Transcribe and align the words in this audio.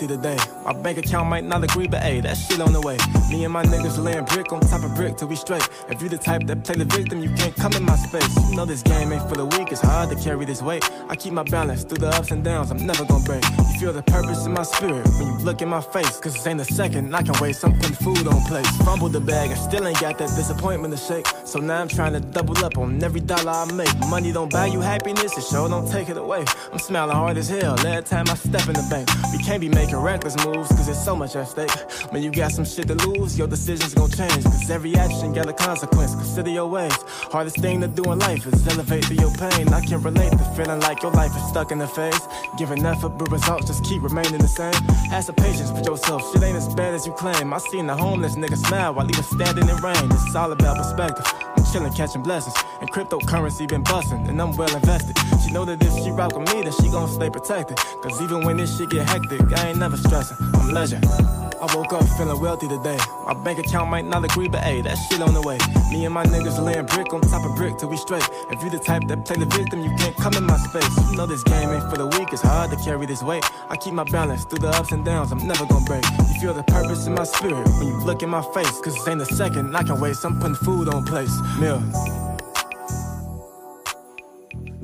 Today. 0.00 0.36
My 0.64 0.72
bank 0.72 0.98
account 0.98 1.28
might 1.28 1.44
not 1.44 1.62
agree, 1.64 1.88
but 1.88 2.02
hey, 2.02 2.20
that 2.20 2.36
shit 2.36 2.60
on 2.60 2.72
the 2.72 2.80
way. 2.80 2.96
Me 3.30 3.44
and 3.44 3.52
my 3.52 3.64
niggas 3.64 4.02
laying 4.02 4.24
brick 4.24 4.52
on 4.52 4.60
top 4.60 4.82
of 4.82 4.94
brick 4.94 5.16
till 5.16 5.28
we 5.28 5.36
straight. 5.36 5.66
If 5.88 6.02
you 6.02 6.08
the 6.08 6.18
type 6.18 6.46
that 6.46 6.64
play 6.64 6.76
the 6.76 6.84
victim, 6.84 7.22
you 7.22 7.30
can't 7.34 7.54
come 7.56 7.72
in 7.74 7.84
my 7.84 7.96
space. 7.96 8.36
You 8.50 8.56
know 8.56 8.64
this 8.64 8.82
game 8.82 9.12
ain't 9.12 9.28
for 9.28 9.36
the 9.36 9.46
weak, 9.46 9.72
it's 9.72 9.80
hard 9.80 10.10
to 10.10 10.16
carry 10.16 10.44
this 10.44 10.62
weight. 10.62 10.84
I 11.08 11.16
keep 11.16 11.32
my 11.32 11.44
balance 11.44 11.84
through 11.84 11.98
the 11.98 12.08
ups 12.08 12.30
and 12.30 12.44
downs, 12.44 12.70
I'm 12.70 12.86
never 12.86 13.04
gonna 13.04 13.24
break. 13.24 13.44
You 13.58 13.78
feel 13.80 13.92
the 13.92 14.02
purpose 14.02 14.46
in 14.46 14.52
my 14.52 14.62
spirit 14.62 15.06
when 15.18 15.26
you 15.28 15.44
look 15.44 15.62
in 15.62 15.68
my 15.68 15.80
face. 15.80 16.18
Cause 16.20 16.34
this 16.34 16.46
ain't 16.46 16.60
a 16.60 16.64
second, 16.64 17.14
I 17.14 17.22
can 17.22 17.34
waste. 17.40 17.62
Putting 17.62 17.94
food 17.94 18.26
on 18.26 18.40
plates. 18.42 18.70
Fumbled 18.84 19.12
the 19.12 19.20
bag 19.20 19.50
I 19.50 19.54
still 19.54 19.86
ain't 19.86 20.00
got 20.00 20.18
that 20.18 20.30
disappointment 20.36 20.96
to 20.96 21.00
shake. 21.00 21.26
So 21.44 21.58
now 21.58 21.80
I'm 21.80 21.88
trying 21.88 22.12
to 22.12 22.20
double 22.20 22.56
up 22.64 22.78
on 22.78 23.02
every 23.02 23.20
dollar 23.20 23.50
I 23.50 23.72
make. 23.72 23.94
Money 24.08 24.32
don't 24.32 24.50
buy 24.50 24.66
you 24.66 24.80
happiness, 24.80 25.36
it 25.36 25.44
sure 25.44 25.68
don't 25.68 25.90
take 25.90 26.08
it 26.08 26.16
away. 26.16 26.44
I'm 26.72 26.78
smiling 26.78 27.14
hard 27.14 27.36
as 27.36 27.48
hell 27.48 27.78
every 27.86 28.02
time 28.02 28.26
I 28.28 28.34
step 28.34 28.66
in 28.68 28.74
the 28.74 28.86
bank. 28.90 29.08
We 29.32 29.38
can't 29.42 29.60
be 29.60 29.68
making 29.84 29.98
reckless 29.98 30.34
moves, 30.46 30.68
cause 30.68 30.86
there's 30.86 31.04
so 31.04 31.14
much 31.14 31.36
at 31.36 31.46
stake. 31.46 31.70
When 32.10 32.22
you 32.22 32.30
got 32.30 32.52
some 32.52 32.64
shit 32.64 32.88
to 32.88 32.94
lose, 33.06 33.36
your 33.36 33.46
decisions 33.46 33.92
gon' 33.92 34.10
change. 34.10 34.42
Cause 34.44 34.70
every 34.70 34.94
action 34.94 35.34
got 35.34 35.46
a 35.46 35.52
consequence. 35.52 36.14
Consider 36.14 36.50
your 36.50 36.66
ways. 36.66 36.96
Hardest 37.32 37.58
thing 37.58 37.82
to 37.82 37.88
do 37.88 38.02
in 38.12 38.18
life 38.18 38.46
is 38.46 38.66
elevate 38.66 39.04
through 39.04 39.16
your 39.16 39.32
pain. 39.32 39.68
I 39.68 39.80
can 39.84 40.00
relate 40.02 40.30
to 40.30 40.44
feeling 40.56 40.80
like 40.80 41.02
your 41.02 41.12
life 41.12 41.36
is 41.36 41.42
stuck 41.48 41.70
in 41.70 41.78
the 41.78 41.86
phase. 41.86 42.26
Giving 42.56 42.84
effort, 42.86 43.18
but 43.18 43.30
results 43.30 43.66
just 43.66 43.84
keep 43.84 44.02
remaining 44.02 44.38
the 44.38 44.48
same. 44.48 44.72
Have 45.10 45.24
some 45.24 45.34
patience 45.34 45.70
with 45.70 45.84
yourself, 45.84 46.22
shit 46.32 46.42
ain't 46.42 46.56
as 46.56 46.74
bad 46.74 46.94
as 46.94 47.06
you 47.06 47.12
claim. 47.12 47.52
I 47.52 47.58
seen 47.58 47.86
the 47.86 47.96
homeless 47.96 48.36
nigga 48.36 48.56
smile 48.56 48.94
while 48.94 49.06
he 49.06 49.14
was 49.16 49.28
standing 49.28 49.68
in 49.68 49.76
rain. 49.76 50.08
It's 50.12 50.34
all 50.34 50.50
about 50.50 50.78
perspective. 50.78 51.26
I'm 51.56 51.64
chilling, 51.72 51.92
catching 51.92 52.22
blessings. 52.22 52.56
And 52.80 52.90
cryptocurrency 52.90 53.68
been 53.68 53.82
busting, 53.82 54.28
and 54.28 54.40
I'm 54.40 54.56
well 54.56 54.74
invested. 54.74 55.16
Know 55.54 55.64
that 55.64 55.80
if 55.84 55.94
she 56.02 56.10
rock 56.10 56.36
with 56.36 56.52
me, 56.52 56.62
then 56.62 56.72
she 56.72 56.90
gon' 56.90 57.08
stay 57.08 57.30
protected. 57.30 57.76
Cause 58.02 58.20
even 58.20 58.44
when 58.44 58.56
this 58.56 58.76
shit 58.76 58.90
get 58.90 59.08
hectic, 59.08 59.40
I 59.56 59.68
ain't 59.68 59.78
never 59.78 59.96
stressing. 59.96 60.36
I'm 60.52 60.74
legend. 60.74 61.06
I 61.06 61.76
woke 61.76 61.92
up 61.92 62.02
feeling 62.18 62.40
wealthy 62.40 62.66
today. 62.66 62.98
My 63.24 63.34
bank 63.34 63.60
account 63.60 63.88
might 63.88 64.04
not 64.04 64.24
agree, 64.24 64.48
but 64.48 64.64
hey, 64.64 64.80
that 64.82 64.96
shit 65.06 65.22
on 65.22 65.32
the 65.32 65.40
way. 65.40 65.58
Me 65.92 66.06
and 66.06 66.12
my 66.12 66.24
niggas 66.24 66.58
laying 66.58 66.86
brick 66.86 67.14
on 67.14 67.20
top 67.20 67.48
of 67.48 67.54
brick 67.54 67.78
till 67.78 67.88
we 67.88 67.96
straight. 67.96 68.28
If 68.50 68.64
you 68.64 68.68
the 68.70 68.80
type 68.80 69.06
that 69.06 69.24
play 69.24 69.36
the 69.36 69.46
victim, 69.46 69.78
you 69.80 69.94
can't 69.96 70.16
come 70.16 70.34
in 70.34 70.42
my 70.42 70.56
space. 70.56 70.90
You 71.08 71.16
know 71.16 71.26
this 71.26 71.44
game 71.44 71.70
ain't 71.70 71.88
for 71.88 71.98
the 71.98 72.08
weak, 72.18 72.32
it's 72.32 72.42
hard 72.42 72.72
to 72.72 72.76
carry 72.78 73.06
this 73.06 73.22
weight. 73.22 73.44
I 73.70 73.76
keep 73.76 73.94
my 73.94 74.02
balance 74.02 74.44
through 74.44 74.58
the 74.58 74.70
ups 74.70 74.90
and 74.90 75.04
downs, 75.04 75.30
I'm 75.30 75.46
never 75.46 75.66
gonna 75.66 75.84
break. 75.84 76.04
You 76.18 76.40
feel 76.40 76.54
the 76.54 76.64
purpose 76.64 77.06
in 77.06 77.14
my 77.14 77.22
spirit 77.22 77.64
when 77.78 77.86
you 77.86 78.04
look 78.04 78.24
in 78.24 78.28
my 78.28 78.42
face. 78.52 78.80
Cause 78.80 78.96
this 78.96 79.06
ain't 79.06 79.22
a 79.22 79.26
second, 79.26 79.76
I 79.76 79.84
can 79.84 80.00
waste. 80.00 80.24
I'm 80.24 80.40
putting 80.40 80.56
food 80.56 80.88
on 80.88 81.04
place. 81.04 81.30
Meal. 81.60 82.23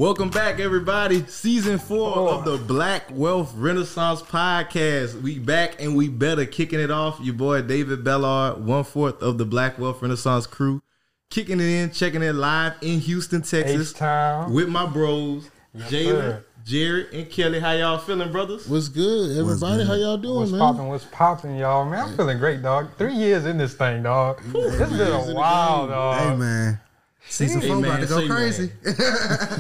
Welcome 0.01 0.31
back, 0.31 0.61
everybody. 0.61 1.27
Season 1.27 1.79
four 1.79 2.17
of 2.31 2.47
the 2.47 2.57
Black 2.57 3.05
Wealth 3.13 3.53
Renaissance 3.55 4.23
Podcast. 4.23 5.21
We 5.21 5.39
back 5.39 5.77
and 5.79 5.95
we 5.95 6.09
better 6.09 6.47
kicking 6.47 6.81
it 6.81 6.91
off. 6.91 7.21
Your 7.21 7.35
boy 7.35 7.61
David 7.61 8.03
Bellard, 8.03 8.61
one 8.63 8.85
fourth 8.85 9.21
of 9.23 9.37
the 9.37 9.45
Black 9.45 9.79
Wealth 9.79 10.01
Renaissance 10.01 10.47
crew, 10.47 10.81
kicking 11.29 11.61
it 11.61 11.67
in, 11.67 11.91
checking 11.91 12.23
it 12.23 12.33
live 12.33 12.77
in 12.81 13.01
Houston, 13.01 13.43
Texas, 13.43 13.93
H-Town. 13.93 14.55
with 14.55 14.71
my 14.71 14.87
bros, 14.87 15.51
Jalen, 15.77 16.07
sir. 16.07 16.45
Jared, 16.65 17.13
and 17.13 17.31
Kelly. 17.31 17.61
How 17.61 17.73
y'all 17.73 17.99
feeling, 17.99 18.33
brothers? 18.33 18.67
What's 18.67 18.89
good, 18.89 19.37
everybody? 19.37 19.85
How 19.85 19.93
y'all 19.97 20.17
doing, 20.17 20.37
What's 20.39 20.51
man? 20.53 20.61
popping? 20.61 20.89
What's 20.89 21.05
popping, 21.13 21.57
y'all? 21.57 21.85
Man, 21.85 22.09
I'm 22.09 22.17
feeling 22.17 22.39
great, 22.39 22.63
dog. 22.63 22.97
Three 22.97 23.17
years 23.17 23.45
in 23.45 23.59
this 23.59 23.75
thing, 23.75 24.03
dog. 24.05 24.41
this 24.45 24.79
has 24.79 24.91
been 24.93 25.13
a 25.13 25.27
the 25.27 25.35
while, 25.35 25.81
game. 25.83 25.91
dog. 25.91 26.19
Hey, 26.21 26.37
man. 26.37 26.81
Season 27.29 27.61
Hey, 27.61 27.67
four 27.69 27.77
man, 27.77 27.91
about 27.91 28.01
to 28.01 28.07
say, 28.09 28.29
go 28.29 28.35
crazy. 28.35 28.73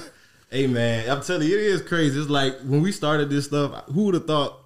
Hey 0.51 0.67
man, 0.67 1.09
I'm 1.09 1.23
telling 1.23 1.47
you, 1.49 1.57
it 1.57 1.63
is 1.65 1.83
crazy. 1.83 2.19
It's 2.21 2.29
like 2.29 2.59
when 2.63 2.83
we 2.83 2.91
started 2.91 3.31
this 3.31 3.45
stuff, 3.45 3.85
who 3.87 4.05
would 4.07 4.15
have 4.15 4.27
thought 4.27 4.59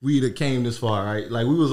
we'd 0.00 0.24
have 0.24 0.34
came 0.34 0.64
this 0.64 0.78
far, 0.78 1.04
right? 1.04 1.30
Like 1.30 1.46
we 1.46 1.54
was 1.54 1.72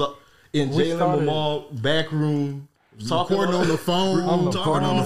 in 0.52 0.70
Jalen 0.70 1.24
Mamal 1.26 1.82
back 1.82 2.12
room. 2.12 2.68
Talking 3.08 3.38
Recording 3.38 3.60
on 3.62 3.68
the 3.68 3.78
phone. 3.78 4.20
On 4.20 4.44
the 4.44 4.50
talking 4.52 4.72
phone. 4.72 4.84
on 4.84 4.96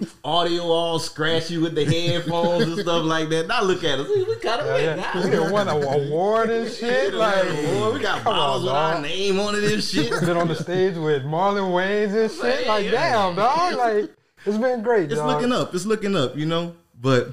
the 0.00 0.06
phone, 0.06 0.06
audio 0.24 0.64
all 0.64 0.98
scratchy 0.98 1.56
with 1.56 1.74
the 1.76 1.84
headphones 1.84 2.64
and 2.64 2.78
stuff 2.80 3.04
like 3.04 3.28
that. 3.30 3.46
Now 3.46 3.62
look 3.62 3.84
at 3.84 4.00
us, 4.00 4.08
we, 4.08 4.24
we 4.24 4.36
kind 4.36 4.60
of 4.60 4.80
Yeah, 4.80 4.96
yeah. 4.96 5.24
We 5.24 5.30
done 5.30 5.52
won 5.52 5.68
an 5.68 5.82
award 5.82 6.50
and 6.50 6.68
shit. 6.72 7.14
Like, 7.14 7.44
boy, 7.48 7.92
we 7.94 8.00
got 8.00 8.24
bottles 8.24 8.66
on, 8.66 8.66
with 8.66 8.72
our 8.74 9.00
name 9.02 9.38
on 9.38 9.54
it 9.54 9.64
and 9.72 9.82
shit. 9.84 10.10
Been 10.20 10.36
on 10.36 10.48
the 10.48 10.56
stage 10.56 10.96
with 10.96 11.22
Marlon 11.22 11.70
Wayans 11.72 12.22
and 12.24 12.30
shit. 12.30 12.66
Like, 12.66 12.84
Yeah. 12.86 12.90
damn, 12.90 13.36
dog. 13.36 13.74
Like, 13.76 14.10
it's 14.44 14.58
been 14.58 14.82
great, 14.82 15.04
It's 15.12 15.14
dog. 15.14 15.28
looking 15.28 15.52
up. 15.52 15.74
It's 15.76 15.86
looking 15.86 16.16
up. 16.16 16.36
You 16.36 16.46
know, 16.46 16.74
but 17.00 17.28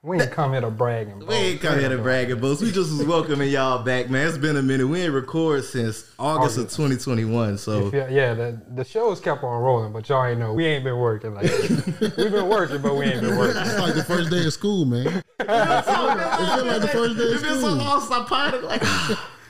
We 0.00 0.20
ain't 0.20 0.30
come 0.30 0.52
here 0.52 0.60
to 0.60 0.70
brag 0.70 1.08
and 1.08 1.26
We 1.26 1.34
ain't 1.34 1.60
come 1.60 1.76
here 1.80 1.88
to 1.88 1.98
brag 1.98 2.30
and 2.30 2.40
boast. 2.40 2.62
We 2.62 2.70
just 2.70 2.96
was 2.96 3.04
welcoming 3.04 3.50
y'all 3.50 3.82
back, 3.82 4.08
man. 4.08 4.28
It's 4.28 4.38
been 4.38 4.56
a 4.56 4.62
minute. 4.62 4.86
We 4.86 5.00
ain't 5.00 5.12
recorded 5.12 5.64
since 5.64 6.08
August 6.20 6.56
of 6.56 6.66
2021. 6.66 7.58
So 7.58 7.90
Yeah, 7.92 8.08
yeah 8.08 8.32
the, 8.32 8.62
the 8.76 8.84
shows 8.84 9.18
kept 9.18 9.42
on 9.42 9.60
rolling, 9.60 9.92
but 9.92 10.08
y'all 10.08 10.24
ain't 10.24 10.38
know. 10.38 10.54
We 10.54 10.66
ain't 10.66 10.84
been 10.84 10.98
working 10.98 11.34
like. 11.34 11.50
We've 12.00 12.30
been 12.30 12.48
working, 12.48 12.80
but 12.80 12.94
we 12.94 13.06
ain't 13.06 13.22
been 13.22 13.36
working. 13.36 13.60
It's 13.60 13.78
like 13.80 13.94
the 13.96 14.04
first 14.04 14.30
day 14.30 14.46
of 14.46 14.52
school, 14.52 14.84
man. 14.84 15.06
It 15.40 15.46
feel 15.46 16.64
like 16.64 16.80
the 16.80 16.88
first 16.88 17.16
day 17.16 17.24
of 17.24 17.32
It's 17.32 17.42
been 17.42 17.54
so 17.54 17.60
school. 17.60 17.74
long 17.74 18.00
since 18.00 18.12
I 18.12 18.24
potted. 18.24 18.62
Like, 18.62 18.82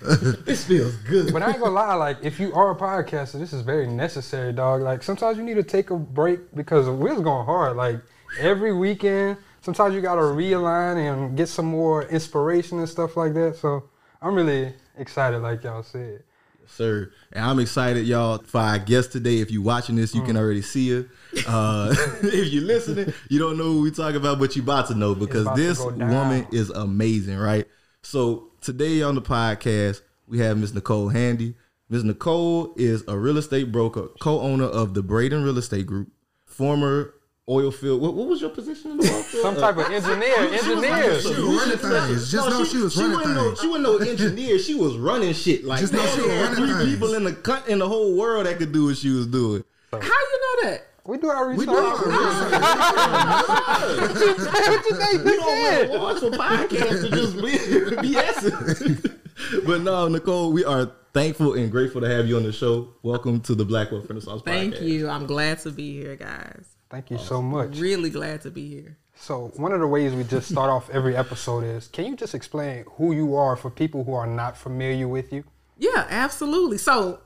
this 0.46 0.64
feels 0.64 0.96
good. 0.96 1.30
But 1.30 1.42
I 1.42 1.50
ain't 1.50 1.60
gonna 1.60 1.72
lie, 1.72 1.94
like 1.94 2.18
if 2.22 2.40
you 2.40 2.54
are 2.54 2.70
a 2.70 2.74
podcaster, 2.74 3.38
this 3.38 3.52
is 3.52 3.60
very 3.60 3.86
necessary, 3.86 4.54
dog. 4.54 4.80
Like 4.80 5.02
sometimes 5.02 5.36
you 5.36 5.44
need 5.44 5.56
to 5.56 5.62
take 5.62 5.90
a 5.90 5.96
break 5.98 6.54
because 6.54 6.88
we 6.88 7.10
was 7.10 7.20
going 7.20 7.44
hard. 7.44 7.76
Like 7.76 8.00
every 8.40 8.72
weekend, 8.72 9.36
sometimes 9.62 9.94
you 9.94 10.00
gotta 10.00 10.22
realign 10.22 10.96
and 11.12 11.36
get 11.36 11.48
some 11.48 11.66
more 11.66 12.04
inspiration 12.04 12.78
and 12.78 12.88
stuff 12.88 13.16
like 13.16 13.34
that. 13.34 13.56
So 13.56 13.84
I'm 14.22 14.34
really 14.34 14.72
excited, 14.96 15.38
like 15.40 15.62
y'all 15.64 15.82
said. 15.82 16.22
sir. 16.66 17.10
And 17.32 17.44
I'm 17.44 17.58
excited, 17.60 18.06
y'all, 18.06 18.38
for 18.38 18.60
our 18.60 18.78
guest 18.78 19.12
today. 19.12 19.38
If 19.38 19.50
you're 19.50 19.62
watching 19.62 19.96
this, 19.96 20.14
you 20.14 20.20
can 20.22 20.36
Mm. 20.36 20.40
already 20.40 20.60
see 20.62 20.90
her. 20.90 21.06
Uh, 21.46 21.94
if 22.22 22.52
you're 22.52 22.62
listening, 22.64 23.12
you 23.30 23.38
don't 23.38 23.56
know 23.56 23.64
who 23.72 23.80
we 23.82 23.90
talk 23.90 24.14
about, 24.14 24.38
but 24.38 24.54
you 24.54 24.62
about 24.62 24.86
to 24.88 24.94
know 24.94 25.14
because 25.14 25.48
this 25.56 25.78
woman 25.80 26.46
is 26.52 26.68
amazing, 26.70 27.38
right? 27.38 27.66
So 28.02 28.48
today 28.60 29.00
on 29.02 29.14
the 29.14 29.22
podcast, 29.22 30.02
we 30.26 30.40
have 30.40 30.58
Miss 30.58 30.74
Nicole 30.74 31.08
Handy. 31.08 31.54
Miss 31.88 32.02
Nicole 32.02 32.74
is 32.76 33.02
a 33.08 33.16
real 33.16 33.38
estate 33.38 33.72
broker, 33.72 34.08
co-owner 34.20 34.66
of 34.66 34.92
the 34.92 35.02
Braden 35.02 35.42
Real 35.42 35.56
Estate 35.56 35.86
Group, 35.86 36.08
former 36.44 37.14
oil 37.48 37.70
field. 37.70 38.00
What, 38.02 38.14
what 38.14 38.28
was 38.28 38.40
your 38.40 38.50
position 38.50 38.92
in 38.92 38.96
the 38.98 39.04
oil 39.12 39.22
field? 39.22 39.42
Some 39.42 39.56
type 39.56 39.76
of 39.76 39.90
engineer, 39.90 40.36
engineer. 40.36 41.20
She 41.20 41.28
was 41.28 41.38
running 41.38 41.78
things. 41.78 42.30
Just 42.30 42.48
know 42.50 42.64
she 42.64 42.76
was 42.78 42.96
running 42.96 43.16
wasn't 43.16 43.34
no, 43.34 43.44
things. 43.44 43.60
she 43.60 43.66
wasn't 43.66 43.84
no 43.84 43.96
engineer. 43.98 44.58
She 44.58 44.74
was 44.74 44.96
running 44.96 45.32
shit. 45.32 45.64
Like 45.64 45.80
Just 45.80 45.92
know 45.92 46.06
she 46.06 46.20
was 46.20 46.30
running 46.30 46.54
three 46.56 46.72
things. 46.72 46.90
people 46.92 47.14
in 47.14 47.24
the 47.24 47.32
coun- 47.32 47.62
in 47.68 47.78
the 47.78 47.88
whole 47.88 48.16
world 48.16 48.46
that 48.46 48.58
could 48.58 48.72
do 48.72 48.86
what 48.86 48.96
she 48.96 49.10
was 49.10 49.26
doing. 49.26 49.64
So 49.90 50.00
How 50.00 50.06
you 50.06 50.40
know 50.62 50.70
that? 50.70 50.84
we 51.04 51.16
do 51.16 51.28
our 51.28 51.48
research. 51.48 51.66
We 51.66 51.72
do 51.72 51.78
our 51.78 51.96
research. 51.96 52.60
what 53.98 54.20
you 54.20 54.38
say? 54.38 54.50
What 54.68 54.90
you 54.90 54.96
think 54.98 55.24
you 55.24 55.40
said? 55.40 55.88
watch 56.00 56.22
a 56.22 56.30
podcast 56.30 57.00
to 57.00 57.08
just 57.10 57.36
be 57.36 57.52
BS. 58.12 59.18
but 59.66 59.80
no, 59.80 60.08
Nicole, 60.08 60.52
we 60.52 60.64
are 60.66 60.92
thankful 61.14 61.54
and 61.54 61.70
grateful 61.70 62.02
to 62.02 62.08
have 62.08 62.26
you 62.28 62.36
on 62.36 62.42
the 62.42 62.52
show. 62.52 62.88
Welcome 63.02 63.40
to 63.40 63.54
the 63.54 63.64
Black 63.64 63.90
Wealth 63.90 64.06
Renaissance 64.06 64.42
Thank 64.44 64.74
Podcast. 64.74 64.78
Thank 64.78 64.90
you. 64.90 65.08
I'm 65.08 65.26
glad 65.26 65.60
to 65.60 65.70
be 65.70 65.94
here, 65.98 66.16
guys. 66.16 66.66
Thank 66.90 67.10
you 67.10 67.18
oh, 67.18 67.22
so 67.22 67.42
much. 67.42 67.78
Really 67.78 68.10
glad 68.10 68.42
to 68.42 68.50
be 68.50 68.68
here. 68.68 68.96
So 69.14 69.52
one 69.56 69.72
of 69.72 69.80
the 69.80 69.86
ways 69.86 70.14
we 70.14 70.24
just 70.24 70.48
start 70.48 70.70
off 70.70 70.88
every 70.90 71.16
episode 71.16 71.64
is, 71.64 71.88
can 71.88 72.06
you 72.06 72.16
just 72.16 72.34
explain 72.34 72.84
who 72.96 73.12
you 73.12 73.34
are 73.34 73.56
for 73.56 73.68
people 73.68 74.04
who 74.04 74.14
are 74.14 74.26
not 74.26 74.56
familiar 74.56 75.08
with 75.08 75.32
you? 75.32 75.44
Yeah, 75.76 76.06
absolutely. 76.08 76.78
So 76.78 77.20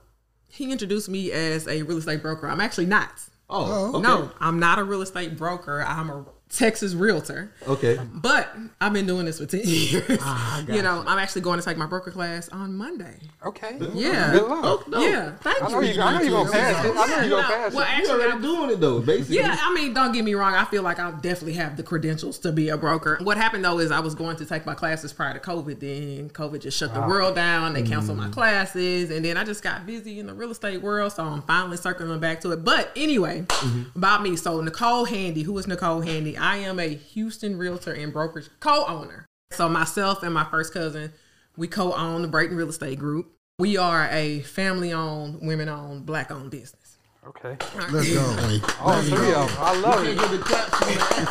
he 0.49 0.73
introduced 0.73 1.09
me 1.09 1.31
as 1.32 1.69
a 1.69 1.82
real 1.82 1.99
estate 1.99 2.23
broker. 2.23 2.49
I'm 2.49 2.61
actually 2.61 2.87
not. 2.87 3.11
Oh, 3.49 3.93
oh 3.93 3.99
okay. 3.99 4.03
No, 4.03 4.31
I'm 4.41 4.59
not 4.59 4.79
a 4.79 4.85
real 4.85 5.03
estate 5.03 5.37
broker. 5.37 5.82
I'm 5.82 6.11
a 6.11 6.25
Texas 6.53 6.93
realtor. 6.93 7.51
Okay. 7.67 7.99
But 8.13 8.55
I've 8.79 8.93
been 8.93 9.07
doing 9.07 9.25
this 9.25 9.39
for 9.39 9.47
10 9.47 9.61
years. 9.65 10.19
Ah, 10.21 10.63
you 10.69 10.83
know, 10.83 11.03
I'm 11.07 11.19
actually 11.19 11.43
going 11.43 11.59
to 11.59 11.65
take 11.65 11.79
my 11.79 11.87
broker 11.87 12.11
class 12.11 12.51
on 12.51 12.75
Monday. 12.75 13.17
Okay. 13.45 13.79
Yeah. 13.95 14.33
Good 14.33 14.49
luck. 14.49 14.61
Oh, 14.65 14.85
no. 14.87 15.01
Yeah, 15.01 15.33
thank 15.37 15.63
I 15.63 15.69
know 15.69 15.81
you. 15.81 15.93
you. 15.93 16.03
I 16.03 16.13
know 16.13 16.21
you're 16.21 16.31
gonna 16.31 16.51
pass 16.51 16.85
it. 16.85 16.91
I 16.91 16.95
know 16.95 17.21
you're 17.21 17.31
gonna 17.31 17.37
Yeah, 17.37 17.49
pass 17.49 17.75
well, 17.75 17.85
it. 17.85 17.89
You 17.89 17.97
actually, 17.97 18.13
already 18.13 18.33
I'm- 18.33 18.43
doing 18.43 18.71
it 18.71 18.81
though, 18.81 19.01
basically. 19.01 19.37
Yeah, 19.37 19.57
I 19.59 19.73
mean, 19.73 19.95
don't 19.95 20.13
get 20.13 20.25
me 20.25 20.35
wrong. 20.35 20.55
I 20.55 20.65
feel 20.67 20.83
like 20.83 20.99
I 20.99 21.11
definitely 21.11 21.55
have 21.55 21.77
the 21.77 21.83
credentials 21.83 22.39
to 22.41 22.53
be 22.53 22.69
a 22.69 22.77
broker. 22.77 23.19
What 23.23 23.39
happened 23.39 23.65
though 23.65 23.79
is 23.79 23.91
I 23.91 24.01
was 24.01 24.15
going 24.15 24.37
to 24.37 24.45
take 24.45 24.67
my 24.67 24.75
classes 24.75 25.13
prior 25.13 25.33
to 25.33 25.41
COVID. 25.41 25.81
Then 25.81 26.29
COVID 26.31 26.61
just 26.61 26.77
shut 26.77 26.93
the 26.93 27.01
ah. 27.01 27.09
world 27.09 27.35
down. 27.35 27.73
They 27.73 27.83
canceled 27.83 28.19
my 28.19 28.29
mm. 28.29 28.33
classes, 28.33 29.11
and 29.11 29.25
then 29.25 29.39
I 29.39 29.45
just 29.45 29.63
got 29.63 29.87
busy 29.87 30.19
in 30.19 30.27
the 30.27 30.35
real 30.35 30.51
estate 30.51 30.83
world. 30.83 31.13
So 31.13 31.25
I'm 31.25 31.43
finally 31.43 31.79
circling 31.79 32.21
back 32.21 32.43
to 32.43 32.53
it. 32.53 32.63
But 32.63 32.93
anyway, 32.95 33.47
mm-hmm. 33.49 33.97
about 33.97 34.23
me. 34.23 34.37
So 34.37 34.61
Nicole 34.61 35.07
Handy, 35.07 35.43
who 35.43 35.57
is 35.57 35.67
Nicole 35.67 36.03
Handy? 36.03 36.37
I 36.43 36.56
am 36.56 36.81
a 36.81 36.89
Houston 36.89 37.56
realtor 37.56 37.93
and 37.93 38.12
brokerage 38.12 38.49
co-owner. 38.59 39.27
So 39.53 39.69
myself 39.69 40.25
and 40.25 40.35
my 40.35 40.43
first 40.43 40.75
cousin, 40.75 41.12
we 41.56 41.69
co-own 41.69 42.23
the 42.23 42.29
Braden 42.29 42.56
Real 42.56 42.69
Estate 42.69 42.99
Group. 42.99 43.31
We 43.61 43.77
are 43.77 44.09
a 44.11 44.41
family-owned, 44.41 45.39
women-owned, 45.41 46.05
black-owned 46.05 46.50
business. 46.50 46.99
Okay. 47.25 47.56
Let's 47.93 48.12
go. 48.12 48.61
All 48.81 49.00
three 49.03 49.33
of 49.33 49.49
them. 49.49 49.56
I 49.61 49.79
love 49.79 50.05
it. 50.05 50.19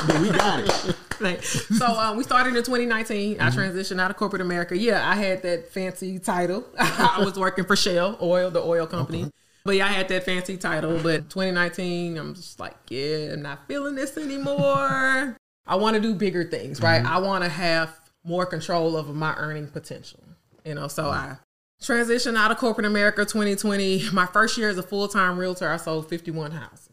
but 0.07 0.21
we 0.21 0.29
got 0.29 0.63
it. 0.63 1.43
So 1.43 1.87
um, 1.87 2.15
we 2.15 2.23
started 2.23 2.55
in 2.55 2.63
2019. 2.63 3.41
I 3.41 3.49
transitioned 3.49 3.99
out 3.99 4.11
of 4.11 4.17
corporate 4.17 4.41
America. 4.41 4.77
Yeah, 4.77 5.07
I 5.07 5.15
had 5.15 5.41
that 5.41 5.67
fancy 5.73 6.19
title. 6.19 6.63
I 6.79 7.21
was 7.21 7.37
working 7.37 7.65
for 7.65 7.75
Shell 7.75 8.17
Oil, 8.21 8.49
the 8.49 8.61
oil 8.61 8.87
company. 8.87 9.29
But 9.63 9.75
yeah, 9.75 9.85
I 9.85 9.89
had 9.89 10.07
that 10.09 10.23
fancy 10.23 10.57
title. 10.57 10.99
But 11.01 11.29
2019, 11.29 12.17
I'm 12.17 12.35
just 12.35 12.59
like, 12.59 12.75
yeah, 12.89 13.33
I'm 13.33 13.41
not 13.41 13.67
feeling 13.67 13.95
this 13.95 14.17
anymore. 14.17 15.37
I 15.67 15.75
want 15.75 15.95
to 15.95 16.01
do 16.01 16.15
bigger 16.15 16.43
things, 16.43 16.81
right? 16.81 17.05
I 17.05 17.19
want 17.19 17.43
to 17.43 17.49
have 17.49 17.95
more 18.23 18.45
control 18.45 18.95
over 18.95 19.13
my 19.13 19.35
earning 19.35 19.67
potential. 19.67 20.23
You 20.65 20.75
know, 20.75 20.87
so 20.87 21.09
I 21.09 21.37
transitioned 21.81 22.37
out 22.37 22.51
of 22.51 22.57
corporate 22.57 22.85
America 22.85 23.25
2020. 23.25 24.09
My 24.13 24.25
first 24.25 24.57
year 24.57 24.69
as 24.69 24.77
a 24.77 24.83
full 24.83 25.07
time 25.07 25.37
realtor, 25.37 25.69
I 25.69 25.77
sold 25.77 26.09
51 26.09 26.51
houses. 26.51 26.91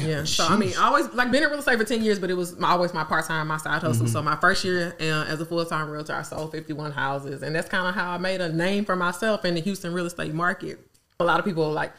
Yeah. 0.00 0.24
So 0.24 0.46
I 0.46 0.56
mean, 0.56 0.72
I 0.78 0.86
always 0.86 1.08
like 1.12 1.30
been 1.30 1.42
in 1.42 1.50
real 1.50 1.58
estate 1.58 1.78
for 1.78 1.84
ten 1.84 2.02
years, 2.02 2.18
but 2.18 2.30
it 2.30 2.34
was 2.34 2.56
my, 2.58 2.70
always 2.70 2.94
my 2.94 3.04
part 3.04 3.24
time, 3.24 3.48
my 3.48 3.56
side 3.56 3.82
hustle. 3.82 4.06
So 4.06 4.22
my 4.22 4.36
first 4.36 4.64
year 4.64 4.94
uh, 5.00 5.24
as 5.24 5.40
a 5.40 5.46
full 5.46 5.64
time 5.64 5.90
realtor, 5.90 6.14
I 6.14 6.22
sold 6.22 6.52
fifty 6.52 6.72
one 6.72 6.92
houses, 6.92 7.42
and 7.42 7.54
that's 7.54 7.68
kind 7.68 7.88
of 7.88 7.94
how 7.94 8.10
I 8.10 8.18
made 8.18 8.40
a 8.40 8.52
name 8.52 8.84
for 8.84 8.96
myself 8.96 9.44
in 9.44 9.54
the 9.54 9.60
Houston 9.60 9.92
real 9.92 10.06
estate 10.06 10.34
market. 10.34 10.78
A 11.20 11.24
lot 11.24 11.38
of 11.38 11.44
people 11.44 11.64
are 11.64 11.72
like, 11.72 11.92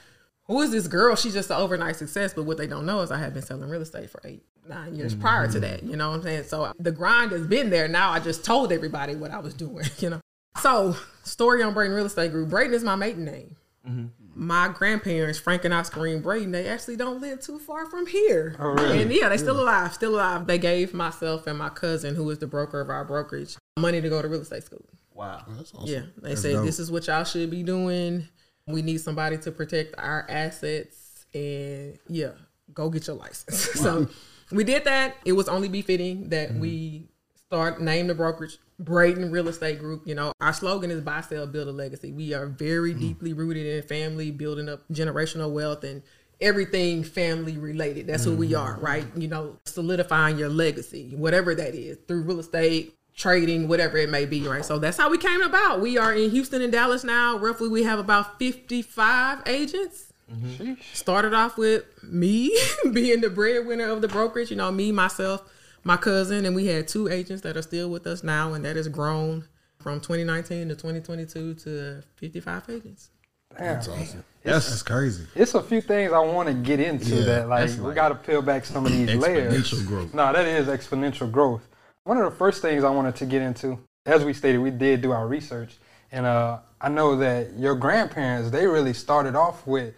"Who 0.46 0.62
is 0.62 0.72
this 0.72 0.88
girl? 0.88 1.16
She's 1.16 1.34
just 1.34 1.50
an 1.50 1.58
overnight 1.58 1.96
success." 1.96 2.34
But 2.34 2.44
what 2.44 2.58
they 2.58 2.68
don't 2.68 2.86
know 2.86 3.02
is 3.02 3.12
I 3.12 3.18
had 3.18 3.34
been 3.34 3.44
selling 3.44 3.70
real 3.70 3.82
estate 3.82 4.10
for 4.10 4.22
eight, 4.24 4.44
nine 4.68 4.96
years 4.96 5.14
mm-hmm. 5.14 5.22
prior 5.22 5.48
to 5.52 5.60
that. 5.60 5.84
You 5.84 5.96
know 5.96 6.10
what 6.10 6.18
I'm 6.18 6.24
saying? 6.24 6.44
So 6.44 6.72
the 6.80 6.92
grind 6.92 7.32
has 7.32 7.48
been 7.48 7.70
there. 7.70 7.88
Now 7.88 8.12
I 8.12 8.20
just 8.20 8.46
told 8.46 8.72
everybody 8.72 9.16
what 9.16 9.32
I 9.32 9.40
was 9.40 9.54
doing. 9.54 9.86
You 10.00 10.12
know. 10.12 10.22
So 10.62 10.96
story 11.24 11.62
on 11.62 11.74
Braden 11.74 11.96
Real 11.96 12.06
Estate 12.06 12.32
Group. 12.32 12.50
Braden 12.50 12.74
is 12.74 12.84
my 12.84 12.96
maiden 12.96 13.26
name 13.26 13.58
mm-hmm. 13.88 14.06
my 14.36 14.68
grandparents, 14.70 15.40
Frank 15.40 15.66
and 15.66 15.74
Oscar 15.74 16.02
Green 16.02 16.22
Braden, 16.22 16.52
they 16.52 16.68
actually 16.68 16.96
don't 16.96 17.22
live 17.22 17.42
too 17.42 17.60
far 17.60 17.86
from 17.86 18.08
here. 18.08 18.56
Oh, 18.60 18.70
really? 18.70 19.02
And 19.02 19.12
yeah, 19.12 19.30
they're 19.30 19.38
still 19.38 19.60
alive, 19.60 19.94
still 19.94 20.16
alive. 20.16 20.48
They 20.48 20.58
gave 20.58 20.94
myself 20.94 21.48
and 21.48 21.58
my 21.58 21.70
cousin, 21.70 22.16
who 22.16 22.30
is 22.30 22.40
the 22.40 22.48
broker 22.48 22.82
of 22.82 22.90
our 22.90 23.06
brokerage, 23.06 23.58
money 23.80 24.02
to 24.02 24.10
go 24.10 24.22
to 24.22 24.28
real 24.28 24.42
estate 24.42 24.64
school. 24.64 24.86
Wow. 25.14 25.44
That's 25.50 25.74
awesome. 25.74 25.88
Yeah, 25.88 26.02
they 26.18 26.30
That's 26.30 26.42
said 26.42 26.54
dope. 26.54 26.66
this 26.66 26.80
is 26.80 26.92
what 26.92 27.08
y'all 27.08 27.24
should 27.24 27.50
be 27.50 27.64
doing. 27.64 28.28
We 28.68 28.82
need 28.82 29.00
somebody 29.00 29.38
to 29.40 29.52
protect 29.52 29.96
our 29.98 30.26
assets, 30.30 31.26
and 31.34 31.98
yeah, 32.08 32.32
go 32.74 32.90
get 32.90 33.08
your 33.08 33.16
license. 33.16 33.58
so 33.82 34.08
we 34.52 34.64
did 34.64 34.84
that. 34.86 35.16
It 35.26 35.34
was 35.34 35.48
only 35.48 35.70
befitting 35.70 36.30
that 36.30 36.50
mm-hmm. 36.50 36.60
we 36.60 37.08
start 37.48 37.82
name 37.82 38.08
the 38.08 38.16
brokerage 38.16 38.58
Braden 38.80 39.32
Real 39.32 39.48
Estate 39.48 39.80
Group. 39.80 40.08
You 40.08 40.16
know, 40.16 40.34
our 40.42 40.54
slogan 40.54 40.92
is 40.92 41.02
buy, 41.02 41.22
sell, 41.22 41.48
build 41.48 41.68
a 41.68 41.72
legacy. 41.72 42.12
We 42.12 42.34
are 42.34 42.48
very 42.48 42.92
mm-hmm. 42.92 43.00
deeply 43.00 43.34
rooted 43.34 43.66
in 43.66 43.84
family, 43.84 44.32
building 44.32 44.70
up 44.70 44.88
generational 44.90 45.52
wealth 45.52 45.84
and 45.84 46.04
everything 46.40 47.04
family 47.04 47.58
related. 47.58 48.08
That's 48.08 48.24
who 48.24 48.36
we 48.36 48.50
mm-hmm. 48.50 48.62
are, 48.62 48.80
right? 48.80 49.06
You 49.16 49.28
know, 49.28 49.58
solidifying 49.66 50.38
your 50.38 50.50
legacy, 50.50 51.14
whatever 51.16 51.56
that 51.56 51.74
is, 51.74 51.98
through 52.08 52.24
real 52.24 52.40
estate, 52.40 52.96
trading, 53.18 53.68
whatever 53.68 53.98
it 53.98 54.10
may 54.10 54.26
be, 54.26 54.48
right? 54.48 54.64
So 54.64 54.80
that's 54.80 54.98
how 54.98 55.10
we 55.10 55.18
came 55.18 55.42
about. 55.42 55.82
We 55.82 55.98
are 55.98 56.14
in 56.14 56.30
Houston 56.30 56.62
and 56.62 56.72
Dallas 56.72 57.04
now. 57.04 57.38
Roughly, 57.38 57.68
we 57.68 57.84
have 57.84 58.00
about 58.00 58.40
55 58.40 59.42
agents. 59.48 60.14
Mm-hmm. 60.32 60.74
Started 60.94 61.34
off 61.34 61.58
with 61.58 61.84
me 62.04 62.58
being 62.94 63.22
the 63.22 63.30
breadwinner 63.30 63.90
of 63.90 64.02
the 64.02 64.08
brokerage, 64.08 64.52
you 64.52 64.58
know, 64.58 64.72
me, 64.72 64.92
myself, 64.92 65.42
my 65.84 65.98
cousin, 65.98 66.46
and 66.46 66.56
we 66.56 66.68
had 66.68 66.88
two 66.88 67.08
agents 67.10 67.42
that 67.42 67.58
are 67.58 67.62
still 67.62 67.90
with 67.90 68.06
us 68.06 68.24
now, 68.24 68.54
and 68.54 68.64
that 68.66 68.76
has 68.76 68.88
grown 68.88 69.46
from 69.80 70.00
2019 70.00 70.70
to 70.70 70.76
2022 70.76 71.54
to 71.56 72.04
55 72.18 72.64
agents. 72.70 73.10
Damn. 73.58 73.66
That's 73.76 73.88
awesome. 73.88 74.24
That's, 74.44 74.70
That's 74.70 74.84
crazy. 74.84 75.26
It's 75.34 75.56
a 75.56 75.64
few 75.64 75.82
things 75.82 76.12
I 76.12 76.20
want 76.20 76.50
to 76.50 76.54
get 76.54 76.80
into 76.80 77.16
Yeah, 77.16 77.26
that 77.26 77.50
like 77.50 77.68
that's 77.70 77.80
we 77.80 77.94
got 77.94 78.10
to 78.10 78.16
peel 78.16 78.42
back 78.42 78.66
some 78.66 78.86
of 78.86 78.92
these 78.92 79.16
layers. 79.16 79.54
exponential 79.54 79.88
growth. 79.88 80.14
No, 80.14 80.32
that 80.34 80.46
is 80.46 80.68
exponential 80.68 81.32
growth. 81.32 81.68
One 82.08 82.18
of 82.18 82.24
the 82.24 82.38
first 82.38 82.62
things 82.62 82.86
I 82.86 82.90
wanted 82.90 83.18
to 83.18 83.26
get 83.26 83.42
into, 83.42 83.78
as 84.06 84.24
we 84.24 84.32
stated, 84.32 84.60
we 84.60 84.72
did 84.72 85.02
do 85.02 85.12
our 85.12 85.28
research, 85.28 85.76
and 86.10 86.26
uh, 86.26 86.60
I 86.80 86.88
know 86.88 87.18
that 87.18 87.60
your 87.60 87.76
grandparents 87.76 88.50
they 88.50 88.66
really 88.66 88.94
started 88.94 89.36
off 89.36 89.68
with 89.68 89.94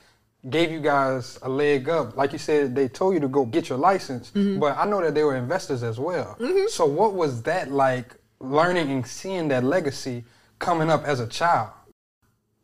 gave 0.50 0.72
you 0.72 0.80
guys 0.80 1.38
a 1.44 1.50
leg 1.50 1.88
up. 1.88 2.18
Like 2.18 2.34
you 2.34 2.40
said, 2.40 2.74
they 2.74 2.88
told 2.88 3.14
you 3.14 3.20
to 3.20 3.28
go 3.28 3.46
get 3.46 3.70
your 3.70 3.78
license, 3.78 4.32
mm-hmm. 4.32 4.60
but 4.60 4.76
I 4.76 4.86
know 4.86 5.02
that 5.02 5.14
they 5.14 5.24
were 5.24 5.36
investors 5.36 5.84
as 5.84 6.00
well. 6.00 6.36
Mm-hmm. 6.40 6.70
So 6.70 6.88
what 6.88 7.14
was 7.14 7.44
that 7.44 7.70
like 7.70 8.16
learning 8.40 8.90
and 8.90 9.06
seeing 9.06 9.48
that 9.50 9.64
legacy 9.64 10.24
coming 10.58 10.90
up 10.90 11.04
as 11.04 11.20
a 11.20 11.28
child? 11.28 11.70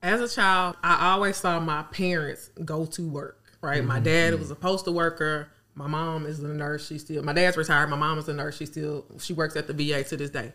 As 0.02 0.22
a 0.22 0.28
child, 0.28 0.76
I 0.82 1.12
always 1.12 1.38
saw 1.38 1.60
my 1.60 1.84
parents 1.84 2.50
go 2.66 2.88
to 2.88 3.08
work, 3.08 3.44
right? 3.62 3.86
My 3.86 4.00
dad 4.00 4.34
mm-hmm. 4.34 4.42
was 4.42 4.50
a 4.50 4.56
postal 4.56 4.96
worker. 4.96 5.52
My 5.76 5.88
mom 5.88 6.26
is 6.26 6.40
a 6.40 6.48
nurse. 6.48 6.88
She 6.88 6.98
still, 6.98 7.22
my 7.24 7.34
dad's 7.34 7.58
retired. 7.58 7.90
My 7.90 7.98
mom 7.98 8.18
is 8.18 8.28
a 8.30 8.34
nurse. 8.34 8.58
She 8.58 8.66
still, 8.66 9.06
she 9.20 9.34
works 9.34 9.56
at 9.56 9.68
the 9.68 9.74
VA 9.74 10.04
to 10.06 10.18
this 10.18 10.30
day. 10.30 10.54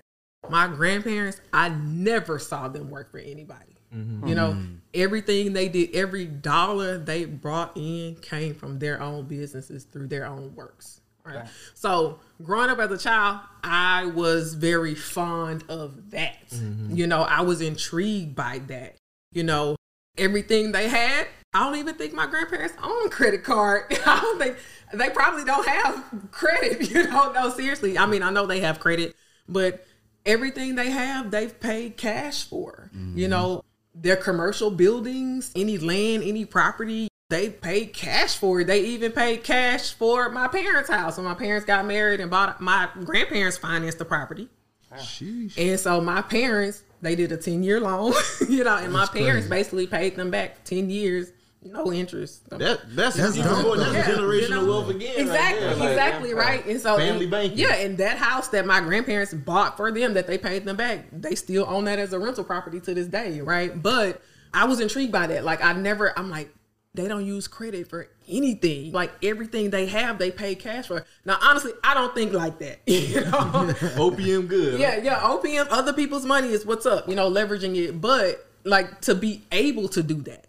My 0.48 0.66
grandparents, 0.66 1.40
I 1.52 1.68
never 1.68 2.38
saw 2.38 2.68
them 2.68 2.90
work 2.90 3.10
for 3.10 3.18
anybody. 3.18 3.76
Mm-hmm. 3.94 4.26
You 4.26 4.34
know, 4.34 4.52
mm-hmm. 4.52 4.74
everything 4.94 5.52
they 5.52 5.68
did, 5.68 5.94
every 5.94 6.24
dollar 6.24 6.96
they 6.96 7.24
brought 7.26 7.76
in 7.76 8.16
came 8.16 8.54
from 8.54 8.78
their 8.78 9.02
own 9.02 9.26
businesses 9.26 9.84
through 9.84 10.06
their 10.06 10.26
own 10.26 10.54
works. 10.54 11.00
Right. 11.24 11.46
So 11.74 12.18
growing 12.42 12.70
up 12.70 12.78
as 12.78 12.90
a 12.90 12.98
child, 12.98 13.40
I 13.62 14.06
was 14.06 14.54
very 14.54 14.94
fond 14.94 15.64
of 15.68 16.10
that. 16.10 16.48
Mm-hmm. 16.50 16.96
You 16.96 17.06
know, 17.06 17.22
I 17.22 17.42
was 17.42 17.60
intrigued 17.60 18.34
by 18.34 18.60
that. 18.68 18.96
You 19.32 19.44
know, 19.44 19.76
everything 20.16 20.72
they 20.72 20.88
had. 20.88 21.26
I 21.52 21.64
don't 21.64 21.78
even 21.78 21.96
think 21.96 22.12
my 22.12 22.26
grandparents 22.26 22.74
own 22.82 23.06
a 23.06 23.10
credit 23.10 23.42
card. 23.42 23.84
I 24.06 24.20
don't 24.20 24.38
think 24.38 24.56
they 24.94 25.10
probably 25.10 25.44
don't 25.44 25.66
have 25.66 26.04
credit. 26.30 26.80
You 26.90 27.08
know, 27.08 27.32
no, 27.32 27.50
seriously. 27.50 27.98
I 27.98 28.06
mean, 28.06 28.22
I 28.22 28.30
know 28.30 28.46
they 28.46 28.60
have 28.60 28.78
credit, 28.80 29.16
but 29.48 29.86
everything 30.24 30.76
they 30.76 30.90
have, 30.90 31.30
they've 31.30 31.58
paid 31.58 31.96
cash 31.96 32.44
for. 32.44 32.90
You 33.16 33.28
know, 33.28 33.64
their 33.94 34.16
commercial 34.16 34.70
buildings, 34.70 35.50
any 35.56 35.78
land, 35.78 36.22
any 36.24 36.44
property, 36.44 37.08
they 37.30 37.48
paid 37.48 37.92
cash 37.94 38.36
for 38.36 38.60
it. 38.60 38.66
They 38.66 38.84
even 38.86 39.12
paid 39.12 39.44
cash 39.44 39.92
for 39.92 40.28
my 40.30 40.48
parents' 40.48 40.90
house. 40.90 41.16
When 41.16 41.24
my 41.26 41.34
parents 41.34 41.64
got 41.64 41.86
married 41.86 42.20
and 42.20 42.30
bought 42.30 42.60
my 42.60 42.88
grandparents 43.04 43.56
financed 43.56 43.98
the 43.98 44.04
property. 44.04 44.48
Sheesh. 44.96 45.56
And 45.56 45.78
so 45.78 46.00
my 46.00 46.22
parents, 46.22 46.82
they 47.02 47.14
did 47.14 47.30
a 47.30 47.36
10 47.36 47.62
year 47.62 47.80
loan, 47.80 48.12
you 48.48 48.64
know, 48.64 48.76
and 48.76 48.92
my 48.92 49.06
parents 49.06 49.46
basically 49.46 49.86
paid 49.86 50.16
them 50.16 50.30
back 50.30 50.64
10 50.64 50.90
years, 50.90 51.32
no 51.62 51.92
interest. 51.92 52.48
That, 52.50 52.80
that's, 52.96 53.16
That's 53.16 53.36
even 53.36 53.50
dope, 53.52 53.62
more 53.64 53.76
though. 53.76 53.92
that's 53.92 54.08
Yeah, 54.08 54.14
generational 54.14 54.40
you 54.42 54.48
know? 54.50 54.66
wealth 54.66 54.90
again. 54.90 55.14
Exactly, 55.18 55.66
right 55.66 55.76
there. 55.78 55.90
exactly 55.90 56.34
right. 56.34 56.66
And 56.66 56.80
so 56.80 56.96
Family 56.96 57.22
and- 57.24 57.30
banking. 57.30 57.58
Yeah, 57.58 57.74
and 57.74 57.98
that 57.98 58.16
house 58.18 58.48
that 58.48 58.64
my 58.66 58.80
grandparents 58.80 59.34
bought 59.34 59.76
for 59.76 59.92
them 59.92 60.14
that 60.14 60.26
they 60.26 60.38
paid 60.38 60.64
them 60.64 60.76
back, 60.76 61.06
they 61.12 61.34
still 61.34 61.66
own 61.68 61.84
that 61.84 61.98
as 61.98 62.12
a 62.12 62.18
rental 62.18 62.44
property 62.44 62.80
to 62.80 62.94
this 62.94 63.06
day, 63.08 63.40
right? 63.40 63.80
But 63.82 64.22
I 64.54 64.64
was 64.64 64.80
intrigued 64.80 65.12
by 65.12 65.26
that. 65.28 65.44
Like 65.44 65.62
I 65.62 65.72
never 65.74 66.18
I'm 66.18 66.30
like, 66.30 66.48
they 66.94 67.06
don't 67.06 67.24
use 67.24 67.46
credit 67.46 67.88
for 67.88 68.08
anything. 68.26 68.90
Like 68.92 69.12
everything 69.22 69.70
they 69.70 69.86
have, 69.86 70.18
they 70.18 70.30
pay 70.32 70.54
cash 70.56 70.88
for. 70.88 71.04
Now, 71.24 71.38
honestly, 71.40 71.72
I 71.84 71.94
don't 71.94 72.12
think 72.14 72.32
like 72.32 72.58
that. 72.58 72.80
You 72.86 73.20
know, 73.20 73.74
opium 73.96 74.46
good. 74.46 74.80
yeah, 74.80 74.96
yeah. 74.96 75.20
OPM, 75.20 75.66
other 75.70 75.92
people's 75.92 76.24
money 76.24 76.48
is 76.48 76.64
what's 76.66 76.86
up. 76.86 77.08
You 77.08 77.14
know, 77.14 77.30
leveraging 77.30 77.76
it, 77.76 78.00
but 78.00 78.44
like 78.64 79.02
to 79.02 79.14
be 79.14 79.42
able 79.52 79.88
to 79.90 80.02
do 80.02 80.14
that. 80.22 80.46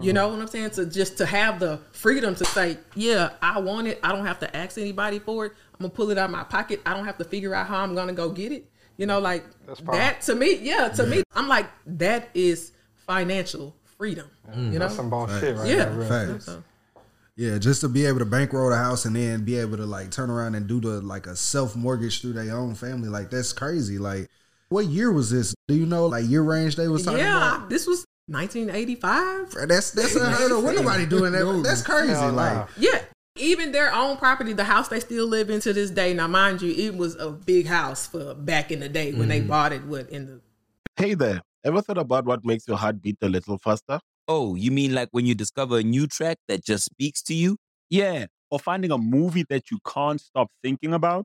You 0.00 0.12
know 0.12 0.28
what 0.28 0.40
I'm 0.40 0.48
saying? 0.48 0.70
To 0.70 0.86
just 0.86 1.18
to 1.18 1.26
have 1.26 1.60
the 1.60 1.80
freedom 1.92 2.34
to 2.36 2.44
say, 2.44 2.78
yeah, 2.94 3.30
I 3.40 3.60
want 3.60 3.86
it. 3.86 4.00
I 4.02 4.12
don't 4.12 4.26
have 4.26 4.40
to 4.40 4.56
ask 4.56 4.76
anybody 4.78 5.18
for 5.18 5.46
it. 5.46 5.52
I'm 5.74 5.80
gonna 5.80 5.90
pull 5.90 6.10
it 6.10 6.18
out 6.18 6.26
of 6.26 6.30
my 6.30 6.44
pocket. 6.44 6.80
I 6.84 6.94
don't 6.94 7.04
have 7.04 7.18
to 7.18 7.24
figure 7.24 7.54
out 7.54 7.66
how 7.66 7.78
I'm 7.78 7.94
gonna 7.94 8.12
go 8.12 8.30
get 8.30 8.52
it. 8.52 8.70
You 8.96 9.06
know, 9.06 9.18
like 9.18 9.44
that 9.92 10.22
to 10.22 10.34
me, 10.34 10.56
yeah, 10.56 10.88
to 10.88 11.06
me, 11.06 11.22
I'm 11.34 11.48
like 11.48 11.66
that 11.86 12.30
is 12.34 12.72
financial 13.06 13.74
freedom. 13.96 14.28
Mm. 14.50 14.72
you 14.72 14.78
know, 14.78 14.78
That's 14.80 14.96
some 14.96 15.10
boss 15.10 15.38
shit 15.40 15.56
right 15.56 15.68
yeah. 15.68 15.84
there. 15.84 15.90
really. 15.90 16.08
Facts. 16.08 16.56
Yeah, 17.36 17.58
just 17.58 17.80
to 17.80 17.88
be 17.88 18.06
able 18.06 18.20
to 18.20 18.24
bankroll 18.24 18.70
the 18.70 18.76
house 18.76 19.06
and 19.06 19.16
then 19.16 19.44
be 19.44 19.58
able 19.58 19.76
to 19.76 19.86
like 19.86 20.12
turn 20.12 20.30
around 20.30 20.54
and 20.54 20.68
do 20.68 20.80
the 20.80 21.00
like 21.00 21.26
a 21.26 21.34
self 21.34 21.74
mortgage 21.74 22.20
through 22.20 22.34
their 22.34 22.56
own 22.56 22.76
family, 22.76 23.08
like 23.08 23.30
that's 23.30 23.52
crazy. 23.52 23.98
Like, 23.98 24.28
what 24.68 24.86
year 24.86 25.10
was 25.10 25.30
this? 25.30 25.52
Do 25.66 25.74
you 25.74 25.86
know 25.86 26.06
like 26.06 26.28
year 26.28 26.42
range 26.42 26.76
they 26.76 26.86
was 26.86 27.04
talking 27.04 27.20
yeah, 27.20 27.36
about? 27.36 27.60
Yeah, 27.62 27.66
this 27.68 27.88
was 27.88 28.04
1985. 28.26 29.68
That's 29.68 29.90
that's 29.90 30.16
unheard 30.16 30.52
of. 30.52 30.64
What 30.64 30.74
nobody 30.74 31.06
doing 31.06 31.32
that? 31.32 31.62
That's 31.64 31.82
crazy. 31.82 32.12
Hell 32.12 32.32
nah. 32.32 32.60
Like, 32.60 32.68
Yeah. 32.76 33.00
Even 33.36 33.72
their 33.72 33.92
own 33.92 34.16
property, 34.16 34.52
the 34.52 34.62
house 34.62 34.86
they 34.86 35.00
still 35.00 35.26
live 35.26 35.50
in 35.50 35.58
to 35.62 35.72
this 35.72 35.90
day. 35.90 36.14
Now, 36.14 36.28
mind 36.28 36.62
you, 36.62 36.72
it 36.72 36.96
was 36.96 37.16
a 37.16 37.30
big 37.30 37.66
house 37.66 38.06
for 38.06 38.32
back 38.32 38.70
in 38.70 38.78
the 38.78 38.88
day 38.88 39.12
when 39.12 39.28
they 39.28 39.40
mm-hmm. 39.40 39.48
bought 39.48 39.72
it. 39.72 39.84
What 39.84 40.08
in 40.10 40.26
the 40.26 40.40
Hey 40.96 41.14
there. 41.14 41.42
Ever 41.64 41.80
thought 41.82 41.98
about 41.98 42.26
what 42.26 42.44
makes 42.44 42.68
your 42.68 42.76
heart 42.76 43.02
beat 43.02 43.16
a 43.22 43.28
little 43.28 43.58
faster? 43.58 43.98
Oh, 44.28 44.54
you 44.54 44.70
mean 44.70 44.94
like 44.94 45.08
when 45.10 45.26
you 45.26 45.34
discover 45.34 45.78
a 45.78 45.82
new 45.82 46.06
track 46.06 46.38
that 46.46 46.64
just 46.64 46.84
speaks 46.84 47.22
to 47.22 47.34
you? 47.34 47.56
Yeah, 47.90 48.26
or 48.50 48.60
finding 48.60 48.92
a 48.92 48.98
movie 48.98 49.44
that 49.48 49.70
you 49.72 49.78
can't 49.84 50.20
stop 50.20 50.48
thinking 50.62 50.94
about. 50.94 51.24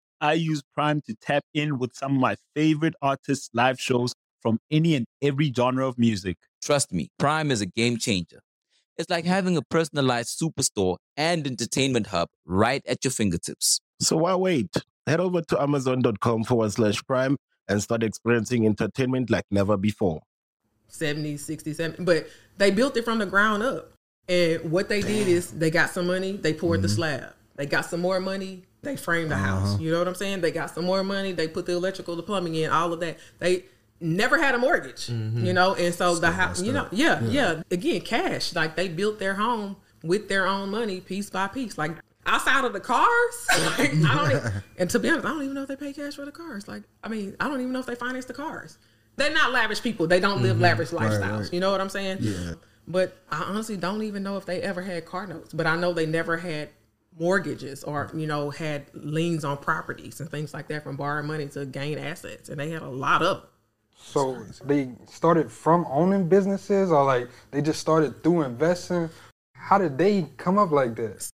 I 0.21 0.33
use 0.33 0.61
Prime 0.73 1.01
to 1.07 1.15
tap 1.15 1.43
in 1.53 1.79
with 1.79 1.95
some 1.95 2.15
of 2.15 2.21
my 2.21 2.35
favorite 2.55 2.93
artists' 3.01 3.49
live 3.53 3.79
shows 3.79 4.13
from 4.39 4.59
any 4.69 4.95
and 4.95 5.07
every 5.21 5.51
genre 5.51 5.87
of 5.87 5.97
music. 5.97 6.37
Trust 6.63 6.93
me, 6.93 7.09
Prime 7.17 7.49
is 7.49 7.59
a 7.59 7.65
game 7.65 7.97
changer. 7.97 8.39
It's 8.97 9.09
like 9.09 9.25
having 9.25 9.57
a 9.57 9.63
personalized 9.63 10.39
superstore 10.39 10.97
and 11.17 11.47
entertainment 11.47 12.07
hub 12.07 12.29
right 12.45 12.83
at 12.87 13.03
your 13.03 13.11
fingertips. 13.11 13.81
So 13.99 14.17
why 14.17 14.35
wait? 14.35 14.69
Head 15.07 15.19
over 15.19 15.41
to 15.41 15.59
amazon.com 15.59 16.43
forward 16.43 16.71
slash 16.71 17.03
prime 17.07 17.37
and 17.67 17.81
start 17.81 18.03
experiencing 18.03 18.67
entertainment 18.67 19.31
like 19.31 19.45
never 19.49 19.75
before. 19.75 20.21
70s, 20.91 21.39
60s, 21.39 21.77
70s. 21.77 22.05
But 22.05 22.27
they 22.57 22.69
built 22.69 22.95
it 22.95 23.05
from 23.05 23.17
the 23.17 23.25
ground 23.25 23.63
up. 23.63 23.93
And 24.29 24.71
what 24.71 24.87
they 24.87 25.01
did 25.01 25.27
is 25.27 25.49
they 25.51 25.71
got 25.71 25.89
some 25.89 26.05
money, 26.05 26.33
they 26.33 26.53
poured 26.53 26.83
the 26.83 26.87
mm-hmm. 26.87 26.95
slab. 26.95 27.33
They 27.55 27.65
got 27.65 27.85
some 27.85 28.01
more 28.01 28.19
money, 28.19 28.63
they 28.83 28.95
framed 28.95 29.31
the 29.31 29.37
house. 29.37 29.79
You 29.79 29.91
know 29.91 29.99
what 29.99 30.07
I'm 30.07 30.15
saying? 30.15 30.41
They 30.41 30.51
got 30.51 30.71
some 30.71 30.85
more 30.85 31.03
money, 31.03 31.31
they 31.33 31.47
put 31.47 31.65
the 31.65 31.73
electrical, 31.73 32.15
the 32.15 32.23
plumbing 32.23 32.55
in, 32.55 32.69
all 32.71 32.91
of 32.93 32.99
that. 33.01 33.17
They 33.39 33.65
never 33.99 34.41
had 34.41 34.55
a 34.55 34.57
mortgage, 34.57 35.09
you 35.09 35.53
know? 35.53 35.75
And 35.75 35.93
so 35.93 36.15
the 36.15 36.31
house, 36.31 36.61
you 36.61 36.71
know, 36.71 36.87
yeah, 36.91 37.21
yeah, 37.23 37.61
Again, 37.69 38.01
cash. 38.01 38.55
Like 38.55 38.75
they 38.75 38.87
built 38.87 39.19
their 39.19 39.35
home 39.35 39.77
with 40.03 40.27
their 40.29 40.47
own 40.47 40.69
money, 40.71 40.99
piece 41.01 41.29
by 41.29 41.47
piece. 41.47 41.77
Like 41.77 41.91
outside 42.25 42.65
of 42.65 42.73
the 42.73 42.79
cars, 42.79 43.47
like, 43.77 43.93
I 44.05 44.15
don't 44.15 44.31
even, 44.31 44.51
and 44.77 44.89
to 44.89 44.99
be 44.99 45.09
honest, 45.09 45.25
I 45.25 45.29
don't 45.29 45.43
even 45.43 45.53
know 45.55 45.61
if 45.63 45.67
they 45.67 45.75
pay 45.75 45.93
cash 45.93 46.15
for 46.15 46.25
the 46.25 46.31
cars. 46.31 46.67
Like, 46.67 46.83
I 47.03 47.07
mean, 47.09 47.35
I 47.39 47.47
don't 47.47 47.59
even 47.61 47.71
know 47.71 47.79
if 47.79 47.85
they 47.85 47.95
finance 47.95 48.25
the 48.25 48.33
cars. 48.33 48.77
They're 49.17 49.33
not 49.33 49.51
lavish 49.51 49.81
people. 49.83 50.07
They 50.07 50.19
don't 50.19 50.41
live 50.41 50.59
lavish 50.59 50.91
Right, 50.91 51.11
lifestyles. 51.11 51.39
right. 51.41 51.53
You 51.53 51.59
know 51.59 51.69
what 51.71 51.81
I'm 51.81 51.89
saying? 51.89 52.17
Yeah. 52.21 52.53
But 52.87 53.15
I 53.29 53.43
honestly 53.43 53.77
don't 53.77 54.01
even 54.01 54.23
know 54.23 54.37
if 54.37 54.45
they 54.45 54.61
ever 54.61 54.81
had 54.81 55.05
car 55.05 55.27
notes. 55.27 55.53
But 55.53 55.67
I 55.67 55.75
know 55.75 55.93
they 55.93 56.05
never 56.07 56.37
had 56.37 56.69
mortgages 57.21 57.83
or, 57.83 58.09
you 58.15 58.25
know, 58.25 58.49
had 58.49 58.87
liens 58.93 59.45
on 59.45 59.57
properties 59.57 60.19
and 60.19 60.29
things 60.29 60.53
like 60.53 60.67
that 60.67 60.83
from 60.83 60.97
borrowing 60.97 61.27
money 61.27 61.47
to 61.49 61.65
gain 61.65 61.99
assets. 61.99 62.49
And 62.49 62.59
they 62.59 62.71
had 62.71 62.81
a 62.81 62.89
lot 62.89 63.21
of 63.21 63.37
them. 63.37 63.47
So 63.95 64.43
they 64.65 64.89
started 65.07 65.51
from 65.51 65.85
owning 65.87 66.27
businesses, 66.27 66.91
or 66.91 67.05
like 67.05 67.29
they 67.51 67.61
just 67.61 67.79
started 67.79 68.23
through 68.23 68.41
investing. 68.41 69.09
How 69.53 69.77
did 69.77 69.99
they 69.99 70.27
come 70.37 70.57
up 70.57 70.71
like 70.71 70.95
this? 70.95 71.29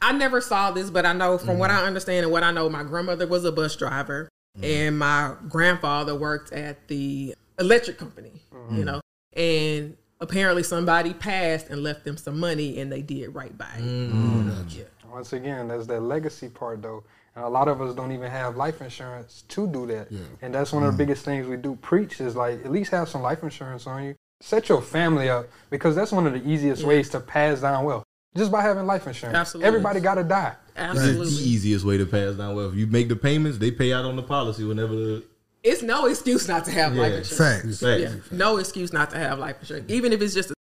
I 0.00 0.12
never 0.12 0.40
saw 0.40 0.70
this, 0.70 0.88
but 0.88 1.04
I 1.04 1.12
know 1.12 1.36
from 1.36 1.58
what 1.58 1.70
mm-hmm. 1.70 1.84
I 1.84 1.86
understand 1.86 2.24
and 2.24 2.32
what 2.32 2.44
I 2.44 2.52
know, 2.52 2.68
my 2.68 2.84
grandmother 2.84 3.26
was 3.26 3.44
a 3.44 3.52
bus 3.52 3.74
driver 3.74 4.28
mm-hmm. 4.56 4.64
and 4.64 4.98
my 4.98 5.34
grandfather 5.48 6.14
worked 6.14 6.52
at 6.52 6.86
the 6.88 7.34
electric 7.58 7.98
company, 7.98 8.42
you 8.52 8.58
mm-hmm. 8.58 8.84
know, 8.84 9.00
and 9.34 9.96
apparently 10.22 10.62
somebody 10.62 11.12
passed 11.12 11.68
and 11.68 11.82
left 11.82 12.04
them 12.04 12.16
some 12.16 12.38
money 12.38 12.80
and 12.80 12.90
they 12.90 13.02
did 13.02 13.34
right 13.34 13.56
by 13.58 13.68
it. 13.76 13.82
Mm. 13.82 14.12
Mm. 14.12 14.44
Mm. 14.44 14.76
Yeah. 14.78 14.84
Once 15.10 15.32
again, 15.34 15.68
there's 15.68 15.86
that 15.88 16.00
legacy 16.00 16.48
part 16.48 16.80
though. 16.80 17.04
And 17.34 17.44
a 17.44 17.48
lot 17.48 17.66
of 17.68 17.80
us 17.80 17.94
don't 17.94 18.12
even 18.12 18.30
have 18.30 18.56
life 18.56 18.80
insurance 18.80 19.44
to 19.48 19.66
do 19.66 19.86
that. 19.86 20.08
And 20.42 20.54
that's 20.54 20.72
one 20.72 20.82
of 20.84 20.92
the 20.92 20.98
biggest 20.98 21.24
things 21.24 21.46
we 21.46 21.56
do 21.56 21.76
preach 21.76 22.20
is 22.20 22.36
like 22.36 22.64
at 22.64 22.70
least 22.70 22.90
have 22.92 23.08
some 23.08 23.22
life 23.22 23.42
insurance 23.42 23.86
on 23.86 24.04
you. 24.04 24.14
Set 24.40 24.68
your 24.68 24.82
family 24.82 25.28
up 25.28 25.46
because 25.70 25.94
that's 25.94 26.12
one 26.12 26.26
of 26.26 26.32
the 26.32 26.48
easiest 26.48 26.84
ways 26.84 27.08
to 27.10 27.20
pass 27.20 27.60
down 27.60 27.84
wealth. 27.84 28.04
Just 28.36 28.50
by 28.50 28.62
having 28.62 28.86
life 28.86 29.06
insurance. 29.06 29.36
Absolutely. 29.36 29.68
Everybody 29.68 30.00
gotta 30.00 30.24
die. 30.24 30.54
That's 30.74 30.98
the 30.98 31.44
easiest 31.44 31.84
way 31.84 31.98
to 31.98 32.06
pass 32.06 32.34
down 32.34 32.54
wealth. 32.56 32.74
You 32.74 32.86
make 32.86 33.08
the 33.08 33.16
payments, 33.16 33.58
they 33.58 33.70
pay 33.70 33.92
out 33.92 34.04
on 34.04 34.16
the 34.16 34.22
policy 34.22 34.64
whenever 34.64 34.94
the 34.94 35.24
It's 35.64 35.80
no 35.80 36.06
excuse 36.06 36.48
not 36.48 36.64
to 36.64 36.72
have 36.72 36.94
life 36.94 37.12
insurance. 37.12 37.78
facts. 37.78 37.80
facts. 37.80 38.32
No 38.32 38.56
excuse 38.56 38.92
not 38.92 39.10
to 39.10 39.16
have 39.16 39.38
life 39.38 39.58
insurance, 39.60 39.92
even 39.92 40.12
if 40.12 40.20
it's 40.20 40.34
just 40.34 40.50
a 40.50 40.54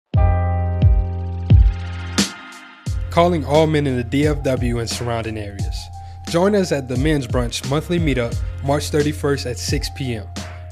calling 3.11 3.43
all 3.47 3.67
men 3.67 3.87
in 3.87 3.97
the 3.97 4.05
DFW 4.05 4.79
and 4.79 4.91
surrounding 4.91 5.39
areas. 5.39 5.89
Join 6.29 6.55
us 6.55 6.71
at 6.71 6.87
the 6.87 6.97
Men's 6.97 7.27
Brunch 7.27 7.69
monthly 7.71 7.99
meetup 7.99 8.37
March 8.63 8.91
31st 8.91 9.51
at 9.53 9.59
6 9.59 9.89
p.m. 9.97 10.27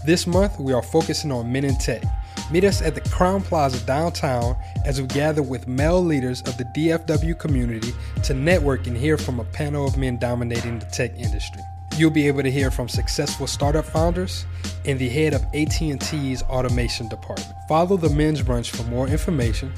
This 0.04 0.26
month, 0.26 0.60
we 0.60 0.74
are 0.74 0.82
focusing 0.82 1.32
on 1.32 1.50
men 1.50 1.64
in 1.64 1.76
tech. 1.76 2.02
Meet 2.50 2.64
us 2.64 2.82
at 2.82 2.94
the 2.94 3.00
Crowne 3.00 3.42
Plaza 3.42 3.84
downtown 3.86 4.56
as 4.84 5.00
we 5.00 5.06
gather 5.08 5.42
with 5.42 5.66
male 5.66 6.04
leaders 6.04 6.42
of 6.42 6.58
the 6.58 6.64
DFW 6.76 7.38
community 7.38 7.94
to 8.24 8.34
network 8.34 8.86
and 8.86 8.96
hear 8.96 9.16
from 9.16 9.40
a 9.40 9.44
panel 9.44 9.86
of 9.86 9.96
men 9.96 10.18
dominating 10.18 10.78
the 10.78 10.86
tech 10.86 11.18
industry. 11.18 11.62
You'll 11.98 12.10
be 12.10 12.28
able 12.28 12.44
to 12.44 12.50
hear 12.50 12.70
from 12.70 12.88
successful 12.88 13.48
startup 13.48 13.84
founders 13.84 14.46
and 14.84 15.00
the 15.00 15.08
head 15.08 15.34
of 15.34 15.42
AT&T's 15.52 16.42
automation 16.44 17.08
department. 17.08 17.50
Follow 17.68 17.96
the 17.96 18.08
Men's 18.10 18.40
Brunch 18.40 18.70
for 18.70 18.84
more 18.84 19.08
information 19.08 19.72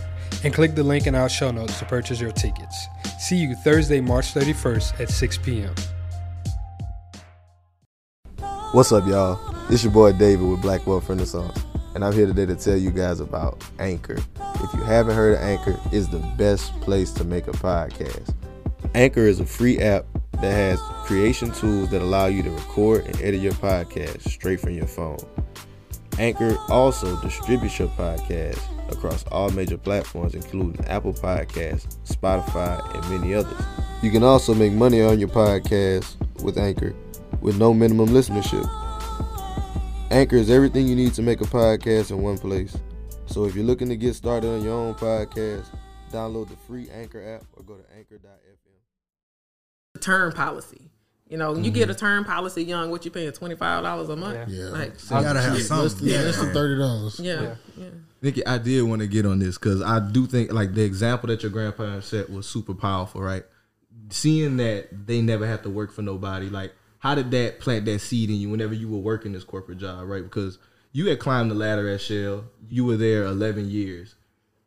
and 0.44 0.52
click 0.52 0.74
the 0.74 0.82
link 0.82 1.06
in 1.06 1.14
our 1.14 1.30
show 1.30 1.50
notes 1.50 1.78
to 1.78 1.86
purchase 1.86 2.20
your 2.20 2.30
tickets. 2.30 2.88
See 3.18 3.36
you 3.36 3.54
Thursday, 3.54 4.02
March 4.02 4.34
31st 4.34 5.00
at 5.00 5.08
6 5.08 5.38
p.m. 5.38 5.74
What's 8.72 8.92
up, 8.92 9.06
y'all? 9.06 9.40
It's 9.70 9.82
your 9.82 9.92
boy 9.94 10.12
David 10.12 10.46
with 10.46 10.60
Black 10.60 10.86
Wealth 10.86 11.08
Renaissance, 11.08 11.58
and 11.94 12.04
I'm 12.04 12.12
here 12.12 12.26
today 12.26 12.44
to 12.44 12.54
tell 12.54 12.76
you 12.76 12.90
guys 12.90 13.20
about 13.20 13.64
Anchor. 13.78 14.18
If 14.56 14.74
you 14.74 14.82
haven't 14.82 15.16
heard 15.16 15.36
of 15.36 15.40
Anchor, 15.40 15.80
it's 15.90 16.08
the 16.08 16.18
best 16.36 16.78
place 16.82 17.12
to 17.12 17.24
make 17.24 17.48
a 17.48 17.52
podcast. 17.52 18.34
Anchor 18.94 19.26
is 19.26 19.40
a 19.40 19.46
free 19.46 19.78
app 19.78 20.04
that 20.40 20.52
has 20.52 20.80
creation 21.04 21.50
tools 21.52 21.90
that 21.90 22.02
allow 22.02 22.26
you 22.26 22.42
to 22.42 22.50
record 22.50 23.06
and 23.06 23.20
edit 23.20 23.40
your 23.40 23.52
podcast 23.52 24.28
straight 24.28 24.61
from 24.61 24.73
your 24.73 24.87
phone. 24.87 25.18
Anchor 26.18 26.56
also 26.68 27.20
distributes 27.20 27.78
your 27.78 27.88
podcast 27.88 28.61
across 28.92 29.25
all 29.28 29.50
major 29.50 29.78
platforms, 29.78 30.35
including 30.35 30.85
Apple 30.87 31.14
Podcasts, 31.14 31.97
Spotify, 32.06 32.94
and 32.94 33.09
many 33.09 33.35
others. 33.35 33.59
You 34.02 34.11
can 34.11 34.23
also 34.23 34.54
make 34.54 34.73
money 34.73 35.02
on 35.02 35.18
your 35.18 35.28
podcast 35.28 36.16
with 36.42 36.59
Anchor 36.59 36.94
with 37.40 37.59
no 37.59 37.73
minimum 37.73 38.09
listenership. 38.09 38.68
Anchor 40.11 40.37
is 40.37 40.50
everything 40.50 40.87
you 40.88 40.97
need 40.97 41.14
to 41.14 41.23
make 41.23 41.40
a 41.40 41.44
podcast 41.44 42.11
in 42.11 42.20
one 42.23 42.37
place. 42.37 42.76
So 43.26 43.44
if 43.44 43.54
you're 43.54 43.64
looking 43.64 43.88
to 43.88 43.97
get 43.97 44.14
started 44.14 44.49
on 44.49 44.64
your 44.64 44.75
own 44.75 44.94
podcast, 44.94 45.66
download 46.11 46.49
the 46.49 46.56
free 46.56 46.88
Anchor 46.90 47.37
app 47.37 47.44
or 47.56 47.62
go 47.62 47.76
to 47.76 47.85
anchor.fm. 47.97 48.50
term 50.00 50.33
policy. 50.33 50.90
You 51.30 51.37
know, 51.37 51.54
you 51.57 51.71
get 51.71 51.88
a 51.88 51.92
mm-hmm. 51.92 52.00
term 52.00 52.25
policy 52.25 52.64
young, 52.64 52.90
what 52.90 53.04
you 53.04 53.11
paying 53.12 53.30
twenty 53.30 53.54
five 53.54 53.85
dollars 53.85 54.09
a 54.09 54.16
month? 54.16 54.50
Yeah. 54.50 54.64
like 54.64 54.95
You 55.00 55.11
gotta 55.11 55.40
have 55.40 55.62
something. 55.62 55.85
Less 55.85 55.95
than- 55.95 56.09
Yeah. 56.09 56.21
less 56.23 56.37
than 56.38 56.52
$30. 56.52 57.21
Yeah, 57.21 57.54
yeah. 57.76 57.87
Nikki, 58.21 58.45
I 58.45 58.59
did 58.59 58.83
want 58.83 59.00
to 59.00 59.07
get 59.07 59.25
on 59.25 59.38
this 59.38 59.57
because 59.57 59.80
I 59.80 60.00
do 60.00 60.26
think 60.26 60.52
like 60.52 60.75
the 60.75 60.83
example 60.83 61.28
that 61.28 61.45
your 61.45 61.52
grandparents 61.52 62.09
set 62.09 62.30
was 62.30 62.49
super 62.49 62.75
powerful, 62.75 63.23
right? 63.23 63.45
Seeing 64.09 64.57
that 64.57 65.07
they 65.07 65.23
never 65.23 65.47
have 65.47 65.62
to 65.62 65.71
work 65.71 65.92
for 65.92 66.02
nobody, 66.02 66.50
like 66.50 66.75
how 66.99 67.14
did 67.14 67.30
that 67.30 67.61
plant 67.61 67.85
that 67.85 68.00
seed 68.00 68.28
in 68.28 68.37
you 68.37 68.50
whenever 68.50 68.75
you 68.75 68.88
were 68.88 68.99
working 68.99 69.33
this 69.33 69.45
corporate 69.45 69.78
job, 69.78 70.09
right? 70.09 70.25
Because 70.25 70.59
you 70.90 71.09
had 71.09 71.21
climbed 71.21 71.52
the 71.52 71.54
ladder 71.54 71.88
at 71.88 72.00
Shell, 72.00 72.45
you 72.69 72.85
were 72.85 72.97
there 72.97 73.25
eleven 73.25 73.71
years. 73.71 74.16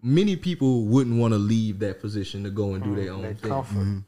Many 0.01 0.37
people 0.37 0.85
wouldn't 0.85 1.19
want 1.19 1.33
to 1.33 1.37
leave 1.37 1.79
that 1.79 1.99
position 1.99 2.43
to 2.43 2.49
go 2.49 2.73
and 2.73 2.83
do 2.83 2.91
mm-hmm. 2.91 2.99
their 2.99 3.11
own 3.13 3.35
thing. 3.35 4.05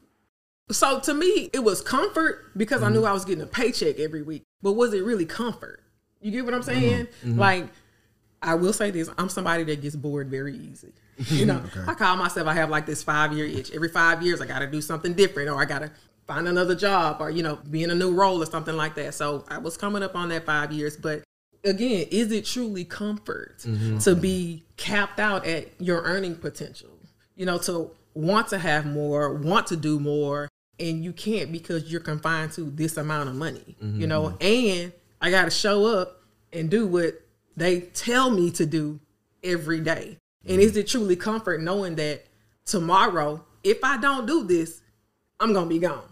Mm-hmm. 0.68 0.72
So 0.74 1.00
to 1.00 1.14
me, 1.14 1.50
it 1.52 1.62
was 1.62 1.80
comfort 1.80 2.56
because 2.56 2.82
I 2.82 2.88
knew 2.90 3.04
I 3.04 3.12
was 3.12 3.24
getting 3.24 3.42
a 3.42 3.46
paycheck 3.46 3.98
every 3.98 4.22
week. 4.22 4.42
But 4.62 4.72
was 4.72 4.92
it 4.94 5.04
really 5.04 5.26
comfort? 5.26 5.80
You 6.20 6.32
get 6.32 6.44
what 6.44 6.54
I'm 6.54 6.62
saying? 6.62 7.06
Mhm. 7.24 7.36
Like, 7.38 7.68
I 8.42 8.54
will 8.54 8.72
say 8.72 8.90
this: 8.90 9.08
I'm 9.16 9.28
somebody 9.28 9.64
that 9.64 9.80
gets 9.80 9.94
bored 9.96 10.28
very 10.28 10.56
easy. 10.56 10.92
You 11.30 11.46
know, 11.46 11.62
Okay. 11.66 11.80
I 11.86 11.94
call 11.94 12.16
myself. 12.16 12.46
I 12.46 12.54
have 12.54 12.68
like 12.68 12.84
this 12.84 13.02
five 13.02 13.32
year 13.32 13.46
itch. 13.46 13.70
Every 13.72 13.88
five 13.88 14.22
years, 14.22 14.40
I 14.40 14.46
got 14.46 14.58
to 14.58 14.66
do 14.66 14.80
something 14.82 15.14
different, 15.14 15.48
or 15.48 15.58
I 15.60 15.64
got 15.64 15.78
to 15.80 15.90
find 16.26 16.46
another 16.48 16.74
job, 16.74 17.18
or 17.20 17.30
you 17.30 17.42
know, 17.42 17.56
be 17.70 17.82
in 17.84 17.90
a 17.90 17.94
new 17.94 18.12
role 18.12 18.42
or 18.42 18.46
something 18.46 18.76
like 18.76 18.96
that. 18.96 19.14
So 19.14 19.44
I 19.48 19.58
was 19.58 19.76
coming 19.76 20.02
up 20.02 20.14
on 20.16 20.28
that 20.30 20.44
five 20.46 20.72
years, 20.72 20.96
but. 20.96 21.22
Again, 21.64 22.06
is 22.12 22.30
it 22.30 22.44
truly 22.44 22.84
comfort 22.84 23.58
Mhm. 23.66 24.00
to 24.04 24.14
be 24.14 24.62
capped 24.76 25.18
out 25.18 25.44
at 25.46 25.68
your 25.80 26.00
earning 26.02 26.36
potential? 26.36 26.90
You 27.34 27.44
know, 27.46 27.58
to 27.58 27.90
want 28.14 28.46
to 28.48 28.58
have 28.58 28.86
more, 28.86 29.34
want 29.34 29.66
to 29.68 29.76
do 29.76 29.98
more, 29.98 30.48
and 30.78 31.02
you 31.04 31.12
can't 31.12 31.52
because 31.52 31.90
you're 31.90 32.00
confined 32.00 32.52
to 32.52 32.62
this 32.62 32.96
amount 32.96 33.28
of 33.28 33.34
money. 33.34 33.76
You 33.80 33.86
mm-hmm. 33.86 34.08
know, 34.08 34.36
and 34.40 34.92
I 35.20 35.30
got 35.30 35.44
to 35.44 35.50
show 35.50 35.86
up 35.86 36.22
and 36.52 36.70
do 36.70 36.86
what 36.86 37.20
they 37.56 37.80
tell 37.80 38.30
me 38.30 38.50
to 38.52 38.66
do 38.66 39.00
every 39.42 39.80
day. 39.80 40.18
And 40.46 40.60
is 40.60 40.72
mm-hmm. 40.72 40.80
it 40.80 40.88
truly 40.88 41.16
comfort 41.16 41.60
knowing 41.60 41.96
that 41.96 42.24
tomorrow, 42.64 43.44
if 43.64 43.82
I 43.82 43.96
don't 43.96 44.26
do 44.26 44.44
this, 44.44 44.80
I'm 45.40 45.52
gonna 45.52 45.68
be 45.68 45.78
gone? 45.78 46.02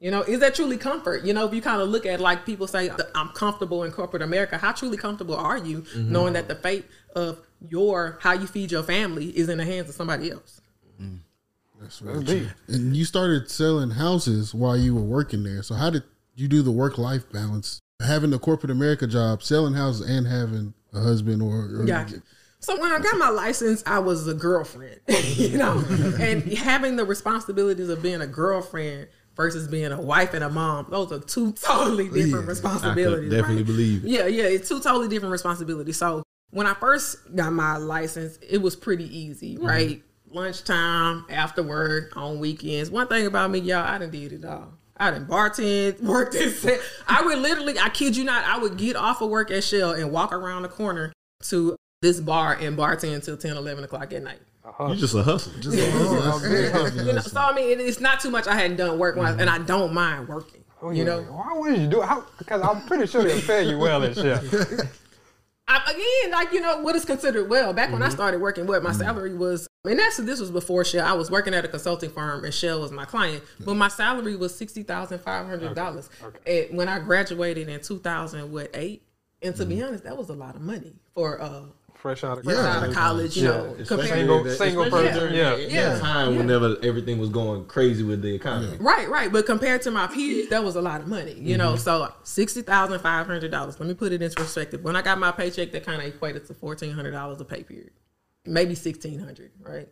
You 0.00 0.12
know, 0.12 0.22
is 0.22 0.40
that 0.40 0.54
truly 0.54 0.76
comfort? 0.76 1.24
You 1.24 1.32
know, 1.32 1.46
if 1.46 1.52
you 1.52 1.60
kind 1.60 1.82
of 1.82 1.88
look 1.88 2.06
at 2.06 2.20
like 2.20 2.46
people 2.46 2.68
say, 2.68 2.90
I'm 3.14 3.30
comfortable 3.30 3.82
in 3.82 3.90
corporate 3.90 4.22
America, 4.22 4.56
how 4.56 4.72
truly 4.72 4.96
comfortable 4.96 5.34
are 5.34 5.58
you 5.58 5.82
Mhm. 5.82 6.08
knowing 6.08 6.34
that 6.34 6.46
the 6.46 6.54
fate 6.54 6.86
of 7.16 7.40
your 7.68 8.18
how 8.20 8.32
you 8.32 8.46
feed 8.46 8.70
your 8.70 8.84
family 8.84 9.36
is 9.36 9.48
in 9.48 9.58
the 9.58 9.64
hands 9.64 9.88
of 9.88 9.96
somebody 9.96 10.30
else? 10.30 10.60
Mm-hmm. 11.02 11.16
That's 11.80 11.98
true. 11.98 12.48
And 12.68 12.96
you 12.96 13.04
started 13.04 13.50
selling 13.50 13.90
houses 13.90 14.54
while 14.54 14.76
you 14.76 14.94
were 14.94 15.02
working 15.02 15.44
there. 15.44 15.62
So 15.62 15.74
how 15.74 15.90
did 15.90 16.02
you 16.34 16.48
do 16.48 16.62
the 16.62 16.70
work 16.70 16.98
life 16.98 17.30
balance? 17.32 17.80
Having 18.00 18.32
a 18.32 18.38
corporate 18.38 18.70
America 18.70 19.06
job, 19.06 19.42
selling 19.42 19.74
houses, 19.74 20.08
and 20.08 20.26
having 20.26 20.74
a 20.92 21.00
husband 21.00 21.42
or, 21.42 21.80
or 21.80 21.84
Gotcha. 21.84 22.22
So 22.60 22.80
when 22.80 22.90
I 22.90 22.98
got 22.98 23.18
my 23.18 23.28
license, 23.28 23.84
I 23.86 24.00
was 24.00 24.26
a 24.26 24.34
girlfriend, 24.34 25.00
you 25.36 25.58
know, 25.58 25.78
and 26.20 26.42
having 26.54 26.96
the 26.96 27.04
responsibilities 27.04 27.88
of 27.88 28.02
being 28.02 28.20
a 28.20 28.26
girlfriend 28.26 29.08
versus 29.36 29.68
being 29.68 29.92
a 29.92 30.00
wife 30.00 30.34
and 30.34 30.42
a 30.42 30.48
mom, 30.48 30.86
those 30.90 31.12
are 31.12 31.20
two 31.20 31.52
totally 31.52 32.08
different 32.08 32.48
responsibilities. 32.48 33.32
I 33.32 33.36
could 33.36 33.42
definitely 33.42 33.56
right? 33.62 33.66
believe 33.66 34.04
it. 34.04 34.10
Yeah, 34.10 34.26
yeah, 34.26 34.44
it's 34.44 34.68
two 34.68 34.80
totally 34.80 35.06
different 35.06 35.30
responsibilities. 35.30 35.96
So 35.96 36.24
when 36.50 36.66
I 36.66 36.74
first 36.74 37.34
got 37.36 37.52
my 37.52 37.76
license, 37.76 38.38
it 38.48 38.58
was 38.58 38.74
pretty 38.74 39.16
easy, 39.16 39.56
Mm-hmm. 39.56 39.66
Right? 40.30 40.36
Lunchtime, 40.36 41.24
after 41.30 41.62
work, 41.62 42.16
on 42.16 42.38
weekends. 42.38 42.90
One 42.90 43.06
thing 43.06 43.26
about 43.26 43.50
me, 43.50 43.60
y'all, 43.60 43.84
I 43.84 43.98
done 43.98 44.10
did 44.10 44.32
it 44.32 44.44
all. 44.44 44.74
I 44.96 45.10
done 45.10 45.26
bartend, 45.26 46.00
worked 46.02 46.32
this. 46.32 46.64
I 47.06 47.22
would 47.22 47.38
literally, 47.38 47.78
I 47.78 47.88
kid 47.88 48.16
you 48.16 48.24
not, 48.24 48.44
I 48.44 48.58
would 48.58 48.76
get 48.76 48.96
off 48.96 49.20
of 49.20 49.30
work 49.30 49.50
at 49.50 49.64
Shell 49.64 49.92
and 49.92 50.10
walk 50.10 50.32
around 50.32 50.62
the 50.62 50.68
corner 50.68 51.12
to 51.44 51.76
this 52.02 52.20
bar 52.20 52.54
and 52.54 52.76
bartend 52.76 53.14
until 53.14 53.36
10, 53.36 53.56
11 53.56 53.84
o'clock 53.84 54.12
at 54.12 54.22
night. 54.22 54.40
Uh-huh. 54.64 54.88
You 54.88 54.96
just 54.96 55.14
a 55.14 55.22
hustler. 55.22 55.60
Just 55.60 55.78
a 55.78 55.90
hustler. 55.90 57.04
You 57.06 57.12
know, 57.14 57.20
so 57.20 57.40
I 57.40 57.54
mean, 57.54 57.70
it, 57.70 57.80
it's 57.80 58.00
not 58.00 58.20
too 58.20 58.30
much 58.30 58.46
I 58.46 58.54
hadn't 58.54 58.76
done 58.76 58.98
work 58.98 59.16
wise, 59.16 59.32
mm-hmm. 59.32 59.40
and 59.40 59.50
I 59.50 59.58
don't 59.58 59.94
mind 59.94 60.28
working. 60.28 60.62
Oh, 60.82 60.90
You 60.90 61.04
know, 61.04 61.22
why 61.22 61.56
wouldn't 61.56 61.80
you 61.80 61.88
do 61.88 62.02
it? 62.02 62.06
How, 62.06 62.24
because 62.38 62.62
I'm 62.62 62.82
pretty 62.86 63.06
sure 63.06 63.24
they'll 63.24 63.40
pay 63.40 63.68
you 63.68 63.78
well 63.78 64.02
and 64.02 64.14
shit. 64.14 64.38
I, 65.68 65.82
again, 65.90 66.32
like 66.32 66.52
you 66.52 66.60
know, 66.60 66.80
what 66.80 66.96
is 66.96 67.04
considered 67.04 67.48
well. 67.50 67.72
Back 67.72 67.92
when 67.92 68.02
I 68.02 68.08
Mhm. 68.08 68.12
started 68.12 68.40
working, 68.40 68.66
what 68.66 68.82
my 68.82 68.90
mm-hmm. 68.90 69.00
salary 69.00 69.34
was, 69.34 69.67
and 69.84 69.98
that's 69.98 70.16
this 70.18 70.40
was 70.40 70.50
before 70.50 70.84
Shell. 70.84 71.06
I 71.06 71.12
was 71.12 71.30
working 71.30 71.54
at 71.54 71.64
a 71.64 71.68
consulting 71.68 72.10
firm, 72.10 72.44
and 72.44 72.52
Shell 72.52 72.80
was 72.80 72.90
my 72.92 73.04
client, 73.04 73.42
but 73.64 73.74
my 73.74 73.88
salary 73.88 74.36
was 74.36 74.54
sixty 74.54 74.82
thousand 74.82 75.20
five 75.20 75.46
hundred 75.46 75.74
dollars. 75.74 76.10
And 76.46 76.76
when 76.76 76.88
I 76.88 76.98
graduated 76.98 77.68
in 77.68 77.80
two 77.80 77.98
thousand, 77.98 78.50
what 78.52 78.70
eight? 78.74 79.02
And 79.40 79.54
to 79.56 79.64
be 79.64 79.82
honest, 79.82 80.04
that 80.04 80.16
was 80.16 80.30
a 80.30 80.34
lot 80.34 80.56
of 80.56 80.62
money 80.62 80.94
for 81.14 81.40
uh 81.40 81.62
Fresh 81.94 82.22
out 82.22 82.38
of 82.38 82.44
fresh 82.44 82.54
college. 82.56 82.76
out 82.76 82.88
of 82.88 82.94
college. 82.94 83.36
You 83.36 83.44
know, 83.44 83.64
Especially 83.78 83.86
compared- 84.06 84.26
during 84.28 84.44
that- 84.44 84.56
single 84.56 84.82
especially 84.84 85.06
person, 85.08 85.18
during 85.20 85.34
yeah. 85.34 85.50
that- 85.50 85.70
Yeah. 85.70 85.88
that 85.94 86.00
time 86.00 86.32
Yeah. 86.32 86.38
whenever 86.38 86.76
everything 86.84 87.18
was 87.18 87.28
going 87.28 87.64
crazy 87.66 88.04
with 88.04 88.22
the 88.22 88.32
economy. 88.32 88.76
Right, 88.78 89.08
right. 89.08 89.32
But 89.32 89.46
compared 89.46 89.82
to 89.82 89.90
my 89.90 90.06
peers, 90.06 90.48
that 90.50 90.62
was 90.62 90.76
a 90.76 90.80
lot 90.80 91.00
of 91.00 91.08
money, 91.08 91.34
you 91.34 91.56
know. 91.56 91.72
Mhm. 91.74 91.78
So 91.80 92.12
sixty 92.22 92.62
thousand 92.62 92.98
five 93.00 93.26
hundred 93.26 93.50
dollars. 93.50 93.80
Let 93.80 93.88
me 93.88 93.94
put 93.94 94.12
it 94.12 94.22
into 94.22 94.36
perspective. 94.36 94.82
When 94.84 94.94
I 94.94 95.02
got 95.02 95.18
my 95.18 95.32
paycheck, 95.32 95.72
that 95.72 95.84
kind 95.84 96.00
of 96.00 96.06
equated 96.08 96.46
to 96.46 96.54
fourteen 96.54 96.92
hundred 96.92 97.10
dollars 97.12 97.40
a 97.40 97.44
pay 97.44 97.64
period, 97.64 97.90
maybe 98.46 98.74
sixteen 98.74 99.18
hundred. 99.18 99.52
Right? 99.60 99.88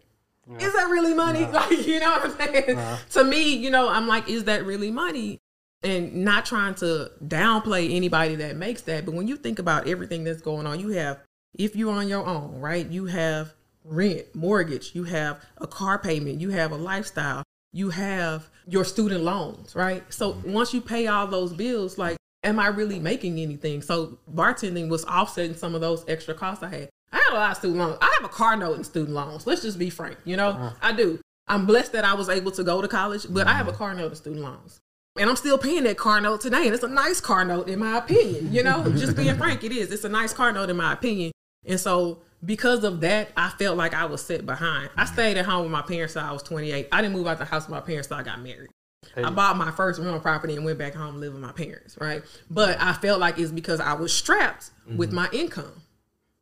Is 0.60 0.72
that 0.74 0.88
really 0.88 1.14
money? 1.14 1.44
Like, 1.44 1.70
you 1.86 1.98
know 1.98 2.10
what 2.10 2.24
I'm 2.24 2.54
saying? 2.54 2.76
Nah. 2.76 2.98
To 3.10 3.24
me, 3.24 3.56
you 3.56 3.70
know, 3.70 3.88
I'm 3.88 4.06
like, 4.06 4.28
is 4.28 4.44
that 4.44 4.64
really 4.64 4.90
money? 4.90 5.40
And 5.82 6.24
not 6.24 6.46
trying 6.46 6.74
to 6.76 7.10
downplay 7.24 7.94
anybody 7.94 8.36
that 8.36 8.56
makes 8.56 8.82
that, 8.82 9.04
but 9.04 9.14
when 9.14 9.28
you 9.28 9.36
think 9.36 9.58
about 9.58 9.86
everything 9.86 10.24
that's 10.24 10.40
going 10.40 10.66
on, 10.66 10.80
you 10.80 10.90
have 10.90 11.20
if 11.54 11.76
you're 11.76 11.92
on 11.92 12.08
your 12.08 12.26
own, 12.26 12.60
right? 12.60 12.86
You 12.88 13.06
have 13.06 13.54
rent, 13.84 14.34
mortgage, 14.34 14.94
you 14.94 15.04
have 15.04 15.40
a 15.58 15.66
car 15.66 15.98
payment, 15.98 16.40
you 16.40 16.50
have 16.50 16.72
a 16.72 16.76
lifestyle, 16.76 17.42
you 17.72 17.90
have 17.90 18.48
your 18.66 18.84
student 18.84 19.22
loans, 19.22 19.74
right? 19.74 20.02
So 20.12 20.32
mm-hmm. 20.32 20.52
once 20.52 20.74
you 20.74 20.80
pay 20.80 21.06
all 21.06 21.26
those 21.26 21.52
bills, 21.52 21.98
like, 21.98 22.16
am 22.42 22.58
I 22.58 22.68
really 22.68 22.98
making 22.98 23.38
anything? 23.38 23.82
So 23.82 24.18
bartending 24.32 24.88
was 24.88 25.04
offsetting 25.04 25.56
some 25.56 25.74
of 25.74 25.80
those 25.80 26.04
extra 26.08 26.34
costs 26.34 26.62
I 26.62 26.68
had. 26.68 26.88
I 27.16 27.18
had 27.30 27.32
a 27.32 27.38
lot 27.38 27.50
of 27.52 27.56
student 27.56 27.78
loans. 27.78 27.98
I 28.02 28.14
have 28.20 28.24
a 28.24 28.32
car 28.32 28.56
note 28.56 28.76
in 28.76 28.84
student 28.84 29.14
loans. 29.14 29.46
Let's 29.46 29.62
just 29.62 29.78
be 29.78 29.88
frank, 29.88 30.18
you 30.24 30.36
know, 30.36 30.50
uh-huh. 30.50 30.70
I 30.82 30.92
do. 30.92 31.18
I'm 31.48 31.64
blessed 31.64 31.92
that 31.92 32.04
I 32.04 32.14
was 32.14 32.28
able 32.28 32.50
to 32.52 32.64
go 32.64 32.82
to 32.82 32.88
college, 32.88 33.26
but 33.30 33.46
I 33.46 33.54
have 33.54 33.68
a 33.68 33.70
mm-hmm. 33.70 33.78
car 33.78 33.94
note 33.94 34.10
in 34.10 34.16
student 34.16 34.42
loans. 34.42 34.80
And 35.18 35.30
I'm 35.30 35.36
still 35.36 35.56
paying 35.56 35.84
that 35.84 35.96
car 35.96 36.20
note 36.20 36.42
today. 36.42 36.66
And 36.66 36.74
it's 36.74 36.82
a 36.82 36.88
nice 36.88 37.20
car 37.20 37.44
note, 37.44 37.68
in 37.68 37.78
my 37.78 37.98
opinion. 37.98 38.52
You 38.52 38.62
know, 38.62 38.84
just 38.96 39.16
being 39.16 39.34
frank, 39.36 39.64
it 39.64 39.72
is. 39.72 39.90
It's 39.90 40.04
a 40.04 40.10
nice 40.10 40.34
car 40.34 40.52
note, 40.52 40.68
in 40.68 40.76
my 40.76 40.92
opinion. 40.92 41.32
And 41.64 41.80
so, 41.80 42.18
because 42.44 42.84
of 42.84 43.00
that, 43.00 43.30
I 43.34 43.48
felt 43.50 43.78
like 43.78 43.94
I 43.94 44.04
was 44.04 44.22
set 44.22 44.44
behind. 44.44 44.90
I 44.96 45.06
stayed 45.06 45.38
at 45.38 45.46
home 45.46 45.62
with 45.62 45.72
my 45.72 45.82
parents 45.82 46.12
till 46.12 46.22
I 46.22 46.32
was 46.32 46.42
28. 46.42 46.88
I 46.92 47.00
didn't 47.00 47.14
move 47.14 47.26
out 47.26 47.34
of 47.34 47.38
the 47.38 47.44
house 47.46 47.62
with 47.62 47.70
my 47.70 47.80
parents 47.80 48.08
till 48.08 48.18
I 48.18 48.24
got 48.24 48.42
married. 48.42 48.68
I 49.16 49.30
bought 49.30 49.56
my 49.56 49.70
first 49.70 49.98
rental 49.98 50.20
property 50.20 50.56
and 50.56 50.64
went 50.64 50.78
back 50.78 50.94
home 50.94 51.14
to 51.14 51.20
live 51.20 51.32
with 51.32 51.40
my 51.40 51.52
parents, 51.52 51.96
right? 51.98 52.22
But 52.50 52.78
I 52.80 52.92
felt 52.92 53.20
like 53.20 53.38
it's 53.38 53.52
because 53.52 53.80
I 53.80 53.94
was 53.94 54.12
strapped 54.12 54.70
with 54.96 55.10
mm-hmm. 55.10 55.16
my 55.16 55.28
income. 55.32 55.72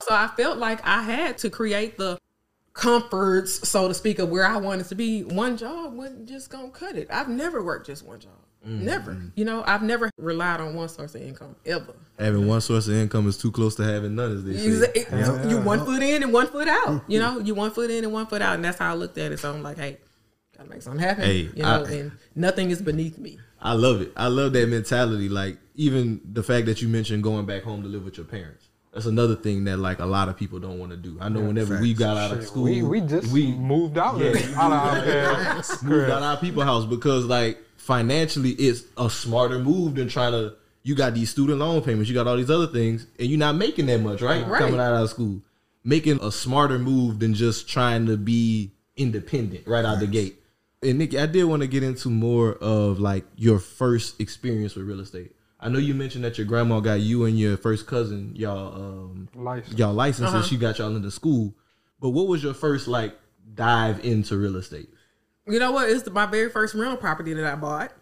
So 0.02 0.14
I 0.14 0.28
felt 0.36 0.58
like 0.58 0.84
I 0.86 1.02
had 1.02 1.38
to 1.38 1.50
create 1.50 1.96
the 1.96 2.18
comforts, 2.72 3.66
so 3.68 3.88
to 3.88 3.94
speak, 3.94 4.18
of 4.18 4.28
where 4.28 4.46
I 4.46 4.56
wanted 4.56 4.86
to 4.88 4.94
be. 4.94 5.22
One 5.22 5.56
job 5.56 5.94
wasn't 5.94 6.28
just 6.28 6.50
gonna 6.50 6.70
cut 6.70 6.96
it. 6.96 7.08
I've 7.10 7.28
never 7.28 7.62
worked 7.62 7.86
just 7.86 8.04
one 8.04 8.20
job. 8.20 8.32
Mm-hmm. 8.66 8.84
Never. 8.84 9.16
You 9.36 9.44
know, 9.44 9.62
I've 9.66 9.82
never 9.82 10.10
relied 10.16 10.60
on 10.60 10.74
one 10.74 10.88
source 10.88 11.14
of 11.14 11.22
income 11.22 11.54
ever. 11.66 11.94
Having 12.18 12.48
one 12.48 12.60
source 12.62 12.88
of 12.88 12.94
income 12.94 13.28
is 13.28 13.36
too 13.36 13.52
close 13.52 13.74
to 13.76 13.84
having 13.84 14.14
none, 14.14 14.32
as 14.38 14.44
they 14.44 14.56
say. 14.56 14.68
Exa- 15.04 15.44
it- 15.44 15.50
You 15.50 15.58
one 15.60 15.84
foot 15.84 16.02
in 16.02 16.22
and 16.22 16.32
one 16.32 16.46
foot 16.46 16.66
out. 16.68 17.02
You 17.06 17.18
know, 17.18 17.38
you 17.40 17.54
one 17.54 17.70
foot 17.70 17.90
in 17.90 18.04
and 18.04 18.12
one 18.12 18.26
foot 18.26 18.40
out, 18.42 18.54
and 18.54 18.64
that's 18.64 18.78
how 18.78 18.90
I 18.90 18.94
looked 18.94 19.18
at 19.18 19.32
it. 19.32 19.38
So 19.38 19.52
I'm 19.52 19.62
like, 19.62 19.76
hey, 19.76 19.98
gotta 20.56 20.70
make 20.70 20.80
something 20.82 21.00
happen. 21.00 21.24
Hey, 21.24 21.50
you 21.54 21.62
know, 21.62 21.84
I- 21.84 21.90
and 21.90 22.12
nothing 22.34 22.70
is 22.70 22.80
beneath 22.82 23.18
me. 23.18 23.38
I 23.60 23.74
love 23.74 24.00
it. 24.00 24.12
I 24.16 24.26
love 24.28 24.52
that 24.54 24.68
mentality. 24.68 25.28
Like 25.28 25.58
even 25.74 26.20
the 26.32 26.42
fact 26.42 26.66
that 26.66 26.80
you 26.82 26.88
mentioned 26.88 27.22
going 27.22 27.46
back 27.46 27.62
home 27.62 27.82
to 27.82 27.88
live 27.88 28.04
with 28.04 28.16
your 28.16 28.26
parents. 28.26 28.63
That's 28.94 29.06
another 29.06 29.34
thing 29.34 29.64
that 29.64 29.78
like 29.78 29.98
a 29.98 30.06
lot 30.06 30.28
of 30.28 30.36
people 30.36 30.60
don't 30.60 30.78
want 30.78 30.92
to 30.92 30.96
do. 30.96 31.18
I 31.20 31.28
know 31.28 31.40
Yeah, 31.40 31.46
whenever 31.48 31.80
we 31.80 31.94
got 31.94 32.16
out 32.16 32.30
of 32.36 32.46
school, 32.46 32.62
we- 32.64 32.82
we 32.82 33.00
just 33.00 33.30
we 33.32 33.48
moved 33.52 33.98
out 33.98 34.18
Yeah, 34.18 34.30
there. 34.32 34.56
Out 34.56 34.72
of 34.72 35.82
our 35.82 35.82
moved 35.88 36.10
out 36.10 36.22
our 36.22 36.36
people 36.36 36.62
house 36.62 36.84
because 36.86 37.24
like 37.24 37.58
financially 37.76 38.50
it's 38.52 38.84
a 38.96 39.10
smarter 39.10 39.58
move 39.58 39.96
than 39.96 40.08
trying 40.08 40.32
to. 40.32 40.54
You 40.84 40.94
got 40.94 41.14
these 41.14 41.30
student 41.30 41.58
loan 41.58 41.80
payments, 41.82 42.08
you 42.10 42.14
got 42.14 42.26
all 42.26 42.36
these 42.36 42.50
other 42.50 42.66
things, 42.66 43.06
and 43.18 43.28
you're 43.28 43.38
not 43.38 43.56
making 43.56 43.86
that 43.86 44.00
much, 44.02 44.20
right? 44.20 44.46
Right. 44.46 44.60
Coming 44.60 44.78
out 44.80 44.92
of 44.94 45.08
school, 45.08 45.40
making 45.82 46.20
a 46.22 46.30
smarter 46.30 46.78
move 46.78 47.18
than 47.20 47.32
just 47.34 47.68
trying 47.68 48.04
to 48.06 48.16
be 48.18 48.70
independent 48.96 49.66
right 49.66 49.84
out 49.84 49.98
the 50.00 50.06
gate. 50.06 50.36
And 50.82 50.98
Nikki, 50.98 51.18
I 51.18 51.24
did 51.26 51.44
want 51.44 51.62
to 51.62 51.66
get 51.66 51.82
into 51.82 52.10
more 52.10 52.52
of 52.52 53.00
like 53.00 53.24
your 53.36 53.58
first 53.58 54.20
experience 54.20 54.74
with 54.76 54.86
real 54.86 55.00
estate. 55.00 55.32
I 55.64 55.70
know 55.70 55.78
you 55.78 55.94
mentioned 55.94 56.24
that 56.24 56.36
your 56.36 56.46
grandma 56.46 56.80
got 56.80 57.00
you 57.00 57.24
and 57.24 57.38
your 57.38 57.56
first 57.56 57.86
cousin 57.86 58.32
y'all 58.36 58.74
um 58.74 59.28
License. 59.34 59.78
y'all 59.78 59.94
license 59.94 60.28
and 60.28 60.36
Uh-huh. 60.38 60.46
she 60.46 60.56
got 60.58 60.78
y'all 60.78 60.94
into 60.94 61.10
school. 61.10 61.54
But 62.00 62.10
what 62.10 62.28
was 62.28 62.44
your 62.44 62.52
first 62.54 62.86
like 62.86 63.18
dive 63.54 64.04
into 64.04 64.36
real 64.36 64.56
estate? 64.56 64.90
You 65.46 65.58
know 65.58 65.72
what? 65.72 65.88
It's 65.88 66.08
my 66.10 66.26
very 66.26 66.50
first 66.50 66.74
rental 66.74 66.98
property 66.98 67.32
that 67.32 67.44
I 67.44 67.54
bought. 67.56 67.92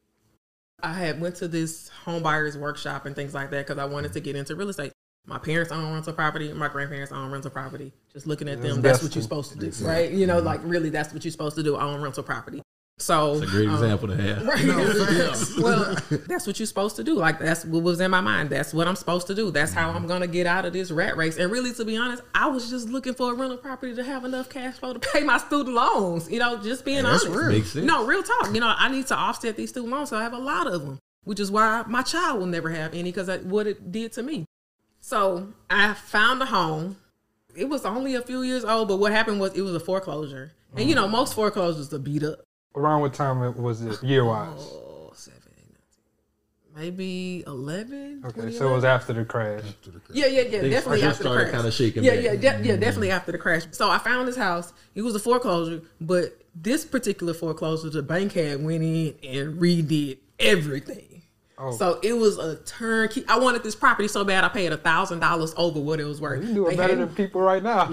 I 0.83 0.93
had 0.93 1.21
went 1.21 1.37
to 1.37 1.47
this 1.49 1.89
home 2.05 2.23
buyers 2.25 2.59
workshop 2.59 3.07
and 3.07 3.15
things 3.15 3.33
like 3.33 3.51
that 3.51 3.67
because 3.67 3.79
I 3.79 3.85
wanted 3.85 4.13
to 4.15 4.21
get 4.21 4.35
into 4.35 4.57
real 4.57 4.69
estate. 4.69 4.93
My 5.25 5.39
parents 5.39 5.71
own 5.71 5.93
rental 5.93 6.13
property. 6.15 6.53
My 6.53 6.67
grandparents 6.67 7.13
own 7.13 7.31
rental 7.31 7.53
property. 7.53 7.93
Just 8.13 8.27
looking 8.27 8.49
at 8.49 8.61
them, 8.61 8.81
that's 8.81 9.01
what 9.05 9.15
you're 9.15 9.23
supposed 9.23 9.53
to 9.53 9.59
do, 9.59 9.71
right? 9.87 10.11
You 10.11 10.27
know, 10.27 10.41
like 10.41 10.61
really, 10.65 10.91
that's 10.91 11.13
what 11.15 11.25
you're 11.25 11.31
supposed 11.31 11.55
to 11.57 11.63
do. 11.63 11.77
Own 11.77 12.01
rental 12.03 12.25
property. 12.25 12.61
So 13.03 13.35
It's 13.35 13.43
a 13.43 13.47
great 13.47 13.69
um, 13.69 13.75
example 13.75 14.09
to 14.09 14.17
have. 14.17 14.47
Right. 14.47 14.65
No, 14.65 14.77
well, 15.59 15.97
that's 16.29 16.47
what 16.47 16.61
you're 16.61 16.67
supposed 16.67 16.95
to 16.97 17.05
do. 17.05 17.17
Like 17.17 17.41
that's 17.41 17.65
what 17.65 17.83
was 17.83 18.01
in 18.01 18.13
my 18.13 18.21
mind. 18.21 18.51
That's 18.51 18.73
what 18.73 18.87
I'm 18.87 18.95
supposed 18.95 19.27
to 19.27 19.35
do. 19.35 19.51
That's 19.51 19.73
how 19.73 19.91
I'm 19.91 20.07
gonna 20.07 20.29
get 20.29 20.47
out 20.47 20.65
of 20.65 20.73
this 20.73 20.93
rat 20.93 21.17
race. 21.17 21.37
And 21.37 21.51
really, 21.51 21.73
to 21.75 21.85
be 21.85 21.97
honest, 21.97 22.23
I 22.33 22.47
was 22.47 22.71
just 22.71 22.89
looking 22.89 23.15
for 23.15 23.33
a 23.33 23.35
rental 23.35 23.59
property 23.59 23.93
to 23.97 24.05
have 24.05 24.25
enough 24.25 24.49
cash 24.49 24.77
flow 24.77 24.93
to 24.93 25.01
pay 25.13 25.25
my 25.25 25.39
student 25.39 25.75
loans. 25.75 26.31
You 26.31 26.39
know, 26.39 26.63
just 26.63 26.85
being 26.85 27.03
That's 27.03 27.25
honest. 27.25 27.41
real. 27.41 27.49
Makes 27.51 27.73
sense. 27.73 27.85
No, 27.85 28.07
real 28.07 28.23
talk. 28.23 28.55
You 28.55 28.61
know, 28.61 28.73
I 28.77 28.89
need 28.89 29.09
to 29.09 29.17
offset 29.17 29.57
these 29.57 29.71
student 29.71 29.93
loans, 29.93 30.11
so 30.11 30.17
I 30.17 30.23
have 30.23 30.33
a 30.33 30.39
lot 30.39 30.69
of 30.69 30.85
them, 30.85 31.01
which 31.25 31.41
is 31.41 31.51
why 31.51 31.83
my 31.89 32.03
child 32.03 32.39
will 32.39 32.47
never 32.47 32.71
have 32.71 32.95
any 32.95 33.11
because 33.11 33.29
what 33.43 33.67
it 33.67 33.91
did 33.91 34.13
to 34.13 34.23
me. 34.23 34.47
So 35.01 35.49
I 35.69 35.95
found 35.95 36.41
a 36.41 36.47
home. 36.47 36.99
It 37.57 37.69
was 37.69 37.85
only 37.85 38.15
a 38.15 38.23
few 38.23 38.43
years 38.43 38.65
old, 38.65 38.87
but 38.87 38.99
what 38.99 39.11
happened 39.11 39.41
was 39.41 39.55
it 39.55 39.63
was 39.63 39.75
a 39.75 39.81
foreclosure, 39.81 40.53
and 40.77 40.89
you 40.89 40.95
know 40.95 41.09
most 41.09 41.35
foreclosures 41.35 41.93
are 41.93 41.99
beat 41.99 42.23
up. 42.23 42.45
Around 42.75 43.01
what 43.03 43.15
time 43.15 43.63
was 43.63 43.83
it 43.83 44.03
year 44.03 44.25
wise? 44.25 44.49
Oh, 44.57 45.13
seven, 45.15 45.41
eight, 45.59 45.67
nine, 45.69 45.77
ten. 46.75 46.83
maybe 46.83 47.45
eleven. 47.47 48.23
Okay, 48.25 48.51
so 48.51 48.71
it 48.71 48.75
was 48.75 48.85
after 48.85 49.13
the 49.13 49.25
crash. 49.27 49.63
Yeah, 50.11 50.27
yeah, 50.27 50.41
yeah. 50.43 50.61
They 50.63 50.71
definitely 50.71 51.01
just 51.03 51.21
after 51.21 51.29
the 51.29 51.35
crash. 51.45 51.51
kinda 51.53 51.71
shaking 51.71 52.03
Yeah, 52.05 52.15
back. 52.15 52.25
yeah, 52.25 52.35
de- 52.35 52.39
yeah. 52.43 52.53
Mm-hmm. 52.55 52.81
Definitely 52.81 53.11
after 53.11 53.33
the 53.33 53.39
crash. 53.39 53.65
So 53.73 53.91
I 53.91 53.99
found 53.99 54.27
this 54.27 54.37
house. 54.37 54.73
It 54.95 55.03
was 55.03 55.15
a 55.15 55.19
foreclosure, 55.21 55.83
but 56.01 56.39
this 56.55 56.87
particular 56.87 57.35
foreclosure, 57.35 57.91
the 57.91 58.03
bank 58.03 58.33
had 58.33 58.65
went 58.65 58.83
in 58.83 59.15
and 59.23 59.61
redid 59.61 60.17
everything. 60.39 61.12
Oh. 61.65 61.71
So 61.71 62.01
it 62.03 62.15
was 62.15 62.39
a 62.39 62.57
turnkey. 62.57 63.25
I 63.29 63.39
wanted 63.39 63.63
this 63.63 63.77
property 63.77 64.09
so 64.09 64.25
bad. 64.25 64.43
I 64.43 64.49
paid 64.49 64.73
a 64.73 64.77
thousand 64.77 65.21
dollars 65.21 65.55
over 65.57 65.79
what 65.81 66.01
it 66.01 66.05
was 66.05 66.21
worth. 66.21 66.43
You 66.43 66.55
doing 66.55 66.71
They 66.71 66.77
better 66.77 66.97
had- 66.97 67.09
than 67.09 67.15
people 67.15 67.41
right 67.41 67.63
now. 67.63 67.89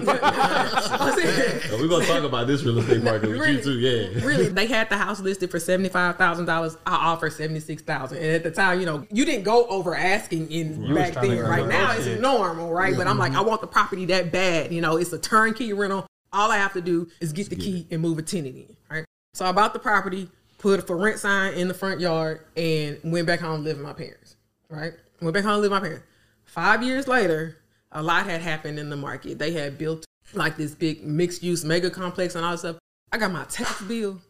So 1.70 1.78
we're 1.78 1.88
gonna 1.88 2.04
talk 2.04 2.24
about 2.24 2.46
this 2.46 2.64
real 2.64 2.78
estate 2.78 3.02
market 3.02 3.30
with 3.30 3.48
you 3.48 3.62
too, 3.62 3.78
yeah. 3.78 4.24
really, 4.24 4.48
they 4.48 4.66
had 4.66 4.88
the 4.90 4.96
house 4.96 5.20
listed 5.20 5.50
for 5.50 5.60
seventy 5.60 5.88
five 5.88 6.16
thousand 6.16 6.46
dollars. 6.46 6.76
I 6.84 6.94
offered 6.94 7.32
seventy 7.32 7.60
six 7.60 7.82
thousand, 7.82 8.18
and 8.18 8.26
at 8.26 8.42
the 8.42 8.50
time, 8.50 8.80
you 8.80 8.86
know, 8.86 9.06
you 9.10 9.24
didn't 9.24 9.44
go 9.44 9.66
over 9.66 9.94
asking 9.94 10.50
in 10.50 10.82
You 10.82 10.94
back 10.94 11.14
then. 11.14 11.38
Right 11.38 11.66
now, 11.66 11.92
it's 11.92 12.00
negotiate. 12.00 12.20
normal, 12.20 12.72
right? 12.72 12.96
But 12.96 13.06
I'm 13.06 13.18
like. 13.18 13.30
I 13.30 13.36
mm-hmm. 13.36 13.48
want 13.48 13.60
the 13.60 13.66
property 13.68 14.06
that 14.06 14.32
bad. 14.32 14.72
You 14.72 14.80
know, 14.80 14.96
it's 14.96 15.12
a 15.12 15.18
turnkey 15.18 15.72
rental. 15.72 16.06
All 16.32 16.50
I 16.50 16.56
have 16.56 16.72
to 16.72 16.80
do 16.80 17.08
is 17.20 17.32
get 17.32 17.48
the 17.50 17.56
key 17.56 17.86
and 17.90 18.02
move 18.02 18.18
a 18.18 18.22
tenant 18.22 18.56
in, 18.56 18.76
right? 18.90 19.04
So 19.34 19.46
I 19.46 19.52
bought 19.52 19.72
the 19.72 19.78
property, 19.78 20.28
put 20.60 20.78
a 20.78 20.82
for 20.82 20.96
rent 20.96 21.18
sign 21.18 21.54
in 21.54 21.66
the 21.68 21.74
front 21.74 22.00
yard, 22.00 22.42
and 22.56 23.00
went 23.02 23.26
back 23.26 23.40
home 23.40 23.64
live 23.64 23.78
with 23.78 23.86
my 23.86 23.92
parents, 23.92 24.36
right? 24.68 24.92
Went 25.20 25.34
back 25.34 25.44
home 25.44 25.60
live 25.60 25.70
with 25.70 25.72
my 25.72 25.80
parents. 25.80 26.04
Five 26.44 26.82
years 26.82 27.08
later, 27.08 27.56
a 27.90 28.02
lot 28.02 28.26
had 28.26 28.40
happened 28.40 28.78
in 28.78 28.90
the 28.90 28.96
market. 28.96 29.38
They 29.38 29.52
had 29.52 29.78
built 29.78 30.04
like 30.34 30.56
this 30.56 30.74
big 30.74 31.04
mixed 31.04 31.42
use 31.42 31.64
mega 31.64 31.90
complex 31.90 32.34
and 32.34 32.44
all 32.44 32.52
this 32.52 32.60
stuff. 32.60 32.76
I 33.10 33.18
got 33.18 33.32
my 33.32 33.44
tax 33.44 33.80
bill. 33.82 34.20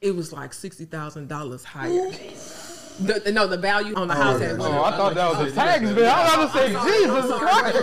It 0.00 0.14
was 0.14 0.32
like 0.32 0.52
sixty 0.52 0.84
thousand 0.84 1.28
dollars 1.28 1.64
higher. 1.64 2.10
The, 3.00 3.20
the- 3.20 3.30
no, 3.32 3.46
the 3.46 3.56
value 3.56 3.94
on 3.94 4.08
the 4.08 4.14
oh, 4.14 4.16
house 4.16 4.40
had 4.40 4.58
went 4.58 4.74
Oh. 4.74 4.82
I 4.82 4.90
thought 4.96 5.14
that 5.14 5.30
was 5.38 5.52
a 5.52 5.54
tax 5.54 5.80
bill. 5.80 6.08
I 6.08 6.36
was 6.36 6.50
about 6.50 6.66
to 6.66 6.68
say, 6.76 6.98
Jesus 6.98 7.38
Christ. 7.38 7.76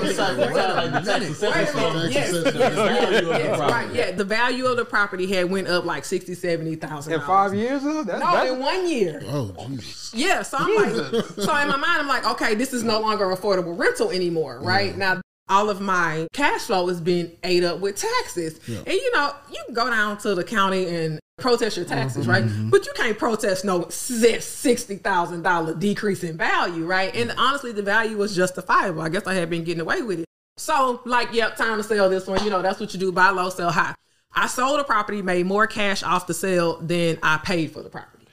Yes, 2.12 3.60
right, 3.60 3.90
yeah. 3.94 4.12
The 4.12 4.24
value 4.24 4.66
of 4.66 4.78
the 4.78 4.86
property 4.86 5.28
had 5.28 5.50
went 5.50 5.68
up 5.68 5.86
like 5.86 6.06
sixty, 6.06 6.34
seventy 6.34 6.76
thousand. 6.76 7.14
In 7.14 7.22
five 7.22 7.54
years 7.54 7.84
though? 7.84 8.04
That's, 8.04 8.20
No, 8.20 8.32
that's, 8.32 8.52
in 8.52 8.60
one 8.60 8.88
year. 8.88 9.22
Oh, 9.26 9.54
Jesus. 9.70 10.14
Yeah, 10.14 10.42
so 10.42 10.58
I'm 10.60 10.76
like, 10.76 11.26
so 11.26 11.56
in 11.58 11.68
my 11.68 11.78
mind, 11.78 12.02
I'm 12.02 12.08
like, 12.08 12.26
okay, 12.32 12.56
this 12.56 12.74
is 12.74 12.84
no 12.84 13.00
longer 13.00 13.26
affordable 13.26 13.78
rental 13.78 14.12
anymore, 14.12 14.60
right? 14.62 14.98
Now, 14.98 15.22
all 15.48 15.70
of 15.70 15.82
my 15.82 16.28
cash 16.34 16.62
flow 16.62 16.90
is 16.90 17.02
being 17.02 17.32
ate 17.44 17.64
up 17.64 17.80
with 17.80 17.96
taxes. 17.96 18.60
Yeah. 18.68 18.80
And 18.80 18.94
you 18.94 19.12
know, 19.14 19.34
you 19.52 19.62
can 19.66 19.74
go 19.74 19.90
down 19.90 20.18
to 20.20 20.36
the 20.36 20.44
county 20.44 20.88
and 20.88 21.20
protest 21.38 21.78
your 21.78 21.86
taxes, 21.86 22.24
mm-hmm. 22.24 22.32
right? 22.32 22.44
Mm-hmm. 22.44 22.70
But 22.70 22.86
you 22.86 22.94
can't 22.96 23.18
protest 23.18 23.66
no 23.66 23.88
sixty 23.90 24.98
thousand 24.98 25.44
dollar 25.44 25.76
decrease 25.76 26.24
in 26.24 26.38
value, 26.38 26.86
right? 26.86 27.14
And 27.16 27.34
honestly, 27.38 27.72
the 27.72 27.84
value 27.84 28.18
was 28.18 28.36
justifiable. 28.36 29.02
I 29.02 29.10
guess 29.10 29.28
I 29.28 29.34
had 29.34 29.50
been 29.50 29.64
getting 29.64 29.82
away 29.82 30.02
with 30.02 30.20
it. 30.20 30.26
So, 30.58 31.02
like, 31.06 31.34
yep, 31.34 31.58
time 31.58 31.78
to 31.78 31.84
sell 31.84 32.10
this 32.10 32.28
one. 32.28 32.44
You 32.44 32.50
know, 32.50 32.62
that's 32.62 32.80
what 32.80 32.94
you 32.94 33.00
do: 33.00 33.12
buy 33.12 33.30
low, 33.30 33.50
sell 33.50 33.72
high. 33.72 33.94
I 34.34 34.48
sold 34.48 34.80
a 34.80 34.84
property, 34.84 35.22
made 35.22 35.46
more 35.46 35.68
cash 35.68 36.04
off 36.04 36.28
the 36.28 36.34
sale 36.34 36.78
than 36.82 37.20
I 37.24 37.38
paid 37.38 37.72
for 37.72 37.82
the 37.82 37.90
property. 37.90 38.26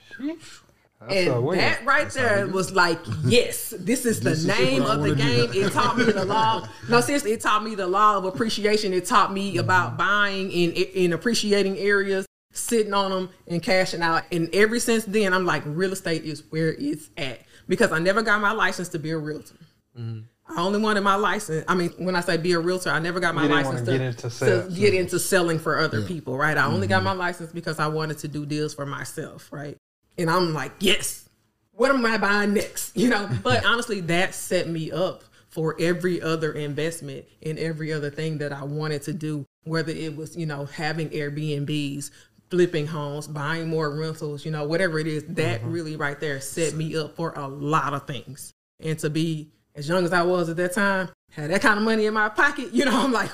That's 1.07 1.27
and 1.27 1.59
that 1.59 1.85
right 1.85 2.09
there 2.11 2.47
was 2.47 2.71
like, 2.71 2.99
yes, 3.25 3.73
this 3.77 4.05
is 4.05 4.19
the 4.21 4.31
This 4.31 4.45
name 4.45 4.83
what 4.83 4.91
I 4.91 4.95
of 4.95 5.01
the 5.01 5.15
game. 5.15 5.49
It 5.53 5.71
taught 5.71 5.97
me 5.97 6.05
the 6.05 6.25
law. 6.25 6.67
No, 6.89 7.01
seriously, 7.01 7.31
it 7.33 7.41
taught 7.41 7.63
me 7.63 7.75
the 7.75 7.87
law 7.87 8.17
of 8.17 8.25
appreciation. 8.25 8.93
It 8.93 9.05
taught 9.05 9.33
me 9.33 9.57
about 9.57 9.97
buying 9.97 10.51
in 10.51 10.71
in 10.71 11.13
appreciating 11.13 11.77
areas, 11.77 12.25
sitting 12.53 12.93
on 12.93 13.11
them, 13.11 13.29
and 13.47 13.61
cashing 13.61 14.01
out. 14.01 14.23
And 14.31 14.49
ever 14.53 14.79
since 14.79 15.05
then, 15.05 15.33
I'm 15.33 15.45
like, 15.45 15.63
real 15.65 15.91
estate 15.93 16.23
is 16.23 16.43
where 16.49 16.73
it's 16.73 17.09
at 17.17 17.41
because 17.67 17.91
I 17.91 17.99
never 17.99 18.21
got 18.21 18.41
my 18.41 18.51
license 18.51 18.89
to 18.89 18.99
be 18.99 19.11
a 19.11 19.17
realtor. 19.17 19.55
I 19.95 20.59
only 20.61 20.79
wanted 20.79 21.01
my 21.01 21.15
license. 21.15 21.63
I 21.67 21.75
mean, 21.75 21.91
when 21.97 22.15
I 22.15 22.21
say 22.21 22.37
be 22.37 22.51
a 22.53 22.59
realtor, 22.59 22.89
I 22.89 22.99
never 22.99 23.19
got 23.19 23.33
my 23.33 23.47
license 23.47 23.81
to 23.81 23.91
get 23.91 24.01
into 24.01 24.29
to 24.29 24.69
get 24.75 24.93
into 24.93 25.19
selling 25.19 25.57
for 25.59 25.79
other 25.79 25.99
Yeah. 26.01 26.07
people, 26.07 26.37
right? 26.37 26.57
I 26.57 26.65
only 26.65 26.87
got 26.87 27.03
my 27.03 27.13
license 27.13 27.51
because 27.51 27.79
I 27.79 27.87
wanted 27.87 28.17
to 28.19 28.27
do 28.27 28.45
deals 28.45 28.73
for 28.73 28.85
myself, 28.85 29.49
right? 29.51 29.77
And 30.17 30.29
I'm 30.29 30.53
like, 30.53 30.71
yes, 30.79 31.29
what 31.71 31.91
am 31.91 32.05
I 32.05 32.17
buying 32.17 32.53
next? 32.53 32.95
You 33.03 33.09
know, 33.09 33.29
but 33.41 33.65
honestly, 33.65 34.01
that 34.01 34.35
set 34.35 34.67
me 34.67 34.91
up 34.91 35.23
for 35.49 35.75
every 35.79 36.21
other 36.21 36.51
investment 36.53 37.25
and 37.43 37.59
every 37.59 37.93
other 37.93 38.09
thing 38.09 38.39
that 38.39 38.51
I 38.51 38.63
wanted 38.63 39.03
to 39.03 39.13
do, 39.13 39.45
whether 39.63 39.91
it 39.91 40.15
was, 40.15 40.35
you 40.35 40.45
know, 40.45 40.65
having 40.65 41.09
Airbnbs, 41.09 42.09
flipping 42.49 42.87
homes, 42.87 43.27
buying 43.27 43.67
more 43.67 43.95
rentals, 43.95 44.45
you 44.45 44.51
know, 44.51 44.63
whatever 44.63 44.99
it 44.99 45.07
is, 45.07 45.23
that 45.29 45.61
mm-hmm. 45.61 45.71
really 45.71 45.95
right 45.95 46.19
there 46.19 46.39
set 46.39 46.73
me 46.73 46.95
up 46.95 47.15
for 47.15 47.33
a 47.33 47.47
lot 47.47 47.93
of 47.93 48.07
things. 48.07 48.53
And 48.79 48.97
to 48.99 49.09
be 49.09 49.51
as 49.75 49.87
young 49.87 50.05
as 50.05 50.13
I 50.13 50.23
was 50.23 50.49
at 50.49 50.57
that 50.57 50.73
time, 50.73 51.09
had 51.31 51.49
that 51.49 51.61
kind 51.61 51.77
of 51.77 51.83
money 51.83 52.05
in 52.05 52.13
my 52.13 52.29
pocket, 52.29 52.71
you 52.73 52.85
know, 52.85 52.91
I'm 53.03 53.11
like, 53.11 53.31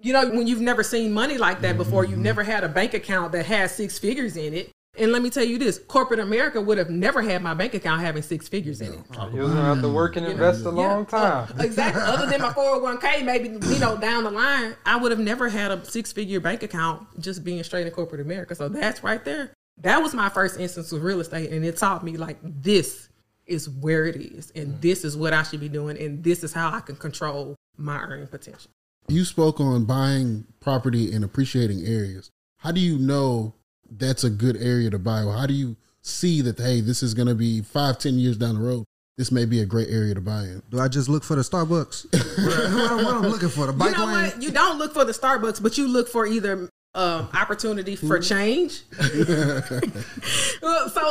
you 0.00 0.12
know, 0.12 0.28
when 0.30 0.46
you've 0.46 0.60
never 0.60 0.82
seen 0.82 1.12
money 1.12 1.38
like 1.38 1.60
that 1.60 1.76
before, 1.76 2.04
you've 2.04 2.14
mm-hmm. 2.14 2.22
never 2.22 2.42
had 2.42 2.64
a 2.64 2.68
bank 2.68 2.94
account 2.94 3.32
that 3.32 3.46
has 3.46 3.74
six 3.74 3.98
figures 3.98 4.36
in 4.36 4.54
it. 4.54 4.70
And 4.98 5.10
let 5.10 5.22
me 5.22 5.30
tell 5.30 5.44
you 5.44 5.56
this 5.56 5.78
corporate 5.78 6.20
America 6.20 6.60
would 6.60 6.76
have 6.76 6.90
never 6.90 7.22
had 7.22 7.42
my 7.42 7.54
bank 7.54 7.72
account 7.72 8.02
having 8.02 8.22
six 8.22 8.46
figures 8.46 8.82
in 8.82 8.92
it. 8.92 9.00
You 9.32 9.40
was 9.40 9.52
gonna 9.52 9.62
have 9.62 9.80
to 9.80 9.88
work 9.88 10.16
and 10.16 10.26
invest 10.26 10.66
a 10.66 10.70
long 10.70 11.06
uh, 11.12 11.46
time. 11.46 11.60
Exactly. 11.60 12.02
Other 12.02 12.26
than 12.26 12.42
my 12.42 12.50
401k, 12.52 13.24
maybe, 13.24 13.48
you 13.48 13.78
know, 13.78 13.96
down 13.96 14.24
the 14.24 14.30
line, 14.30 14.76
I 14.84 14.96
would 14.96 15.10
have 15.10 15.20
never 15.20 15.48
had 15.48 15.70
a 15.70 15.82
six 15.86 16.12
figure 16.12 16.40
bank 16.40 16.62
account 16.62 17.20
just 17.20 17.42
being 17.42 17.62
straight 17.64 17.86
in 17.86 17.92
corporate 17.92 18.20
America. 18.20 18.54
So 18.54 18.68
that's 18.68 19.02
right 19.02 19.24
there. 19.24 19.54
That 19.80 20.02
was 20.02 20.12
my 20.12 20.28
first 20.28 20.60
instance 20.60 20.92
with 20.92 21.02
real 21.02 21.20
estate. 21.20 21.50
And 21.50 21.64
it 21.64 21.78
taught 21.78 22.04
me, 22.04 22.18
like, 22.18 22.36
this 22.42 23.08
is 23.46 23.70
where 23.70 24.04
it 24.04 24.16
is. 24.16 24.52
And 24.54 24.74
mm. 24.74 24.80
this 24.82 25.04
is 25.04 25.16
what 25.16 25.32
I 25.32 25.42
should 25.42 25.60
be 25.60 25.70
doing. 25.70 25.98
And 25.98 26.22
this 26.22 26.44
is 26.44 26.52
how 26.52 26.70
I 26.70 26.80
can 26.80 26.96
control 26.96 27.56
my 27.78 27.98
earning 27.98 28.26
potential. 28.26 28.70
You 29.08 29.24
spoke 29.24 29.58
on 29.58 29.86
buying 29.86 30.44
property 30.60 31.10
in 31.10 31.24
appreciating 31.24 31.86
areas. 31.86 32.30
How 32.58 32.72
do 32.72 32.80
you 32.80 32.98
know 32.98 33.54
that's 33.98 34.24
a 34.24 34.30
good 34.30 34.56
area 34.56 34.90
to 34.90 34.98
buy? 34.98 35.22
Or 35.22 35.34
how 35.34 35.46
do 35.46 35.54
you 35.54 35.76
see 36.02 36.40
that, 36.42 36.58
hey, 36.58 36.80
this 36.80 37.02
is 37.02 37.14
going 37.14 37.28
to 37.28 37.34
be 37.34 37.60
five, 37.62 37.98
ten 37.98 38.18
years 38.18 38.36
down 38.36 38.54
the 38.56 38.60
road? 38.60 38.84
This 39.18 39.30
may 39.30 39.44
be 39.44 39.60
a 39.60 39.66
great 39.66 39.88
area 39.90 40.14
to 40.14 40.20
buy 40.20 40.44
in. 40.44 40.62
Do 40.70 40.80
I 40.80 40.88
just 40.88 41.08
look 41.08 41.22
for 41.22 41.36
the 41.36 41.42
Starbucks? 41.42 42.06
what, 42.94 43.04
what 43.04 43.14
I'm 43.14 43.22
looking 43.22 43.50
for? 43.50 43.70
The 43.70 43.84
You 43.84 43.90
know 43.90 44.06
lane? 44.06 44.30
what? 44.30 44.42
You 44.42 44.50
don't 44.50 44.78
look 44.78 44.94
for 44.94 45.04
the 45.04 45.12
Starbucks, 45.12 45.62
but 45.62 45.76
you 45.76 45.86
look 45.86 46.08
for 46.08 46.26
either 46.26 46.70
um, 46.94 47.28
opportunity 47.34 47.94
for 47.94 48.18
change. 48.18 48.82
so 48.92 49.08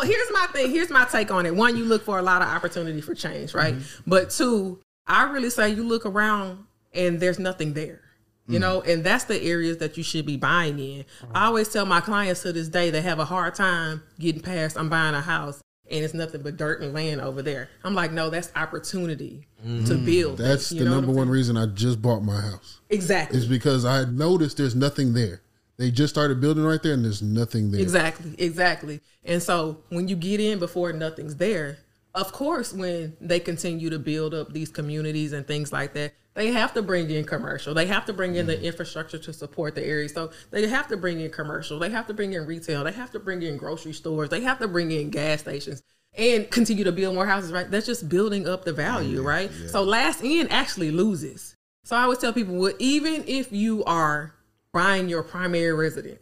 here's 0.04 0.32
my 0.32 0.48
thing. 0.52 0.72
Here's 0.72 0.90
my 0.90 1.06
take 1.06 1.32
on 1.32 1.46
it. 1.46 1.56
One, 1.56 1.78
you 1.78 1.86
look 1.86 2.04
for 2.04 2.18
a 2.20 2.22
lot 2.22 2.42
of 2.42 2.48
opportunity 2.48 3.02
for 3.02 3.14
change, 3.14 3.54
right? 3.54 3.76
But 4.06 4.32
two, 4.32 4.80
I 5.08 5.32
really 5.32 5.50
say 5.50 5.70
you 5.70 5.84
look 5.84 6.06
around 6.06 6.66
and 6.94 7.20
there's 7.20 7.40
nothing 7.40 7.74
there. 7.74 8.02
You 8.48 8.60
know, 8.60 8.82
and 8.82 9.04
that's 9.04 9.24
the 9.26 9.42
areas 9.42 9.78
that 9.78 9.96
you 9.96 10.04
should 10.04 10.26
be 10.26 10.36
buying 10.36 10.78
in. 10.78 11.06
I 11.22 11.26
uh-huh. 11.38 11.48
always 11.48 11.70
tell 11.70 11.86
my 11.86 12.02
clients 12.02 12.42
to 12.42 12.52
this 12.52 12.68
day 12.68 12.90
they 12.90 13.02
have 13.02 13.20
a 13.20 13.24
hard 13.24 13.56
time 13.56 14.04
getting 14.20 14.42
past 14.42 14.78
I'm 14.78 14.90
buying 14.90 15.16
a 15.16 15.22
house 15.22 15.62
and 15.92 16.04
it's 16.04 16.14
nothing 16.14 16.42
but 16.42 16.58
dirt 16.58 16.82
and 16.82 16.94
land 16.94 17.22
over 17.22 17.42
there. 17.42 17.70
I'm 17.84 17.94
like, 17.94 18.12
no, 18.12 18.30
that's 18.30 18.52
opportunity 18.56 19.48
to 19.64 19.68
mm, 19.68 20.06
build. 20.06 20.38
That's 20.38 20.70
the 20.70 20.86
number 20.86 21.12
one 21.12 21.30
reason 21.30 21.58
I 21.58 21.68
just 21.68 22.02
bought 22.02 22.22
my 22.22 22.40
house. 22.40 22.80
Exactly. 22.90 23.38
Is 23.38 23.46
because 23.46 23.86
I 23.86 24.06
noticed 24.06 24.58
there's 24.58 24.76
nothing 24.76 25.14
there. 25.14 25.42
They 25.78 25.92
just 25.92 26.14
started 26.14 26.40
building 26.40 26.64
right 26.64 26.82
there 26.82 26.94
and 26.94 27.04
there's 27.04 27.22
nothing 27.22 27.72
there. 27.72 27.82
Exactly, 27.82 28.36
exactly. 28.38 29.02
And 29.26 29.42
so 29.42 29.80
when 29.90 30.08
you 30.08 30.16
get 30.16 30.40
in 30.40 30.60
before 30.60 30.94
nothing's 30.94 31.36
there, 31.36 31.80
of 32.14 32.32
course, 32.32 32.74
when 32.74 33.16
they 33.20 33.40
continue 33.40 33.90
to 33.90 34.00
build 34.00 34.34
up 34.34 34.54
these 34.54 34.70
communities 34.70 35.34
and 35.34 35.48
things 35.48 35.72
like 35.74 35.94
that, 35.94 36.14
they 36.34 36.52
have 36.52 36.74
to 36.74 36.82
bring 36.82 37.10
in 37.10 37.26
commercial. 37.26 37.74
They 37.74 37.88
have 37.88 38.06
to 38.06 38.14
bring 38.14 38.36
in 38.36 38.48
the 38.48 38.56
mm-hmm. 38.56 38.66
infrastructure 38.66 39.18
to 39.20 39.34
support 39.34 39.76
the 39.76 39.86
area. 39.86 40.08
So 40.08 40.32
they 40.50 40.68
have 40.68 40.88
to 40.88 40.98
bring 40.98 41.20
in 41.20 41.30
commercial. 41.30 41.78
They 41.78 41.90
have 41.90 42.08
to 42.08 42.14
bring 42.14 42.34
in 42.34 42.46
retail. 42.46 42.84
They 42.84 42.94
have 42.94 43.12
to 43.12 43.20
bring 43.20 43.42
in 43.44 43.58
grocery 43.58 43.94
stores. 43.94 44.30
They 44.30 44.42
have 44.42 44.60
to 44.60 44.68
bring 44.68 44.92
in 44.92 45.10
gas 45.10 45.42
stations. 45.42 45.84
and 46.14 46.50
continue 46.52 46.84
to 46.84 46.92
build 46.92 47.16
more 47.16 47.26
houses, 47.26 47.52
right? 47.54 47.72
That's 47.72 47.86
just 47.86 48.10
building 48.10 48.48
up 48.48 48.66
the 48.66 48.74
value, 48.74 49.22
right? 49.22 49.50
So 49.70 49.82
last 49.84 50.24
in 50.24 50.50
actually 50.50 50.92
loses. 50.92 51.56
So 51.84 51.96
I 51.96 52.04
always 52.04 52.20
tell 52.20 52.34
people, 52.34 52.56
well, 52.56 52.74
even 52.80 53.24
if 53.28 53.52
you 53.52 53.84
are 53.86 54.34
buying 54.74 55.10
your 55.10 55.24
primary 55.24 55.74
residence, 55.74 56.20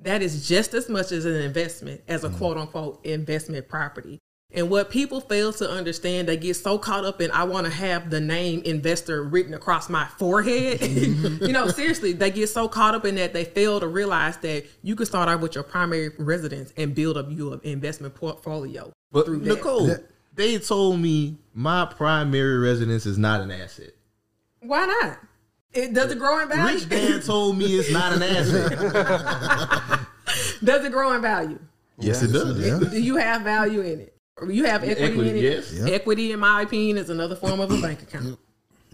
that 0.00 0.22
is 0.22 0.48
just 0.48 0.74
as 0.74 0.88
much 0.88 1.10
as 1.12 1.24
an 1.24 1.34
investment 1.34 2.02
as 2.08 2.22
a 2.22 2.28
mm-hmm. 2.28 2.38
quote 2.38 2.56
unquote 2.56 3.04
investment 3.04 3.68
property. 3.68 4.20
And 4.52 4.70
what 4.70 4.90
people 4.90 5.20
fail 5.20 5.52
to 5.54 5.68
understand, 5.68 6.28
they 6.28 6.36
get 6.36 6.54
so 6.54 6.78
caught 6.78 7.04
up 7.04 7.20
in 7.20 7.30
I 7.32 7.44
want 7.44 7.66
to 7.66 7.72
have 7.72 8.10
the 8.10 8.20
name 8.20 8.62
investor 8.62 9.22
written 9.22 9.52
across 9.52 9.90
my 9.90 10.06
forehead. 10.18 10.80
you 10.82 11.52
know, 11.52 11.66
seriously, 11.66 12.12
they 12.12 12.30
get 12.30 12.48
so 12.48 12.68
caught 12.68 12.94
up 12.94 13.04
in 13.04 13.16
that 13.16 13.32
they 13.32 13.44
fail 13.44 13.80
to 13.80 13.88
realize 13.88 14.38
that 14.38 14.64
you 14.82 14.94
can 14.96 15.04
start 15.04 15.28
out 15.28 15.40
with 15.40 15.56
your 15.56 15.64
primary 15.64 16.10
residence 16.18 16.72
and 16.76 16.94
build 16.94 17.16
up 17.16 17.26
your 17.28 17.60
investment 17.64 18.14
portfolio. 18.14 18.92
But 19.10 19.26
through 19.26 19.40
that. 19.40 19.56
Nicole, 19.56 19.90
they 20.34 20.58
told 20.58 21.00
me 21.00 21.36
my 21.52 21.84
primary 21.84 22.58
residence 22.58 23.04
is 23.04 23.18
not 23.18 23.40
an 23.40 23.50
asset. 23.50 23.90
Why 24.60 24.86
not? 24.86 25.18
It 25.72 25.92
does 25.92 26.12
it 26.12 26.18
grow 26.18 26.40
in 26.40 26.48
value. 26.48 26.76
Rich 26.76 26.88
Dad 26.88 27.24
told 27.24 27.58
me 27.58 27.66
it's 27.66 27.92
not 27.92 28.12
an 28.12 28.22
asset. 28.22 28.70
does 30.64 30.84
it 30.84 30.92
grow 30.92 31.12
in 31.12 31.20
value? 31.20 31.58
yes, 31.98 32.22
it 32.22 32.32
does. 32.32 32.90
Do 32.90 33.00
you 33.00 33.16
have 33.16 33.42
value 33.42 33.80
in 33.80 34.00
it? 34.00 34.15
Or 34.38 34.50
You 34.50 34.64
have 34.64 34.82
equity, 34.84 35.02
equity, 35.02 35.30
in 35.30 35.36
it. 35.36 35.42
yes. 35.42 35.72
Yep. 35.72 35.92
Equity, 35.92 36.32
in 36.32 36.40
my 36.40 36.62
opinion, 36.62 36.98
is 36.98 37.08
another 37.10 37.36
form 37.36 37.60
of 37.60 37.70
a 37.70 37.80
bank 37.80 38.02
account. 38.02 38.38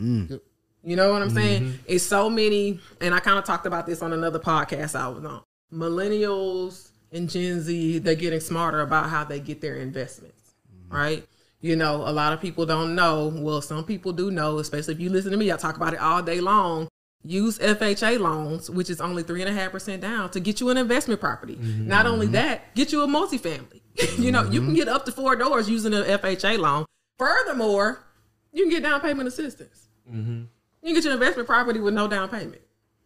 Mm. 0.00 0.40
You 0.84 0.96
know 0.96 1.12
what 1.12 1.22
I'm 1.22 1.30
saying? 1.30 1.62
Mm-hmm. 1.62 1.76
It's 1.86 2.04
so 2.04 2.28
many, 2.30 2.80
and 3.00 3.14
I 3.14 3.20
kind 3.20 3.38
of 3.38 3.44
talked 3.44 3.66
about 3.66 3.86
this 3.86 4.02
on 4.02 4.12
another 4.12 4.38
podcast 4.38 4.94
I 4.98 5.08
was 5.08 5.24
on. 5.24 5.42
Millennials 5.72 6.90
and 7.12 7.28
Gen 7.28 7.60
Z, 7.60 7.98
they're 7.98 8.14
getting 8.14 8.40
smarter 8.40 8.80
about 8.80 9.08
how 9.10 9.24
they 9.24 9.40
get 9.40 9.60
their 9.60 9.76
investments, 9.76 10.54
Mm-hmm. 10.74 10.94
right? 10.96 11.28
You 11.60 11.76
know, 11.76 11.96
a 12.08 12.10
lot 12.10 12.32
of 12.32 12.40
people 12.40 12.66
don't 12.66 12.94
know. 12.96 13.32
Well, 13.36 13.60
some 13.62 13.84
people 13.84 14.12
do 14.12 14.30
know, 14.32 14.58
especially 14.58 14.94
if 14.94 15.00
you 15.00 15.10
listen 15.10 15.30
to 15.30 15.36
me. 15.36 15.52
I 15.52 15.56
talk 15.56 15.76
about 15.76 15.92
it 15.94 16.00
all 16.00 16.20
day 16.22 16.40
long. 16.40 16.88
Use 17.24 17.56
FHA 17.60 18.18
loans, 18.18 18.68
which 18.68 18.90
is 18.90 19.00
only 19.00 19.22
three 19.22 19.42
and 19.42 19.48
a 19.50 19.52
half 19.52 19.70
percent 19.70 20.02
down, 20.02 20.30
to 20.30 20.40
get 20.40 20.60
you 20.60 20.70
an 20.70 20.76
investment 20.76 21.20
property. 21.20 21.54
Mm-hmm. 21.54 21.86
Not 21.86 22.06
only 22.06 22.26
that, 22.28 22.74
get 22.74 22.90
you 22.90 23.02
a 23.02 23.06
multifamily. 23.06 23.81
you 24.18 24.32
know, 24.32 24.44
you 24.50 24.60
can 24.60 24.74
get 24.74 24.88
up 24.88 25.04
to 25.06 25.12
four 25.12 25.36
doors 25.36 25.68
using 25.68 25.92
an 25.94 26.04
FHA 26.04 26.58
loan. 26.58 26.86
Furthermore, 27.18 28.04
you 28.52 28.64
can 28.64 28.70
get 28.70 28.82
down 28.82 29.00
payment 29.00 29.28
assistance. 29.28 29.88
Mm-hmm. 30.10 30.42
You 30.82 30.86
can 30.86 30.94
get 30.94 31.04
your 31.04 31.12
investment 31.12 31.48
property 31.48 31.80
with 31.80 31.94
no 31.94 32.08
down 32.08 32.28
payment. 32.28 32.62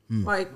Like, 0.09 0.51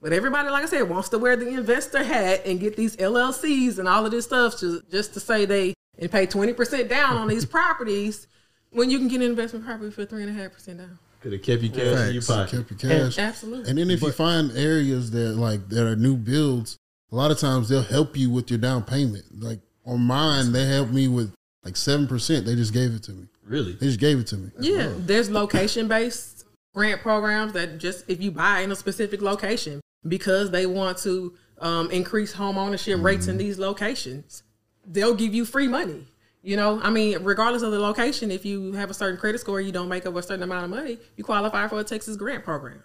but 0.00 0.12
everybody, 0.12 0.48
like 0.48 0.64
I 0.64 0.66
said, 0.66 0.88
wants 0.88 1.08
to 1.10 1.18
wear 1.18 1.36
the 1.36 1.48
investor 1.48 2.02
hat 2.02 2.42
and 2.46 2.60
get 2.60 2.76
these 2.76 2.96
LLCs 2.96 3.78
and 3.78 3.88
all 3.88 4.04
of 4.04 4.12
this 4.12 4.24
stuff 4.24 4.58
to, 4.60 4.82
just 4.90 5.14
to 5.14 5.20
say 5.20 5.44
they 5.44 5.74
and 5.98 6.10
pay 6.10 6.26
twenty 6.26 6.52
percent 6.52 6.88
down 6.88 7.16
on 7.16 7.28
these 7.28 7.44
properties 7.58 8.26
when 8.70 8.90
you 8.90 8.98
can 8.98 9.08
get 9.08 9.16
an 9.16 9.22
investment 9.22 9.64
property 9.64 9.90
for 9.90 10.04
three 10.04 10.22
and 10.22 10.30
a 10.30 10.40
half 10.40 10.52
percent 10.52 10.78
down. 10.78 10.98
Could 11.20 11.32
have 11.32 11.42
kept 11.42 11.62
you 11.62 11.70
cash 11.70 12.08
in 12.08 12.14
your 12.14 12.22
pocket. 12.22 12.68
Kept 12.68 12.82
your 12.82 12.90
cash. 12.90 13.18
Absolutely. 13.18 13.70
And 13.70 13.78
then 13.78 13.90
if 13.90 14.02
you 14.02 14.10
find 14.10 14.50
areas 14.56 15.10
that 15.12 15.36
like 15.36 15.68
that 15.68 15.86
are 15.86 15.96
new 15.96 16.16
builds, 16.16 16.76
a 17.12 17.16
lot 17.16 17.30
of 17.30 17.38
times 17.38 17.68
they'll 17.68 17.82
help 17.82 18.16
you 18.16 18.30
with 18.30 18.50
your 18.50 18.58
down 18.58 18.82
payment. 18.82 19.24
Like 19.40 19.60
on 19.84 20.00
mine, 20.00 20.52
they 20.52 20.66
helped 20.66 20.92
me 20.92 21.08
with 21.08 21.34
like 21.64 21.76
seven 21.76 22.06
percent. 22.06 22.46
They 22.46 22.54
just 22.54 22.72
gave 22.72 22.94
it 22.94 23.02
to 23.04 23.12
me. 23.12 23.26
Really? 23.44 23.72
They 23.72 23.86
just 23.86 24.00
gave 24.00 24.18
it 24.18 24.26
to 24.28 24.36
me. 24.36 24.50
Yeah, 24.58 24.92
there's 24.96 25.30
location 25.30 25.88
based 25.88 26.44
grant 26.74 27.02
programs 27.02 27.52
that 27.52 27.78
just 27.78 28.08
if 28.08 28.22
you 28.22 28.30
buy 28.30 28.60
in 28.60 28.72
a 28.72 28.76
specific 28.76 29.20
location 29.20 29.80
because 30.06 30.50
they 30.50 30.66
want 30.66 30.98
to 30.98 31.34
um, 31.58 31.90
increase 31.90 32.32
home 32.32 32.58
ownership 32.58 33.00
rates 33.02 33.28
in 33.28 33.38
these 33.38 33.58
locations, 33.58 34.42
they'll 34.86 35.14
give 35.14 35.34
you 35.34 35.44
free 35.44 35.68
money. 35.68 36.06
You 36.42 36.56
know, 36.56 36.80
I 36.82 36.90
mean, 36.90 37.22
regardless 37.22 37.62
of 37.62 37.70
the 37.70 37.78
location, 37.78 38.32
if 38.32 38.44
you 38.44 38.72
have 38.72 38.90
a 38.90 38.94
certain 38.94 39.18
credit 39.18 39.38
score, 39.38 39.60
you 39.60 39.70
don't 39.70 39.88
make 39.88 40.06
up 40.06 40.16
a 40.16 40.22
certain 40.22 40.42
amount 40.42 40.64
of 40.64 40.70
money, 40.70 40.98
you 41.16 41.22
qualify 41.22 41.68
for 41.68 41.78
a 41.78 41.84
Texas 41.84 42.16
grant 42.16 42.42
program. 42.42 42.82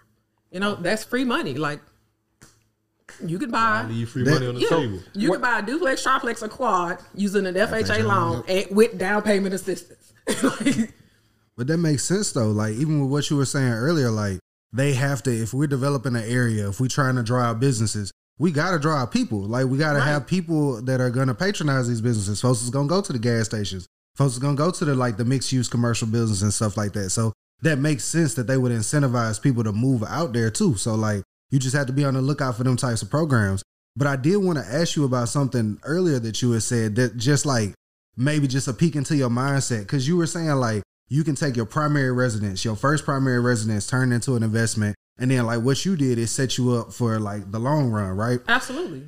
You 0.52 0.60
know, 0.60 0.76
that's 0.76 1.04
free 1.04 1.24
money. 1.24 1.56
Like 1.56 1.82
you 3.26 3.40
could 3.40 3.52
buy 3.52 3.84
leave 3.86 4.10
free 4.10 4.24
money 4.24 4.48
on 4.48 4.56
the 4.56 4.62
Yeah, 4.62 4.70
table. 4.70 5.00
You 5.14 5.32
could 5.32 5.42
buy 5.42 5.60
a 5.60 5.62
duplex, 5.62 6.04
triplex, 6.04 6.44
or 6.44 6.48
quad 6.48 7.00
using 7.16 7.46
an 7.46 7.56
FHA 7.56 8.04
loan 8.04 8.44
and 8.48 8.68
with 8.76 8.98
down 8.98 9.22
payment 9.22 9.54
assistance. 9.54 10.14
But 11.58 11.66
that 11.68 11.80
makes 11.80 12.04
sense 12.04 12.32
though. 12.32 12.52
Like 12.52 12.76
even 12.76 13.02
with 13.02 13.10
what 13.10 13.30
you 13.30 13.36
were 13.36 13.46
saying 13.46 13.74
earlier, 13.74 14.12
like 14.12 14.40
they 14.72 14.94
have 14.94 15.24
to. 15.24 15.32
If 15.32 15.54
we're 15.54 15.68
developing 15.68 16.16
an 16.16 16.24
area, 16.24 16.70
if 16.70 16.80
we're 16.80 16.88
trying 16.88 17.16
to 17.16 17.24
draw 17.24 17.42
out 17.42 17.60
businesses, 17.60 18.12
we 18.38 18.52
got 18.52 18.72
to 18.72 18.80
draw 18.80 18.98
out 18.98 19.12
people. 19.12 19.40
Like 19.40 19.66
we 19.66 19.80
got 19.80 19.94
to 19.94 20.00
have 20.02 20.28
people 20.28 20.82
that 20.84 21.02
are 21.02 21.10
gonna 21.10 21.34
patronize 21.34 21.88
these 21.88 22.02
businesses. 22.02 22.40
Folks 22.40 22.62
is 22.62 22.70
gonna 22.70 22.88
go 22.88 23.02
to 23.02 23.12
the 23.12 23.18
gas 23.18 23.46
stations. 23.46 23.88
Folks 24.16 24.34
is 24.34 24.40
gonna 24.40 24.56
go 24.56 24.70
to 24.70 24.86
the 24.86 24.94
like 24.94 25.18
the 25.18 25.26
mixed 25.26 25.52
use 25.52 25.68
commercial 25.68 26.08
business 26.08 26.44
and 26.44 26.54
stuff 26.54 26.78
like 26.78 26.94
that. 26.94 27.10
So 27.10 27.34
that 27.64 27.80
makes 27.80 28.04
sense 28.04 28.36
that 28.36 28.46
they 28.46 28.58
would 28.58 28.72
incentivize 28.72 29.42
people 29.42 29.64
to 29.64 29.72
move 29.72 30.04
out 30.04 30.34
there 30.34 30.52
too. 30.52 30.76
So 30.76 30.94
like 30.94 31.24
you 31.50 31.60
just 31.60 31.76
have 31.76 31.88
to 31.88 31.94
be 31.94 32.06
on 32.06 32.14
the 32.14 32.22
lookout 32.22 32.56
for 32.56 32.64
them 32.64 32.78
types 32.78 33.02
of 33.02 33.10
programs. 33.10 33.64
But 33.96 34.08
I 34.08 34.16
did 34.16 34.38
want 34.38 34.60
to 34.60 34.66
ask 34.66 34.96
you 34.96 35.06
about 35.06 35.30
something 35.30 35.80
earlier 35.84 36.20
that 36.20 36.42
you 36.42 36.52
had 36.52 36.64
said 36.64 36.96
that 36.98 37.18
just 37.18 37.46
like 37.46 37.74
maybe 38.16 38.48
just 38.48 38.68
a 38.68 38.74
peek 38.74 38.96
into 38.96 39.16
your 39.16 39.30
mindset 39.30 39.82
because 39.82 40.08
you 40.08 40.18
were 40.18 40.28
saying 40.28 40.50
like 40.50 40.84
you 41.10 41.24
can 41.24 41.36
take 41.36 41.56
your 41.56 41.66
primary 41.66 42.12
residence, 42.12 42.66
your 42.66 42.76
first 42.76 43.06
primary 43.06 43.40
residence, 43.40 43.88
turn 43.88 44.12
into 44.12 44.36
an 44.36 44.44
investment, 44.44 44.96
and 45.18 45.32
then 45.32 45.46
like 45.46 45.62
what 45.62 45.86
you 45.86 45.96
did 45.96 46.18
is 46.18 46.32
set 46.32 46.58
you 46.58 46.74
up 46.74 46.94
for 46.94 47.20
like 47.20 47.52
the 47.52 47.60
long 47.60 47.90
run, 47.90 48.12
right? 48.12 48.40
Absolutely. 48.48 49.04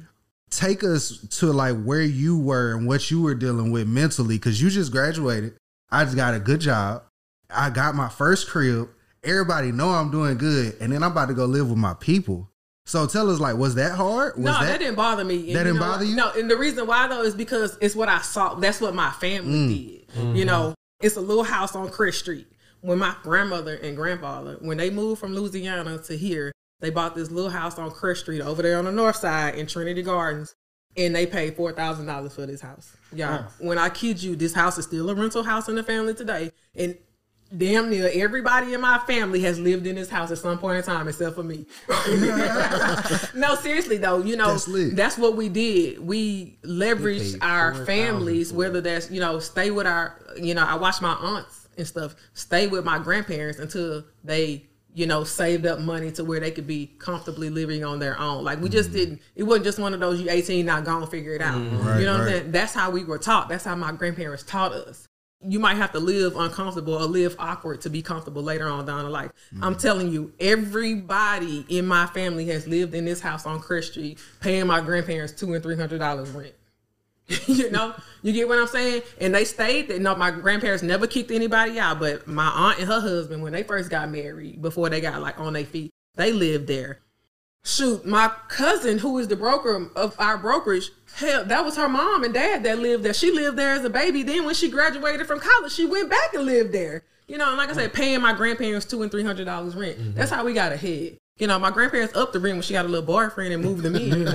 Take 0.50 0.84
us 0.84 1.20
to 1.40 1.54
like 1.54 1.84
where 1.84 2.02
you 2.02 2.38
were 2.40 2.76
and 2.76 2.88
what 2.88 3.12
you 3.12 3.22
were 3.22 3.36
dealing 3.36 3.72
with 3.72 3.88
mentally 3.88 4.38
because 4.38 4.62
you 4.62 4.70
just 4.70 4.92
graduated. 4.92 5.56
I 5.92 6.04
just 6.06 6.16
got 6.16 6.34
a 6.34 6.40
good 6.40 6.62
job. 6.62 7.04
I 7.50 7.70
got 7.70 7.96
my 7.96 8.10
first 8.10 8.48
crib. 8.48 8.90
Everybody 9.24 9.72
know 9.72 9.90
I'm 9.90 10.12
doing 10.12 10.38
good, 10.38 10.76
and 10.80 10.92
then 10.94 11.04
I'm 11.04 11.12
about 11.12 11.28
to 11.28 11.34
go 11.34 11.46
live 11.46 11.70
with 11.70 11.78
my 11.78 11.94
people. 11.96 12.50
So 12.86 13.06
tell 13.06 13.30
us, 13.30 13.40
like, 13.40 13.56
was 13.58 13.76
that 13.76 13.92
hard? 13.92 14.36
Was 14.36 14.46
no, 14.46 14.60
that, 14.66 14.80
didn't 14.80 14.96
bother 14.96 15.24
me. 15.24 15.48
And 15.48 15.56
That 15.56 15.64
didn't 15.66 15.76
know 15.76 15.82
bother 15.82 16.06
what? 16.06 16.10
you? 16.10 16.16
No, 16.16 16.32
and 16.32 16.50
the 16.50 16.58
reason 16.58 16.88
why 16.88 17.08
though 17.08 17.22
is 17.22 17.36
because 17.36 17.78
it's 17.82 17.96
what 17.96 18.10
I 18.10 18.22
saw. 18.22 18.56
That's 18.56 18.82
what 18.82 18.96
my 18.96 19.12
family 19.12 19.52
Mm. 19.52 19.68
did. 19.68 20.10
Mhm. 20.24 20.36
You 20.38 20.46
know, 20.46 20.74
it's 21.02 21.16
a 21.16 21.22
little 21.22 21.44
house 21.44 21.76
on 21.76 21.90
Chris 21.90 22.18
Street. 22.18 22.48
When 22.82 22.98
my 22.98 23.14
grandmother 23.24 23.76
and 23.76 23.96
grandfather, 23.96 24.58
when 24.62 24.78
they 24.78 24.90
moved 24.90 25.20
from 25.20 25.36
Louisiana 25.36 25.98
to 26.00 26.18
here, 26.18 26.52
they 26.80 26.90
bought 26.90 27.14
this 27.14 27.30
little 27.30 27.52
house 27.52 27.78
on 27.78 27.92
Chris 27.92 28.20
Street 28.22 28.42
over 28.42 28.62
there 28.64 28.78
on 28.80 28.86
the 28.86 28.92
north 28.92 29.18
side 29.18 29.56
in 29.56 29.68
Trinity 29.68 30.02
Gardens, 30.02 30.56
and 30.96 31.14
they 31.14 31.26
paid 31.28 31.56
four 31.58 31.74
thousand 31.74 32.06
dollars 32.08 32.34
for 32.34 32.46
this 32.48 32.62
house. 32.62 32.94
Yeah, 33.14 33.44
when 33.60 33.78
I 33.78 33.90
kid 33.90 34.24
you, 34.24 34.36
this 34.38 34.54
house 34.54 34.78
is 34.78 34.86
still 34.86 35.10
a 35.10 35.14
rental 35.14 35.44
house 35.44 35.68
in 35.70 35.76
the 35.76 35.84
family 35.84 36.14
today, 36.16 36.52
and 36.74 36.98
damn 37.56 37.90
near 37.90 38.10
everybody 38.14 38.74
in 38.74 38.82
my 38.82 39.00
family 39.00 39.42
has 39.42 39.60
lived 39.60 39.88
in 39.88 39.96
this 39.96 40.10
house 40.10 40.32
at 40.32 40.38
some 40.38 40.58
point 40.60 40.78
in 40.78 40.84
time, 40.84 41.08
except 41.08 41.36
for 41.36 41.44
me. 41.44 41.66
no, 43.36 43.56
seriously 43.56 43.98
though, 43.98 44.22
you 44.24 44.36
know 44.36 44.58
that's, 44.94 45.18
what 45.18 45.36
we 45.36 45.50
did. 45.50 46.00
We 46.00 46.58
leveraged 46.64 47.34
paid 47.34 47.44
our 47.44 47.74
4,000 47.74 47.86
families, 47.86 48.54
whether 48.54 48.82
that's 48.82 49.10
you 49.10 49.20
know 49.20 49.40
stay 49.40 49.72
with 49.72 49.88
our, 49.88 50.20
you 50.38 50.54
know, 50.54 50.64
I 50.64 50.76
watched 50.76 51.02
my 51.02 51.14
aunts 51.14 51.68
and 51.78 51.88
stuff 51.88 52.16
stay 52.34 52.68
with 52.68 52.86
my 52.86 53.00
grandparents 53.00 53.60
until 53.60 54.04
they. 54.24 54.66
You 54.96 55.06
know, 55.06 55.24
saved 55.24 55.68
up 55.68 55.80
money 55.80 56.12
to 56.14 56.26
where 56.26 56.40
they 56.40 56.50
could 56.50 56.66
be 56.66 56.88
comfortably 56.98 57.52
living 57.52 57.86
on 57.86 58.00
their 58.00 58.20
own. 58.20 58.44
Like 58.44 58.60
we 58.60 58.70
just 58.70 58.92
didn't. 58.92 59.22
It 59.36 59.44
wasn't 59.44 59.66
just 59.66 59.78
one 59.78 59.94
of 59.94 60.00
those. 60.00 60.20
You 60.20 60.30
eighteen, 60.32 60.66
now 60.66 60.82
go 60.82 60.98
and 60.98 61.08
figure 61.08 61.36
it 61.36 61.42
out. 61.44 61.60
Mm-hmm. 61.60 61.88
Right, 61.88 62.00
you 62.00 62.06
know 62.06 62.14
what 62.14 62.22
I'm 62.22 62.28
saying? 62.28 62.52
That's 62.52 62.74
how 62.74 62.90
we 62.90 63.06
were 63.06 63.20
taught. 63.20 63.50
That's 63.50 63.64
how 63.64 63.76
my 63.76 63.92
grandparents 63.92 64.44
taught 64.44 64.74
us 64.74 65.08
you 65.48 65.60
might 65.60 65.76
have 65.76 65.92
to 65.94 66.00
live 66.00 66.36
uncomfortable 66.36 66.96
or 66.96 67.06
live 67.06 67.36
awkward 67.40 67.82
to 67.82 67.90
be 67.90 68.02
comfortable 68.02 68.44
later 68.44 68.68
on 68.68 68.86
down 68.86 69.06
the 69.06 69.10
life. 69.10 69.32
I'm 69.62 69.74
mm-hmm. 69.74 69.80
telling 69.80 70.10
you, 70.10 70.34
everybody 70.40 71.66
in 71.70 71.86
my 71.86 72.08
family 72.08 72.48
has 72.48 72.68
lived 72.68 72.94
in 72.94 73.06
this 73.06 73.22
house 73.22 73.46
on 73.46 73.60
Chris 73.60 73.88
Street, 73.88 74.20
paying 74.42 74.68
my 74.68 74.82
grandparents 74.82 75.34
two 75.34 75.54
and 75.54 75.64
three 75.64 75.78
hundred 75.78 76.00
dollars 76.00 76.30
rent. 76.32 76.54
you 77.48 77.70
know, 77.70 77.94
you 78.22 78.34
get 78.34 78.48
what 78.48 78.58
I'm 78.58 78.68
saying? 78.68 79.04
And 79.22 79.34
they 79.34 79.46
stayed 79.46 79.88
that 79.90 80.02
No, 80.02 80.16
my 80.16 80.32
grandparents 80.32 80.84
never 80.84 81.08
kicked 81.08 81.32
anybody 81.32 81.80
out, 81.80 82.00
but 82.00 82.28
my 82.28 82.48
aunt 82.48 82.80
and 82.80 82.88
her 82.88 83.00
husband, 83.00 83.44
when 83.44 83.54
they 83.54 83.64
first 83.64 83.90
got 83.90 84.10
married, 84.10 84.62
before 84.62 84.90
they 84.90 85.00
got 85.00 85.22
like 85.22 85.40
on 85.40 85.54
their 85.54 85.66
feet, 85.66 85.94
they 86.16 86.34
lived 86.34 86.68
there. 86.68 87.00
Shoot, 87.64 88.06
my 88.06 88.32
cousin, 88.48 88.98
who 88.98 89.18
is 89.20 89.28
the 89.28 89.36
broker 89.36 89.92
of 89.96 90.16
our 90.20 90.38
brokerage, 90.38 90.92
hell, 91.20 91.46
that 91.46 91.64
was 91.64 91.76
her 91.76 91.90
mom 91.90 92.24
and 92.24 92.34
dad 92.34 92.64
that 92.64 92.80
lived 92.80 93.04
there. 93.04 93.14
She 93.14 93.32
lived 93.32 93.58
there 93.58 93.74
as 93.74 93.84
a 93.84 93.90
baby. 93.90 94.24
Then 94.24 94.46
when 94.46 94.56
she 94.56 94.70
graduated 94.70 95.28
from 95.28 95.40
college, 95.40 95.72
she 95.72 95.86
went 95.86 96.10
back 96.10 96.34
and 96.34 96.46
lived 96.46 96.74
there. 96.74 97.04
You 97.28 97.38
know, 97.38 97.48
and 97.48 97.58
like 97.58 97.70
I 97.70 97.74
said, 97.74 97.94
paying 97.94 98.22
my 98.22 98.34
grandparents 98.34 98.86
two 98.86 99.04
and 99.04 99.12
three 99.12 99.24
hundred 99.24 99.46
dollars 99.46 99.76
rent. 99.76 100.00
Mm-hmm. 100.00 100.14
That's 100.14 100.32
how 100.32 100.44
we 100.44 100.54
got 100.54 100.72
ahead. 100.72 101.18
You 101.38 101.48
know, 101.48 101.58
my 101.58 101.72
grandparents 101.72 102.14
upped 102.18 102.34
the 102.34 102.40
rent 102.40 102.56
when 102.56 102.64
she 102.64 102.74
got 102.74 102.84
a 102.84 102.90
little 102.90 103.06
boyfriend 103.06 103.54
and 103.54 103.64
moved 103.64 103.82
them 103.82 103.96
in. 103.98 104.28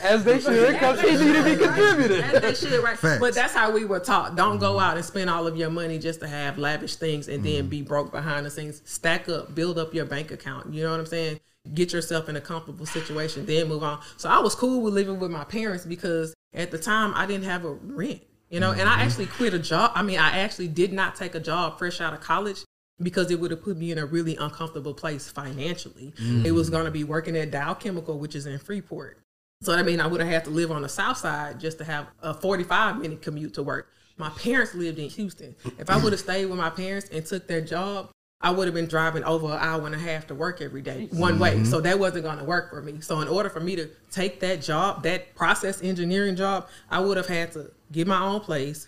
As 0.00 0.24
they 0.24 0.40
should, 0.40 0.72
because 0.72 1.00
he 1.00 1.10
need 1.10 1.34
to 1.34 1.44
be 1.44 1.56
contributing. 1.56 2.22
As 2.22 2.40
they 2.40 2.54
should, 2.54 2.82
right? 2.82 2.98
Facts. 2.98 3.20
But 3.20 3.34
that's 3.34 3.52
how 3.52 3.70
we 3.70 3.84
were 3.84 4.00
taught. 4.00 4.34
Don't 4.34 4.58
go 4.58 4.72
mm-hmm. 4.72 4.84
out 4.84 4.96
and 4.96 5.04
spend 5.04 5.28
all 5.28 5.46
of 5.46 5.58
your 5.58 5.68
money 5.68 5.98
just 5.98 6.20
to 6.20 6.28
have 6.28 6.56
lavish 6.56 6.96
things 6.96 7.28
and 7.28 7.44
then 7.44 7.62
mm-hmm. 7.62 7.68
be 7.68 7.82
broke 7.82 8.12
behind 8.12 8.46
the 8.46 8.50
scenes. 8.50 8.80
Stack 8.86 9.28
up, 9.28 9.54
build 9.54 9.78
up 9.78 9.92
your 9.92 10.06
bank 10.06 10.30
account. 10.30 10.72
You 10.72 10.84
know 10.84 10.92
what 10.92 11.00
I'm 11.00 11.06
saying? 11.06 11.38
Get 11.74 11.92
yourself 11.92 12.28
in 12.28 12.36
a 12.36 12.40
comfortable 12.40 12.86
situation, 12.86 13.46
then 13.46 13.68
move 13.68 13.82
on. 13.82 14.00
So 14.16 14.28
I 14.28 14.38
was 14.38 14.54
cool 14.54 14.82
with 14.82 14.94
living 14.94 15.18
with 15.18 15.30
my 15.30 15.44
parents 15.44 15.84
because 15.84 16.34
at 16.54 16.70
the 16.70 16.78
time 16.78 17.12
I 17.14 17.26
didn't 17.26 17.44
have 17.44 17.64
a 17.64 17.72
rent. 17.72 18.22
You 18.50 18.60
know, 18.60 18.72
and 18.72 18.88
I 18.88 19.02
actually 19.02 19.26
quit 19.26 19.52
a 19.52 19.58
job. 19.58 19.92
I 19.94 20.02
mean, 20.02 20.18
I 20.18 20.38
actually 20.38 20.68
did 20.68 20.90
not 20.90 21.16
take 21.16 21.34
a 21.34 21.40
job 21.40 21.78
fresh 21.78 22.00
out 22.00 22.14
of 22.14 22.20
college 22.20 22.64
because 23.00 23.30
it 23.30 23.38
would 23.38 23.50
have 23.50 23.62
put 23.62 23.76
me 23.76 23.92
in 23.92 23.98
a 23.98 24.06
really 24.06 24.36
uncomfortable 24.36 24.94
place 24.94 25.28
financially. 25.28 26.14
Mm. 26.18 26.46
It 26.46 26.52
was 26.52 26.70
going 26.70 26.86
to 26.86 26.90
be 26.90 27.04
working 27.04 27.36
at 27.36 27.50
Dow 27.50 27.74
Chemical, 27.74 28.18
which 28.18 28.34
is 28.34 28.46
in 28.46 28.58
Freeport. 28.58 29.18
So 29.60 29.74
that 29.74 29.84
mean 29.84 30.00
I 30.00 30.06
would 30.06 30.20
have 30.20 30.30
had 30.30 30.44
to 30.44 30.50
live 30.50 30.70
on 30.70 30.82
the 30.82 30.88
south 30.88 31.18
side 31.18 31.60
just 31.60 31.78
to 31.78 31.84
have 31.84 32.06
a 32.22 32.32
45 32.32 32.98
minute 32.98 33.22
commute 33.22 33.54
to 33.54 33.62
work. 33.62 33.90
My 34.16 34.30
parents 34.30 34.74
lived 34.74 34.98
in 34.98 35.08
Houston. 35.10 35.54
If 35.78 35.90
I 35.90 35.96
would 36.02 36.12
have 36.12 36.20
stayed 36.20 36.46
with 36.46 36.58
my 36.58 36.70
parents 36.70 37.08
and 37.10 37.24
took 37.24 37.46
their 37.46 37.60
job, 37.60 38.10
I 38.40 38.52
would 38.52 38.68
have 38.68 38.74
been 38.74 38.86
driving 38.86 39.24
over 39.24 39.46
an 39.46 39.58
hour 39.58 39.84
and 39.84 39.94
a 39.94 39.98
half 39.98 40.28
to 40.28 40.34
work 40.34 40.60
every 40.60 40.80
day, 40.80 41.08
one 41.10 41.40
way. 41.40 41.56
Mhm. 41.56 41.66
So 41.66 41.80
that 41.80 41.98
wasn't 41.98 42.22
going 42.24 42.38
to 42.38 42.44
work 42.44 42.70
for 42.70 42.80
me. 42.80 43.00
So 43.00 43.20
in 43.20 43.26
order 43.26 43.50
for 43.50 43.58
me 43.58 43.74
to 43.76 43.88
take 44.12 44.38
that 44.40 44.62
job, 44.62 45.02
that 45.02 45.34
process 45.34 45.82
engineering 45.82 46.36
job, 46.36 46.68
I 46.88 47.00
would 47.00 47.16
have 47.16 47.26
had 47.26 47.50
to 47.52 47.72
get 47.90 48.06
my 48.06 48.22
own 48.22 48.40
place, 48.40 48.86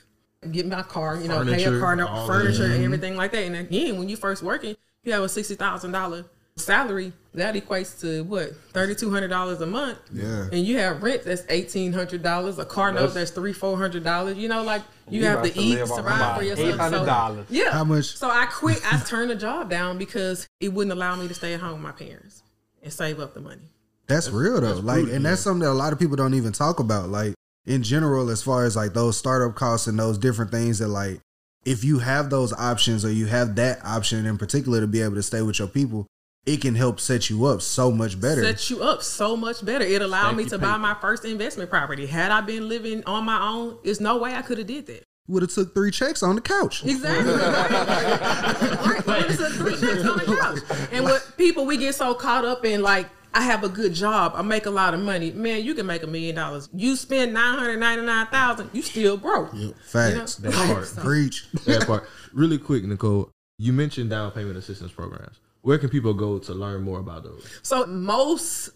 get 0.52 0.66
my 0.66 0.82
car, 0.82 1.16
you 1.20 1.26
know, 1.26 1.44
pay 1.44 1.64
a 1.64 1.80
car, 1.80 1.96
furniture, 2.28 2.64
and 2.64 2.74
Mhm. 2.80 2.84
everything 2.84 3.16
like 3.16 3.32
that. 3.32 3.42
And 3.42 3.56
again, 3.56 3.98
when 3.98 4.08
you 4.08 4.16
first 4.16 4.42
working, 4.44 4.76
you 5.02 5.12
have 5.12 5.22
a 5.22 5.28
sixty 5.28 5.56
thousand 5.56 5.90
dollar 5.92 6.26
salary. 6.61 7.12
That 7.35 7.55
equates 7.55 8.01
to 8.01 8.25
what 8.25 8.57
thirty 8.73 8.94
two 8.96 9.11
hundred 9.11 9.29
dollars 9.29 9.61
a 9.61 9.66
month. 9.66 9.99
Yeah. 10.12 10.49
And 10.53 10.66
you 10.66 10.79
have 10.79 11.01
rent 11.03 11.23
that's 11.25 11.44
eighteen 11.49 11.92
hundred 11.92 12.23
dollars, 12.25 12.59
a 12.59 12.64
car 12.64 12.90
note 12.90 12.99
That's- 12.99 13.14
that's 13.14 13.31
three 13.31 13.53
four 13.53 13.77
hundred 13.77 14.03
dollars. 14.03 14.37
You 14.37 14.49
know, 14.49 14.64
like 14.64 14.83
you, 15.09 15.20
You 15.20 15.27
have 15.27 15.42
to 15.44 15.51
to 15.51 15.59
eat, 15.61 15.87
survive 15.87 16.37
for 16.38 16.42
yourself. 16.42 16.90
So, 16.90 17.05
$800. 17.05 17.44
yeah. 17.49 17.70
How 17.70 17.85
much- 17.85 18.16
So 18.16 18.29
I 18.29 18.46
quit. 18.46 18.81
I 18.92 18.99
turned 19.01 19.31
the 19.31 19.37
job 19.37 19.70
down 19.70 19.96
because 19.96 20.49
it 20.59 20.73
wouldn't 20.73 20.92
allow 20.92 21.14
me 21.14 21.29
to 21.29 21.35
stay 21.35 21.55
at 21.55 21.61
home 21.61 21.75
with 21.75 21.83
my 21.83 21.92
parents 21.92 22.42
and 22.83 22.92
save 22.92 23.20
up 23.20 23.35
the 23.35 23.40
money. 23.40 23.70
That's, 24.09 24.29
real 24.29 24.61
though. 24.61 24.66
that's 24.75 24.81
like, 24.81 25.03
brutal, 25.03 25.14
and 25.14 25.25
that's 25.25 25.40
something 25.42 25.61
that 25.61 25.70
a 25.70 25.73
lot 25.73 25.92
of 25.92 26.01
people 26.01 26.16
don't 26.16 26.35
even 26.35 26.53
talk 26.53 26.81
about. 26.81 27.11
Like 27.11 27.35
in 27.64 27.85
general, 27.85 28.29
as 28.31 28.42
far 28.42 28.64
as 28.64 28.75
like 28.75 28.92
those 28.92 29.16
startup 29.16 29.55
costs 29.55 29.87
and 29.87 29.96
those 29.96 30.18
different 30.18 30.51
things 30.51 30.81
that 30.81 30.88
like, 30.88 31.20
if 31.64 31.85
you 31.85 32.01
have 32.01 32.29
those 32.31 32.53
options 32.55 33.05
or 33.05 33.12
you 33.12 33.27
have 33.27 33.55
that 33.55 33.79
option 33.85 34.27
in 34.27 34.37
particular 34.37 34.81
to 34.81 34.88
be 34.88 35.01
able 35.01 35.14
to 35.14 35.23
stay 35.23 35.42
with 35.42 35.61
your 35.61 35.68
people, 35.68 36.07
it 36.46 36.61
can 36.61 36.74
help 36.74 37.00
set 37.00 37.29
you 37.29 37.44
up 37.46 37.62
so 37.62 37.90
much 37.90 38.20
better. 38.20 38.42
Set 38.42 38.70
you 38.70 38.83
up 38.83 39.03
so 39.03 39.37
much 39.37 39.64
better. 39.64 39.85
It 39.85 40.03
allowed 40.03 40.29
Stack 40.29 40.37
me 40.37 40.42
your 40.44 40.50
to 40.50 40.59
buy 40.59 40.76
my 40.79 40.94
first 40.94 41.24
investment 41.24 41.70
property. 41.70 42.07
Had 42.07 42.31
I 42.31 42.40
been 42.40 42.68
living 42.68 43.03
on 43.05 43.24
my 43.24 43.40
own, 43.40 43.79
there's 43.85 44.00
no 44.00 44.16
way 44.16 44.35
I 44.35 44.42
could 44.42 44.59
have 44.59 44.66
did 44.66 44.87
that. 44.87 45.05
Would 45.29 45.42
have 45.42 45.53
took 45.53 45.74
three 45.74 45.90
checks 45.90 46.22
on 46.22 46.35
the 46.35 46.40
couch. 46.40 46.85
Exactly. 46.85 47.33
right. 47.33 49.07
Right. 49.07 49.31
It's 49.31 49.38
a 49.38 49.50
three 49.50 49.72
checks 49.72 50.05
on 50.05 50.18
the 50.18 50.37
couch. 50.40 50.88
And 50.90 51.05
what 51.05 51.35
people 51.37 51.66
we 51.66 51.76
get 51.76 51.94
so 51.94 52.14
caught 52.14 52.44
up 52.44 52.64
in 52.64 52.83
like 52.83 53.07
I 53.33 53.42
have 53.42 53.62
a 53.62 53.68
good 53.68 53.94
job. 53.94 54.33
I 54.35 54.42
make 54.42 54.66
a 54.66 54.70
lot 54.70 54.92
of 54.92 55.00
money. 55.00 55.31
Man, 55.31 55.62
you 55.62 55.74
can 55.74 55.87
make 55.87 56.03
a 56.03 56.07
million 56.07 56.35
dollars. 56.35 56.68
You 56.74 56.96
spend 56.96 57.33
nine 57.33 57.59
hundred 57.59 57.79
ninety 57.79 58.05
nine 58.05 58.26
thousand. 58.26 58.70
You 58.72 58.83
still 58.83 59.16
broke. 59.16 59.55
Facts. 59.85 60.37
That 60.37 60.53
part. 60.53 60.92
Preach. 60.96 61.48
That 61.66 61.87
part. 61.87 62.09
Really 62.33 62.59
quick, 62.59 62.85
Nicole. 62.85 63.31
You 63.59 63.72
mentioned 63.72 64.11
down 64.11 64.33
payment 64.33 64.57
assistance 64.57 64.90
programs. 64.90 65.38
Where 65.62 65.79
can 65.79 65.88
people 65.90 66.14
go 66.14 66.38
to 66.38 66.55
learn 66.55 66.83
more 66.83 67.01
about 67.01 67.25
those? 67.25 67.44
So 67.62 67.87
most 67.87 68.70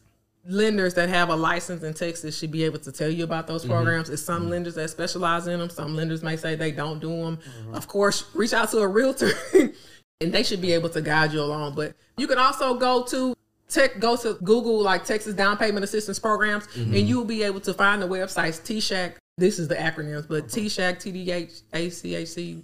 lenders 0.47 0.93
that 0.95 1.09
have 1.09 1.31
a 1.31 1.37
license 1.37 1.83
in 1.83 1.95
Texas 1.95 2.37
should 2.39 2.51
be 2.51 2.65
able 2.65 2.79
to 2.81 2.93
tell 2.93 3.09
you 3.09 3.25
about 3.25 3.47
those 3.47 3.65
Mhm. 3.65 3.69
programs. 3.71 4.09
There's 4.09 4.23
some 4.23 4.51
lenders 4.51 4.75
that 4.75 4.91
specialize 4.91 5.47
in 5.47 5.59
them. 5.59 5.71
Some 5.71 5.97
lenders 5.97 6.23
may 6.23 6.37
say 6.37 6.55
they 6.55 6.71
don't 6.71 7.01
do 7.01 7.09
them. 7.09 7.39
Of 7.73 7.89
course, 7.89 8.25
reach 8.35 8.53
out 8.53 8.71
to 8.73 8.79
a 8.81 8.89
realtor, 8.89 9.31
and 10.21 10.33
they 10.35 10.43
should 10.43 10.61
be 10.61 10.73
able 10.73 10.91
to 10.91 11.01
guide 11.01 11.33
you 11.33 11.41
along. 11.41 11.75
But 11.75 11.95
you 12.19 12.27
can 12.27 12.37
also 12.37 12.75
go 12.75 13.03
to 13.05 13.35
tech, 13.71 13.99
go 14.01 14.17
to 14.17 14.35
Google 14.45 14.83
like 14.83 15.07
Texas 15.07 15.33
Down 15.35 15.57
Payment 15.57 15.83
Assistance 15.83 16.19
Programs, 16.19 16.65
and 16.77 16.95
you'll 16.95 17.25
be 17.25 17.43
able 17.43 17.61
to 17.61 17.73
find 17.73 18.03
the 18.03 18.07
websites 18.07 18.61
TSHAC. 18.63 19.15
This 19.39 19.59
is 19.59 19.67
the 19.69 19.75
acronyms, 19.77 20.29
but 20.29 20.49
TSHAC, 20.49 21.01
TDH, 21.01 21.63
ACHC. 21.73 22.63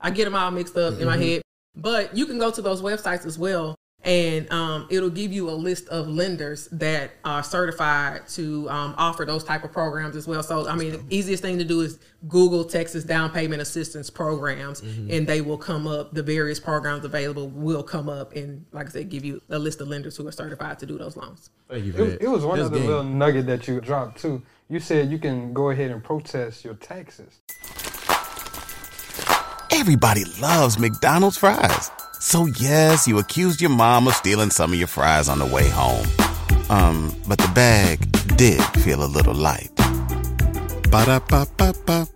I 0.00 0.10
get 0.10 0.24
them 0.24 0.34
all 0.34 0.50
mixed 0.50 0.76
up 0.76 0.98
in 0.98 1.06
my 1.06 1.16
Mhm. 1.16 1.22
head. 1.22 1.42
But 1.74 2.16
you 2.16 2.26
can 2.26 2.38
go 2.38 2.50
to 2.50 2.60
those 2.62 2.82
websites 2.82 3.24
as 3.24 3.38
well, 3.38 3.74
and 4.04 4.50
um, 4.52 4.86
it'll 4.90 5.08
give 5.08 5.32
you 5.32 5.48
a 5.48 5.52
list 5.52 5.88
of 5.88 6.06
lenders 6.06 6.68
that 6.72 7.12
are 7.24 7.42
certified 7.42 8.28
to 8.30 8.68
um, 8.68 8.94
offer 8.98 9.24
those 9.24 9.42
type 9.42 9.64
of 9.64 9.72
programs 9.72 10.14
as 10.14 10.26
well. 10.28 10.42
So, 10.42 10.68
I 10.68 10.74
mean, 10.74 10.92
the 10.92 11.02
easiest 11.08 11.42
thing 11.42 11.58
to 11.58 11.64
do 11.64 11.80
is 11.80 11.98
Google 12.28 12.64
Texas 12.64 13.04
Down 13.04 13.30
Payment 13.30 13.62
Assistance 13.62 14.10
Programs, 14.10 14.82
Mhm. 14.82 15.16
and 15.16 15.26
they 15.26 15.40
will 15.40 15.56
come 15.56 15.86
up. 15.86 16.12
The 16.12 16.22
various 16.22 16.60
programs 16.60 17.04
available 17.06 17.48
will 17.48 17.82
come 17.82 18.08
up, 18.08 18.34
and 18.36 18.66
like 18.72 18.86
I 18.88 18.90
said, 18.90 19.08
give 19.08 19.24
you 19.24 19.40
a 19.48 19.58
list 19.58 19.80
of 19.80 19.88
lenders 19.88 20.16
who 20.16 20.26
are 20.28 20.32
certified 20.32 20.78
to 20.80 20.86
do 20.86 20.98
those 20.98 21.16
loans. 21.16 21.48
Thank 21.70 21.86
you 21.86 21.92
It, 21.94 22.22
it 22.22 22.28
was 22.28 22.44
one 22.44 22.60
other 22.60 22.78
little 22.78 23.02
nugget 23.04 23.46
that 23.46 23.66
you 23.66 23.80
dropped 23.80 24.20
too. 24.20 24.42
You 24.68 24.78
said 24.78 25.10
you 25.10 25.18
can 25.18 25.54
go 25.54 25.70
ahead 25.70 25.90
and 25.90 26.04
protest 26.04 26.64
your 26.64 26.74
taxes. 26.74 27.40
Everybody 29.82 30.22
loves 30.40 30.78
McDonald's 30.78 31.36
fries. 31.36 31.90
So 32.20 32.46
yes, 32.46 33.08
you 33.08 33.18
accused 33.18 33.60
your 33.60 33.70
mom 33.70 34.06
of 34.06 34.14
stealing 34.14 34.50
some 34.50 34.72
of 34.72 34.78
your 34.78 34.86
fries 34.86 35.28
on 35.28 35.40
the 35.40 35.44
way 35.44 35.68
home. 35.68 36.06
Um, 36.70 37.12
but 37.26 37.36
the 37.38 37.50
bag 37.52 37.98
did 38.36 38.62
feel 38.84 39.02
a 39.02 39.10
little 39.10 39.34
light. 39.34 39.72
Ba-da-ba-ba-ba. 40.88 42.06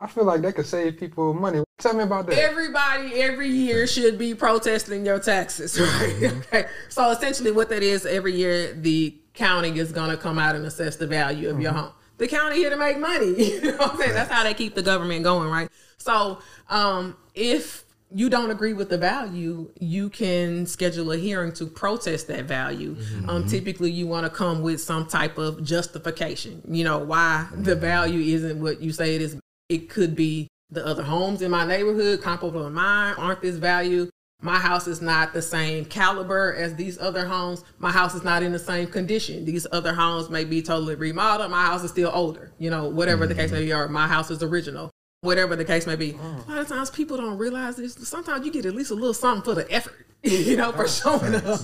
I 0.00 0.06
feel 0.06 0.24
like 0.24 0.40
that 0.40 0.54
could 0.54 0.64
save 0.64 0.96
people 0.98 1.34
money. 1.34 1.62
Tell 1.78 1.92
me 1.92 2.04
about 2.04 2.26
that. 2.28 2.38
Everybody 2.38 3.20
every 3.20 3.48
year 3.48 3.86
should 3.86 4.16
be 4.18 4.34
protesting 4.34 5.04
your 5.04 5.18
taxes, 5.18 5.78
right? 5.80 6.32
okay. 6.46 6.64
So 6.88 7.10
essentially, 7.10 7.50
what 7.50 7.68
that 7.68 7.82
is, 7.82 8.06
every 8.06 8.34
year 8.34 8.72
the 8.72 9.14
county 9.34 9.78
is 9.78 9.92
going 9.92 10.08
to 10.08 10.16
come 10.16 10.38
out 10.38 10.56
and 10.56 10.64
assess 10.64 10.96
the 10.96 11.06
value 11.06 11.50
of 11.50 11.60
your 11.60 11.72
Mhm. 11.72 11.76
home. 11.76 11.92
The 12.16 12.28
county 12.28 12.56
here 12.56 12.70
to 12.70 12.78
make 12.78 12.98
money. 12.98 13.34
You 13.36 13.72
know 13.72 13.76
what 13.76 13.90
I'm 13.90 13.96
saying? 13.98 14.14
That's 14.14 14.30
how 14.30 14.42
they 14.44 14.54
keep 14.54 14.74
the 14.74 14.82
government 14.82 15.22
going, 15.24 15.50
right? 15.50 15.68
So 15.98 16.38
um, 16.68 17.16
if 17.34 17.84
you 18.14 18.30
don't 18.30 18.50
agree 18.50 18.74
with 18.74 18.90
the 18.90 18.98
value, 18.98 19.70
you 19.80 20.08
can 20.08 20.66
schedule 20.66 21.10
a 21.10 21.16
hearing 21.16 21.52
to 21.54 21.66
protest 21.66 22.28
that 22.28 22.44
value. 22.44 22.96
Um, 23.28 23.46
typically, 23.48 23.90
you 23.90 24.06
want 24.06 24.24
to 24.24 24.30
come 24.30 24.62
with 24.62 24.80
some 24.80 25.06
type 25.06 25.36
of 25.36 25.64
justification. 25.64 26.62
You 26.68 26.84
know 26.84 26.98
why 26.98 27.48
the 27.52 27.74
value 27.74 28.34
isn't 28.34 28.60
what 28.60 28.80
you 28.80 28.92
say 28.92 29.16
it 29.16 29.22
is. 29.22 29.36
It 29.68 29.88
could 29.88 30.14
be 30.14 30.48
the 30.70 30.86
other 30.86 31.02
homes 31.02 31.42
in 31.42 31.50
my 31.50 31.66
neighborhood 31.66 32.22
comparable 32.22 32.64
to 32.64 32.70
mine 32.70 33.14
aren't 33.16 33.42
this 33.42 33.56
value. 33.56 34.10
My 34.42 34.58
house 34.58 34.86
is 34.86 35.00
not 35.00 35.32
the 35.32 35.40
same 35.40 35.86
caliber 35.86 36.54
as 36.54 36.74
these 36.74 36.98
other 36.98 37.26
homes. 37.26 37.64
My 37.78 37.90
house 37.90 38.14
is 38.14 38.24
not 38.24 38.42
in 38.42 38.52
the 38.52 38.58
same 38.58 38.88
condition. 38.88 39.46
These 39.46 39.66
other 39.72 39.94
homes 39.94 40.28
may 40.28 40.44
be 40.44 40.60
totally 40.60 40.96
remodeled. 40.96 41.50
My 41.50 41.64
house 41.64 41.82
is 41.82 41.90
still 41.90 42.10
older. 42.12 42.52
You 42.58 42.68
know, 42.68 42.88
whatever 42.88 43.26
the 43.26 43.34
case 43.34 43.50
may 43.52 43.64
be, 43.64 43.72
or 43.72 43.88
my 43.88 44.06
house 44.06 44.30
is 44.30 44.42
original. 44.42 44.90
Whatever 45.24 45.56
the 45.56 45.64
case 45.64 45.86
may 45.86 45.96
be. 45.96 46.10
A 46.12 46.50
lot 46.50 46.58
of 46.58 46.68
times 46.68 46.90
people 46.90 47.16
don't 47.16 47.38
realize 47.38 47.76
this. 47.76 47.94
Sometimes 47.94 48.44
you 48.44 48.52
get 48.52 48.66
at 48.66 48.74
least 48.74 48.90
a 48.90 48.94
little 48.94 49.14
something 49.14 49.42
for 49.42 49.54
the 49.60 49.70
effort. 49.72 50.06
You 50.24 50.56
know, 50.56 50.72
for 50.72 50.88
showing 50.88 51.34
up. 51.34 51.44
I 51.44 51.56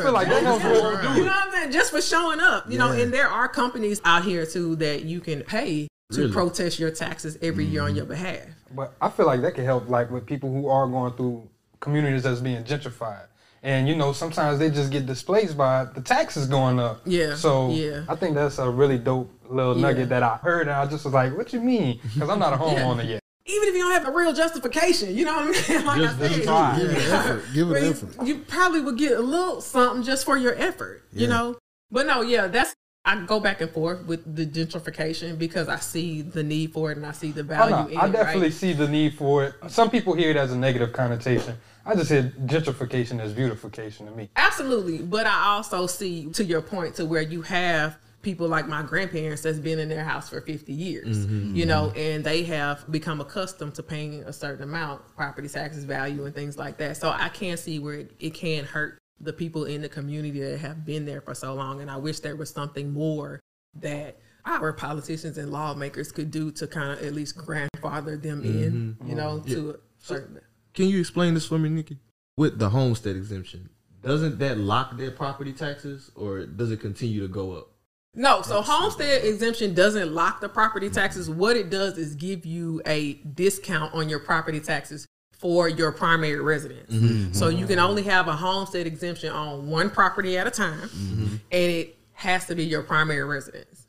feel 0.00 0.12
like 0.12 0.28
that 0.28 0.42
helps 0.44 0.62
more. 0.62 0.72
You 1.16 1.24
know 1.24 1.32
what 1.32 1.46
I'm 1.46 1.50
saying? 1.50 1.72
Just 1.72 1.90
for 1.90 2.00
showing 2.00 2.38
up. 2.38 2.70
You 2.70 2.78
know, 2.78 2.92
and 2.92 3.12
there 3.12 3.26
are 3.28 3.48
companies 3.48 4.00
out 4.04 4.24
here 4.24 4.46
too 4.46 4.76
that 4.76 5.02
you 5.04 5.18
can 5.20 5.42
pay 5.42 5.88
to 6.12 6.20
Really? 6.20 6.32
protest 6.32 6.78
your 6.78 6.92
taxes 6.92 7.36
every 7.42 7.64
year 7.64 7.82
on 7.82 7.96
your 7.96 8.04
behalf. 8.04 8.42
But 8.72 8.94
I 9.00 9.08
feel 9.08 9.26
like 9.26 9.40
that 9.42 9.56
could 9.56 9.64
help 9.64 9.88
like 9.88 10.08
with 10.12 10.24
people 10.24 10.52
who 10.52 10.68
are 10.68 10.86
going 10.86 11.14
through 11.14 11.48
communities 11.80 12.22
that's 12.22 12.40
being 12.40 12.62
gentrified. 12.62 13.26
And 13.66 13.88
you 13.88 13.96
know, 13.96 14.12
sometimes 14.12 14.60
they 14.60 14.70
just 14.70 14.92
get 14.92 15.06
displaced 15.06 15.56
by 15.56 15.86
the 15.86 16.00
taxes 16.00 16.46
going 16.46 16.78
up. 16.78 17.00
Yeah, 17.04 17.34
So 17.34 17.70
yeah. 17.70 18.04
I 18.08 18.14
think 18.14 18.36
that's 18.36 18.58
a 18.58 18.70
really 18.70 18.96
dope 18.96 19.28
little 19.50 19.74
Yeah. 19.74 19.82
nugget 19.88 20.08
that 20.10 20.22
I 20.22 20.36
heard, 20.36 20.62
and 20.68 20.70
I 20.70 20.86
just 20.86 21.04
was 21.04 21.12
like, 21.12 21.36
"What 21.36 21.52
you 21.52 21.60
mean?" 21.60 21.98
Because 22.14 22.28
I'm 22.30 22.38
not 22.38 22.52
a 22.52 22.56
homeowner 22.64 23.04
yet. 23.08 23.20
Even 23.44 23.68
if 23.68 23.74
you 23.74 23.80
don't 23.82 23.90
have 23.92 24.06
a 24.06 24.12
real 24.16 24.32
justification, 24.32 25.16
you 25.16 25.24
know 25.24 25.34
what 25.34 25.42
I 25.68 25.74
mean? 25.78 25.84
Like 25.86 25.98
Just- 25.98 26.20
I 26.20 26.28
just 26.28 26.34
said, 26.36 26.44
try. 26.44 26.78
Give 26.78 26.90
it 26.90 27.08
effort. 27.08 27.44
Give 27.54 27.70
it 27.70 27.72
But 27.72 27.82
you- 27.82 27.90
effort. 27.90 28.26
You 28.26 28.38
probably 28.46 28.80
would 28.82 28.98
get 28.98 29.12
a 29.18 29.20
little 29.20 29.60
something 29.60 30.04
just 30.04 30.24
for 30.24 30.36
your 30.36 30.54
effort, 30.54 31.02
you 31.12 31.26
know? 31.26 31.56
But 31.90 32.06
no, 32.06 32.22
yeah, 32.22 32.46
that's 32.46 32.72
I 33.04 33.24
go 33.24 33.38
back 33.40 33.60
and 33.60 33.70
forth 33.70 34.04
with 34.06 34.34
the 34.34 34.44
gentrification 34.46 35.38
because 35.38 35.68
I 35.68 35.76
see 35.76 36.22
the 36.22 36.42
need 36.42 36.72
for 36.72 36.90
it 36.90 36.96
and 36.98 37.06
I 37.06 37.12
see 37.12 37.30
the 37.30 37.42
oh, 37.42 37.44
value 37.44 37.76
know, 37.76 37.86
in 37.88 37.96
I 37.98 38.06
it. 38.06 38.12
definitely 38.12 38.42
right? 38.42 38.52
see 38.52 38.72
the 38.72 38.88
need 38.88 39.14
for 39.14 39.44
it. 39.44 39.54
Some 39.68 39.90
people 39.90 40.14
hear 40.14 40.30
it 40.30 40.36
as 40.36 40.50
a 40.52 40.56
negative 40.58 40.92
connotation. 40.92 41.56
I 41.86 41.94
just 41.94 42.10
hear 42.10 42.32
gentrification 42.46 43.22
is 43.22 43.32
beautification 43.32 44.06
to 44.06 44.12
me. 44.12 44.28
Absolutely. 44.36 44.98
But 44.98 45.26
I 45.26 45.44
also 45.54 45.86
see, 45.86 46.26
to 46.32 46.44
your 46.44 46.60
point, 46.62 46.96
to 46.96 47.06
where 47.06 47.22
you 47.22 47.42
have 47.42 47.98
people 48.22 48.48
like 48.48 48.66
my 48.66 48.82
grandparents 48.82 49.42
that's 49.42 49.58
been 49.60 49.78
in 49.78 49.88
their 49.88 50.02
house 50.02 50.28
for 50.28 50.40
50 50.40 50.72
years, 50.72 51.26
Mhm. 51.26 51.54
you 51.54 51.64
know, 51.64 51.90
and 51.90 52.24
they 52.24 52.42
have 52.42 52.84
become 52.90 53.20
accustomed 53.20 53.74
to 53.76 53.84
paying 53.84 54.24
a 54.24 54.32
certain 54.32 54.64
amount, 54.64 55.00
property 55.14 55.48
taxes, 55.48 55.84
value, 55.84 56.24
and 56.24 56.34
things 56.34 56.58
like 56.58 56.76
that. 56.78 56.96
So 56.96 57.08
I 57.10 57.28
can 57.28 57.56
see 57.56 57.78
where 57.78 57.94
it, 57.94 58.10
it 58.18 58.34
can 58.34 58.64
hurt 58.64 58.98
the 59.20 59.32
people 59.32 59.64
in 59.64 59.80
the 59.80 59.88
community 59.88 60.40
that 60.40 60.58
have 60.58 60.84
been 60.84 61.04
there 61.04 61.20
for 61.20 61.34
so 61.36 61.54
long. 61.54 61.80
And 61.80 61.88
I 61.90 61.98
wish 61.98 62.18
there 62.18 62.34
was 62.34 62.50
something 62.50 62.92
more 62.92 63.38
that 63.80 64.18
our 64.44 64.72
politicians 64.72 65.38
and 65.38 65.50
lawmakers 65.52 66.10
could 66.10 66.30
do 66.32 66.50
to 66.52 66.66
kind 66.66 66.98
of 66.98 67.06
at 67.06 67.12
least 67.14 67.36
grandfather 67.36 68.16
them 68.16 68.42
in, 68.44 68.96
Mhm. 69.00 69.08
you 69.08 69.14
know, 69.14 69.42
Yeah. 69.46 69.54
to 69.54 69.70
a 69.70 69.74
certain. 70.00 70.40
Can 70.76 70.88
you 70.88 71.00
explain 71.00 71.32
this 71.34 71.46
for 71.46 71.58
me, 71.58 71.70
Nikki? 71.70 71.96
With 72.36 72.58
the 72.58 72.68
homestead 72.68 73.16
exemption, 73.16 73.70
doesn't 74.02 74.38
that 74.38 74.58
lock 74.58 74.96
their 74.98 75.10
property 75.10 75.52
taxes, 75.54 76.10
or 76.14 76.44
does 76.44 76.70
it 76.70 76.80
continue 76.80 77.22
to 77.22 77.28
go 77.28 77.52
up? 77.52 77.68
No, 78.14 78.42
so 78.42 78.60
homestead 78.62 79.24
exemption 79.24 79.74
doesn't 79.74 80.12
lock 80.12 80.40
the 80.42 80.48
property 80.48 80.90
taxes. 80.90 81.28
What 81.30 81.56
it 81.56 81.70
does 81.70 81.96
is 81.98 82.14
give 82.14 82.44
you 82.46 82.82
a 82.86 83.14
discount 83.14 83.94
on 83.94 84.08
your 84.10 84.18
property 84.20 84.60
taxes 84.60 85.06
for 85.32 85.68
your 85.68 85.92
primary 85.92 86.40
residence. 86.40 86.92
Mhm. 86.92 87.34
So 87.34 87.48
you 87.48 87.66
can 87.66 87.78
only 87.78 88.02
have 88.04 88.28
a 88.28 88.36
homestead 88.36 88.86
exemption 88.86 89.30
on 89.32 89.68
one 89.68 89.90
property 89.90 90.36
at 90.38 90.46
a 90.46 90.50
time, 90.50 90.88
Mm-hmm. 90.88 91.26
and 91.52 91.72
it 91.72 91.96
has 92.14 92.46
to 92.46 92.54
be 92.54 92.64
your 92.64 92.82
primary 92.82 93.24
residence. 93.24 93.86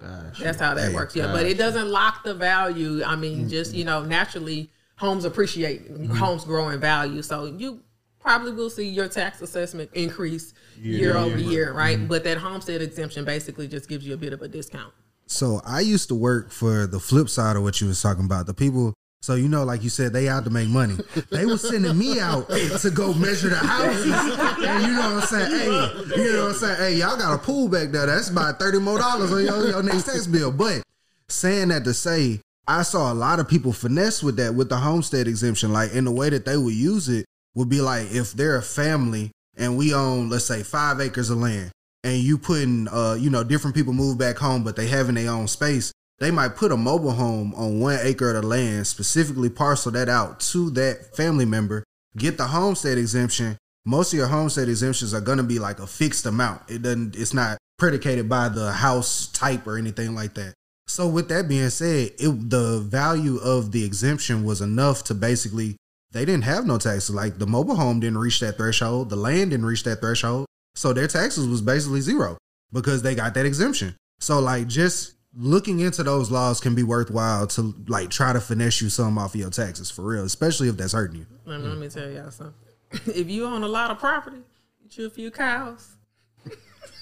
That's 0.00 0.60
how 0.60 0.74
that 0.74 0.90
Hey, 0.90 0.94
works. 0.94 1.16
Yeah, 1.16 1.32
but 1.32 1.46
it 1.46 1.56
doesn't 1.58 1.88
lock 1.88 2.24
the 2.24 2.34
value. 2.34 3.02
I 3.04 3.16
mean, 3.16 3.48
just 3.48 3.72
you 3.74 3.84
know, 3.84 4.02
naturally, 4.04 4.70
homes 5.04 5.24
appreciate, 5.24 5.90
homes 6.16 6.44
grow 6.44 6.70
in 6.70 6.80
value. 6.80 7.20
So 7.22 7.44
you 7.46 7.80
probably 8.20 8.52
will 8.52 8.70
see 8.70 8.88
your 8.88 9.06
tax 9.08 9.42
assessment 9.42 9.90
increase 9.92 10.54
Year 10.80 10.98
year, 10.98 11.16
over 11.16 11.36
year. 11.38 11.50
year, 11.50 11.72
right? 11.74 11.98
Mhm. 11.98 12.08
But 12.08 12.24
that 12.24 12.38
homestead 12.38 12.80
exemption 12.80 13.24
basically 13.24 13.68
just 13.68 13.86
gives 13.88 14.06
you 14.06 14.14
a 14.14 14.16
bit 14.16 14.32
of 14.32 14.40
a 14.42 14.48
discount. 14.48 14.92
So 15.26 15.60
I 15.64 15.80
used 15.80 16.08
to 16.08 16.14
work 16.14 16.50
for 16.50 16.86
the 16.86 16.98
flip 17.00 17.28
side 17.28 17.56
of 17.56 17.62
what 17.62 17.80
you 17.80 17.86
was 17.88 18.00
talking 18.00 18.24
about. 18.24 18.46
The 18.46 18.54
people, 18.54 18.94
so 19.22 19.34
you 19.34 19.48
know, 19.48 19.64
like 19.64 19.82
you 19.82 19.90
said, 19.90 20.12
they 20.14 20.28
out 20.28 20.44
to 20.44 20.50
make 20.50 20.68
money. 20.68 20.96
They 21.30 21.44
were 21.46 21.58
sending 21.58 21.96
me 21.98 22.18
out 22.20 22.48
to 22.48 22.90
go 22.90 23.12
measure 23.14 23.48
the 23.50 23.56
houses, 23.56 24.04
and 24.12 24.82
you 24.86 24.92
know 24.92 25.14
what 25.14 25.22
I'm 25.22 25.28
saying? 25.28 25.50
Hey, 25.50 26.22
you 26.22 26.32
know 26.32 26.42
what 26.46 26.52
I'm 26.52 26.58
saying? 26.58 26.76
Hey, 26.76 26.94
y'all 26.96 27.16
got 27.16 27.34
a 27.34 27.38
pool 27.38 27.68
back 27.68 27.90
there. 27.90 28.06
That's 28.06 28.28
about 28.30 28.58
thirty 28.58 28.78
more 28.78 28.98
dollars 28.98 29.32
on 29.32 29.44
your, 29.44 29.68
your 29.68 29.82
next 29.82 30.04
tax 30.04 30.26
bill. 30.26 30.50
But 30.50 30.82
saying 31.28 31.68
that 31.68 31.84
to 31.84 31.94
say, 31.94 32.40
I 32.66 32.82
saw 32.82 33.12
a 33.12 33.14
lot 33.14 33.40
of 33.40 33.48
people 33.48 33.72
finesse 33.72 34.22
with 34.22 34.36
that 34.36 34.54
with 34.54 34.68
the 34.68 34.78
homestead 34.78 35.28
exemption. 35.28 35.72
Like 35.72 35.92
in 35.92 36.04
the 36.04 36.12
way 36.12 36.30
that 36.30 36.44
they 36.44 36.56
would 36.56 36.74
use 36.74 37.08
it 37.08 37.26
would 37.54 37.68
be 37.68 37.80
like 37.80 38.10
if 38.12 38.32
they're 38.32 38.56
a 38.56 38.62
family 38.62 39.30
and 39.56 39.76
we 39.76 39.94
own, 39.94 40.30
let's 40.30 40.46
say, 40.46 40.62
five 40.62 41.00
acres 41.00 41.30
of 41.30 41.38
land 41.38 41.70
and 42.04 42.18
you 42.18 42.38
putting 42.38 42.86
uh 42.88 43.16
you 43.18 43.30
know 43.30 43.42
different 43.42 43.74
people 43.74 43.92
move 43.92 44.16
back 44.16 44.36
home 44.36 44.62
but 44.62 44.76
they 44.76 44.86
having 44.86 45.16
their 45.16 45.30
own 45.30 45.48
space 45.48 45.92
they 46.20 46.30
might 46.30 46.54
put 46.54 46.70
a 46.70 46.76
mobile 46.76 47.10
home 47.10 47.52
on 47.56 47.80
one 47.80 47.98
acre 48.02 48.36
of 48.36 48.42
the 48.42 48.46
land 48.46 48.86
specifically 48.86 49.50
parcel 49.50 49.90
that 49.90 50.08
out 50.08 50.38
to 50.38 50.70
that 50.70 51.16
family 51.16 51.46
member 51.46 51.82
get 52.16 52.36
the 52.36 52.44
homestead 52.44 52.98
exemption 52.98 53.56
most 53.84 54.12
of 54.12 54.18
your 54.18 54.28
homestead 54.28 54.68
exemptions 54.68 55.12
are 55.12 55.20
going 55.20 55.38
to 55.38 55.44
be 55.44 55.58
like 55.58 55.80
a 55.80 55.86
fixed 55.86 56.26
amount 56.26 56.60
it 56.68 56.82
doesn't 56.82 57.16
it's 57.16 57.34
not 57.34 57.58
predicated 57.78 58.28
by 58.28 58.48
the 58.48 58.70
house 58.70 59.26
type 59.28 59.66
or 59.66 59.76
anything 59.76 60.14
like 60.14 60.34
that 60.34 60.54
so 60.86 61.08
with 61.08 61.28
that 61.28 61.48
being 61.48 61.70
said 61.70 62.10
it 62.18 62.50
the 62.50 62.80
value 62.80 63.38
of 63.38 63.72
the 63.72 63.84
exemption 63.84 64.44
was 64.44 64.60
enough 64.60 65.04
to 65.04 65.14
basically 65.14 65.76
they 66.12 66.24
didn't 66.24 66.44
have 66.44 66.66
no 66.66 66.78
taxes 66.78 67.14
like 67.14 67.38
the 67.38 67.46
mobile 67.46 67.76
home 67.76 68.00
didn't 68.00 68.18
reach 68.18 68.40
that 68.40 68.56
threshold 68.56 69.10
the 69.10 69.16
land 69.16 69.50
didn't 69.50 69.66
reach 69.66 69.82
that 69.84 70.00
threshold 70.00 70.46
so 70.74 70.92
their 70.92 71.06
taxes 71.06 71.46
was 71.46 71.60
basically 71.60 72.00
zero 72.00 72.36
because 72.72 73.02
they 73.02 73.14
got 73.14 73.34
that 73.34 73.46
exemption. 73.46 73.96
So 74.18 74.40
like 74.40 74.66
just 74.66 75.14
looking 75.36 75.80
into 75.80 76.02
those 76.02 76.30
laws 76.30 76.60
can 76.60 76.74
be 76.74 76.82
worthwhile 76.82 77.46
to 77.48 77.74
like 77.86 78.10
try 78.10 78.32
to 78.32 78.40
finesse 78.40 78.80
you 78.80 78.88
some 78.88 79.16
off 79.18 79.34
of 79.34 79.40
your 79.40 79.50
taxes 79.50 79.90
for 79.90 80.02
real, 80.02 80.24
especially 80.24 80.68
if 80.68 80.76
that's 80.76 80.92
hurting 80.92 81.20
you. 81.20 81.26
Let 81.44 81.60
me, 81.60 81.68
let 81.68 81.78
me 81.78 81.88
tell 81.88 82.10
y'all 82.10 82.30
something. 82.30 82.54
if 83.06 83.30
you 83.30 83.46
own 83.46 83.62
a 83.62 83.68
lot 83.68 83.90
of 83.90 83.98
property, 83.98 84.42
you 84.90 85.06
a 85.06 85.10
few 85.10 85.30
cows. 85.30 85.96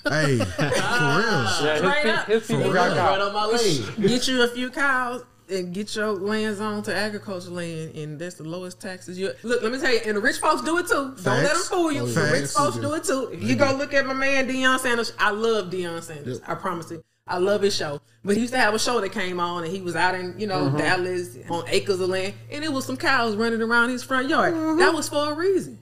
Hey, 0.04 0.38
for 0.38 0.62
real. 0.64 1.46
Straight 1.48 2.06
up. 2.06 2.26
his 2.26 2.46
people 2.46 2.64
For 2.64 2.72
real. 2.72 2.74
Right 2.74 3.20
on 3.20 3.32
my 3.32 3.46
lane. 3.46 3.84
Get 4.00 4.26
you 4.28 4.42
a 4.42 4.48
few 4.48 4.70
cows 4.70 5.24
and 5.48 5.72
get 5.74 5.94
your 5.94 6.12
land 6.12 6.56
zone 6.56 6.82
to 6.84 6.94
agriculture 6.94 7.50
land, 7.50 7.94
and 7.94 8.18
that's 8.18 8.36
the 8.36 8.44
lowest 8.44 8.80
taxes. 8.80 9.18
You 9.18 9.32
look. 9.42 9.62
Let 9.62 9.70
me 9.72 9.78
tell 9.78 9.92
you, 9.92 10.00
and 10.06 10.16
the 10.16 10.20
rich 10.20 10.38
folks 10.38 10.62
do 10.62 10.78
it 10.78 10.86
too. 10.88 11.14
Don't 11.22 11.42
let 11.42 11.52
them 11.52 11.62
fool 11.62 11.92
you. 11.92 12.02
Oh, 12.02 12.06
the 12.06 12.32
rich 12.32 12.50
folks 12.50 12.76
do 12.78 12.94
it 12.94 13.04
too. 13.04 13.30
If 13.32 13.42
you 13.42 13.54
go 13.56 13.74
look 13.76 13.92
at 13.94 14.06
my 14.06 14.14
man 14.14 14.48
Deion 14.48 14.78
Sanders, 14.78 15.12
I 15.18 15.30
love 15.30 15.70
Deion 15.70 16.02
Sanders. 16.02 16.40
I 16.46 16.54
promise 16.54 16.90
you. 16.90 17.04
I 17.24 17.38
love 17.38 17.62
his 17.62 17.74
show, 17.74 18.00
but 18.24 18.34
he 18.34 18.40
used 18.42 18.52
to 18.52 18.58
have 18.58 18.74
a 18.74 18.78
show 18.80 19.00
that 19.00 19.10
came 19.12 19.38
on, 19.38 19.62
and 19.62 19.72
he 19.72 19.80
was 19.80 19.94
out 19.94 20.14
in 20.16 20.34
you 20.40 20.46
know 20.48 20.64
Mm-hmm. 20.64 20.76
Mhm. 20.76 20.78
Dallas 20.78 21.36
on 21.48 21.64
acres 21.68 22.00
of 22.00 22.08
land, 22.08 22.34
and 22.50 22.64
it 22.64 22.72
was 22.72 22.84
some 22.84 22.96
cows 22.96 23.36
running 23.36 23.62
around 23.62 23.90
his 23.90 24.02
front 24.02 24.28
yard. 24.28 24.54
Mm-hmm. 24.54 24.78
That 24.78 24.92
was 24.94 25.08
for 25.08 25.30
a 25.32 25.34
reason. 25.34 25.78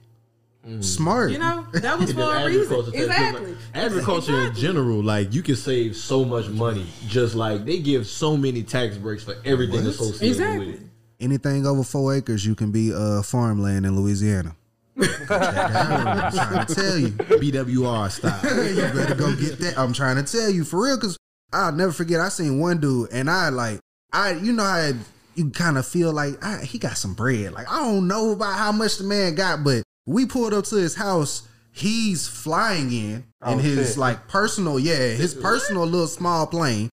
Smart. 0.81 1.31
You 1.31 1.39
know, 1.39 1.65
that 1.73 1.97
was 1.97 2.13
for 2.13 2.21
a 2.21 2.41
Agriculture 2.41 2.91
reason. 2.91 3.01
Exactly. 3.03 3.47
like, 3.47 3.57
Agriculture 3.73 4.41
in 4.47 4.53
general, 4.53 5.01
like 5.01 5.33
you 5.33 5.41
can 5.41 5.55
save 5.55 5.95
so 5.95 6.23
much 6.23 6.47
money. 6.49 6.85
Just 7.07 7.33
like 7.33 7.65
they 7.65 7.79
give 7.79 8.05
so 8.05 8.37
many 8.37 8.61
tax 8.61 8.95
breaks 8.95 9.23
for 9.23 9.35
everything 9.43 9.83
What? 9.83 9.87
associated 9.95 10.59
with 10.59 10.69
it. 10.75 10.79
Anything 11.19 11.65
over 11.65 11.83
four 11.83 12.15
acres, 12.15 12.45
you 12.45 12.53
can 12.53 12.71
be 12.71 12.93
uh 12.93 13.23
farmland 13.23 13.85
in 13.87 13.95
Louisiana. 13.99 14.55
I'm 14.97 16.31
trying 16.31 16.65
to 16.65 16.75
tell 16.75 16.97
you. 16.97 17.07
BWR 17.09 18.11
style. 18.11 18.65
you 18.69 18.81
better 18.93 19.15
go 19.15 19.35
get 19.35 19.57
that. 19.59 19.79
I'm 19.79 19.93
trying 19.93 20.23
to 20.23 20.31
tell 20.31 20.49
you 20.49 20.63
for 20.63 20.83
real, 20.83 20.97
because 20.97 21.17
I'll 21.51 21.71
never 21.71 21.91
forget. 21.91 22.19
I 22.19 22.29
seen 22.29 22.59
one 22.59 22.79
dude, 22.79 23.11
and 23.11 23.29
I 23.29 23.49
like, 23.49 23.79
I 24.13 24.33
you 24.33 24.51
know 24.53 24.63
how 24.63 24.91
you 25.35 25.49
kind 25.49 25.77
of 25.79 25.87
feel 25.87 26.11
like 26.11 26.43
I, 26.43 26.63
he 26.63 26.77
got 26.77 26.97
some 26.97 27.13
bread. 27.15 27.53
Like 27.53 27.67
I 27.71 27.79
don't 27.79 28.07
know 28.07 28.31
about 28.31 28.57
how 28.59 28.71
much 28.71 28.97
the 28.97 29.05
man 29.05 29.33
got, 29.33 29.63
but 29.63 29.81
we 30.05 30.25
pulled 30.25 30.53
up 30.53 30.65
to 30.65 30.75
his 30.75 30.95
house. 30.95 31.47
He's 31.71 32.27
flying 32.27 32.91
in 32.91 33.23
oh, 33.41 33.53
in 33.53 33.59
Oh, 33.59 33.61
his 33.61 33.89
shit. 33.89 33.97
like 33.97 34.27
personal, 34.27 34.77
yeah, 34.79 34.95
his 34.95 35.33
personal 35.33 35.85
little 35.85 36.07
small 36.07 36.47
plane. 36.47 36.89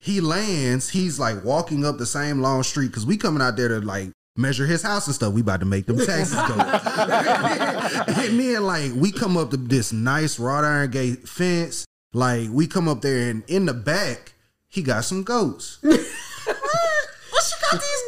He 0.00 0.20
lands. 0.20 0.88
He's 0.90 1.18
like 1.18 1.44
walking 1.44 1.84
up 1.84 1.98
the 1.98 2.06
same 2.06 2.40
long 2.40 2.62
street 2.62 2.88
because 2.88 3.06
we 3.06 3.16
coming 3.16 3.40
out 3.42 3.56
there 3.56 3.68
to 3.68 3.80
like 3.80 4.10
measure 4.36 4.66
his 4.66 4.82
house 4.82 5.06
and 5.06 5.14
stuff. 5.14 5.32
We 5.32 5.40
about 5.40 5.60
to 5.60 5.66
make 5.66 5.86
them 5.86 5.98
taxes 5.98 6.34
go. 6.34 6.54
and 8.12 8.38
then 8.38 8.62
like 8.64 8.92
we 8.94 9.12
come 9.12 9.36
up 9.36 9.50
to 9.50 9.56
this 9.56 9.92
nice 9.92 10.38
wrought 10.38 10.64
iron 10.64 10.90
gate 10.90 11.28
fence. 11.28 11.86
Like 12.12 12.48
we 12.50 12.66
come 12.66 12.88
up 12.88 13.00
there 13.02 13.30
and 13.30 13.42
in 13.48 13.66
the 13.66 13.74
back, 13.74 14.34
he 14.68 14.82
got 14.82 15.04
some 15.04 15.22
goats. 15.22 15.78
what? 15.82 15.92
What 15.94 17.44
you 17.50 17.56
got 17.70 17.80
these 17.80 18.02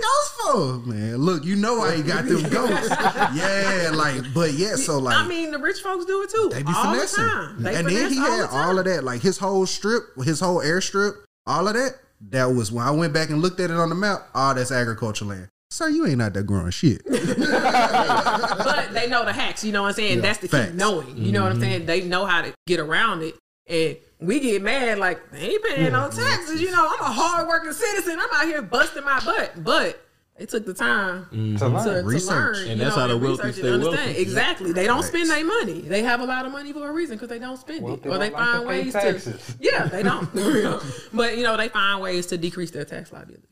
for? 0.53 0.79
Man, 0.91 1.17
look, 1.17 1.45
you 1.45 1.57
know 1.57 1.77
why 1.79 1.97
he 1.97 2.03
got 2.03 2.25
them 2.27 2.43
goats. 2.51 2.89
yeah, 3.35 3.91
like, 3.95 4.23
but 4.35 4.53
yeah, 4.55 4.75
so 4.77 4.99
like 4.99 5.17
I 5.17 5.27
mean, 5.27 5.51
the 5.51 5.59
rich 5.59 5.81
folks 5.81 6.05
do 6.05 6.23
it 6.23 6.31
too. 6.31 6.51
they 6.53 6.63
be 6.63 6.73
all 6.75 6.85
finessing. 6.93 7.25
the 7.25 7.31
time. 7.31 7.63
They 7.63 7.75
and 7.77 7.87
then 7.89 8.11
he 8.13 8.17
had 8.19 8.49
all 8.51 8.79
of 8.79 8.85
that, 8.85 9.05
like 9.05 9.21
his 9.21 9.39
whole 9.39 9.67
strip, 9.67 10.03
his 10.25 10.41
whole 10.41 10.61
airstrip, 10.61 11.13
all 11.47 11.69
of 11.69 11.75
that. 11.75 11.95
That 12.31 12.47
was 12.47 12.73
when 12.73 12.85
I 12.85 12.91
went 12.91 13.13
back 13.13 13.31
and 13.31 13.41
looked 13.41 13.61
at 13.61 13.71
it 13.71 13.77
on 13.77 13.89
the 13.91 13.95
map. 13.95 14.29
All 14.35 14.53
that's 14.55 14.73
agriculture 14.73 15.25
land. 15.25 15.49
Sir, 15.71 15.89
you 15.89 16.07
ain't 16.07 16.21
out 16.23 16.33
there 16.35 16.43
growing 16.43 16.71
shit. 16.71 17.03
but 17.09 18.89
they 18.93 19.07
know 19.09 19.25
the 19.25 19.33
hacks. 19.33 19.63
You 19.65 19.73
know 19.73 19.83
what 19.83 19.89
I'm 19.89 19.95
saying? 19.95 20.17
Yeah. 20.17 20.23
That's 20.23 20.39
the 20.39 20.49
Facts. 20.49 20.71
key. 20.73 20.77
Knowing. 20.77 21.17
You 21.17 21.33
know 21.33 21.43
what 21.43 21.53
I'm 21.53 21.59
Mhm. 21.59 21.63
saying? 21.63 21.87
They 21.87 22.03
know 22.03 22.25
how 22.27 22.43
to 22.43 22.53
get 22.67 22.81
around 22.81 23.23
it. 23.23 23.37
And 23.69 23.97
we 24.21 24.41
get 24.41 24.63
mad 24.63 24.99
like 24.99 25.31
they 25.31 25.51
ain't 25.51 25.63
paying 25.65 25.93
no 25.93 26.09
taxes. 26.11 26.61
You 26.61 26.71
know, 26.71 26.87
I'm 26.91 27.01
a 27.01 27.13
hardworking 27.13 27.73
citizen. 27.73 28.19
I'm 28.19 28.29
out 28.33 28.47
here 28.47 28.63
busting 28.63 29.05
my 29.05 29.21
butt. 29.25 29.63
But 29.63 30.03
they 30.39 30.47
took 30.47 30.65
the 30.65 30.73
time 30.75 31.27
Mhm. 31.33 31.59
to, 31.59 32.01
to, 32.01 32.07
Research. 32.07 32.29
learn. 32.31 32.69
And 32.69 32.81
that's 32.81 32.95
know, 32.97 33.03
how 33.03 33.07
the 33.09 33.17
wealthy 33.19 33.53
stay 33.53 33.71
understand. 33.71 33.83
wealthy. 33.83 34.21
Exactly. 34.21 34.73
They 34.73 34.87
don't 34.87 34.99
Facts. 34.99 35.09
spend 35.09 35.31
their 35.31 35.45
money. 35.45 35.81
They 35.83 36.03
have 36.03 36.21
a 36.21 36.25
lot 36.25 36.47
of 36.47 36.53
money 36.53 36.73
for 36.73 36.89
a 36.89 36.93
reason 36.93 37.17
because 37.17 37.29
they 37.29 37.39
don't 37.41 37.59
spend 37.59 37.83
Well, 37.83 37.95
it. 37.95 38.03
they 38.03 38.09
Or 38.11 38.19
they 38.19 38.31
don't 38.31 38.39
like 38.39 38.47
find 38.47 38.63
to 38.63 38.69
ways 38.69 38.93
taxes. 38.93 39.47
to. 39.47 39.53
Yeah, 39.61 39.87
they 39.87 40.03
don't. 40.03 40.29
You 40.35 40.81
but, 41.13 41.37
you 41.37 41.43
know, 41.43 41.57
they 41.57 41.69
find 41.69 42.01
ways 42.01 42.27
to 42.27 42.39
decrease 42.39 42.71
their 42.71 42.85
tax 42.85 43.13
liability. 43.13 43.43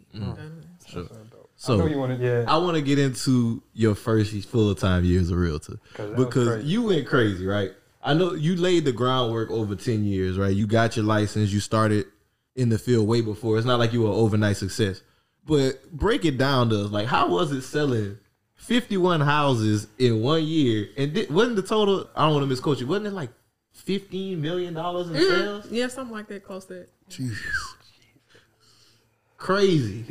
Sure. 0.86 1.06
I 1.68 1.76
know 1.76 1.86
you 1.86 1.98
wanna- 1.98 2.18
yeah. 2.20 2.44
I 2.46 2.58
want 2.58 2.76
to 2.76 2.82
get 2.82 2.98
into 2.98 3.62
your 3.72 3.94
first 3.94 4.32
full 4.48 4.74
time 4.74 5.04
year 5.04 5.20
as 5.20 5.30
a 5.30 5.36
realtor 5.36 5.78
'Cause 5.94 6.10
that 6.10 6.16
was 6.18 6.26
because 6.26 6.64
you 6.64 6.82
went 6.82 7.06
crazy, 7.06 7.46
right? 7.46 7.72
I 8.04 8.14
know 8.14 8.34
you 8.34 8.54
laid 8.56 8.84
the 8.84 8.92
groundwork 8.92 9.50
over 9.50 9.74
ten 9.74 10.04
years, 10.04 10.38
right? 10.38 10.54
You 10.54 10.66
got 10.66 10.96
your 10.96 11.04
license, 11.04 11.50
you 11.52 11.58
started 11.60 12.06
in 12.54 12.68
the 12.68 12.78
field 12.78 13.08
way 13.08 13.20
before. 13.20 13.56
It's 13.58 13.66
not 13.66 13.78
like 13.80 13.92
you 13.92 14.02
were 14.02 14.08
an 14.10 14.14
overnight 14.14 14.58
success, 14.58 15.00
but 15.46 15.90
break 15.92 16.24
it 16.24 16.36
down 16.38 16.68
to 16.70 16.84
us. 16.84 16.90
Like, 16.90 17.06
how 17.06 17.28
was 17.28 17.52
it 17.52 17.62
selling 17.62 18.18
fifty 18.54 18.96
one 18.96 19.20
houses 19.20 19.86
in 19.98 20.20
one 20.22 20.44
year? 20.44 20.88
And 20.96 21.14
di- 21.14 21.26
wasn't 21.26 21.56
the 21.56 21.62
total? 21.62 22.08
I 22.16 22.24
don't 22.24 22.32
want 22.34 22.42
to 22.42 22.48
misquote 22.48 22.80
you. 22.80 22.86
Wasn't 22.86 23.06
it 23.06 23.12
like 23.12 23.30
fifteen 23.72 24.40
million 24.40 24.74
dollars 24.74 25.08
in 25.08 25.14
Mhm. 25.14 25.28
sales? 25.28 25.66
Yeah, 25.70 25.88
something 25.88 26.14
like 26.14 26.28
that, 26.28 26.44
close 26.44 26.64
to 26.66 26.74
that. 26.74 26.88
Jesus, 27.08 27.38
crazy. 29.36 30.04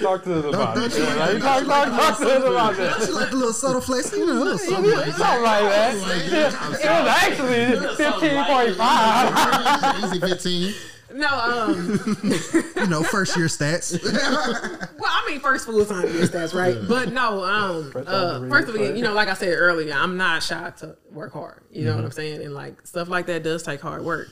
Talk 0.00 0.22
to 0.24 0.38
us 0.38 0.44
about 0.54 0.74
Don't 0.76 0.84
it. 0.92 0.96
you 0.96 1.04
Yeah, 1.04 1.14
like- 1.16 1.38
Talk, 1.42 1.64
talk, 1.66 1.88
talk 1.88 2.18
to 2.18 2.24
us 2.24 2.42
about 2.48 2.76
Don't 2.76 3.00
you 3.00 3.06
that. 3.06 3.12
like 3.14 3.32
a 3.32 3.34
little 3.36 3.52
subtle 3.52 3.80
flex? 3.80 4.12
You 4.12 4.26
know, 4.26 4.46
a 4.52 4.58
something 4.58 4.90
like 4.90 5.06
Something 5.12 5.42
like 5.42 5.62
that. 5.64 5.94
It 5.94 6.72
was 6.72 6.84
actually 6.84 7.96
fifteen 7.96 8.44
point 8.44 8.76
five. 8.76 10.04
Easy 10.04 10.20
15. 10.20 10.74
No, 11.12 11.28
um, 11.28 12.00
you 12.76 12.86
know, 12.88 13.02
first 13.02 13.36
year 13.36 13.46
stats. 13.46 14.02
well, 14.98 15.10
I 15.10 15.24
mean, 15.30 15.40
first 15.40 15.66
full 15.66 15.84
time 15.84 16.08
years, 16.08 16.30
that's 16.30 16.52
right. 16.52 16.76
But 16.88 17.12
no, 17.12 17.44
um, 17.44 17.92
First 17.92 18.08
uh, 18.08 18.40
first 18.48 18.68
of 18.68 18.76
all, 18.76 18.94
you 18.94 19.02
know, 19.02 19.12
like 19.14 19.28
I 19.28 19.34
said 19.34 19.54
earlier, 19.56 19.92
I'm 19.94 20.16
not 20.16 20.42
shy 20.42 20.70
to 20.78 20.96
work 21.12 21.32
hard. 21.32 21.62
You 21.70 21.84
know 21.84 21.92
Mhm. 21.92 21.96
what 21.96 22.04
I'm 22.06 22.10
saying? 22.12 22.42
And 22.42 22.54
like 22.54 22.86
stuff 22.86 23.08
like 23.08 23.26
that 23.26 23.42
does 23.44 23.62
take 23.62 23.80
hard 23.80 24.04
work. 24.04 24.28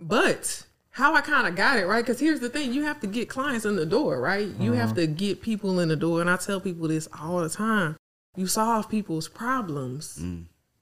But 0.00 0.64
how 0.90 1.14
I 1.14 1.20
kind 1.20 1.46
of 1.46 1.54
got 1.54 1.78
it 1.78 1.86
right, 1.86 2.04
because 2.04 2.18
here's 2.20 2.40
the 2.40 2.48
thing: 2.48 2.72
you 2.72 2.82
have 2.84 3.00
to 3.00 3.06
get 3.06 3.28
clients 3.28 3.64
in 3.64 3.76
the 3.76 3.86
door, 3.86 4.20
right? 4.20 4.48
You 4.58 4.72
have 4.72 4.90
Mhm. 4.90 4.94
to 4.96 5.06
get 5.06 5.40
people 5.40 5.78
in 5.80 5.88
the 5.88 5.96
door, 5.96 6.20
and 6.20 6.28
I 6.28 6.36
tell 6.36 6.60
people 6.60 6.88
this 6.88 7.08
all 7.20 7.40
the 7.40 7.48
time: 7.48 7.96
you 8.36 8.46
solve 8.48 8.88
people's 8.88 9.28
problems, 9.28 10.20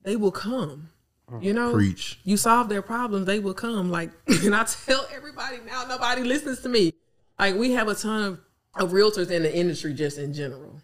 they 0.03 0.17
will 0.17 0.33
come. 0.33 0.89
You 1.41 1.53
know, 1.53 1.73
Preach. 1.73 2.21
You 2.25 2.37
solve 2.37 2.69
their 2.69 2.83
problems, 2.83 3.27
they 3.27 3.41
will 3.41 3.55
come. 3.55 3.91
Like, 3.91 4.11
and 4.29 4.55
I 4.55 4.65
tell 4.65 5.07
everybody 5.13 5.59
now, 5.67 5.85
nobody 5.89 6.23
listens 6.23 6.61
to 6.61 6.69
me. 6.69 6.93
Like, 7.39 7.57
we 7.57 7.73
have 7.73 7.89
a 7.89 7.95
ton 7.95 8.23
of, 8.23 8.41
of 8.77 8.93
realtors 8.93 9.31
in 9.31 9.43
the 9.43 9.55
industry 9.55 9.93
just 9.93 10.19
in 10.19 10.33
general, 10.33 10.81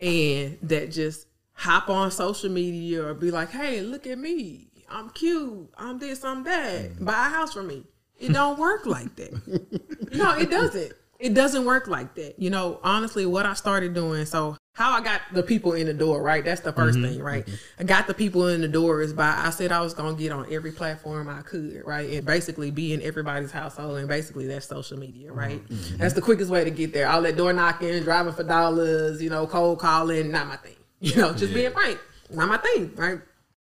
and 0.00 0.58
that 0.62 0.90
just 0.90 1.26
hop 1.52 1.88
on 1.88 2.10
social 2.10 2.50
media 2.50 3.04
or 3.04 3.14
be 3.14 3.30
like, 3.30 3.50
"Hey, 3.50 3.80
look 3.80 4.06
at 4.06 4.18
me, 4.18 4.68
I'm 4.88 5.10
cute, 5.10 5.70
I'm 5.78 5.98
this, 5.98 6.24
I'm 6.24 6.42
that, 6.44 6.90
mm-hmm. 6.90 7.04
buy 7.04 7.26
a 7.26 7.30
house 7.30 7.52
for 7.52 7.62
me." 7.62 7.84
It 8.18 8.32
don't 8.32 8.58
work 8.58 8.86
like 8.86 9.14
that. 9.16 10.10
no, 10.12 10.36
it 10.38 10.50
doesn't. 10.50 10.92
It 11.18 11.34
doesn't 11.34 11.64
work 11.64 11.86
like 11.86 12.14
that. 12.14 12.38
You 12.38 12.50
know, 12.50 12.80
honestly, 12.82 13.26
what 13.26 13.46
I 13.46 13.54
started 13.54 13.94
doing, 13.94 14.24
so 14.24 14.56
how 14.76 14.92
I 14.92 15.00
got 15.02 15.22
the 15.32 15.42
people 15.42 15.72
in 15.72 15.86
the 15.86 15.94
door, 15.94 16.22
right? 16.22 16.44
That's 16.44 16.60
the 16.60 16.70
1st 16.70 16.98
Mhm, 16.98 17.02
thing, 17.02 17.22
right? 17.22 17.48
I 17.78 17.84
got 17.84 18.06
the 18.06 18.12
people 18.12 18.46
in 18.48 18.60
the 18.60 18.68
door 18.68 19.00
is 19.00 19.14
by 19.14 19.34
I 19.34 19.48
said 19.48 19.72
I 19.72 19.80
was 19.80 19.94
gonna 19.94 20.16
get 20.16 20.32
on 20.32 20.46
every 20.52 20.70
platform 20.70 21.30
I 21.30 21.40
could, 21.40 21.82
right? 21.86 22.10
And 22.12 22.26
basically 22.26 22.70
be 22.70 22.92
in 22.92 23.00
everybody's 23.00 23.50
household 23.50 23.96
and 23.98 24.06
basically 24.06 24.46
that's 24.46 24.66
social 24.66 24.98
media, 24.98 25.32
right? 25.32 25.66
Mhm. 25.66 25.98
That's 25.98 26.12
the 26.12 26.20
quickest 26.20 26.50
way 26.50 26.62
to 26.62 26.70
get 26.70 26.92
there. 26.92 27.08
All 27.08 27.22
that 27.22 27.36
door 27.38 27.54
knocking, 27.54 28.02
driving 28.02 28.34
for 28.34 28.42
dollars, 28.44 29.22
you 29.22 29.30
know, 29.30 29.46
cold 29.46 29.78
calling, 29.78 30.30
not 30.30 30.46
my 30.46 30.56
thing. 30.56 30.76
You 31.00 31.16
know, 31.16 31.32
just 31.32 31.54
being 31.54 31.70
frank, 31.72 31.98
not 32.30 32.48
my 32.48 32.58
thing, 32.58 32.92
right? 32.96 33.20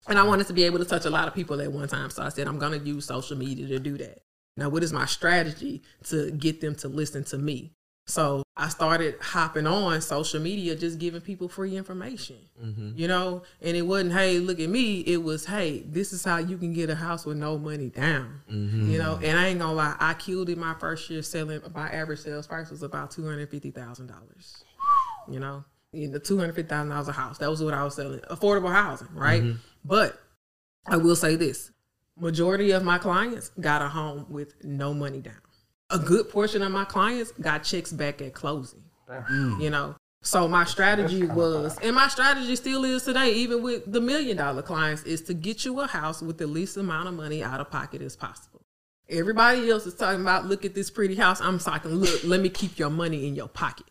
And 0.08 0.18
I 0.20 0.24
wanted 0.24 0.48
to 0.48 0.54
be 0.54 0.64
able 0.64 0.80
to 0.80 0.86
touch 0.86 1.06
a 1.06 1.10
lot 1.10 1.28
of 1.30 1.34
people 1.34 1.62
at 1.62 1.72
one 1.72 1.88
time. 1.88 2.10
So 2.10 2.24
I 2.24 2.30
said, 2.30 2.48
I'm 2.48 2.58
going 2.60 2.78
to 2.78 2.86
use 2.86 3.06
social 3.06 3.38
media 3.38 3.68
to 3.68 3.80
do 3.80 3.98
that. 3.98 4.20
Now, 4.56 4.70
what 4.70 4.82
is 4.84 4.92
my 4.94 5.06
strategy 5.06 5.84
to 6.06 6.32
get 6.32 6.62
them 6.62 6.76
to 6.76 6.88
listen 6.88 7.24
to 7.26 7.38
me? 7.38 7.74
So 8.10 8.44
I 8.56 8.70
started 8.70 9.16
hopping 9.22 9.68
on 9.68 10.00
social 10.00 10.40
media, 10.40 10.76
just 10.78 10.98
giving 10.98 11.20
people 11.20 11.50
free 11.50 11.76
information, 11.76 12.38
you 12.96 13.06
know? 13.08 13.44
And 13.62 13.76
it 13.76 13.82
wasn't, 13.82 14.14
hey, 14.14 14.40
look 14.40 14.62
at 14.62 14.70
me. 14.70 15.02
It 15.02 15.22
was, 15.22 15.46
hey, 15.46 15.84
this 15.86 16.14
is 16.14 16.24
how 16.24 16.38
you 16.38 16.58
can 16.58 16.72
get 16.72 16.90
a 16.90 16.96
house 16.96 17.26
with 17.26 17.36
no 17.36 17.58
money 17.58 17.90
down, 17.90 18.42
Mhm. 18.50 18.90
you 18.90 18.98
know? 18.98 19.20
And 19.22 19.38
I 19.38 19.48
ain't 19.48 19.60
gonna 19.60 19.74
lie, 19.74 19.96
I 20.00 20.14
killed 20.14 20.48
it 20.50 20.58
my 20.58 20.74
first 20.76 21.10
year 21.10 21.22
selling, 21.22 21.62
my 21.76 21.90
average 21.90 22.20
sales 22.20 22.48
price 22.48 22.70
was 22.72 22.82
about 22.82 23.12
$250,000, 23.12 24.64
you 25.30 25.40
know? 25.40 25.66
In 25.92 26.12
the 26.14 26.20
$250,000 26.20 27.08
a 27.10 27.12
house. 27.12 27.38
That 27.40 27.50
was 27.50 27.62
what 27.62 27.74
I 27.74 27.84
was 27.84 27.96
selling. 27.96 28.20
Affordable 28.30 28.72
housing, 28.72 29.14
right? 29.14 29.44
Mhm. 29.44 29.58
But 29.84 30.18
I 30.86 30.96
will 30.96 31.16
say 31.18 31.36
this 31.36 31.72
majority 32.18 32.72
of 32.72 32.84
my 32.84 32.98
clients 33.00 33.52
got 33.60 33.82
a 33.82 33.90
home 33.90 34.26
with 34.30 34.64
no 34.64 34.94
money 34.94 35.20
down. 35.20 35.36
A 35.90 36.00
good 36.00 36.30
portion 36.30 36.62
of 36.62 36.72
my 36.72 36.84
clients 36.86 37.32
got 37.40 37.64
checks 37.64 37.94
back 37.94 38.22
at 38.22 38.34
closing. 38.34 38.84
You 39.62 39.70
know, 39.70 39.96
so 40.22 40.48
my 40.48 40.66
strategy 40.66 41.26
was, 41.26 41.78
and 41.82 41.96
my 41.96 42.10
strategy 42.10 42.58
still 42.58 42.84
is 42.84 43.04
today, 43.04 43.32
even 43.34 43.64
with 43.64 43.90
the 43.90 44.02
million 44.02 44.36
dollar 44.36 44.62
clients, 44.62 45.04
is 45.04 45.22
to 45.24 45.34
get 45.34 45.64
you 45.64 45.80
a 45.80 45.88
house 45.88 46.22
with 46.22 46.38
the 46.38 46.48
least 46.48 46.76
amount 46.76 47.08
of 47.08 47.14
money 47.14 47.42
out 47.42 47.62
of 47.62 47.72
pocket 47.72 48.02
as 48.02 48.18
possible. 48.18 48.62
Everybody 49.10 49.70
else 49.70 49.86
is 49.86 49.94
talking 49.94 50.20
about, 50.20 50.46
look 50.46 50.66
at 50.66 50.76
this 50.76 50.92
pretty 50.92 51.16
house. 51.16 51.40
I'm 51.40 51.60
talking, 51.60 51.92
look, 51.92 52.22
let 52.26 52.42
me 52.42 52.50
keep 52.50 52.78
your 52.78 52.90
money 52.90 53.26
in 53.26 53.36
your 53.36 53.48
pocket. 53.48 53.86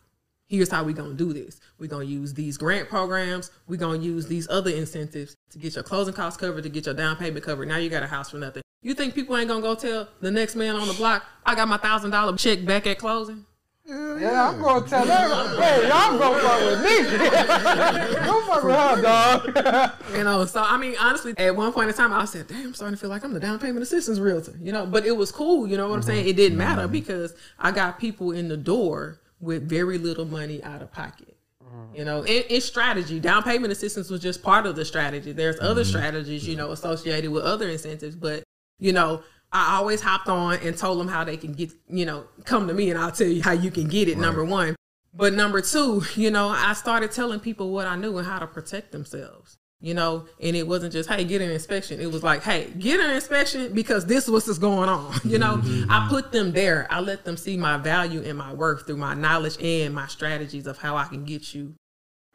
Here's 0.48 0.70
how 0.70 0.84
we're 0.84 0.94
gonna 0.94 1.14
do 1.14 1.32
this. 1.32 1.60
We're 1.78 1.88
gonna 1.88 2.04
use 2.04 2.32
these 2.34 2.56
grant 2.56 2.88
programs. 2.88 3.50
We're 3.66 3.80
gonna 3.80 3.98
use 3.98 4.28
these 4.28 4.48
other 4.48 4.70
incentives 4.70 5.36
to 5.50 5.58
get 5.58 5.74
your 5.74 5.82
closing 5.82 6.14
costs 6.14 6.38
covered, 6.38 6.62
to 6.62 6.68
get 6.68 6.86
your 6.86 6.94
down 6.94 7.16
payment 7.16 7.44
covered. 7.44 7.66
Now 7.66 7.78
you 7.78 7.90
got 7.90 8.04
a 8.04 8.06
house 8.06 8.30
for 8.30 8.38
nothing. 8.38 8.62
You 8.80 8.94
think 8.94 9.14
people 9.14 9.36
ain't 9.36 9.48
gonna 9.48 9.60
go 9.60 9.74
tell 9.74 10.08
the 10.20 10.30
next 10.30 10.54
man 10.54 10.76
on 10.76 10.86
the 10.86 10.94
block, 10.94 11.24
I 11.44 11.56
got 11.56 11.66
my 11.66 11.78
thousand 11.78 12.12
dollar 12.12 12.36
check 12.36 12.64
back 12.64 12.86
at 12.86 12.98
closing? 12.98 13.44
Yeah, 13.88 14.50
I'm 14.50 14.60
gonna 14.60 14.86
tell 14.86 15.08
everybody. 15.08 15.62
Hey, 15.62 15.88
y'all 15.88 16.18
gonna 16.18 16.40
fuck 16.40 16.60
with 16.60 16.82
me. 16.82 18.16
Don't 18.26 18.46
fuck 18.46 18.64
with 18.64 18.74
her, 18.74 19.02
dog. 19.02 19.92
you 20.16 20.24
know, 20.24 20.44
so 20.44 20.62
I 20.62 20.76
mean, 20.76 20.94
honestly, 21.00 21.34
at 21.36 21.54
one 21.54 21.72
point 21.72 21.88
in 21.88 21.94
time, 21.94 22.12
I 22.12 22.24
said, 22.24 22.46
"Damn, 22.46 22.66
I'm 22.66 22.74
starting 22.74 22.96
to 22.96 23.00
feel 23.00 23.10
like 23.10 23.24
I'm 23.24 23.32
the 23.32 23.40
down 23.40 23.58
payment 23.58 23.82
assistance 23.82 24.18
realtor." 24.18 24.54
You 24.60 24.72
know, 24.72 24.86
but 24.86 25.06
it 25.06 25.16
was 25.16 25.30
cool. 25.30 25.68
You 25.68 25.76
know 25.76 25.88
what 25.88 25.94
I'm 25.94 26.00
mm-hmm. 26.00 26.10
saying? 26.10 26.28
It 26.28 26.36
didn't 26.36 26.58
matter 26.58 26.82
mm-hmm. 26.82 26.92
because 26.92 27.34
I 27.58 27.70
got 27.70 28.00
people 28.00 28.32
in 28.32 28.48
the 28.48 28.56
door 28.56 29.20
with 29.40 29.68
very 29.68 29.98
little 29.98 30.24
money 30.24 30.62
out 30.62 30.82
of 30.82 30.92
pocket. 30.92 31.36
Mm-hmm. 31.64 31.96
You 31.96 32.04
know, 32.04 32.24
in 32.24 32.60
strategy, 32.60 33.20
down 33.20 33.42
payment 33.42 33.72
assistance 33.72 34.10
was 34.10 34.20
just 34.20 34.42
part 34.42 34.66
of 34.66 34.76
the 34.76 34.84
strategy. 34.84 35.32
There's 35.32 35.58
other 35.60 35.82
mm-hmm. 35.82 35.90
strategies, 35.90 36.46
you 36.46 36.56
know, 36.56 36.70
associated 36.72 37.30
with 37.30 37.44
other 37.44 37.68
incentives, 37.68 38.16
but 38.16 38.42
you 38.78 38.92
know, 38.92 39.22
I 39.52 39.76
always 39.76 40.00
hopped 40.02 40.28
on 40.28 40.58
and 40.58 40.76
told 40.76 40.98
them 40.98 41.08
how 41.08 41.24
they 41.24 41.36
can 41.36 41.52
get, 41.52 41.72
you 41.88 42.04
know, 42.04 42.26
come 42.44 42.68
to 42.68 42.74
me 42.74 42.90
and 42.90 42.98
I'll 42.98 43.12
tell 43.12 43.26
you 43.26 43.42
how 43.42 43.52
you 43.52 43.70
can 43.70 43.88
get 43.88 44.08
it. 44.08 44.18
Number 44.18 44.44
one, 44.44 44.76
but 45.14 45.32
number 45.32 45.60
two, 45.62 46.02
you 46.14 46.30
know, 46.30 46.48
I 46.48 46.74
started 46.74 47.10
telling 47.12 47.40
people 47.40 47.70
what 47.70 47.86
I 47.86 47.96
knew 47.96 48.18
and 48.18 48.26
how 48.26 48.38
to 48.38 48.46
protect 48.46 48.92
themselves. 48.92 49.56
You 49.80 49.92
know, 49.92 50.26
and 50.42 50.56
it 50.56 50.66
wasn't 50.66 50.92
just, 50.94 51.08
hey, 51.08 51.22
get 51.24 51.42
an 51.42 51.50
inspection. 51.50 52.00
It 52.00 52.10
was 52.10 52.22
like, 52.22 52.42
hey, 52.42 52.72
get 52.78 52.98
an 52.98 53.10
inspection 53.10 53.74
because 53.74 54.06
this 54.06 54.26
was 54.26 54.46
what's 54.46 54.58
going 54.58 54.88
on. 54.88 55.14
You 55.24 55.38
know, 55.38 55.58
mm-hmm. 55.58 55.90
I 55.90 56.06
put 56.08 56.32
them 56.32 56.52
there. 56.52 56.86
I 56.90 57.00
let 57.00 57.24
them 57.26 57.36
see 57.36 57.58
my 57.58 57.76
value 57.76 58.22
and 58.24 58.38
my 58.38 58.54
worth 58.54 58.86
through 58.86 58.96
my 58.96 59.12
knowledge 59.14 59.62
and 59.62 59.94
my 59.94 60.06
strategies 60.06 60.66
of 60.66 60.78
how 60.78 60.96
I 60.96 61.04
can 61.04 61.24
get 61.24 61.54
you 61.54 61.74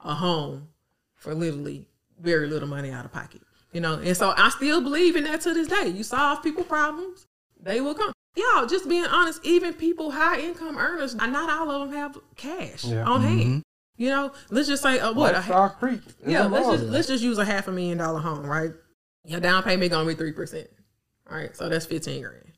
a 0.04 0.14
home 0.14 0.68
for 1.16 1.34
literally 1.34 1.88
very 2.20 2.48
little 2.48 2.68
money 2.70 2.92
out 2.92 3.06
of 3.06 3.12
pocket. 3.12 3.42
You 3.74 3.82
know, 3.82 3.96
and 3.96 4.16
so 4.16 4.34
I 4.38 4.50
still 4.50 4.82
believe 4.82 5.16
in 5.16 5.24
that 5.24 5.42
to 5.42 5.54
this 5.54 5.68
day. 5.68 5.88
You 5.88 6.04
solve 6.04 6.44
people 6.44 6.64
problems, 6.64 7.26
they 7.60 7.82
will 7.82 7.96
come. 7.96 8.12
Y'all, 8.36 8.66
just 8.66 8.88
being 8.88 9.06
honest, 9.06 9.44
even 9.44 9.74
people 9.74 10.12
high 10.12 10.40
income 10.40 10.78
earners, 10.78 11.16
not 11.16 11.50
all 11.50 11.70
of 11.70 11.90
them 11.90 11.98
have 11.98 12.18
cash 12.36 12.86
Yeah. 12.86 13.04
on 13.04 13.22
hand. 13.22 13.40
Mm-hmm. 13.42 13.60
You 13.98 14.10
know, 14.10 14.32
let's 14.50 14.68
just 14.68 14.82
say, 14.82 15.00
uh, 15.00 15.14
what? 15.14 15.34
a 15.34 15.38
Lifestyle 15.38 15.70
creep. 15.70 16.02
Yeah, 16.26 16.46
let's 16.46 16.68
just 16.68 16.84
let's 16.86 17.08
just 17.08 17.24
use 17.24 17.38
a 17.38 17.46
half 17.46 17.68
a 17.68 17.72
million 17.72 17.98
dollar 17.98 18.20
home, 18.20 18.46
right? 18.46 18.72
Your 19.26 19.40
down 19.40 19.64
payment 19.64 19.92
gonna 19.92 20.08
be 20.08 20.16
three 20.16 20.32
percent. 20.32 20.68
All 21.30 21.38
right, 21.38 21.56
so 21.56 21.70
that's 21.70 21.86
fifteen 21.86 22.22
grand. 22.22 22.52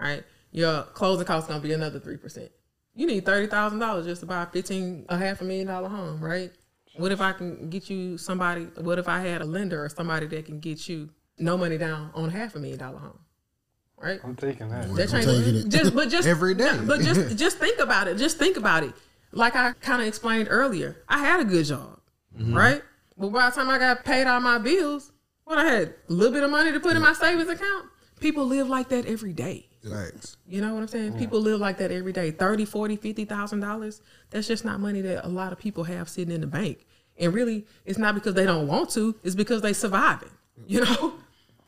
All 0.00 0.06
right, 0.06 0.24
your 0.50 0.82
closing 0.82 1.26
cost 1.26 1.48
gonna 1.48 1.60
be 1.60 1.72
another 1.72 2.00
three 2.00 2.16
percent. 2.16 2.50
You 2.94 3.06
need 3.06 3.24
thirty 3.24 3.46
thousand 3.46 3.78
dollars 3.78 4.06
just 4.06 4.20
to 4.22 4.26
buy 4.26 4.42
a 4.42 4.46
fifteen 4.46 5.06
a 5.08 5.16
half 5.16 5.40
a 5.40 5.44
million 5.44 5.68
dollar 5.68 5.88
home, 5.88 6.20
right? 6.20 6.50
What 6.96 7.12
if 7.12 7.20
I 7.20 7.32
can 7.32 7.70
get 7.70 7.88
you 7.88 8.18
somebody? 8.18 8.64
What 8.76 8.98
if 8.98 9.08
I 9.08 9.20
had 9.20 9.40
a 9.40 9.44
lender 9.44 9.84
or 9.84 9.88
somebody 9.88 10.26
that 10.26 10.46
can 10.46 10.58
get 10.58 10.88
you 10.88 11.10
no 11.38 11.56
money 11.56 11.78
down 11.78 12.10
on 12.14 12.28
a 12.28 12.32
half 12.32 12.56
a 12.56 12.58
million 12.58 12.78
dollar 12.78 12.98
home? 12.98 13.18
Right? 13.96 14.20
I'm 14.24 14.34
taking 14.36 14.68
that. 14.70 14.92
That 14.94 15.14
I'm 15.14 15.22
taking 15.22 15.54
it. 15.54 15.68
Just, 15.68 15.94
but 15.94 16.08
just 16.08 16.26
Every 16.28 16.54
day. 16.54 16.76
But 16.84 17.00
just, 17.00 17.36
just 17.36 17.58
think 17.58 17.78
about 17.80 18.08
it. 18.08 18.16
Just 18.16 18.38
think 18.38 18.56
about 18.56 18.82
it. 18.84 18.94
Like 19.32 19.54
I 19.56 19.72
kind 19.74 20.00
of 20.02 20.08
explained 20.08 20.48
earlier, 20.50 20.96
I 21.08 21.18
had 21.18 21.40
a 21.40 21.44
good 21.44 21.64
job, 21.66 22.00
Mm-hmm. 22.38 22.54
right? 22.56 22.82
But 23.16 23.30
by 23.30 23.50
the 23.50 23.56
time 23.56 23.68
I 23.68 23.78
got 23.78 24.04
paid 24.04 24.26
all 24.26 24.40
my 24.40 24.58
bills, 24.58 25.10
what 25.44 25.58
I 25.58 25.64
had 25.64 25.94
a 26.08 26.12
little 26.12 26.32
bit 26.32 26.44
of 26.44 26.50
money 26.50 26.70
to 26.72 26.78
put 26.80 26.94
in 26.94 27.02
my 27.02 27.12
savings 27.12 27.48
account. 27.48 27.86
People 28.20 28.44
live 28.46 28.68
like 28.68 28.88
that 28.90 29.06
every 29.06 29.32
day. 29.32 29.68
Thanks. 29.84 30.36
You 30.46 30.60
know 30.60 30.74
what 30.74 30.80
I'm 30.82 30.88
saying? 30.88 31.18
People 31.18 31.40
live 31.40 31.60
like 31.60 31.78
that 31.78 31.90
every 31.90 32.12
day. 32.12 32.30
30, 32.32 32.64
40, 32.64 32.96
50,000 32.96 33.60
dollars. 33.60 34.02
That's 34.30 34.46
just 34.46 34.64
not 34.64 34.78
money 34.80 35.00
that 35.02 35.24
a 35.24 35.28
lot 35.28 35.52
of 35.52 35.58
people 35.58 35.84
have 35.84 36.08
sitting 36.08 36.34
in 36.34 36.40
the 36.40 36.46
bank. 36.46 36.84
And 37.18 37.32
really, 37.34 37.66
it's 37.84 37.98
not 37.98 38.14
because 38.14 38.34
they 38.34 38.44
don't 38.44 38.66
want 38.68 38.90
to, 38.90 39.14
it's 39.24 39.34
because 39.34 39.62
they 39.62 39.72
surviving. 39.72 40.30
You 40.66 40.84
know? 40.84 41.14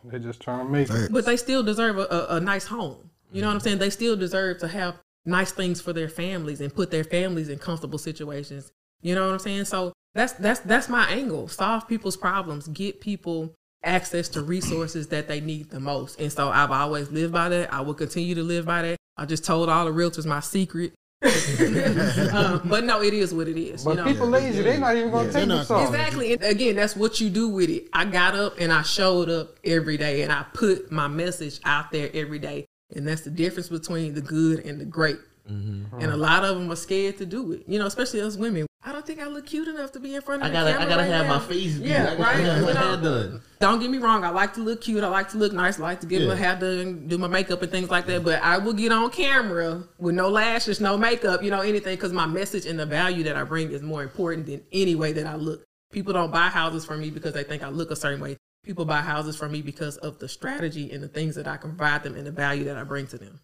They're 0.05 0.19
just 0.19 0.41
trying 0.41 0.67
to 0.67 0.71
make 0.73 0.91
it. 0.91 1.13
But 1.13 1.25
they 1.27 1.37
still 1.37 1.63
deserve 1.63 1.99
a, 1.99 2.03
a, 2.07 2.37
a 2.37 2.41
nice 2.41 2.67
home. 2.67 3.11
You 3.33 3.41
know 3.43 3.49
what 3.49 3.55
I'm 3.55 3.61
saying? 3.61 3.79
They 3.79 3.91
still 3.91 4.17
deserve 4.17 4.59
to 4.59 4.69
have 4.69 4.97
nice 5.25 5.53
things 5.53 5.81
for 5.81 5.93
their 5.93 6.09
families 6.09 6.61
and 6.61 6.75
put 6.75 6.91
their 6.91 7.05
families 7.05 7.49
in 7.49 7.59
comfortable 7.59 7.99
situations. 7.99 8.73
You 9.03 9.15
know 9.15 9.27
what 9.27 9.33
I'm 9.33 9.39
saying? 9.39 9.65
So 9.67 9.93
that's 10.15 10.33
that's 10.35 10.61
that's 10.61 10.89
my 10.89 11.09
angle. 11.11 11.49
Solve 11.49 11.87
people's 11.89 12.17
problems, 12.17 12.69
get 12.69 13.01
people 13.01 13.55
access 13.83 14.29
to 14.29 14.43
resources 14.43 15.09
that 15.09 15.29
they 15.29 15.41
need 15.41 15.71
the 15.71 15.81
most. 15.81 16.21
And 16.21 16.33
so 16.33 16.51
I've 16.51 16.71
always 16.71 17.11
lived 17.11 17.33
by 17.33 17.49
that. 17.49 17.73
I 17.73 17.81
will 17.81 17.95
continue 17.95 18.35
to 18.35 18.43
live 18.43 18.67
by 18.67 18.83
that. 18.83 18.97
I 19.17 19.27
just 19.27 19.45
told 19.45 19.69
all 19.69 19.85
the 19.85 19.93
realtors 19.93 20.27
my 20.27 20.41
secret. 20.41 20.93
um, 21.23 22.63
but 22.65 22.85
no, 22.85 23.03
it 23.03 23.13
is 23.13 23.35
what 23.35 23.47
it 23.47 23.61
is. 23.61 23.85
But 23.85 23.91
you 23.91 23.97
know? 23.97 24.05
people 24.05 24.27
lazy. 24.27 24.63
they're 24.63 24.79
not 24.79 24.97
even 24.97 25.11
gonna 25.11 25.33
take 25.33 25.49
the 25.49 25.65
song. 25.65 25.87
Exactly. 25.87 26.33
And 26.33 26.43
again, 26.43 26.77
that's 26.77 26.97
what 26.97 27.21
you 27.21 27.31
do 27.31 27.49
with 27.49 27.71
it. 27.71 27.89
I 27.93 28.07
got 28.07 28.35
up 28.35 28.55
and 28.59 28.73
I 28.73 28.83
showed 28.83 29.29
up 29.29 29.59
every 29.65 29.97
day 29.97 30.23
and 30.23 30.33
I 30.33 30.45
put 30.55 30.91
my 30.91 31.09
message 31.09 31.61
out 31.65 31.91
there 31.93 32.11
every 32.15 32.39
day. 32.39 32.67
And 32.95 33.07
that's 33.07 33.23
the 33.23 33.31
difference 33.31 33.69
between 33.69 34.15
the 34.15 34.21
good 34.21 34.65
and 34.67 34.81
the 34.81 34.85
great. 34.85 35.19
Mm-hmm. 35.51 36.01
And 36.01 36.13
a 36.13 36.17
lot 36.17 36.45
of 36.45 36.59
them 36.59 36.71
are 36.71 36.77
scared 36.77 37.19
to 37.19 37.27
do 37.27 37.53
it. 37.53 37.65
You 37.67 37.79
know, 37.79 37.87
especially 37.87 38.21
us 38.21 38.37
women. 38.37 38.67
I 38.83 38.93
don't 38.93 39.05
think 39.07 39.21
I 39.21 39.27
look 39.27 39.45
cute 39.47 39.69
enough 39.69 39.93
to 39.93 40.01
be 40.01 40.15
in 40.15 40.23
front 40.23 40.43
of 40.43 40.47
I 40.47 40.49
the 40.49 40.55
gotta, 40.55 40.71
I 40.81 40.85
gotta 40.89 41.03
right 41.03 41.11
have 41.11 41.27
now. 41.27 41.39
my 41.39 41.45
face. 41.45 41.77
Yeah, 41.77 42.03
I 42.03 42.05
gotta 42.17 42.23
right. 42.23 42.37
have 42.37 42.59
You 42.61 42.65
my 42.67 42.73
know? 42.73 42.81
hair 42.81 42.97
done. 42.97 43.43
Don't 43.59 43.79
get 43.79 43.91
me 43.91 43.99
wrong. 43.99 44.25
I 44.25 44.31
like 44.31 44.55
to 44.55 44.61
look 44.61 44.81
cute. 44.81 45.05
I 45.05 45.09
like 45.09 45.29
to 45.31 45.37
look 45.39 45.53
nice. 45.53 45.79
I 45.79 45.83
like 45.83 46.01
to 46.01 46.07
get 46.07 46.23
Yeah. 46.23 46.29
my 46.29 46.35
hair 46.37 46.57
done, 46.57 47.07
do 47.07 47.19
my 47.19 47.29
makeup 47.29 47.61
and 47.61 47.71
things 47.71 47.91
like 47.91 48.07
that. 48.07 48.25
But 48.25 48.43
I 48.43 48.57
will 48.57 48.73
get 48.73 48.91
on 48.91 49.11
camera 49.11 49.85
with 49.99 50.15
no 50.15 50.29
lashes, 50.31 50.81
no 50.81 50.97
makeup, 50.97 51.43
you 51.43 51.51
know, 51.51 51.61
anything, 51.61 51.95
because 51.97 52.13
my 52.13 52.27
message 52.27 52.65
and 52.65 52.79
the 52.79 52.87
value 52.87 53.23
that 53.25 53.37
I 53.37 53.45
bring 53.45 53.71
is 53.71 53.83
more 53.83 54.03
important 54.03 54.47
than 54.47 54.63
any 54.73 54.95
way 54.95 55.13
that 55.13 55.27
I 55.27 55.37
look. 55.37 55.63
People 55.93 56.15
don't 56.15 56.31
buy 56.33 56.49
houses 56.49 56.85
from 56.87 57.01
me 57.01 57.11
because 57.11 57.35
they 57.35 57.43
think 57.43 57.63
I 57.63 57.69
look 57.69 57.91
a 57.91 57.97
certain 57.97 58.21
way. 58.21 58.39
People 58.63 58.85
buy 58.85 59.01
houses 59.01 59.37
from 59.37 59.53
me 59.53 59.63
because 59.63 59.97
of 59.99 60.19
the 60.19 60.29
strategy 60.29 60.93
and 60.93 61.03
the 61.03 61.09
things 61.09 61.35
that 61.35 61.49
I 61.49 61.57
can 61.57 61.71
provide 61.75 62.03
them 62.03 62.15
and 62.15 62.27
the 62.27 62.31
value 62.31 62.65
that 62.65 62.77
I 62.77 62.85
bring 62.85 63.07
to 63.09 63.19
them. 63.19 63.41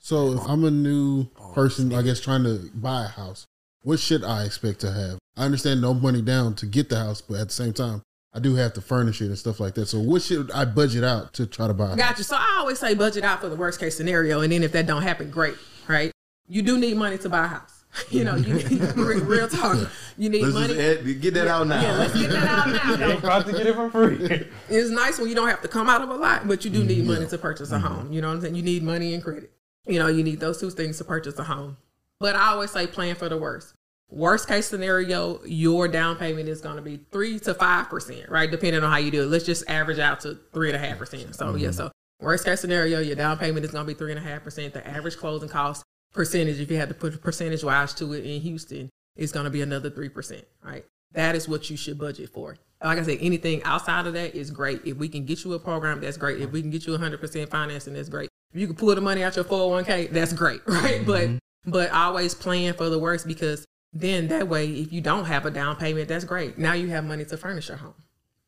So 0.00 0.32
if 0.32 0.40
I'm 0.48 0.64
a 0.64 0.70
new 0.70 1.26
person, 1.54 1.94
I 1.94 2.02
guess 2.02 2.20
trying 2.20 2.42
to 2.44 2.68
buy 2.74 3.04
a 3.04 3.08
house, 3.08 3.46
what 3.82 4.00
should 4.00 4.24
I 4.24 4.44
expect 4.44 4.80
to 4.80 4.90
have? 4.90 5.18
I 5.36 5.44
understand 5.44 5.80
no 5.80 5.94
money 5.94 6.20
down 6.20 6.54
to 6.56 6.66
get 6.66 6.88
the 6.88 6.96
house, 6.96 7.20
but 7.20 7.38
at 7.38 7.48
the 7.48 7.54
same 7.54 7.72
time, 7.72 8.02
I 8.32 8.40
do 8.40 8.54
have 8.56 8.72
to 8.74 8.80
furnish 8.80 9.20
it 9.22 9.26
and 9.26 9.38
stuff 9.38 9.60
like 9.60 9.74
that. 9.74 9.86
So 9.86 10.00
what 10.00 10.22
should 10.22 10.50
I 10.50 10.64
budget 10.64 11.04
out 11.04 11.32
to 11.34 11.46
try 11.46 11.66
to 11.68 11.74
buy? 11.74 11.94
Gotcha. 11.96 12.24
So 12.24 12.36
I 12.36 12.56
always 12.58 12.78
say 12.78 12.94
budget 12.94 13.24
out 13.24 13.40
for 13.40 13.48
the 13.48 13.56
worst 13.56 13.78
case 13.78 13.96
scenario, 13.96 14.40
and 14.40 14.52
then 14.52 14.62
if 14.62 14.72
that 14.72 14.86
don't 14.86 15.02
happen, 15.02 15.30
great, 15.30 15.56
right? 15.86 16.10
You 16.48 16.62
do 16.62 16.78
need 16.78 16.96
money 16.96 17.18
to 17.18 17.28
buy 17.28 17.44
a 17.44 17.48
house. 17.48 17.79
You 18.10 18.24
know, 18.24 18.36
you 18.36 18.54
need 18.54 18.70
real, 18.96 19.24
real 19.24 19.48
talk. 19.48 19.88
You 20.16 20.28
need 20.30 20.42
Let's 20.42 20.54
money. 20.54 20.74
just 20.74 21.00
add- 21.00 21.20
get 21.20 21.34
that 21.34 21.48
out 21.48 21.66
now. 21.66 21.80
Yeah, 21.82 21.92
let's 21.98 22.12
get 22.14 22.30
that 22.30 22.44
out 22.44 22.68
now. 22.68 22.96
though. 23.08 23.16
about 23.18 23.46
to 23.46 23.52
get 23.52 23.66
it 23.66 23.74
for 23.74 23.90
free. 23.90 24.46
It's 24.68 24.90
nice 24.90 25.18
when 25.18 25.28
you 25.28 25.34
don't 25.34 25.48
have 25.48 25.60
to 25.62 25.68
come 25.68 25.88
out 25.88 26.00
of 26.02 26.08
a 26.10 26.14
lot, 26.14 26.46
but 26.46 26.64
you 26.64 26.70
do 26.70 26.84
need 26.84 26.98
Mm-hmm. 26.98 27.06
money 27.14 27.26
to 27.26 27.38
purchase 27.38 27.72
a 27.72 27.78
home. 27.80 28.12
You 28.12 28.20
know 28.20 28.28
what 28.28 28.34
I'm 28.34 28.40
saying? 28.42 28.54
You 28.54 28.62
need 28.62 28.82
money 28.82 29.14
and 29.14 29.22
credit. 29.22 29.50
You 29.86 29.98
know, 29.98 30.06
you 30.08 30.22
need 30.22 30.38
those 30.40 30.60
two 30.60 30.70
things 30.70 30.98
to 30.98 31.04
purchase 31.04 31.38
a 31.38 31.44
home. 31.44 31.76
But 32.20 32.36
I 32.36 32.48
always 32.48 32.70
say 32.70 32.86
plan 32.86 33.16
for 33.16 33.28
the 33.28 33.38
worst. 33.38 33.74
Worst 34.08 34.46
case 34.48 34.66
scenario, 34.66 35.40
your 35.44 35.86
down 35.88 36.16
payment 36.16 36.48
is 36.48 36.60
going 36.60 36.76
to 36.76 36.82
be 36.82 37.00
three 37.12 37.38
to 37.40 37.54
five 37.54 37.88
percent, 37.88 38.28
right? 38.28 38.50
Depending 38.50 38.82
on 38.84 38.90
how 38.90 38.98
you 38.98 39.10
do 39.10 39.22
it. 39.22 39.26
Let's 39.26 39.44
just 39.46 39.68
average 39.70 39.98
out 39.98 40.20
to 40.20 40.38
three 40.52 40.68
and 40.72 40.76
a 40.76 40.84
half 40.86 40.98
percent. 40.98 41.34
So 41.34 41.54
yeah, 41.54 41.68
Mm-hmm. 41.68 41.76
so 41.76 41.90
worst 42.20 42.44
case 42.44 42.60
scenario, 42.60 43.00
your 43.00 43.16
down 43.16 43.38
payment 43.38 43.64
is 43.64 43.70
going 43.72 43.84
to 43.86 43.88
be 43.92 43.96
three 43.98 44.10
and 44.12 44.18
a 44.18 44.22
half 44.22 44.42
percent. 44.44 44.74
The 44.74 44.86
average 44.86 45.16
closing 45.16 45.48
cost 45.48 45.82
percentage, 46.12 46.60
if 46.60 46.70
you 46.70 46.76
had 46.76 46.88
to 46.88 46.94
put 46.94 47.20
percentage 47.20 47.64
wise 47.64 47.94
to 47.94 48.12
it 48.12 48.24
in 48.24 48.40
Houston, 48.40 48.90
is 49.16 49.32
going 49.32 49.44
to 49.44 49.50
be 49.50 49.62
another 49.62 49.90
three 49.90 50.08
percent, 50.08 50.44
right? 50.62 50.84
That 51.12 51.34
is 51.34 51.48
what 51.48 51.68
you 51.70 51.76
should 51.76 51.98
budget 51.98 52.30
for. 52.30 52.56
Like 52.82 52.98
I 52.98 53.02
said, 53.02 53.18
anything 53.20 53.62
outside 53.64 54.06
of 54.06 54.14
that 54.14 54.34
is 54.34 54.50
great. 54.50 54.80
If 54.84 54.96
we 54.96 55.08
can 55.08 55.26
get 55.26 55.44
you 55.44 55.52
a 55.52 55.58
program, 55.58 56.00
that's 56.00 56.16
great. 56.16 56.40
If 56.40 56.50
we 56.50 56.62
can 56.62 56.70
get 56.70 56.86
you 56.86 56.96
100% 56.96 57.48
financing, 57.50 57.92
that's 57.92 58.08
great. 58.08 58.30
If 58.54 58.60
you 58.60 58.66
can 58.66 58.76
pull 58.76 58.94
the 58.94 59.02
money 59.02 59.22
out 59.22 59.36
your 59.36 59.44
401k, 59.44 60.10
that's 60.10 60.32
great, 60.32 60.60
right? 60.66 61.04
Mm-hmm. 61.04 61.06
But 61.06 61.28
but 61.66 61.92
always 61.92 62.34
plan 62.34 62.72
for 62.74 62.88
the 62.88 62.98
worst 62.98 63.26
because 63.26 63.66
then 63.92 64.28
that 64.28 64.48
way, 64.48 64.70
if 64.70 64.92
you 64.92 65.00
don't 65.00 65.26
have 65.26 65.44
a 65.46 65.50
down 65.50 65.76
payment, 65.76 66.08
that's 66.08 66.24
great. 66.24 66.58
Now 66.58 66.72
you 66.72 66.88
have 66.88 67.04
money 67.04 67.24
to 67.26 67.36
furnish 67.36 67.68
your 67.68 67.76
home. 67.76 67.94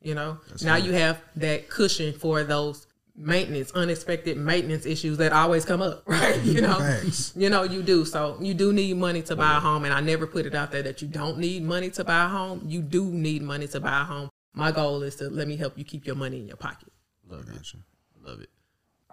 You 0.01 0.15
know, 0.15 0.39
now 0.63 0.77
you 0.77 0.93
have 0.93 1.21
that 1.37 1.69
cushion 1.69 2.13
for 2.13 2.43
those 2.43 2.87
maintenance, 3.17 3.73
unexpected 3.73 4.37
maintenance 4.37 4.87
issues 4.87 5.19
that 5.19 5.33
always 5.33 5.65
come 5.65 5.83
up, 5.83 6.03
right? 6.07 6.41
You 6.43 6.61
know, 6.61 6.79
Facts. 6.79 7.33
you 7.37 7.51
know, 7.51 7.63
you 7.63 7.83
do. 7.83 8.05
So 8.05 8.37
you 8.41 8.55
do 8.55 8.73
need 8.73 8.97
money 8.97 9.23
to 9.23 9.37
buy 9.37 9.57
a 9.57 9.61
home, 9.61 9.85
and 9.85 9.93
I 9.95 10.01
never 10.01 10.27
put 10.27 10.47
it 10.47 10.55
out 10.55 10.71
there 10.73 10.83
that 10.83 11.03
you 11.03 11.09
don't 11.09 11.39
need 11.39 11.63
money 11.63 11.91
to 11.91 12.05
buy 12.05 12.25
a 12.25 12.29
home. 12.29 12.63
You 12.67 12.83
do 12.83 13.05
need 13.05 13.43
money 13.43 13.67
to 13.69 13.81
buy 13.81 14.01
a 14.01 14.05
home. 14.05 14.31
My 14.55 14.71
goal 14.73 15.03
is 15.03 15.17
to 15.17 15.31
let 15.31 15.49
me 15.49 15.57
help 15.57 15.79
you 15.79 15.85
keep 15.85 16.07
your 16.07 16.17
money 16.17 16.39
in 16.41 16.47
your 16.47 16.57
pocket. 16.57 16.93
Love 17.29 17.49
it. 17.49 17.73
Love 18.23 18.41
it. 18.41 18.51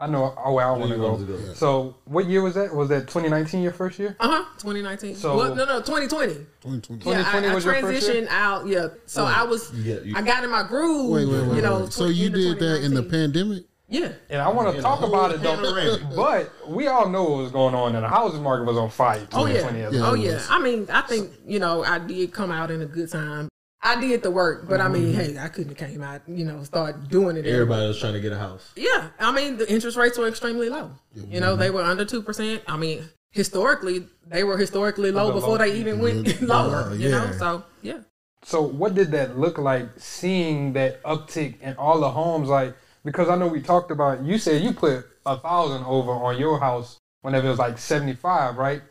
I 0.02 0.08
know. 0.08 0.34
Oh, 0.38 0.54
where 0.54 0.66
I 0.66 0.72
want 0.72 0.92
to 0.92 0.98
go. 0.98 1.18
go. 1.18 1.54
So, 1.54 1.96
what 2.06 2.26
year 2.26 2.42
was 2.42 2.56
that? 2.56 2.74
Was 2.74 2.88
that 2.88 3.02
2019 3.02 3.62
your 3.62 3.74
first 3.74 4.00
year? 4.00 4.16
Uh 4.20 4.30
huh. 4.30 4.46
2019. 4.60 5.16
So- 5.16 5.36
well, 5.36 5.54
no, 5.54 5.66
no, 5.66 5.80
2020. 5.82 6.36
2020. 6.62 7.04
Yeah, 7.12 7.20
I, 7.20 7.40
2020 7.42 7.48
I 7.48 7.56
was 7.56 7.66
your 7.66 7.74
first 7.76 8.08
year? 8.08 8.24
transitioned 8.24 8.28
out. 8.30 8.68
Yeah, 8.68 8.88
so 9.06 9.26
I 9.26 9.44
was. 9.44 9.74
Yeah, 9.74 10.00
you- 10.00 10.16
I 10.16 10.22
got 10.22 10.44
in 10.46 10.50
my 10.52 10.64
groove. 10.64 11.12
Wait, 11.12 11.26
wait, 11.28 11.48
wait. 11.48 11.56
you 11.58 11.62
know, 11.62 11.82
wait. 11.82 11.94
So 11.94 12.06
you 12.06 12.30
did 12.30 12.60
that 12.60 12.84
in 12.84 12.94
the 12.94 13.04
pandemic? 13.04 13.64
Yeah. 13.90 14.12
And 14.30 14.42
I 14.42 14.50
want 14.50 14.76
to 14.76 14.82
talk 14.82 15.02
about 15.02 15.32
it 15.32 15.42
though. 15.42 15.56
panoramic. 15.56 16.16
But 16.16 16.52
we 16.70 16.88
all 16.88 17.10
know 17.10 17.24
what 17.24 17.38
was 17.40 17.52
going 17.52 17.74
on, 17.76 17.96
and 17.96 18.04
the 18.04 18.10
housing 18.10 18.44
market 18.44 18.66
was 18.66 18.78
on 18.78 18.90
fire. 18.90 19.28
Oh 19.34 19.48
yeah. 19.48 19.70
Yeah, 19.76 19.90
oh 20.04 20.14
yeah. 20.14 20.42
I 20.50 20.62
mean, 20.62 20.88
I 20.92 21.02
think 21.02 21.32
you 21.46 21.60
know 21.60 21.84
I 21.84 22.00
did 22.00 22.32
come 22.32 22.52
out 22.52 22.72
in 22.72 22.82
a 22.82 22.86
good 22.86 23.12
time. 23.12 23.50
I 23.82 24.00
did 24.00 24.24
the 24.24 24.32
work, 24.32 24.68
but 24.68 24.82
I 24.82 24.90
mean, 24.90 25.14
mm-hmm. 25.14 25.36
hey, 25.36 25.38
I 25.40 25.48
couldn't 25.48 25.78
have 25.78 25.90
came 25.90 26.02
out. 26.02 26.22
You 26.28 26.46
know, 26.46 26.64
start 26.64 27.08
doing 27.08 27.38
it. 27.38 27.46
Everybody 27.46 27.88
was 27.88 28.00
trying 28.00 28.14
to 28.14 28.20
get 28.20 28.34
a 28.34 28.38
house. 28.38 28.72
Yeah, 28.76 29.10
I 29.20 29.32
mean 29.32 29.58
the 29.58 29.72
interest 29.72 29.98
rates 29.98 30.18
were 30.18 30.28
extremely 30.28 30.70
low. 30.70 30.92
You 31.16 31.40
know, 31.40 31.56
they 31.56 31.68
mm-hmm. 31.68 31.76
were 31.76 31.84
under 31.84 32.06
two 32.06 32.22
percent. 32.22 32.62
I 32.68 32.78
mean, 32.78 33.04
historically, 33.32 34.06
they 34.28 34.44
were 34.44 34.58
historically 34.58 35.12
low 35.12 35.28
Under 35.28 35.34
before 35.34 35.52
low. 35.52 35.58
they 35.58 35.76
even 35.80 36.00
mm-hmm. 36.00 36.24
went 36.24 36.42
lower. 36.44 36.94
You 36.94 37.10
know, 37.10 37.32
so 37.32 37.64
yeah. 37.82 38.00
So 38.44 38.62
what 38.62 38.96
did 38.96 39.12
that 39.12 39.38
look 39.38 39.58
like 39.58 39.90
seeing 39.98 40.74
that 40.74 41.02
uptick 41.04 41.62
in 41.62 41.76
all 41.76 42.00
the 42.00 42.10
homes? 42.10 42.50
Like 42.50 42.76
because 43.04 43.30
I 43.30 43.36
know 43.36 43.48
we 43.48 43.62
talked 43.62 43.92
about 43.92 44.24
you 44.24 44.38
said 44.38 44.62
you 44.64 44.74
put 44.74 45.06
a 45.26 45.38
thousand 45.38 45.84
over 45.86 46.12
on 46.12 46.38
your 46.38 46.60
house 46.60 47.00
whenever 47.22 47.48
it 47.48 47.52
was 47.52 47.60
like 47.60 47.78
seventy 47.78 48.14
five, 48.14 48.58
right? 48.58 48.82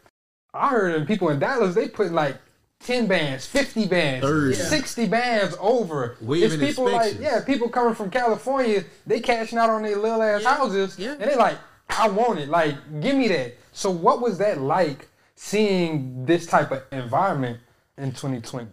I 0.55 0.71
heard 0.71 1.01
of 1.01 1.07
people 1.07 1.29
in 1.29 1.39
Dallas 1.39 1.75
they 1.75 1.89
put 1.89 2.13
like 2.13 2.37
ten 2.81 3.07
bands, 3.07 3.47
fifty 3.47 3.87
bands, 3.87 4.25
Thirty. 4.25 4.55
sixty 4.55 5.07
bands 5.07 5.57
over. 5.61 6.17
Waiving 6.21 6.61
it's 6.61 6.71
people 6.77 6.91
like 6.91 7.19
yeah, 7.21 7.43
people 7.45 7.69
coming 7.69 7.95
from 7.95 8.11
California, 8.11 8.85
they 9.07 9.21
cashing 9.21 9.59
out 9.59 9.71
on 9.71 9.83
their 9.83 9.97
little 9.97 10.23
ass 10.23 10.43
Yeah. 10.43 10.55
houses, 10.57 10.99
Yeah. 10.99 11.13
and 11.13 11.31
they 11.31 11.37
like, 11.37 11.59
I 11.91 12.09
want 12.09 12.39
it, 12.39 12.49
like 12.49 12.75
give 13.01 13.17
me 13.17 13.29
that. 13.29 13.57
So 13.73 13.91
what 13.91 14.21
was 14.21 14.39
that 14.39 14.61
like 14.61 15.09
seeing 15.35 16.25
this 16.25 16.47
type 16.47 16.71
of 16.73 16.83
environment 16.93 17.59
in 17.97 18.11
2020? 18.11 18.69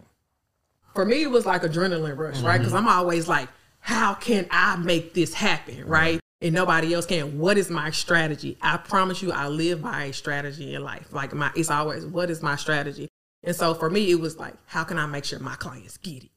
for 0.96 1.04
me 1.04 1.22
it 1.22 1.30
was 1.30 1.44
like 1.44 1.60
adrenaline 1.62 2.16
rush 2.16 2.40
right 2.40 2.54
mm-hmm. 2.54 2.58
because 2.58 2.72
i'm 2.72 2.88
always 2.88 3.28
like 3.28 3.48
how 3.86 4.14
can 4.14 4.48
i 4.50 4.74
make 4.74 5.14
this 5.14 5.32
happen 5.32 5.86
right. 5.86 6.18
and 6.40 6.52
nobody 6.52 6.92
else 6.92 7.06
can. 7.06 7.38
What 7.38 7.56
is 7.56 7.70
my 7.70 7.92
strategy? 7.92 8.58
I 8.60 8.78
promise 8.78 9.22
you 9.22 9.30
i 9.30 9.46
live 9.46 9.80
by 9.80 10.06
a 10.06 10.12
strategy 10.12 10.74
in 10.74 10.82
life. 10.82 11.12
Like 11.12 11.32
my 11.32 11.52
it's 11.54 11.70
always 11.70 12.04
what 12.04 12.28
is 12.28 12.42
my 12.42 12.56
strategy? 12.56 13.08
And 13.44 13.54
so 13.54 13.74
for 13.74 13.88
me 13.88 14.10
it 14.10 14.18
was 14.18 14.38
like 14.38 14.54
how 14.66 14.82
can 14.82 14.98
i 14.98 15.06
make 15.06 15.24
sure 15.24 15.38
my 15.38 15.54
clients 15.54 15.98
get 15.98 16.24
it? 16.24 16.30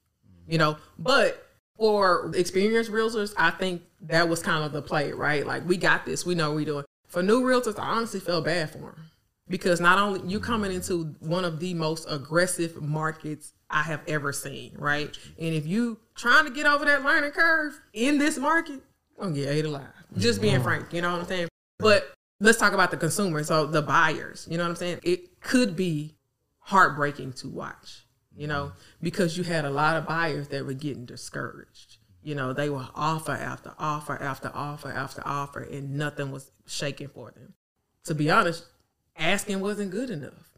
You 0.47 0.59
know 0.59 0.77
but 0.99 1.47
for 1.75 2.31
experienced 2.35 2.91
realtors 2.91 3.33
i 3.35 3.49
think 3.49 3.81
that 4.01 4.29
was 4.29 4.43
kind 4.43 4.63
of 4.63 4.71
the 4.71 4.83
play 4.83 5.11
right? 5.11 5.43
Like 5.47 5.67
we 5.67 5.75
got 5.75 6.05
this 6.05 6.27
we 6.27 6.35
know 6.35 6.49
what 6.49 6.57
we're 6.57 6.65
doing. 6.65 6.85
For 7.07 7.23
new 7.23 7.41
realtors 7.41 7.79
i 7.79 7.83
honestly 7.83 8.19
felt 8.19 8.45
bad 8.45 8.69
for 8.69 8.77
them 8.77 9.09
because 9.47 9.81
not 9.81 9.97
only 9.97 10.21
you 10.29 10.39
coming 10.39 10.71
into 10.71 11.15
one 11.19 11.45
of 11.45 11.59
the 11.59 11.73
most 11.73 12.05
aggressive 12.07 12.79
markets 12.79 13.53
I 13.69 13.83
have 13.83 14.01
ever 14.07 14.33
seen, 14.33 14.73
right? 14.77 15.15
And 15.37 15.53
if 15.53 15.67
you 15.67 15.99
trying 16.15 16.45
to 16.45 16.51
get 16.51 16.65
over 16.65 16.85
that 16.85 17.03
learning 17.03 17.31
curve 17.31 17.79
in 17.93 18.17
this 18.17 18.37
market, 18.37 18.81
I'm 19.19 19.29
gonna 19.29 19.35
get 19.35 19.49
ate 19.49 19.65
alive. 19.65 19.87
Just 20.17 20.41
being 20.41 20.55
mm-hmm. 20.55 20.63
frank, 20.63 20.93
you 20.93 21.01
know 21.01 21.11
what 21.11 21.21
I'm 21.21 21.27
saying? 21.27 21.47
But 21.77 22.13
let's 22.39 22.57
talk 22.57 22.73
about 22.73 22.91
the 22.91 22.97
consumer. 22.97 23.43
So 23.43 23.65
the 23.65 23.81
buyers, 23.81 24.47
you 24.49 24.57
know 24.57 24.63
what 24.63 24.71
I'm 24.71 24.75
saying? 24.75 24.99
It 25.03 25.39
could 25.39 25.75
be 25.75 26.15
heartbreaking 26.59 27.33
to 27.33 27.49
watch, 27.49 28.05
you 28.35 28.47
know, 28.47 28.65
mm-hmm. 28.65 28.79
because 29.01 29.37
you 29.37 29.43
had 29.43 29.65
a 29.65 29.69
lot 29.69 29.97
of 29.97 30.07
buyers 30.07 30.47
that 30.49 30.65
were 30.65 30.73
getting 30.73 31.05
discouraged. 31.05 31.97
You 32.21 32.35
know, 32.35 32.53
they 32.53 32.69
were 32.69 32.87
offer 32.95 33.31
after 33.31 33.73
offer 33.79 34.21
after 34.21 34.51
offer 34.53 34.91
after 34.91 35.21
offer, 35.25 35.61
and 35.61 35.95
nothing 35.95 36.31
was 36.31 36.51
shaking 36.67 37.07
for 37.07 37.31
them. 37.31 37.53
To 38.05 38.15
be 38.15 38.29
honest, 38.29 38.65
asking 39.15 39.61
wasn't 39.61 39.91
good 39.91 40.09
enough. 40.09 40.48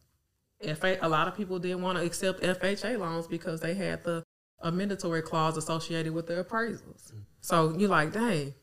FA, 0.75 0.97
a 1.01 1.09
lot 1.09 1.27
of 1.27 1.35
people 1.35 1.59
didn't 1.59 1.81
want 1.81 1.97
to 1.97 2.05
accept 2.05 2.41
FHA 2.41 2.99
loans 2.99 3.27
because 3.27 3.61
they 3.61 3.73
had 3.73 4.03
the 4.03 4.23
a 4.63 4.71
mandatory 4.71 5.21
clause 5.21 5.57
associated 5.57 6.13
with 6.13 6.27
their 6.27 6.43
appraisals. 6.43 7.11
Mm. 7.11 7.23
So 7.41 7.75
you're 7.77 7.89
like, 7.89 8.13
dang, 8.13 8.53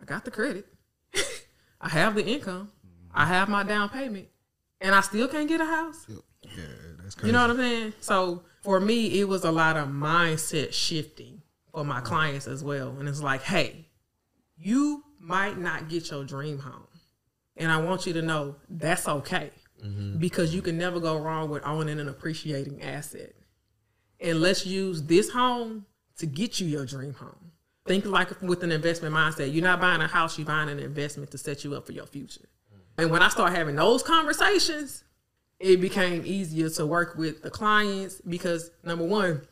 I 0.00 0.04
got 0.04 0.24
the 0.24 0.30
credit, 0.30 0.66
I 1.80 1.88
have 1.88 2.14
the 2.14 2.24
income, 2.24 2.70
I 3.12 3.22
mm-hmm. 3.22 3.32
have 3.32 3.48
my 3.48 3.62
down 3.64 3.88
payment, 3.88 4.28
and 4.80 4.94
I 4.94 5.00
still 5.00 5.26
can't 5.26 5.48
get 5.48 5.60
a 5.60 5.64
house. 5.64 6.06
Yeah, 6.08 6.62
that's 7.02 7.16
crazy. 7.16 7.26
You 7.26 7.32
know 7.32 7.42
what 7.42 7.50
I'm 7.50 7.56
saying? 7.56 7.92
So 8.00 8.44
for 8.62 8.78
me, 8.78 9.18
it 9.20 9.26
was 9.26 9.44
a 9.44 9.50
lot 9.50 9.76
of 9.76 9.88
mindset 9.88 10.72
shifting 10.72 11.42
for 11.72 11.84
my 11.84 12.00
mm. 12.00 12.04
clients 12.04 12.46
as 12.46 12.62
well. 12.62 12.96
And 12.98 13.08
it's 13.08 13.22
like, 13.22 13.42
hey, 13.42 13.88
you 14.56 15.02
might 15.18 15.58
not 15.58 15.88
get 15.88 16.10
your 16.10 16.24
dream 16.24 16.60
home. 16.60 16.86
And 17.56 17.72
I 17.72 17.78
want 17.78 18.06
you 18.06 18.12
to 18.12 18.22
know 18.22 18.56
that's 18.68 19.08
okay 19.08 19.50
Mm-hmm. 19.84 20.18
because 20.18 20.54
you 20.54 20.62
can 20.62 20.78
never 20.78 20.98
go 21.00 21.18
wrong 21.18 21.50
with 21.50 21.64
owning 21.64 22.00
an 22.00 22.08
appreciating 22.08 22.82
asset. 22.82 23.34
And 24.18 24.40
let's 24.40 24.64
use 24.64 25.02
this 25.02 25.30
home 25.30 25.84
to 26.18 26.26
get 26.26 26.58
you 26.58 26.66
your 26.66 26.86
dream 26.86 27.12
home. 27.12 27.52
Think 27.86 28.06
like 28.06 28.40
with 28.42 28.62
an 28.64 28.72
investment 28.72 29.14
mindset. 29.14 29.52
You're 29.52 29.62
not 29.62 29.80
buying 29.80 30.00
a 30.00 30.06
house, 30.06 30.38
you're 30.38 30.46
buying 30.46 30.70
an 30.70 30.78
investment 30.78 31.30
to 31.32 31.38
set 31.38 31.62
you 31.62 31.74
up 31.74 31.86
for 31.86 31.92
your 31.92 32.06
future. 32.06 32.48
Mm. 32.74 33.02
And 33.02 33.10
when 33.10 33.22
I 33.22 33.28
start 33.28 33.52
having 33.52 33.76
those 33.76 34.02
conversations, 34.02 35.04
it 35.60 35.80
became 35.80 36.22
easier 36.24 36.68
to 36.70 36.86
work 36.86 37.16
with 37.16 37.42
the 37.42 37.50
clients 37.50 38.20
because 38.20 38.70
number 38.82 39.04
one, 39.04 39.42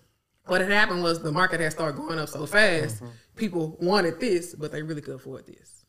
what 0.46 0.60
had 0.60 0.70
happened 0.70 1.02
was 1.02 1.22
the 1.22 1.32
market 1.32 1.60
had 1.60 1.72
started 1.72 1.96
going 1.96 2.18
up 2.18 2.28
so 2.28 2.44
fast. 2.46 2.96
Mm-hmm. 2.96 3.12
People 3.36 3.76
wanted 3.80 4.20
this, 4.20 4.54
but 4.54 4.72
they 4.72 4.82
really 4.82 5.00
could 5.00 5.14
afford 5.14 5.46
this. 5.46 5.84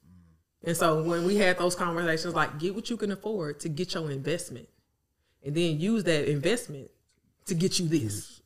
And 0.66 0.76
so 0.76 1.03
when 1.03 1.26
we 1.26 1.36
had 1.36 1.57
those 1.57 1.76
conversations, 1.76 2.34
like 2.34 2.57
get 2.59 2.76
what 2.76 2.89
you 2.89 2.97
can 2.97 3.11
afford 3.11 3.59
to 3.61 3.70
get 3.70 3.93
your 3.93 4.09
investment, 4.11 4.68
and 5.43 5.55
then 5.55 5.80
use 5.80 6.03
that 6.05 6.30
investment 6.30 6.89
to 7.45 7.53
get 7.53 7.80
you 7.80 7.88
this. 7.88 8.41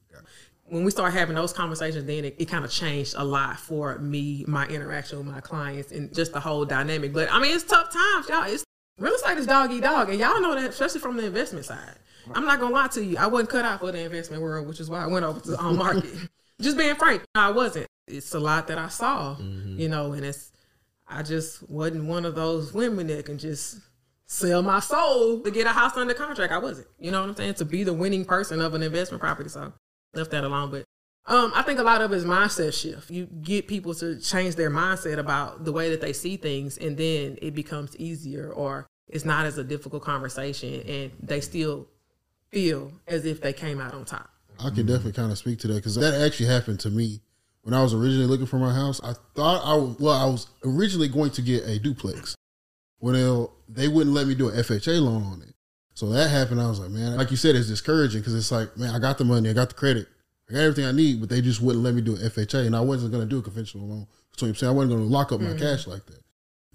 When 0.66 0.84
we 0.84 0.92
start 0.92 1.14
having 1.14 1.36
those 1.36 1.52
conversations, 1.52 2.06
then 2.06 2.26
it, 2.26 2.36
it 2.38 2.46
kind 2.46 2.64
of 2.64 2.70
changed 2.70 3.16
a 3.18 3.24
lot 3.24 3.60
for 3.60 3.98
me, 3.98 4.46
my 4.48 4.68
interaction 4.68 5.18
with 5.18 5.26
my 5.26 5.40
clients, 5.40 5.92
and 5.92 6.14
just 6.14 6.32
the 6.32 6.40
whole 6.40 6.64
dynamic. 6.64 7.12
But 7.12 7.32
I 7.32 7.40
mean, 7.40 7.56
it's 7.56 7.64
tough 7.64 7.92
times, 7.92 8.30
y'all. 8.30 8.44
It's 8.44 8.64
real 9.00 9.14
estate 9.14 9.40
is 9.40 9.48
dog 9.48 9.72
eat 9.72 9.82
dog, 9.82 10.10
and 10.10 10.20
y'all 10.20 10.40
know 10.40 10.54
that, 10.54 10.70
especially 10.70 11.00
from 11.00 11.18
the 11.18 11.26
investment 11.26 11.66
side. 11.66 11.96
I'm 12.36 12.46
not 12.46 12.60
gonna 12.60 12.76
lie 12.76 12.88
to 12.90 13.04
you, 13.04 13.18
I 13.18 13.26
wasn't 13.26 13.50
cut 13.50 13.66
out 13.66 13.80
for 13.80 13.92
the 13.92 14.00
investment 14.00 14.44
world, 14.44 14.68
which 14.68 14.80
is 14.80 14.90
why 14.90 15.04
I 15.04 15.08
went 15.08 15.26
over 15.26 15.40
to 15.40 15.52
the 15.52 15.58
home 15.58 15.78
market. 15.78 16.14
just 16.62 16.78
being 16.78 16.96
frank, 16.96 17.24
I 17.34 17.50
wasn't. 17.50 17.88
It's 18.08 18.36
a 18.36 18.40
lot 18.40 18.68
that 18.68 18.78
I 18.78 18.90
saw, 18.90 19.36
mm-hmm. 19.36 19.80
you 19.80 19.90
know, 19.90 20.14
and 20.14 20.24
it's 20.24 20.52
I 21.10 21.24
just 21.24 21.68
wasn't 21.70 22.06
one 22.06 22.26
of 22.26 22.36
those 22.36 22.74
women 22.74 23.08
that 23.08 23.26
can 23.26 23.38
just 23.38 23.80
sell 24.26 24.62
my 24.62 24.80
soul 24.80 25.42
to 25.42 25.50
get 25.52 25.66
a 25.66 25.72
house 25.72 25.98
under 25.98 26.14
contract. 26.14 26.54
I 26.54 26.60
wasn't. 26.60 26.88
You 27.00 27.12
know 27.12 27.22
what 27.22 27.30
I'm 27.30 27.36
saying? 27.36 27.56
To 27.56 27.66
be 27.66 27.84
the 27.84 27.94
winning 27.94 28.26
person 28.26 28.62
of 28.62 28.76
an 28.76 28.84
investment 28.84 29.22
property. 29.22 29.50
So 29.50 29.74
left 30.14 30.32
that 30.32 30.44
alone. 30.44 30.70
But 30.72 30.86
Um, 31.26 31.52
I 31.56 31.62
think 31.64 31.80
a 31.80 31.84
lot 31.84 32.02
of 32.02 32.12
it 32.12 32.16
is 32.16 32.26
mindset 32.26 32.74
shift. 32.80 33.12
You 33.12 33.26
get 33.26 33.68
people 33.68 33.94
to 33.96 34.20
change 34.20 34.56
their 34.56 34.72
mindset 34.72 35.20
about 35.20 35.66
the 35.66 35.72
way 35.72 35.90
that 35.92 36.02
they 36.02 36.14
see 36.14 36.38
things, 36.38 36.78
and 36.78 36.98
then 36.98 37.38
it 37.42 37.54
becomes 37.54 37.96
easier, 37.98 38.52
or 38.52 38.88
it's 39.08 39.26
not 39.26 39.46
as 39.46 39.58
a 39.58 39.64
difficult 39.64 40.02
conversation, 40.04 40.82
and 40.88 41.12
they 41.22 41.42
still 41.42 41.88
feel 42.50 42.92
as 43.08 43.26
if 43.26 43.42
they 43.42 43.54
came 43.54 43.80
out 43.80 43.94
on 43.94 44.06
top. 44.06 44.30
I 44.60 44.70
can 44.70 44.86
definitely 44.86 45.14
kind 45.14 45.32
of 45.32 45.38
speak 45.38 45.60
to 45.60 45.68
that 45.68 45.76
because 45.76 45.96
that 45.96 46.16
actually 46.16 46.48
happened 46.48 46.80
to 46.82 46.90
me 46.90 47.22
when 47.70 47.80
I 47.80 47.84
was 47.84 47.94
originally 47.94 48.26
looking 48.26 48.48
for 48.48 48.58
my 48.58 48.74
house. 48.74 49.00
I 49.04 49.14
thought 49.36 49.62
I 49.64 49.76
was, 49.76 49.96
well, 50.00 50.16
I 50.16 50.26
was 50.26 50.48
originally 50.66 51.08
going 51.08 51.30
to 51.32 51.42
get 51.42 51.66
a 51.68 51.78
duplex. 51.80 52.36
Well, 53.00 53.54
they 53.68 53.88
wouldn't 53.88 54.16
let 54.16 54.26
me 54.28 54.34
do 54.34 54.50
an 54.50 54.56
FHA 54.56 55.00
loan 55.02 55.24
on 55.24 55.42
it. 55.44 55.54
So 55.94 56.10
that 56.10 56.30
happened. 56.30 56.62
I 56.62 56.68
was 56.68 56.80
like, 56.80 56.90
man, 56.90 57.16
like 57.18 57.30
you 57.30 57.38
said, 57.38 57.56
it's 57.56 57.68
discouraging 57.68 58.22
because 58.22 58.34
it's 58.34 58.52
like, 58.52 58.76
man, 58.76 58.96
I 58.96 59.00
got 59.00 59.18
the 59.18 59.26
money, 59.26 59.50
I 59.50 59.54
got 59.54 59.70
the 59.70 59.76
credit, 59.76 60.08
I 60.50 60.54
got 60.54 60.60
everything 60.62 60.86
I 60.86 60.92
need, 60.92 61.20
but 61.20 61.30
they 61.30 61.42
just 61.42 61.62
wouldn't 61.62 61.84
let 61.84 61.94
me 61.94 62.02
do 62.02 62.16
an 62.16 62.22
FHA, 62.22 62.66
and 62.66 62.76
I 62.76 62.82
wasn't 62.82 63.12
going 63.12 63.24
to 63.24 63.30
do 63.30 63.38
a 63.38 63.42
conventional 63.44 63.88
loan. 63.88 64.08
So 64.36 64.48
I'm 64.48 64.56
saying 64.56 64.70
I 64.70 64.74
wasn't 64.74 64.94
going 64.94 65.08
to 65.08 65.14
lock 65.14 65.32
up 65.32 65.40
my 65.42 65.50
Mm-hmm. 65.50 65.60
cash 65.60 65.86
like 65.86 66.06
that. 66.08 66.22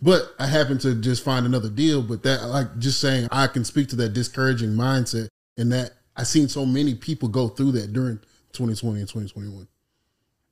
But 0.00 0.34
I 0.38 0.46
happened 0.46 0.80
to 0.82 0.94
just 0.94 1.24
find 1.24 1.46
another 1.46 1.70
deal. 1.70 2.02
But 2.02 2.22
that, 2.24 2.44
like, 2.46 2.78
just 2.78 3.00
saying, 3.00 3.28
I 3.32 3.46
can 3.46 3.64
speak 3.64 3.88
to 3.88 3.96
that 3.96 4.10
discouraging 4.10 4.70
mindset, 4.70 5.28
and 5.56 5.72
that 5.72 5.92
I've 6.16 6.26
seen 6.26 6.48
so 6.48 6.64
many 6.66 6.94
people 6.94 7.28
go 7.28 7.48
through 7.48 7.72
that 7.72 7.92
during 7.92 8.18
2020 8.52 9.00
and 9.00 9.08
2021. 9.08 9.66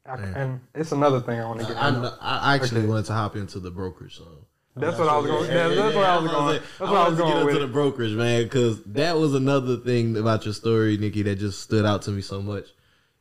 I- 0.06 0.16
and 0.16 0.60
it's 0.74 0.92
another 0.92 1.20
thing 1.20 1.38
I 1.40 1.46
want 1.46 1.60
to 1.60 1.66
get. 1.66 1.76
I, 1.76 1.88
into. 1.88 2.18
I, 2.20 2.38
I 2.38 2.54
actually 2.56 2.80
Okay. 2.80 2.88
wanted 2.88 3.06
to 3.06 3.12
hop 3.12 3.36
into 3.36 3.60
the 3.60 3.70
brokerage. 3.70 4.16
So 4.18 4.46
That's 4.76 4.98
what 4.98 5.08
I 5.08 5.16
was 5.16 5.26
going. 5.26 5.46
That's 5.48 5.94
what 5.94 6.04
I 6.04 6.18
was 6.18 6.30
going. 6.32 6.54
That's 6.60 6.80
what 6.80 6.88
I 6.90 7.08
was 7.08 7.20
wanted 7.20 7.34
to 7.40 7.44
get 7.44 7.48
into 7.54 7.66
the 7.66 7.72
brokerage, 7.72 8.12
man, 8.12 8.42
because 8.44 8.82
that 8.84 9.16
was 9.16 9.34
another 9.34 9.76
thing 9.76 10.16
about 10.16 10.44
your 10.44 10.54
story, 10.54 10.96
Nikki, 10.96 11.22
that 11.22 11.36
just 11.36 11.60
stood 11.60 11.84
out 11.86 12.02
to 12.02 12.10
me 12.10 12.20
so 12.22 12.42
much. 12.42 12.66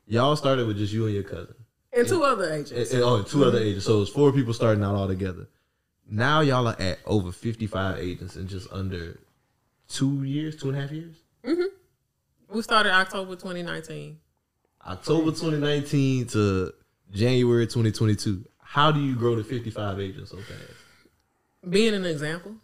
Y'all 0.07 0.35
started 0.35 0.65
with 0.67 0.77
just 0.77 0.91
you 0.91 1.05
and 1.05 1.13
your 1.13 1.23
cousin. 1.23 1.55
And 1.93 2.07
two 2.07 2.23
other 2.23 2.45
And, 2.49 2.65
agents. 2.65 2.93
and- 2.93 3.03
oh, 3.03 3.17
and 3.17 3.27
two 3.27 3.43
other 3.45 3.59
agents. 3.59 3.85
So 3.85 3.97
it 3.97 3.99
was 3.99 4.09
four 4.09 4.31
people 4.31 4.53
starting 4.53 4.83
out 4.83 4.95
all 4.95 5.07
together. 5.07 5.47
Now 6.09 6.41
y'all 6.41 6.67
are 6.67 6.75
at 6.81 6.99
over 7.05 7.31
55 7.31 7.99
agents 7.99 8.35
in 8.37 8.47
just 8.47 8.67
under 8.71 9.19
two 9.87 10.23
years, 10.23 10.55
two 10.55 10.69
and 10.69 10.77
a 10.77 10.81
half 10.81 10.91
years? 10.91 11.15
Mm-hmm. 11.45 12.55
We 12.55 12.61
started 12.61 12.93
October 12.93 13.35
2019. 13.35 14.17
October 14.85 15.31
2019 15.31 16.27
to 16.27 16.73
January 17.11 17.65
2022. 17.67 18.45
How 18.59 18.91
do 18.91 18.99
you 18.99 19.15
grow 19.15 19.35
to 19.35 19.43
55 19.43 19.99
agents 19.99 20.31
so 20.31 20.37
fast? 20.37 20.61
Being 21.69 21.93
an 21.93 22.05
example. 22.05 22.55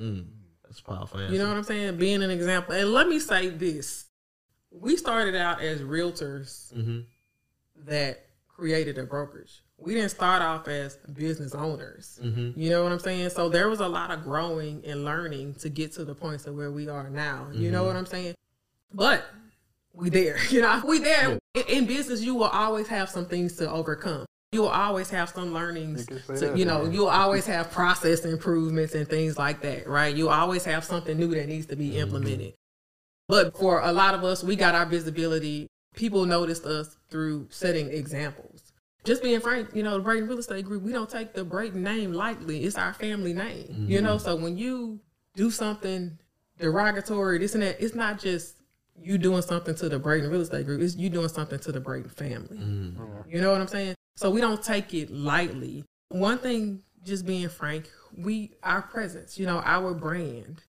Mm, 0.00 0.26
that's 0.64 0.80
powerful. 0.80 1.18
Answer. 1.20 1.32
You 1.32 1.38
know 1.40 1.48
what 1.48 1.56
I'm 1.56 1.64
saying? 1.64 1.96
Being 1.96 2.22
an 2.22 2.30
example. 2.30 2.74
And 2.74 2.92
let 2.92 3.08
me 3.08 3.18
say 3.18 3.48
this. 3.48 4.04
We 4.70 4.96
started 4.96 5.34
out 5.34 5.60
as 5.62 5.80
realtors 5.80 6.72
Mm-hmm. 6.74 7.00
that 7.86 8.26
created 8.48 8.98
a 8.98 9.04
brokerage. 9.04 9.62
We 9.78 9.94
didn't 9.94 10.10
start 10.10 10.40
off 10.42 10.68
as 10.68 10.96
business 11.12 11.54
owners. 11.54 12.18
Mhm. 12.22 12.56
You 12.56 12.70
know 12.70 12.82
what 12.82 12.92
I'm 12.92 12.98
saying? 12.98 13.28
So 13.30 13.48
there 13.50 13.68
was 13.68 13.80
a 13.80 13.88
lot 13.88 14.10
of 14.10 14.22
growing 14.22 14.82
and 14.86 15.04
learning 15.04 15.54
to 15.56 15.68
get 15.68 15.92
to 15.94 16.04
the 16.04 16.14
points 16.14 16.46
of 16.46 16.54
where 16.54 16.70
we 16.70 16.88
are 16.88 17.10
now. 17.10 17.48
You 17.52 17.70
know 17.70 17.82
Mhm. 17.82 17.86
what 17.86 17.96
I'm 17.96 18.06
saying? 18.06 18.34
But 18.94 19.24
we 19.96 20.10
there. 20.10 20.38
You 20.50 20.60
know, 20.62 20.82
we 20.86 20.98
there. 21.00 21.38
In, 21.54 21.62
in 21.68 21.86
business, 21.86 22.20
you 22.22 22.34
will 22.34 22.44
always 22.44 22.86
have 22.88 23.08
some 23.08 23.26
things 23.26 23.56
to 23.56 23.70
overcome. 23.70 24.24
You 24.52 24.62
will 24.62 24.68
always 24.68 25.10
have 25.10 25.30
some 25.30 25.52
learnings. 25.52 26.06
You 26.10 26.18
To, 26.18 26.32
that, 26.34 26.56
you 26.58 26.64
know, 26.64 26.84
yeah. 26.84 26.90
you'll 26.90 27.08
always 27.08 27.46
have 27.46 27.70
process 27.72 28.24
improvements 28.24 28.94
and 28.94 29.08
things 29.08 29.36
like 29.36 29.60
that, 29.62 29.88
right? 29.88 30.14
You'll 30.14 30.28
always 30.28 30.64
have 30.64 30.84
something 30.84 31.18
new 31.18 31.34
that 31.34 31.48
needs 31.48 31.66
to 31.66 31.74
Mm-hmm. 31.74 31.90
be 31.90 31.98
implemented. 31.98 32.54
But 33.28 33.56
for 33.58 33.80
a 33.80 33.92
lot 33.92 34.14
of 34.14 34.22
us, 34.22 34.44
we 34.44 34.54
got 34.54 34.74
our 34.74 34.86
visibility. 34.86 35.66
People 35.96 36.26
noticed 36.26 36.64
us 36.64 36.96
through 37.10 37.48
setting 37.50 37.88
examples. 37.88 38.72
Just 39.02 39.22
being 39.22 39.40
frank, 39.40 39.70
you 39.74 39.82
know, 39.82 39.96
the 39.98 40.02
Braden 40.04 40.28
Real 40.28 40.38
Estate 40.38 40.64
Group, 40.64 40.82
we 40.82 40.92
don't 40.92 41.10
take 41.10 41.32
the 41.32 41.44
Braden 41.44 41.82
name 41.82 42.12
lightly. 42.12 42.64
It's 42.64 42.76
our 42.76 42.92
family 42.92 43.32
name, 43.32 43.86
you 43.88 44.00
know. 44.00 44.18
So 44.18 44.36
when 44.36 44.56
you 44.58 45.00
do 45.34 45.50
something 45.50 46.18
derogatory, 46.58 47.38
this 47.38 47.54
and 47.54 47.62
that, 47.62 47.80
it's 47.82 47.94
not 47.94 48.18
just 48.20 48.55
you 49.02 49.18
doing 49.18 49.42
something 49.42 49.74
to 49.76 49.88
the 49.88 49.98
Braden 49.98 50.30
Real 50.30 50.40
Estate 50.40 50.66
Group. 50.66 50.80
It's 50.80 50.96
you 50.96 51.10
doing 51.10 51.28
something 51.28 51.58
to 51.58 51.72
the 51.72 51.80
Braden 51.80 52.10
family. 52.10 52.56
Mm-hmm. 52.56 53.30
You 53.30 53.40
know 53.40 53.52
what 53.52 53.60
I'm 53.60 53.68
saying? 53.68 53.94
So 54.16 54.30
we 54.30 54.40
don't 54.40 54.62
take 54.62 54.94
it 54.94 55.10
lightly. 55.10 55.84
One 56.08 56.38
thing, 56.38 56.82
just 57.04 57.26
being 57.26 57.48
frank, 57.48 57.90
we 58.16 58.52
our 58.62 58.82
presence, 58.82 59.38
you 59.38 59.46
know, 59.46 59.60
our 59.64 59.94
brand, 59.94 60.62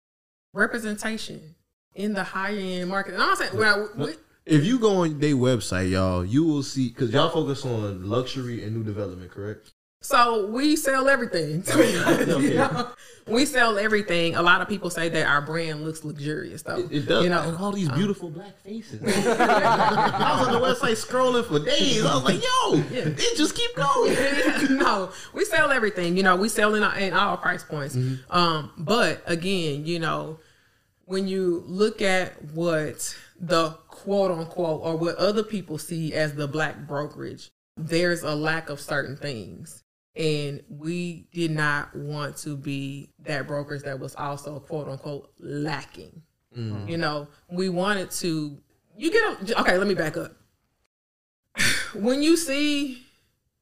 representation 0.54 1.56
in 1.94 2.14
the 2.14 2.24
higher 2.24 2.58
end 2.58 2.90
market. 2.90 3.14
And 3.14 3.24
I'm 3.24 3.36
saying, 3.36 3.56
well, 3.56 3.90
we, 3.96 4.16
If 4.46 4.66
you 4.66 4.80
go 4.80 4.98
on 4.98 5.20
their 5.20 5.36
website, 5.36 5.92
y'all, 5.92 6.26
you 6.26 6.44
will 6.44 6.64
see 6.64 6.90
because 6.90 7.12
y'all 7.12 7.30
focus 7.30 7.66
on 7.66 8.08
luxury 8.08 8.64
and 8.64 8.76
new 8.76 8.84
development, 8.84 9.32
correct? 9.32 9.74
So 10.06 10.46
we 10.48 10.76
sell 10.76 11.10
everything. 11.10 11.64
You 11.76 12.56
know? 12.56 12.90
We 13.28 13.46
sell 13.46 13.80
everything. 13.80 14.36
A 14.36 14.42
lot 14.42 14.62
of 14.62 14.68
people 14.68 14.92
say 14.92 15.10
that 15.10 15.26
our 15.26 15.42
brand 15.42 15.84
looks 15.84 16.04
luxurious, 16.04 16.62
though. 16.62 16.88
It 16.92 17.08
does. 17.08 17.24
You 17.24 17.32
know, 17.32 17.42
and 17.42 17.58
all 17.58 17.72
these 17.72 17.90
um, 17.90 17.98
beautiful 17.98 18.30
black 18.30 18.56
faces. 18.60 19.02
I 19.04 20.40
was 20.40 20.48
on 20.48 20.54
the 20.54 20.60
website 20.60 21.04
scrolling 21.04 21.44
for 21.44 21.58
days. 21.58 22.06
I 22.06 22.14
was 22.14 22.24
like, 22.24 22.44
yo, 22.44 22.84
it 22.92 23.18
just 23.36 23.56
keep 23.56 23.76
going. 23.76 24.14
no, 24.78 25.12
we 25.34 25.44
sell 25.44 25.72
everything. 25.72 26.16
You 26.18 26.24
know, 26.24 26.36
we 26.36 26.50
sell 26.50 26.76
in, 26.76 26.84
in 27.02 27.14
all 27.14 27.38
price 27.38 27.64
points. 27.64 27.96
Mm-hmm. 27.96 28.32
Um, 28.32 28.72
but 28.78 29.24
again, 29.26 29.88
you 29.88 29.98
know, 29.98 30.40
when 31.06 31.28
you 31.28 31.64
look 31.66 32.04
at 32.04 32.44
what 32.52 33.16
the 33.40 33.72
quote 33.88 34.32
unquote 34.32 34.82
or 34.84 34.98
what 34.98 35.16
other 35.16 35.44
people 35.44 35.80
see 35.80 36.14
as 36.14 36.36
the 36.36 36.48
black 36.48 36.88
brokerage, 36.88 37.50
there's 37.76 38.22
a 38.22 38.36
lack 38.36 38.70
of 38.70 38.80
certain 38.80 39.18
things. 39.18 39.84
And 40.16 40.64
we 40.70 41.28
did 41.34 41.52
not 41.52 41.94
want 41.96 42.38
to 42.38 42.56
be 42.56 43.10
that 43.20 43.48
brokerage 43.48 43.84
that 43.84 44.00
was 44.00 44.16
also 44.16 44.60
quote 44.60 44.88
unquote 44.88 45.32
lacking. 45.40 46.22
Mm. 46.58 46.90
You 46.90 46.98
know, 46.98 47.28
we 47.50 47.70
wanted 47.70 48.12
to. 48.12 48.58
You 48.98 49.12
get 49.12 49.50
a, 49.50 49.60
okay. 49.62 49.78
Let 49.78 49.88
me 49.88 49.94
back 49.94 50.16
up. 50.16 50.38
when 51.96 52.24
you 52.24 52.38
see 52.38 53.04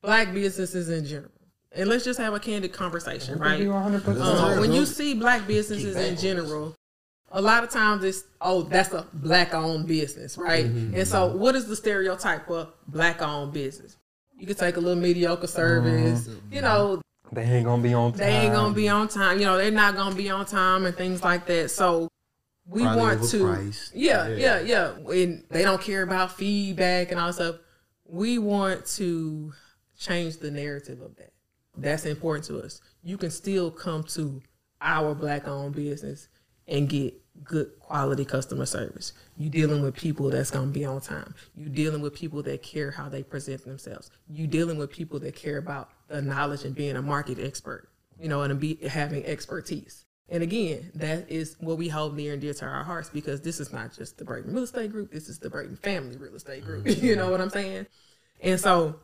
black 0.01 0.33
businesses 0.33 0.89
in 0.89 1.05
general, 1.05 1.31
and 1.71 1.89
let's 1.89 2.05
just 2.05 2.19
have 2.19 2.33
a 2.33 2.39
candid 2.39 2.71
conversation, 2.71 3.39
right? 3.39 3.65
Um, 3.67 4.59
when 4.59 4.71
you 4.71 4.85
see 4.85 5.15
black 5.15 5.47
businesses 5.47 5.95
in 5.95 6.17
general, 6.17 6.75
a 7.31 7.41
lot 7.41 7.63
of 7.63 7.71
times 7.71 8.03
it's 8.03 8.23
oh 8.41 8.61
that's 8.61 8.93
a 8.93 9.07
black 9.13 9.53
owned 9.53 9.87
business, 9.87 10.37
right? 10.37 10.65
Mm-hmm. 10.65 10.95
And 10.95 11.07
so, 11.07 11.35
what 11.35 11.55
is 11.55 11.67
the 11.67 11.75
stereotype 11.75 12.45
for 12.45 12.69
black 12.87 13.21
owned 13.21 13.53
business? 13.53 13.97
You 14.43 14.47
could 14.47 14.57
take 14.57 14.75
a 14.75 14.79
little 14.81 15.01
mediocre 15.01 15.47
service, 15.47 16.27
mm-hmm. 16.27 16.53
you 16.53 16.59
know, 16.59 17.01
They 17.31 17.43
ain't 17.43 17.63
gonna 17.63 17.81
be 17.81 17.93
on 17.93 18.11
time. 18.11 18.17
they 18.17 18.29
ain't 18.29 18.53
gonna 18.53 18.73
be 18.73 18.89
on 18.89 19.07
time. 19.07 19.39
You 19.39 19.45
know, 19.45 19.57
they're 19.57 19.71
not 19.71 19.95
gonna 19.95 20.15
be 20.15 20.29
on 20.29 20.45
time 20.45 20.85
and 20.85 20.93
things 20.93 21.23
like 21.23 21.45
that. 21.45 21.71
So 21.71 22.09
we 22.67 22.81
Probably 22.81 23.01
want 23.01 23.23
to, 23.29 23.71
yeah, 23.93 24.27
Yeah. 24.27 24.59
yeah, 24.59 24.59
yeah. 24.59 25.11
And 25.13 25.45
they 25.49 25.61
don't 25.61 25.81
care 25.81 26.01
about 26.03 26.33
feedback 26.33 27.11
and 27.11 27.21
all 27.21 27.27
that 27.27 27.35
stuff. 27.35 27.55
We 28.05 28.37
want 28.37 28.85
to 28.97 29.53
change 29.97 30.39
the 30.39 30.51
narrative 30.51 30.99
of 30.99 31.15
that. 31.15 31.31
That's 31.77 32.05
important 32.05 32.43
to 32.47 32.59
us. 32.59 32.81
You 33.01 33.15
can 33.17 33.31
still 33.31 33.71
come 33.71 34.03
to 34.15 34.41
our 34.81 35.15
black-owned 35.15 35.73
business 35.73 36.27
and 36.67 36.89
get 36.89 37.13
good 37.43 37.79
quality 37.79 38.25
customer 38.25 38.65
service. 38.65 39.13
You 39.37 39.49
dealing 39.49 39.81
with 39.81 39.95
people 39.95 40.29
that's 40.29 40.51
gonna 40.51 40.67
be 40.67 40.85
on 40.85 41.01
time. 41.01 41.33
You 41.55 41.69
dealing 41.69 42.01
with 42.01 42.13
people 42.13 42.43
that 42.43 42.61
care 42.61 42.91
how 42.91 43.09
they 43.09 43.23
present 43.23 43.65
themselves. 43.65 44.11
You 44.29 44.47
dealing 44.47 44.77
with 44.77 44.91
people 44.91 45.19
that 45.19 45.35
care 45.35 45.57
about 45.57 45.89
the 46.07 46.21
knowledge 46.21 46.63
and 46.63 46.75
being 46.75 46.95
a 46.95 47.01
market 47.01 47.39
expert. 47.39 47.89
You 48.19 48.29
know, 48.29 48.43
and 48.43 48.59
be 48.59 48.75
having 48.87 49.25
expertise. 49.25 50.05
And 50.29 50.41
again, 50.41 50.91
that 50.95 51.29
is 51.29 51.57
what 51.59 51.77
we 51.77 51.89
hold 51.89 52.15
near 52.15 52.33
and 52.33 52.41
dear 52.41 52.53
to 52.53 52.65
our 52.65 52.83
hearts 52.83 53.09
because 53.09 53.41
this 53.41 53.59
is 53.59 53.73
not 53.73 53.93
just 53.93 54.17
the 54.17 54.23
Braden 54.25 54.53
Real 54.53 54.63
Estate 54.63 54.91
Group. 54.91 55.11
This 55.11 55.27
is 55.27 55.39
the 55.39 55.49
Braden 55.49 55.75
Family 55.77 56.17
Real 56.17 56.35
Estate 56.35 56.63
Group. 56.63 56.87
you 57.03 57.15
know 57.15 57.29
what 57.29 57.41
I'm 57.41 57.49
saying? 57.49 57.87
And 58.41 58.59
so, 58.59 58.95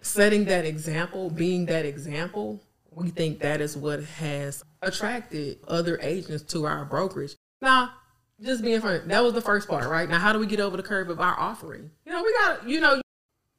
setting 0.00 0.44
that 0.46 0.64
example, 0.64 1.30
being 1.30 1.66
that 1.66 1.84
example, 1.84 2.62
we 2.92 3.10
think 3.10 3.40
that 3.40 3.60
is 3.60 3.76
what 3.76 4.02
has 4.02 4.64
attracted 4.82 5.58
other 5.68 5.98
agents 6.02 6.44
to 6.52 6.66
our 6.66 6.84
brokerage. 6.84 7.36
Now, 7.60 7.92
just 8.40 8.62
being 8.62 8.80
frank, 8.80 9.04
that 9.06 9.22
was 9.22 9.34
the 9.34 9.40
first 9.40 9.68
part, 9.68 9.88
right? 9.88 10.08
Now, 10.08 10.18
how 10.18 10.32
do 10.32 10.38
we 10.38 10.46
get 10.46 10.60
over 10.60 10.76
the 10.76 10.82
curve 10.82 11.10
of 11.10 11.20
our 11.20 11.38
offering? 11.38 11.90
You 12.06 12.12
know, 12.12 12.22
we 12.22 12.32
got, 12.32 12.68
you 12.68 12.80
know, 12.80 13.00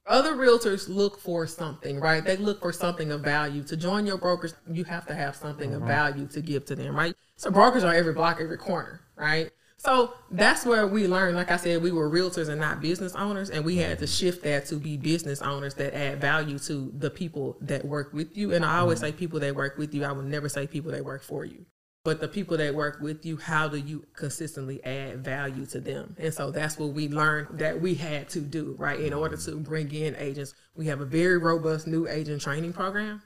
other 0.08 0.34
realtors 0.34 0.90
look 0.90 1.20
for 1.20 1.46
something, 1.46 2.00
right? 2.00 2.24
They 2.24 2.38
look 2.38 2.62
for 2.62 2.74
something 2.74 3.12
of 3.12 3.22
value. 3.22 3.64
To 3.64 3.78
join 3.78 4.06
your 4.06 4.18
brokers, 4.18 4.56
you 4.70 4.84
have 4.86 5.06
to 5.08 5.14
have 5.14 5.36
something 5.36 5.74
of 5.74 5.80
mm-hmm. 5.80 5.88
value 5.88 6.28
to 6.28 6.42
give 6.42 6.66
to 6.66 6.76
them, 6.76 6.96
right? 6.96 7.16
So 7.36 7.52
brokers 7.52 7.84
are 7.84 7.94
every 7.94 8.14
block, 8.14 8.40
every 8.42 8.58
corner, 8.58 9.02
right? 9.16 9.52
So 9.78 10.14
that's 10.30 10.66
where 10.66 10.86
we 10.86 11.08
learned, 11.08 11.36
like 11.36 11.50
I 11.50 11.58
said, 11.58 11.82
we 11.82 11.92
were 11.92 12.10
realtors 12.10 12.50
and 12.50 12.62
not 12.62 12.82
business 12.82 13.16
owners, 13.16 13.50
and 13.50 13.66
we 13.66 13.78
had 13.78 13.98
to 14.00 14.08
shift 14.08 14.44
that 14.44 14.68
to 14.68 14.76
be 14.76 14.96
business 14.96 15.42
owners 15.42 15.74
that 15.76 15.96
add 15.96 16.22
value 16.22 16.60
to 16.60 16.92
the 16.98 17.10
people 17.10 17.58
that 17.62 17.84
work 17.86 18.14
with 18.14 18.38
you. 18.38 18.54
And 18.54 18.64
I 18.64 18.80
always 18.80 19.00
mm-hmm. 19.00 19.08
say 19.08 19.12
people 19.14 19.40
that 19.40 19.56
work 19.56 19.78
with 19.78 19.94
you. 19.94 20.04
I 20.04 20.12
would 20.12 20.26
never 20.26 20.50
say 20.50 20.68
people 20.68 20.92
that 20.92 21.04
work 21.04 21.24
for 21.24 21.46
you. 21.46 21.66
But 22.04 22.20
the 22.20 22.28
people 22.28 22.58
that 22.58 22.74
work 22.74 23.00
with 23.00 23.26
you, 23.26 23.38
how 23.38 23.68
do 23.68 23.78
you 23.78 24.06
consistently 24.16 24.84
add 24.84 25.24
value 25.24 25.66
to 25.68 25.80
them? 25.80 26.16
And 26.18 26.34
so 26.34 26.50
that's 26.50 26.80
what 26.80 26.94
we 26.94 27.08
learned 27.08 27.60
that 27.60 27.80
we 27.80 27.94
had 27.94 28.28
to 28.30 28.40
do, 28.40 28.76
right? 28.80 29.00
In 29.00 29.14
order 29.14 29.38
to 29.38 29.52
mm-hmm. 29.52 29.62
bring 29.62 29.94
in 29.94 30.16
agents, 30.16 30.56
we 30.76 30.88
have 30.88 31.02
a 31.02 31.06
very 31.06 31.38
robust 31.38 31.86
new 31.86 32.08
agent 32.08 32.42
training 32.42 32.74
program 32.74 33.22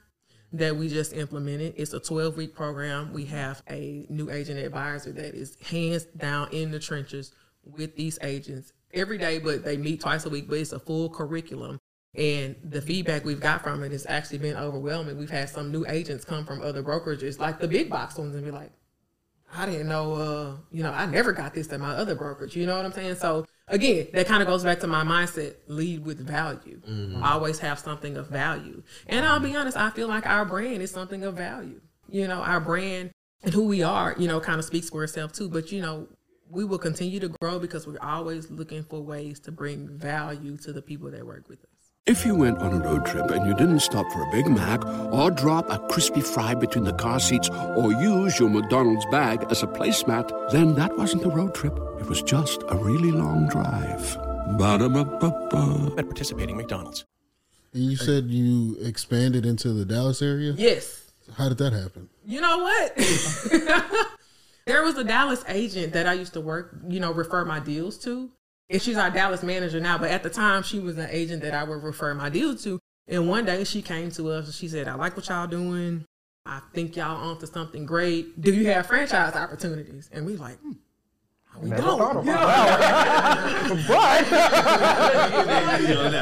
that 0.52 0.76
we 0.76 0.88
just 0.88 1.14
implemented. 1.14 1.74
It's 1.76 1.94
a 1.94 2.00
12 2.00 2.36
week 2.36 2.54
program. 2.54 3.12
We 3.12 3.24
have 3.26 3.62
a 3.70 4.06
new 4.10 4.30
agent 4.30 4.58
advisor 4.58 5.12
that 5.12 5.34
is 5.34 5.56
hands 5.66 6.04
down 6.04 6.52
in 6.52 6.70
the 6.70 6.78
trenches 6.78 7.32
with 7.64 7.96
these 7.96 8.18
agents 8.22 8.72
every 8.92 9.18
day, 9.18 9.38
but 9.38 9.64
they 9.64 9.76
meet 9.76 10.00
twice 10.02 10.26
a 10.26 10.30
week, 10.30 10.48
but 10.48 10.58
it's 10.58 10.72
a 10.72 10.78
full 10.78 11.08
curriculum. 11.08 11.78
And 12.16 12.56
the 12.64 12.80
feedback 12.80 13.24
we've 13.24 13.40
got 13.40 13.62
from 13.62 13.82
it 13.82 13.92
has 13.92 14.06
actually 14.08 14.38
been 14.38 14.56
overwhelming. 14.56 15.18
We've 15.18 15.30
had 15.30 15.50
some 15.50 15.70
new 15.70 15.84
agents 15.86 16.24
come 16.24 16.46
from 16.46 16.62
other 16.62 16.82
brokerages, 16.82 17.38
like 17.38 17.58
the 17.60 17.68
big 17.68 17.90
box 17.90 18.16
ones, 18.16 18.34
and 18.34 18.44
be 18.44 18.50
like, 18.50 18.72
I 19.54 19.66
didn't 19.66 19.88
know, 19.88 20.14
uh, 20.14 20.56
you 20.72 20.82
know, 20.82 20.92
I 20.92 21.06
never 21.06 21.32
got 21.32 21.54
this 21.54 21.70
at 21.72 21.80
my 21.80 21.92
other 21.94 22.14
brokerage. 22.14 22.56
You 22.56 22.66
know 22.66 22.76
what 22.76 22.84
I'm 22.84 22.92
saying? 22.92 23.16
So 23.16 23.46
again, 23.68 24.08
that 24.12 24.26
kind 24.26 24.42
of 24.42 24.48
goes 24.48 24.64
back 24.64 24.80
to 24.80 24.86
my 24.86 25.04
mindset: 25.04 25.56
lead 25.68 26.04
with 26.04 26.18
value. 26.18 26.80
Mhm. 26.88 27.22
Always 27.22 27.58
have 27.60 27.78
something 27.78 28.16
of 28.16 28.28
value. 28.28 28.82
And 29.06 29.24
I'll 29.26 29.40
be 29.40 29.54
honest, 29.54 29.76
I 29.76 29.90
feel 29.90 30.08
like 30.08 30.26
our 30.26 30.44
brand 30.44 30.82
is 30.82 30.90
something 30.90 31.22
of 31.22 31.36
value. 31.36 31.80
You 32.08 32.26
know, 32.28 32.40
our 32.40 32.60
brand 32.60 33.10
and 33.42 33.52
who 33.54 33.66
we 33.66 33.82
are, 33.82 34.14
you 34.18 34.26
know, 34.26 34.40
kind 34.40 34.58
of 34.58 34.64
speaks 34.64 34.90
for 34.90 35.04
itself 35.04 35.32
too. 35.32 35.48
But 35.48 35.70
you 35.70 35.80
know, 35.82 36.08
we 36.48 36.64
will 36.64 36.78
continue 36.78 37.20
to 37.20 37.28
grow 37.40 37.58
because 37.58 37.86
we're 37.86 38.00
always 38.00 38.50
looking 38.50 38.84
for 38.84 39.00
ways 39.00 39.38
to 39.40 39.52
bring 39.52 39.88
value 39.88 40.56
to 40.58 40.72
the 40.72 40.82
people 40.82 41.10
that 41.10 41.26
work 41.26 41.48
with 41.48 41.60
us. 41.60 41.75
If 42.06 42.24
you 42.24 42.36
went 42.36 42.58
on 42.58 42.72
a 42.72 42.78
road 42.78 43.04
trip 43.04 43.32
and 43.32 43.44
you 43.44 43.54
didn't 43.56 43.80
stop 43.80 44.06
for 44.12 44.22
a 44.22 44.30
Big 44.30 44.46
Mac 44.46 44.86
or 45.12 45.28
drop 45.28 45.68
a 45.68 45.80
crispy 45.88 46.20
fry 46.20 46.54
between 46.54 46.84
the 46.84 46.92
car 46.92 47.18
seats 47.18 47.50
or 47.50 47.90
use 47.94 48.38
your 48.38 48.48
McDonald's 48.48 49.04
bag 49.06 49.44
as 49.50 49.64
a 49.64 49.66
placemat, 49.66 50.52
then 50.52 50.76
that 50.76 50.96
wasn't 50.96 51.24
a 51.24 51.28
road 51.28 51.52
trip. 51.52 51.76
It 51.98 52.06
was 52.08 52.22
just 52.22 52.62
a 52.68 52.76
really 52.76 53.10
long 53.10 53.48
drive. 53.48 54.16
Ba-da-ba-ba-ba. 54.56 55.94
At 55.98 56.04
participating 56.04 56.56
McDonald's. 56.56 57.04
And 57.74 57.82
you 57.82 57.96
said 57.96 58.26
you 58.26 58.76
expanded 58.82 59.44
into 59.44 59.72
the 59.72 59.84
Dallas 59.84 60.22
area? 60.22 60.54
Yes. 60.56 61.10
How 61.36 61.48
did 61.48 61.58
that 61.58 61.72
happen? 61.72 62.08
You 62.24 62.40
know 62.40 62.58
what? 62.58 62.96
there 64.66 64.84
was 64.84 64.96
a 64.96 65.02
Dallas 65.02 65.44
agent 65.48 65.92
that 65.94 66.06
I 66.06 66.12
used 66.12 66.34
to 66.34 66.40
work, 66.40 66.76
you 66.88 67.00
know, 67.00 67.12
refer 67.12 67.44
my 67.44 67.58
deals 67.58 67.98
to. 68.04 68.30
And 68.68 68.82
she's 68.82 68.96
our 68.96 69.10
Dallas 69.10 69.42
manager 69.42 69.80
now, 69.80 69.96
but 69.98 70.10
at 70.10 70.22
the 70.22 70.30
time 70.30 70.62
she 70.62 70.78
was 70.80 70.98
an 70.98 71.08
agent 71.10 71.42
that 71.42 71.54
I 71.54 71.64
would 71.64 71.82
refer 71.82 72.14
my 72.14 72.28
deals 72.28 72.62
to. 72.64 72.80
And 73.08 73.28
one 73.28 73.44
day 73.44 73.62
she 73.64 73.82
came 73.82 74.10
to 74.12 74.30
us 74.30 74.46
and 74.46 74.54
she 74.54 74.68
said, 74.68 74.88
I 74.88 74.94
like 74.94 75.16
what 75.16 75.28
y'all 75.28 75.46
doing. 75.46 76.04
I 76.44 76.60
think 76.74 76.96
y'all 76.96 77.30
onto 77.30 77.46
something 77.46 77.86
great. 77.86 78.40
Do 78.40 78.52
you 78.52 78.66
have 78.66 78.86
franchise 78.86 79.34
opportunities? 79.36 80.10
And 80.12 80.26
we 80.26 80.36
like, 80.36 80.58
hmm, 80.58 80.72
we 81.60 81.70
Never 81.70 81.82
don't. 81.82 81.98
thought 81.98 82.24
you 82.24 82.32
about 82.32 83.68
know? 83.70 83.76
that. 83.90 85.26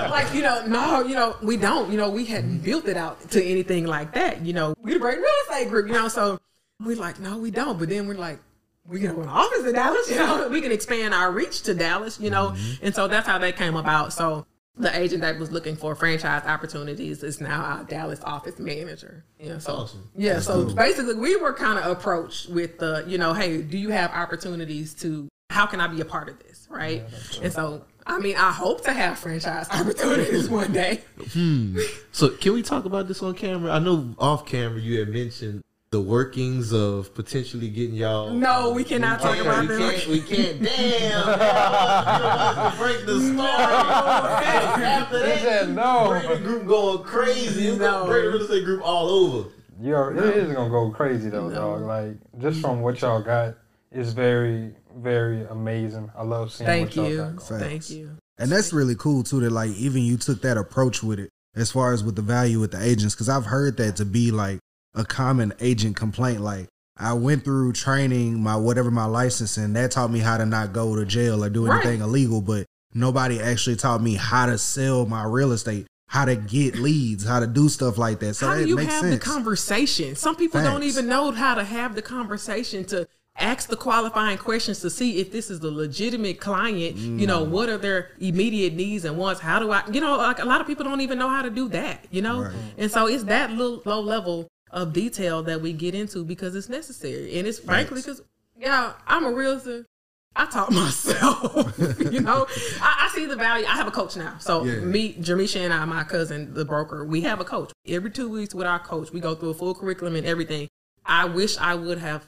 like 0.11 0.34
you 0.34 0.42
know, 0.42 0.64
no, 0.66 1.03
you 1.03 1.14
know, 1.14 1.36
we 1.42 1.57
don't. 1.57 1.90
You 1.90 1.99
know, 1.99 2.11
we 2.11 2.24
hadn't 2.24 2.62
built 2.62 2.86
it 2.86 2.97
out 2.97 3.30
to 3.30 3.42
anything 3.42 3.86
like 3.86 4.12
that. 4.14 4.45
You 4.45 4.53
know, 4.53 4.74
we're 4.82 4.95
the 4.95 5.01
great 5.01 5.18
real 5.18 5.26
estate 5.49 5.68
group. 5.68 5.86
You 5.88 5.95
know, 5.95 6.09
so 6.09 6.38
we're 6.84 6.97
like, 6.97 7.18
no, 7.20 7.38
we 7.38 7.51
don't. 7.51 7.78
But 7.78 7.88
then 7.88 8.07
we're 8.07 8.14
like, 8.14 8.38
we 8.87 9.01
can 9.01 9.11
open 9.11 9.22
an 9.24 9.28
office 9.28 9.64
in 9.64 9.72
Dallas. 9.72 10.11
You 10.11 10.16
know, 10.16 10.49
we 10.53 10.61
can 10.61 10.72
expand 10.72 11.14
our 11.14 11.30
reach 11.32 11.62
to 11.62 11.74
Dallas. 11.74 12.18
You 12.20 12.30
know, 12.30 12.55
and 12.82 12.95
so 12.95 13.09
that's 13.09 13.26
how 13.26 13.39
that 13.39 13.57
came 13.57 13.76
about. 13.76 14.12
So 14.12 14.47
the 14.76 14.97
agent 14.99 15.20
that 15.20 15.39
was 15.39 15.53
looking 15.53 15.76
for 15.76 15.95
franchise 15.95 16.43
opportunities 16.47 17.22
is 17.22 17.41
now 17.41 17.62
our 17.62 17.85
Dallas 17.85 18.20
office 18.24 18.59
manager. 18.59 19.24
Yeah, 19.39 19.59
so 19.59 19.72
Awesome. 19.74 20.11
yeah, 20.16 20.35
That's 20.35 20.47
so 20.47 20.64
cool. 20.66 20.74
basically 20.74 21.14
we 21.14 21.37
were 21.37 21.53
kind 21.53 21.78
of 21.78 21.91
approached 21.97 22.49
with 22.49 22.78
the, 22.78 23.05
you 23.07 23.16
know, 23.16 23.32
hey, 23.35 23.62
do 23.62 23.78
you 23.78 23.91
have 23.91 24.11
opportunities 24.11 24.93
to? 24.95 25.28
How 25.51 25.66
can 25.66 25.80
I 25.80 25.87
be 25.87 26.01
a 26.01 26.05
part 26.05 26.28
of 26.28 26.41
this, 26.41 26.66
right? 26.68 27.05
and 27.41 27.53
so, 27.53 27.85
I 28.05 28.18
mean, 28.18 28.35
I 28.35 28.51
hope 28.51 28.82
to 28.87 28.93
have 28.93 29.16
franchise 29.20 29.68
opportunities 29.70 30.49
one 30.51 30.72
day. 30.72 31.03
Hmm. 31.32 31.78
So 32.11 32.30
can 32.30 32.55
we 32.55 32.62
talk 32.62 32.85
about 32.87 33.07
this 33.07 33.22
on 33.22 33.35
camera? 33.35 33.70
I 33.70 33.78
know 33.78 34.16
off 34.18 34.45
camera 34.47 34.80
you 34.80 34.99
had 34.99 35.11
mentioned 35.11 35.62
the 35.95 36.01
workings 36.01 36.72
of 36.72 37.14
potentially 37.14 37.68
getting 37.68 37.95
y'all. 37.95 38.32
No, 38.32 38.72
we 38.72 38.82
cannot 38.82 39.20
talk 39.20 39.36
can't- 39.36 39.47
about 39.47 39.61
we 39.61 39.66
that. 39.68 39.95
can't- 39.95 40.09
we 40.09 40.20
can't. 40.22 40.62
Damn. 40.64 41.38
man. 41.38 42.72
You 42.72 42.78
break 42.78 43.07
the 43.07 43.20
story. 43.20 43.38
After 44.84 45.18
that, 45.20 45.38
said 45.40 45.68
no. 45.74 46.09
break 46.09 46.28
the 46.28 46.45
group 46.45 46.66
going 46.66 47.05
crazy. 47.05 47.68
It's 47.68 47.78
gonna 47.78 48.07
break 48.07 48.24
the 48.24 48.30
real 48.32 48.42
estate 48.42 48.64
group 48.64 48.82
all 48.84 49.09
over. 49.09 49.49
Yo, 49.80 50.09
it 50.09 50.16
is 50.36 50.53
gonna 50.53 50.68
go 50.68 50.90
crazy 50.90 51.30
though, 51.30 51.49
dog. 51.49 51.82
Like 51.82 52.16
just 52.40 52.61
from 52.61 52.80
what 52.80 53.01
y'all 53.01 53.22
got, 53.22 53.55
it's 53.92 54.11
very, 54.11 54.74
very 54.97 55.45
amazing. 55.45 56.11
I 56.18 56.24
love 56.24 56.53
seeing 56.53 56.66
Thank 56.66 56.88
what 56.88 56.97
y'all 56.97 57.16
got. 57.32 57.36
going. 57.49 57.61
Thank 57.61 57.90
you. 57.90 58.11
And 58.38 58.51
that's 58.51 58.72
really 58.72 58.97
cool 58.97 59.22
too. 59.22 59.38
That 59.38 59.51
like 59.53 59.70
even 59.76 60.03
you 60.03 60.16
took 60.16 60.42
that 60.42 60.57
approach 60.57 61.05
with 61.05 61.20
it, 61.20 61.30
as 61.55 61.70
far 61.70 61.92
as 61.92 62.03
with 62.03 62.16
the 62.16 62.22
value 62.22 62.59
with 62.59 62.72
the 62.72 62.82
agents, 62.82 63.14
because 63.14 63.28
I've 63.28 63.47
heard 63.47 63.76
that 63.76 63.95
to 63.97 64.05
be 64.05 64.32
like 64.32 64.59
a 64.95 65.05
common 65.05 65.53
agent 65.61 65.97
complaint. 65.97 66.40
Like 66.40 66.68
I 66.97 67.12
went 67.14 67.45
through 67.45 67.72
training, 67.72 68.40
my 68.42 68.57
whatever 68.57 68.90
my 68.90 69.05
license, 69.07 69.57
and 69.57 69.74
that 69.76 69.90
taught 69.90 70.11
me 70.11 70.20
how 70.20 70.36
to 70.38 70.47
not 70.47 70.72
go 70.72 70.95
to 70.97 71.05
jail 71.05 71.42
or 71.45 71.51
do 71.51 71.66
Right. 71.66 71.84
anything 71.84 72.01
illegal. 72.03 72.40
But 72.40 72.66
nobody 72.95 73.40
actually 73.40 73.76
taught 73.76 74.03
me 74.03 74.14
how 74.14 74.47
to 74.47 74.59
sell 74.59 75.05
my 75.07 75.24
real 75.24 75.53
estate, 75.53 75.86
how 76.09 76.24
to 76.24 76.36
get 76.36 76.76
leads, 76.76 77.24
how 77.24 77.40
to 77.40 77.47
do 77.47 77.68
stuff 77.68 77.99
like 77.99 78.20
that. 78.20 78.34
So 78.34 78.47
how 78.47 78.55
that 78.55 78.62
do 78.62 78.68
you 78.68 78.76
makes 78.76 78.92
have 78.92 79.03
sense. 79.03 79.14
the 79.24 79.30
conversation? 79.30 80.14
Some 80.14 80.36
people 80.36 80.62
don't 80.62 80.84
even 80.84 81.07
know 81.09 81.30
how 81.32 81.55
to 81.55 81.64
have 81.64 81.95
the 81.97 82.03
conversation 82.03 82.84
to 82.86 83.07
ask 83.36 83.68
the 83.68 83.76
qualifying 83.76 84.38
questions 84.38 84.78
to 84.78 84.88
see 84.88 85.18
if 85.18 85.32
this 85.32 85.51
is 85.51 85.59
a 85.59 85.68
legitimate 85.68 86.38
client. 86.38 86.97
You 86.97 87.26
know, 87.26 87.45
Mm. 87.45 87.49
what 87.49 87.68
are 87.68 87.78
their 87.78 88.11
immediate 88.20 88.74
needs 88.74 89.05
and 89.05 89.16
wants? 89.18 89.40
How 89.40 89.59
do 89.59 89.72
I, 89.72 89.82
you 89.90 90.01
know, 90.01 90.16
like 90.18 90.38
a 90.38 90.45
lot 90.45 90.61
of 90.61 90.68
people 90.68 90.84
don't 90.84 91.01
even 91.01 91.18
know 91.18 91.28
how 91.28 91.42
to 91.42 91.51
do 91.51 91.68
that, 91.70 92.05
you 92.12 92.22
know? 92.22 92.49
And 92.78 92.92
so 92.92 93.09
it's 93.09 93.24
that 93.24 93.51
little 93.51 93.82
low 93.84 94.01
level 94.01 94.47
of 94.75 94.93
detail 94.93 95.43
that 95.45 95.62
we 95.62 95.72
get 95.72 95.95
into 95.95 96.25
because 96.25 96.55
it's 96.55 96.68
necessary. 96.68 97.39
And 97.39 97.47
it's 97.47 97.61
frankly 97.61 98.01
because, 98.03 98.20
yeah, 98.59 98.93
I'm 99.07 99.25
a 99.25 99.31
realtor. 99.33 99.87
I 100.37 100.47
taught 100.47 100.72
myself, 100.72 101.79
you 102.11 102.20
know. 102.20 102.45
I, 102.83 103.07
I 103.09 103.11
see 103.14 103.25
the 103.25 103.37
value. 103.37 103.64
I 103.66 103.77
have 103.77 103.87
a 103.87 103.93
coach 103.93 104.16
now. 104.16 104.37
So 104.41 104.64
Yeah. 104.64 104.81
me, 104.81 105.14
Jamisha, 105.14 105.61
and 105.61 105.72
I, 105.72 105.85
my 105.85 106.03
cousin, 106.03 106.53
the 106.55 106.64
broker, 106.64 107.05
we 107.05 107.20
have 107.20 107.39
a 107.41 107.45
coach. 107.45 107.70
Every 107.87 108.11
two 108.11 108.29
weeks 108.29 108.53
with 108.53 108.66
our 108.66 108.81
coach, 108.81 109.12
we 109.12 109.20
go 109.20 109.37
through 109.37 109.51
a 109.51 109.55
full 109.55 109.77
curriculum 109.77 110.16
and 110.16 110.27
everything. 110.27 110.66
I 111.07 111.27
wish 111.27 111.57
I 111.59 111.77
would 111.77 111.99
have 111.99 112.27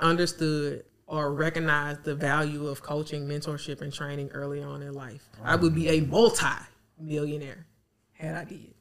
understood 0.00 0.84
or 1.06 1.32
recognized 1.32 2.04
the 2.04 2.14
value 2.14 2.66
of 2.66 2.82
coaching, 2.82 3.26
mentorship, 3.26 3.80
and 3.80 3.90
training 3.90 4.28
early 4.34 4.62
on 4.62 4.82
in 4.82 4.92
life. 4.92 5.22
I 5.42 5.56
would 5.56 5.74
be 5.74 5.88
a 5.88 6.00
multi-millionaire 6.02 7.64
had 8.12 8.34
I 8.34 8.44
did. 8.44 8.74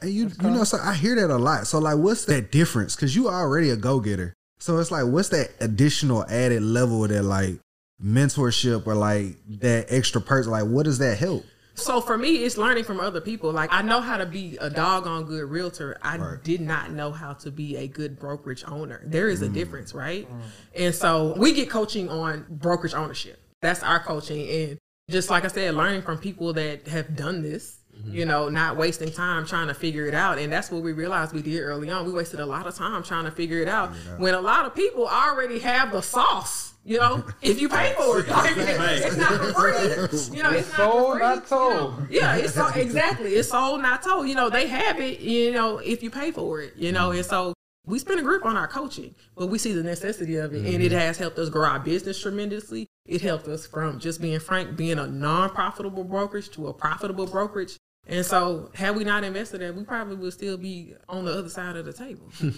And 0.00 0.10
you, 0.10 0.30
you 0.42 0.50
know, 0.50 0.64
so 0.64 0.78
I 0.80 0.94
hear 0.94 1.16
that 1.16 1.30
a 1.30 1.36
lot. 1.36 1.66
So 1.66 1.78
like, 1.78 1.98
what's 1.98 2.24
that 2.26 2.52
difference? 2.52 2.94
Because 2.94 3.16
you 3.16 3.28
already 3.28 3.70
a 3.70 3.76
go 3.76 4.00
getter. 4.00 4.34
So 4.58 4.78
it's 4.78 4.90
like, 4.90 5.06
what's 5.06 5.28
that 5.30 5.50
additional 5.60 6.24
added 6.26 6.62
level 6.62 7.04
of 7.04 7.10
that 7.10 7.22
like 7.22 7.58
mentorship 8.02 8.86
or 8.86 8.94
like 8.94 9.36
that 9.60 9.86
extra 9.88 10.20
person? 10.20 10.52
Like, 10.52 10.66
what 10.66 10.84
does 10.84 10.98
that 10.98 11.18
help? 11.18 11.44
So 11.78 12.00
for 12.00 12.18
me, 12.18 12.44
it's 12.44 12.58
learning 12.58 12.84
from 12.84 12.98
other 12.98 13.20
people. 13.20 13.52
Like 13.52 13.72
I 13.72 13.82
know 13.82 14.00
how 14.00 14.16
to 14.16 14.26
be 14.26 14.56
a 14.60 14.68
doggone 14.68 15.24
good 15.24 15.44
realtor. 15.44 15.96
I 16.02 16.18
did 16.42 16.60
not 16.60 16.90
know 16.90 17.12
how 17.12 17.34
to 17.34 17.52
be 17.52 17.76
a 17.76 17.86
good 17.86 18.18
brokerage 18.18 18.64
owner. 18.66 19.00
There 19.04 19.28
is 19.28 19.42
a 19.42 19.48
mm. 19.48 19.54
difference, 19.54 19.94
right? 19.94 20.28
Mm. 20.28 20.40
And 20.74 20.94
so 20.94 21.34
we 21.36 21.52
get 21.52 21.70
coaching 21.70 22.08
on 22.08 22.46
brokerage 22.50 22.94
ownership. 22.94 23.40
That's 23.62 23.82
our 23.84 24.00
coaching. 24.00 24.48
And 24.48 24.78
just 25.08 25.30
like 25.30 25.44
I 25.44 25.48
said, 25.48 25.74
learning 25.74 26.02
from 26.02 26.18
people 26.18 26.52
that 26.54 26.88
have 26.88 27.14
done 27.14 27.42
this, 27.42 27.78
you 28.04 28.24
know, 28.24 28.48
not 28.48 28.76
wasting 28.76 29.10
time 29.10 29.46
trying 29.46 29.68
to 29.68 29.74
figure 29.74 30.06
it 30.06 30.14
out. 30.14 30.38
And 30.38 30.52
that's 30.52 30.70
what 30.70 30.82
we 30.82 30.92
realized 30.92 31.32
we 31.32 31.42
did 31.42 31.60
early 31.60 31.90
on. 31.90 32.06
We 32.06 32.12
wasted 32.12 32.40
a 32.40 32.46
lot 32.46 32.66
of 32.66 32.74
time 32.74 33.02
trying 33.02 33.24
to 33.24 33.30
figure 33.30 33.60
it 33.60 33.68
out 33.68 33.90
when 34.18 34.34
a 34.34 34.40
lot 34.40 34.66
of 34.66 34.74
people 34.74 35.06
already 35.06 35.58
have 35.60 35.92
the 35.92 36.00
sauce. 36.00 36.74
You 36.84 36.98
know, 36.98 37.24
if 37.42 37.60
you 37.60 37.68
pay 37.68 37.94
for 37.98 38.20
it, 38.20 38.28
like, 38.28 38.54
it's 38.56 39.16
not 39.16 39.32
for 39.32 39.52
free. 39.52 40.36
You 40.36 40.42
know, 40.42 40.50
it's, 40.50 40.68
not 40.70 40.76
for 40.76 40.92
sold, 40.92 41.12
free. 41.12 41.20
not 41.20 41.46
told. 41.46 42.06
Yeah, 42.10 42.36
it's 42.36 42.54
so, 42.54 42.68
exactly. 42.68 43.34
It's 43.34 43.50
sold, 43.50 43.82
not 43.82 44.02
told. 44.02 44.28
You 44.28 44.34
know, 44.34 44.48
they 44.48 44.66
have 44.68 44.98
it. 44.98 45.20
You 45.20 45.52
know, 45.52 45.78
if 45.78 46.02
you 46.02 46.10
pay 46.10 46.30
for 46.30 46.62
it. 46.62 46.76
You 46.76 46.92
know, 46.92 47.10
and 47.10 47.24
so 47.24 47.52
we 47.88 47.98
spend 47.98 48.20
a 48.20 48.22
grip 48.22 48.44
on 48.44 48.56
our 48.56 48.68
coaching, 48.68 49.14
but 49.34 49.46
we 49.46 49.58
see 49.58 49.72
the 49.72 49.82
necessity 49.82 50.36
of 50.36 50.52
it, 50.54 50.66
and 50.66 50.82
it 50.82 50.92
has 50.92 51.16
helped 51.16 51.38
us 51.38 51.48
grow 51.48 51.66
our 51.66 51.80
business 51.80 52.20
tremendously. 52.20 52.86
It 53.06 53.22
helped 53.22 53.48
us 53.48 53.66
from 53.66 53.98
just 53.98 54.20
being 54.20 54.38
frank, 54.40 54.76
being 54.76 54.98
a 54.98 55.06
non-profitable 55.06 56.04
brokerage 56.04 56.50
to 56.50 56.68
a 56.68 56.74
profitable 56.74 57.26
brokerage. 57.26 57.78
And 58.08 58.24
so, 58.24 58.70
had 58.74 58.96
we 58.96 59.04
not 59.04 59.22
invested 59.22 59.60
in, 59.60 59.68
it, 59.68 59.74
we 59.76 59.84
probably 59.84 60.16
would 60.16 60.32
still 60.32 60.56
be 60.56 60.94
on 61.08 61.24
the 61.26 61.32
other 61.32 61.48
side 61.50 61.76
of 61.76 61.84
the 61.84 61.92
table. 61.92 62.26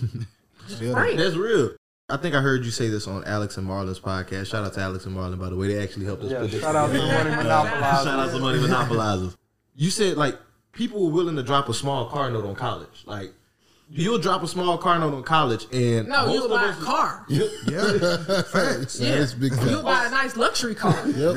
Right. 0.81 1.17
That's 1.17 1.35
real. 1.37 1.71
I 2.11 2.17
think 2.19 2.35
I 2.35 2.41
heard 2.41 2.65
you 2.65 2.71
say 2.71 2.89
this 2.89 3.09
on 3.09 3.25
Alex 3.25 3.57
and 3.57 3.67
Marlon's 3.67 3.99
podcast. 3.99 4.47
Shout 4.47 4.65
out 4.65 4.75
to 4.75 4.81
Alex 4.81 5.07
and 5.07 5.17
Marlon, 5.17 5.39
by 5.41 5.49
the 5.49 5.57
way. 5.57 5.69
They 5.69 5.83
actually 5.83 6.05
helped 6.05 6.23
us 6.23 6.31
Yeah, 6.31 6.41
put 6.41 6.51
this 6.51 6.61
shout 6.61 6.77
out 6.77 6.89
to. 6.93 6.99
Money 6.99 7.11
uh, 7.11 7.43
Monopolizers. 7.43 8.05
Shout 8.05 8.07
out 8.21 8.31
to 8.31 8.39
Money 8.39 8.59
Monopolizers. 8.59 9.37
You 9.75 9.91
said 9.91 10.17
like 10.17 10.39
people 10.73 11.05
were 11.07 11.13
willing 11.13 11.35
to 11.37 11.43
drop 11.43 11.69
a 11.69 11.75
small 11.75 12.07
car 12.11 12.31
note 12.31 12.45
on 12.45 12.55
college. 12.55 13.03
Like 13.07 13.33
you'll 13.89 14.19
drop 14.19 14.43
a 14.43 14.49
small 14.49 14.77
car 14.79 14.99
note 14.99 15.15
on 15.15 15.23
college, 15.23 15.67
and 15.73 16.09
No, 16.09 16.27
most 16.27 16.35
you'll 16.35 16.45
of 16.45 16.51
buy 16.51 16.65
us- 16.67 16.81
a 16.81 16.85
car. 16.85 17.27
Yeah, 17.29 18.43
facts. 18.43 19.01
Yeah. 19.01 19.17
That's 19.19 19.35
big 19.35 19.53
You'll 19.69 19.83
buy 19.83 20.05
a 20.07 20.11
nice 20.11 20.37
luxury 20.37 20.75
car. 20.75 20.95
Yeah, 21.09 21.29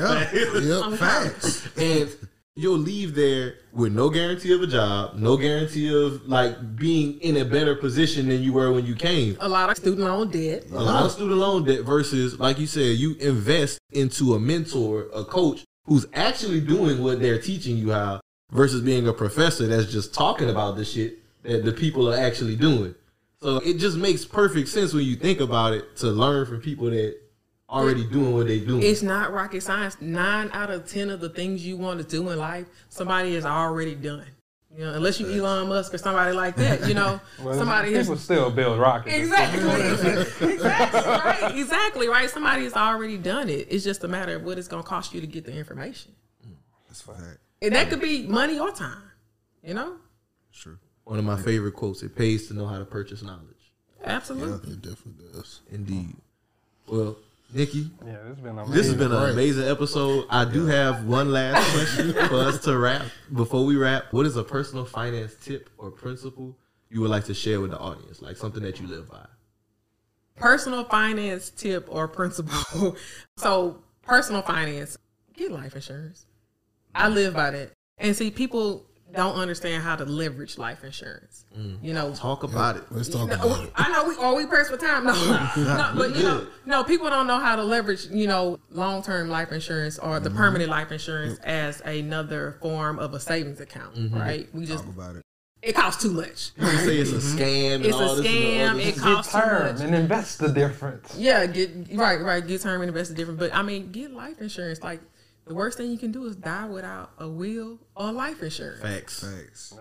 On 0.84 0.96
facts. 0.96 1.66
and 1.76 2.14
you'll 2.56 2.78
leave 2.78 3.14
there 3.14 3.56
with 3.72 3.92
no 3.92 4.08
guarantee 4.08 4.52
of 4.52 4.62
a 4.62 4.66
job, 4.66 5.16
no 5.16 5.36
guarantee 5.36 5.88
of 5.88 6.26
like 6.28 6.76
being 6.76 7.18
in 7.20 7.36
a 7.36 7.44
better 7.44 7.74
position 7.74 8.28
than 8.28 8.42
you 8.42 8.52
were 8.52 8.72
when 8.72 8.86
you 8.86 8.94
came. 8.94 9.36
A 9.40 9.48
lot 9.48 9.70
of 9.70 9.76
student 9.76 10.06
loan 10.06 10.30
debt. 10.30 10.64
A 10.72 10.82
lot 10.82 11.04
of 11.04 11.10
student 11.10 11.38
loan 11.38 11.64
debt 11.64 11.80
versus, 11.80 12.38
like 12.38 12.58
you 12.58 12.66
said, 12.66 12.96
you 12.96 13.16
invest 13.16 13.78
into 13.92 14.34
a 14.34 14.40
mentor, 14.40 15.08
a 15.14 15.24
coach 15.24 15.64
who's 15.86 16.06
actually 16.14 16.60
doing 16.60 17.02
what 17.02 17.20
they're 17.20 17.40
teaching 17.40 17.76
you 17.76 17.90
how, 17.90 18.20
versus 18.52 18.80
being 18.80 19.08
a 19.08 19.12
professor 19.12 19.66
that's 19.66 19.90
just 19.90 20.14
talking 20.14 20.48
about 20.48 20.76
the 20.76 20.84
shit 20.84 21.18
that 21.42 21.64
the 21.64 21.72
people 21.72 22.12
are 22.12 22.16
actually 22.16 22.56
doing. 22.56 22.94
So 23.42 23.56
it 23.58 23.74
just 23.78 23.98
makes 23.98 24.24
perfect 24.24 24.68
sense 24.68 24.94
when 24.94 25.04
you 25.04 25.16
think 25.16 25.40
about 25.40 25.74
it 25.74 25.96
to 25.96 26.06
learn 26.06 26.46
from 26.46 26.60
people 26.60 26.88
that 26.90 27.16
already 27.74 28.04
doing 28.04 28.34
what 28.34 28.46
they 28.46 28.60
doing. 28.60 28.82
It's 28.82 29.02
not 29.02 29.32
rocket 29.32 29.62
science. 29.62 30.00
Nine 30.00 30.50
out 30.52 30.70
of 30.70 30.86
ten 30.88 31.10
of 31.10 31.20
the 31.20 31.28
things 31.28 31.66
you 31.66 31.76
want 31.76 32.00
to 32.00 32.06
do 32.06 32.28
in 32.30 32.38
life, 32.38 32.66
somebody 32.88 33.34
has 33.34 33.44
already 33.44 33.94
done. 33.94 34.26
You 34.76 34.84
know, 34.84 34.94
unless 34.94 35.20
you 35.20 35.30
Elon 35.30 35.68
Musk 35.68 35.94
or 35.94 35.98
somebody 35.98 36.34
like 36.34 36.56
that, 36.56 36.88
you 36.88 36.94
know, 36.94 37.20
Well, 37.40 37.54
somebody 37.54 37.92
has 37.94 38.06
people 38.06 38.18
still 38.18 38.50
build 38.50 38.80
rockets. 38.80 39.14
Exactly. 39.14 39.60
exactly. 40.52 41.00
Right. 41.00 41.54
Exactly. 41.54 42.08
Right. 42.08 42.28
Somebody 42.28 42.64
has 42.64 42.74
already 42.74 43.16
done 43.16 43.48
it. 43.48 43.68
It's 43.70 43.84
just 43.84 44.02
a 44.02 44.08
matter 44.08 44.34
of 44.34 44.42
what 44.42 44.58
it's 44.58 44.66
gonna 44.66 44.82
cost 44.82 45.14
you 45.14 45.20
to 45.20 45.28
get 45.28 45.44
the 45.44 45.56
information. 45.56 46.12
Mm, 46.44 46.54
that's 46.88 47.02
fact. 47.02 47.38
And 47.62 47.74
that 47.74 47.88
could 47.88 48.00
be 48.00 48.26
money 48.26 48.58
or 48.58 48.72
time. 48.72 49.02
You 49.62 49.74
know? 49.74 49.96
One 51.04 51.18
of 51.18 51.24
my 51.24 51.40
favorite 51.40 51.74
quotes: 51.74 52.02
"It 52.02 52.16
pays 52.16 52.48
to 52.48 52.54
know 52.54 52.66
how 52.66 52.78
to 52.78 52.84
purchase 52.84 53.22
knowledge." 53.22 53.54
Absolutely. 54.04 54.72
It 54.72 54.82
definitely 54.82 55.26
does. 55.32 55.60
Indeed. 55.70 56.16
Well, 56.88 57.16
Nikki, 57.54 57.90
Yeah, 58.04 58.12
this 58.24 58.26
has 58.28 58.40
been 58.40 58.58
amazing. 58.58 58.74
this 58.74 58.86
has 58.88 58.94
been 58.96 59.12
an 59.12 59.22
Right. 59.22 59.30
amazing 59.30 59.68
episode. 59.68 60.26
I 60.28 60.44
do 60.44 60.66
have 60.66 61.04
one 61.04 61.30
last 61.30 61.72
question 61.72 62.12
for 62.28 62.36
us 62.40 62.58
to 62.64 62.76
wrap. 62.76 63.06
Before 63.32 63.64
we 63.64 63.76
wrap, 63.76 64.12
what 64.12 64.26
is 64.26 64.36
a 64.36 64.42
personal 64.42 64.84
finance 64.84 65.36
tip 65.40 65.70
or 65.78 65.90
principle 65.92 66.58
you 66.90 67.00
would 67.00 67.10
like 67.10 67.24
to 67.26 67.34
share 67.34 67.60
with 67.60 67.70
the 67.70 67.78
audience? 67.78 68.20
Like 68.20 68.36
something 68.36 68.62
that 68.64 68.80
you 68.80 68.88
live 68.88 69.08
by. 69.08 69.24
Personal 70.36 70.84
finance 70.84 71.50
tip 71.50 71.86
or 71.88 72.08
principle. 72.08 72.96
so 73.36 73.78
personal 74.02 74.42
finance, 74.42 74.98
get 75.34 75.52
life 75.52 75.76
insurance. 75.76 76.26
I 76.92 77.08
live 77.08 77.34
by 77.34 77.50
that. 77.52 77.70
And 77.98 78.16
see, 78.16 78.32
people 78.32 78.86
don't 79.16 79.36
understand 79.36 79.82
how 79.82 79.96
to 79.96 80.04
leverage 80.04 80.58
life 80.58 80.84
insurance. 80.84 81.44
Mm. 81.56 81.78
You 81.82 81.92
know, 81.92 82.14
Talk 82.14 82.42
about 82.42 82.76
it. 82.76 82.84
Let's 82.90 83.08
talk 83.08 83.28
No, 83.28 83.34
about 83.34 83.64
it. 83.64 83.70
I 83.76 83.92
know 83.92 84.08
we 84.08 84.16
are 84.16 84.34
we 84.34 84.46
pressed 84.46 84.70
for 84.70 84.76
time. 84.76 85.04
No, 85.04 85.12
no, 85.56 85.92
but 85.96 86.16
you 86.16 86.22
know, 86.22 86.46
no, 86.66 86.84
people 86.84 87.08
don't 87.10 87.26
know 87.26 87.38
how 87.38 87.56
to 87.56 87.62
leverage, 87.64 88.06
you 88.10 88.26
know, 88.26 88.58
long 88.70 89.02
term 89.02 89.28
life 89.28 89.52
insurance 89.52 89.98
or 89.98 90.20
the 90.20 90.28
mm-hmm. 90.28 90.38
permanent 90.38 90.70
life 90.70 90.90
insurance 90.92 91.38
as 91.40 91.80
another 91.82 92.58
form 92.60 92.98
of 92.98 93.14
a 93.14 93.20
savings 93.20 93.60
account, 93.60 93.94
mm-hmm. 93.94 94.18
right? 94.18 94.48
We 94.54 94.66
just 94.66 94.84
Talk 94.84 94.94
about 94.94 95.16
it. 95.16 95.22
it 95.62 95.74
costs 95.74 96.02
too 96.02 96.10
much. 96.10 96.50
You 96.56 96.66
say 96.78 96.98
it's 96.98 97.12
a 97.12 97.14
mm-hmm. 97.14 97.38
scam. 97.38 97.74
And 97.76 97.86
It's 97.86 97.96
a 97.96 98.00
scam. 98.00 98.08
all 98.08 98.16
this. 98.16 98.86
It 98.86 98.94
Get 98.94 98.96
costs 98.98 99.32
too 99.32 99.38
much. 99.38 99.80
and 99.80 99.94
invest 99.94 100.38
the 100.38 100.48
difference. 100.48 101.16
Yeah, 101.18 101.46
get 101.46 101.70
right, 101.92 102.20
right. 102.20 102.46
Get 102.46 102.60
term 102.62 102.82
and 102.82 102.88
invest 102.88 103.10
the 103.10 103.16
difference. 103.16 103.38
but 103.40 103.54
I 103.54 103.62
mean, 103.62 103.92
get 103.92 104.12
life 104.12 104.40
insurance. 104.40 104.82
Like 104.82 105.00
the 105.46 105.54
worst 105.54 105.78
thing 105.78 105.90
you 105.90 105.98
can 105.98 106.12
do 106.12 106.24
is 106.26 106.36
die 106.36 106.66
without 106.66 107.10
a 107.18 107.28
will 107.28 107.78
or 107.96 108.12
life 108.12 108.42
insurance. 108.42 108.80
Facts. 108.80 109.22
Facts. 109.24 109.74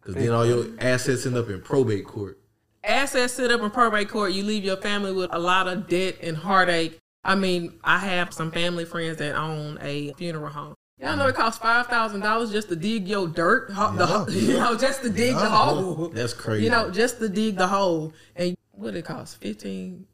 Because 0.00 0.14
then 0.14 0.30
all 0.30 0.46
your 0.46 0.66
assets 0.80 1.26
end 1.26 1.36
up 1.36 1.48
in 1.48 1.60
probate 1.62 2.04
court. 2.06 2.38
assets 2.82 3.34
sit 3.34 3.50
up 3.50 3.60
in 3.62 3.70
probate 3.70 4.08
court, 4.08 4.32
you 4.32 4.42
leave 4.42 4.64
your 4.64 4.76
family 4.76 5.12
with 5.12 5.32
a 5.32 5.38
lot 5.38 5.66
of 5.68 5.88
debt 5.88 6.16
and 6.22 6.36
heartache. 6.36 6.98
I 7.24 7.34
mean, 7.34 7.78
I 7.82 7.98
have 7.98 8.34
some 8.34 8.50
family 8.52 8.84
friends 8.84 9.16
that 9.18 9.34
own 9.34 9.78
a 9.80 10.12
funeral 10.14 10.50
home. 10.50 10.74
Y'all 10.98 11.16
know 11.16 11.26
it 11.26 11.34
costs 11.34 11.58
five 11.58 11.86
thousand 11.86 12.20
dollars 12.20 12.52
just 12.52 12.68
to 12.68 12.76
dig 12.76 13.08
your 13.08 13.26
dirt, 13.26 13.70
ho- 13.70 13.94
the, 13.96 14.06
ho- 14.06 14.26
you 14.30 14.54
know, 14.54 14.76
just 14.76 15.02
to 15.02 15.10
dig 15.10 15.34
the 15.34 15.48
hole. 15.48 16.08
That's 16.08 16.32
crazy. 16.32 16.64
You 16.64 16.70
know, 16.70 16.90
just 16.90 17.18
to 17.18 17.28
dig 17.28 17.56
the 17.56 17.66
hole, 17.66 18.12
and 18.36 18.56
what 18.72 18.94
it 18.94 19.04
costs 19.04 19.34
fifteen 19.34 20.06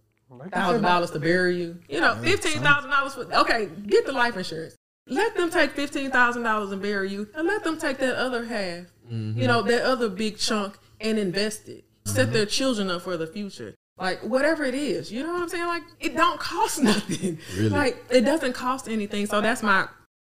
thousand 0.53 0.83
dollars 0.83 1.11
to 1.11 1.19
bury 1.21 1.59
you. 1.59 1.79
You 1.89 2.01
know, 2.01 2.15
fifteen 2.17 2.63
thousand 2.63 2.91
dollars 2.91 3.15
for 3.15 3.23
okay. 3.41 3.69
Get 3.87 4.07
the 4.07 4.13
life 4.13 4.37
insurance. 4.37 4.77
Let 5.11 5.37
them 5.37 5.51
take 5.51 5.73
fifteen 5.73 6.11
thousand 6.11 6.45
dollars 6.45 6.71
and 6.73 6.81
bury 6.81 7.11
you, 7.11 7.29
and 7.35 7.47
let 7.47 7.65
them 7.65 7.79
take 7.79 7.99
that 7.99 8.17
other 8.17 8.45
half. 8.47 8.87
You 9.11 9.47
know, 9.49 9.61
that 9.63 9.83
other 9.83 10.09
big 10.09 10.39
chunk 10.39 10.79
and 11.01 11.19
invest 11.19 11.69
it. 11.69 11.85
Set 12.05 12.33
their 12.33 12.47
children 12.47 12.89
up 12.91 13.03
for 13.03 13.17
the 13.17 13.27
future. 13.27 13.75
Like 13.99 14.21
whatever 14.23 14.65
it 14.65 14.75
is, 14.75 15.13
you 15.13 15.23
know 15.23 15.33
what 15.33 15.43
I'm 15.43 15.49
saying? 15.49 15.67
Like 15.67 15.83
it 15.99 16.17
don't 16.17 16.39
cost 16.41 16.81
nothing. 16.83 17.39
Really? 17.57 17.69
Like 17.71 18.03
it 18.09 18.23
doesn't 18.23 18.53
cost 18.55 18.89
anything. 18.89 19.27
So 19.27 19.41
that's 19.41 19.63
my 19.65 19.89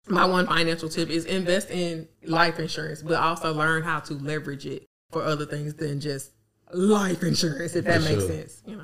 my 0.08 0.26
one 0.26 0.48
financial 0.48 0.88
tip 0.90 1.10
is 1.10 1.26
invest 1.26 1.70
in 1.70 2.08
life 2.24 2.58
insurance, 2.58 3.02
but 3.04 3.16
also 3.16 3.54
learn 3.54 3.84
how 3.84 4.00
to 4.00 4.14
leverage 4.14 4.66
it 4.66 4.86
for 5.12 5.24
other 5.24 5.46
things 5.46 5.74
than 5.76 6.00
just 6.00 6.32
life 6.74 7.22
insurance, 7.22 7.76
if 7.76 7.86
that 7.86 8.02
For 8.02 8.10
makes 8.10 8.22
sure. 8.24 8.32
sense. 8.32 8.62
You 8.66 8.78
know. 8.78 8.84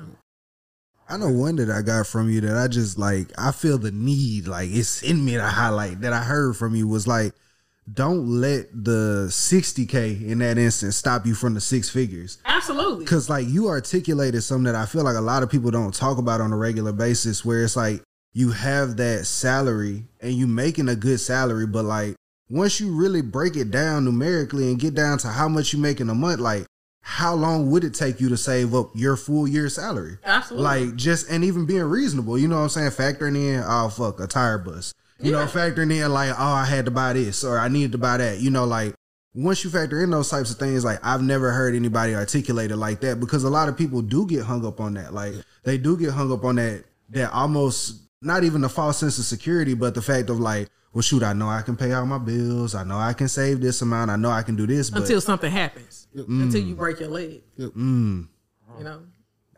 I 1.08 1.16
know 1.16 1.30
one 1.30 1.56
that 1.56 1.70
I 1.70 1.82
got 1.82 2.06
from 2.06 2.30
you 2.30 2.40
that 2.42 2.56
I 2.56 2.68
just 2.68 2.98
like 2.98 3.32
I 3.38 3.52
feel 3.52 3.78
the 3.78 3.92
need 3.92 4.48
like 4.48 4.70
it's 4.70 5.02
in 5.02 5.24
me 5.24 5.34
to 5.34 5.46
highlight 5.46 6.00
that 6.00 6.12
I 6.12 6.22
heard 6.22 6.56
from 6.56 6.74
you 6.74 6.88
was 6.88 7.06
like 7.06 7.32
don't 7.92 8.26
let 8.26 8.66
the 8.72 9.26
60k 9.28 10.26
in 10.26 10.40
that 10.40 10.58
instance 10.58 10.96
stop 10.96 11.24
you 11.24 11.36
from 11.36 11.54
the 11.54 11.60
six 11.60 11.88
figures 11.88 12.38
Absolutely. 12.66 13.06
Cause 13.06 13.30
like 13.30 13.46
you 13.46 13.68
articulated 13.68 14.42
something 14.42 14.64
that 14.64 14.74
I 14.74 14.86
feel 14.86 15.04
like 15.04 15.14
a 15.14 15.20
lot 15.20 15.44
of 15.44 15.50
people 15.50 15.70
don't 15.70 15.94
talk 15.94 16.18
about 16.18 16.40
on 16.40 16.52
a 16.52 16.56
regular 16.56 16.90
basis, 16.90 17.44
where 17.44 17.62
it's 17.62 17.76
like 17.76 18.02
you 18.32 18.50
have 18.50 18.96
that 18.96 19.24
salary 19.24 20.04
and 20.20 20.32
you 20.32 20.48
making 20.48 20.88
a 20.88 20.96
good 20.96 21.20
salary, 21.20 21.66
but 21.66 21.84
like 21.84 22.16
once 22.48 22.80
you 22.80 22.92
really 22.92 23.22
break 23.22 23.54
it 23.54 23.70
down 23.70 24.04
numerically 24.04 24.68
and 24.68 24.80
get 24.80 24.94
down 24.94 25.18
to 25.18 25.28
how 25.28 25.48
much 25.48 25.72
you 25.72 25.78
make 25.78 26.00
in 26.00 26.10
a 26.10 26.14
month, 26.14 26.40
like 26.40 26.66
how 27.08 27.34
long 27.34 27.70
would 27.70 27.84
it 27.84 27.94
take 27.94 28.20
you 28.20 28.28
to 28.28 28.36
save 28.36 28.74
up 28.74 28.90
your 28.92 29.16
full 29.16 29.46
year 29.46 29.68
salary? 29.68 30.18
Absolutely. 30.24 30.64
Like 30.64 30.96
just 30.96 31.30
and 31.30 31.44
even 31.44 31.64
being 31.64 31.84
reasonable, 31.84 32.36
you 32.36 32.48
know 32.48 32.56
what 32.56 32.62
I'm 32.62 32.68
saying? 32.68 32.90
Factoring 32.90 33.36
in, 33.36 33.62
oh 33.64 33.88
fuck, 33.90 34.18
a 34.18 34.26
tire 34.26 34.58
bus. 34.58 34.92
You 35.20 35.30
know, 35.30 35.46
factoring 35.46 35.92
in 35.92 36.12
like, 36.12 36.30
oh, 36.30 36.42
I 36.42 36.64
had 36.64 36.84
to 36.86 36.90
buy 36.90 37.12
this 37.12 37.44
or 37.44 37.60
I 37.60 37.68
needed 37.68 37.92
to 37.92 37.98
buy 37.98 38.16
that. 38.16 38.40
You 38.40 38.50
know, 38.50 38.64
like 38.64 38.96
once 39.34 39.62
you 39.62 39.70
factor 39.70 40.02
in 40.02 40.10
those 40.10 40.28
types 40.28 40.50
of 40.50 40.58
things, 40.58 40.84
like 40.84 40.98
I've 41.00 41.22
never 41.22 41.52
heard 41.52 41.76
anybody 41.76 42.12
articulate 42.12 42.72
it 42.72 42.76
like 42.76 43.00
that 43.02 43.20
because 43.20 43.44
a 43.44 43.50
lot 43.50 43.68
of 43.68 43.78
people 43.78 44.02
do 44.02 44.26
get 44.26 44.42
hung 44.42 44.66
up 44.66 44.80
on 44.80 44.94
that. 44.94 45.14
Like 45.14 45.34
they 45.62 45.78
do 45.78 45.96
get 45.96 46.10
hung 46.10 46.32
up 46.32 46.42
on 46.44 46.56
that 46.56 46.86
that 47.10 47.32
almost 47.32 48.00
not 48.20 48.42
even 48.42 48.64
a 48.64 48.68
false 48.68 48.98
sense 48.98 49.16
of 49.18 49.26
security, 49.26 49.74
but 49.74 49.94
the 49.94 50.02
fact 50.02 50.28
of 50.28 50.40
like, 50.40 50.70
well, 50.96 51.02
shoot, 51.02 51.22
I 51.22 51.34
know 51.34 51.50
I 51.50 51.60
can 51.60 51.76
pay 51.76 51.92
all 51.92 52.06
my 52.06 52.16
bills. 52.16 52.74
I 52.74 52.82
know 52.82 52.96
I 52.96 53.12
can 53.12 53.28
save 53.28 53.60
this 53.60 53.82
amount. 53.82 54.10
I 54.10 54.16
know 54.16 54.30
I 54.30 54.42
can 54.42 54.56
do 54.56 54.66
this, 54.66 54.88
but 54.88 55.02
Until 55.02 55.20
something 55.20 55.50
happens. 55.52 56.08
Mm. 56.16 56.44
Until 56.44 56.62
you 56.62 56.74
break 56.74 57.00
your 57.00 57.10
leg. 57.10 57.42
mm, 57.58 58.26
You 58.78 58.84
know? 58.84 59.02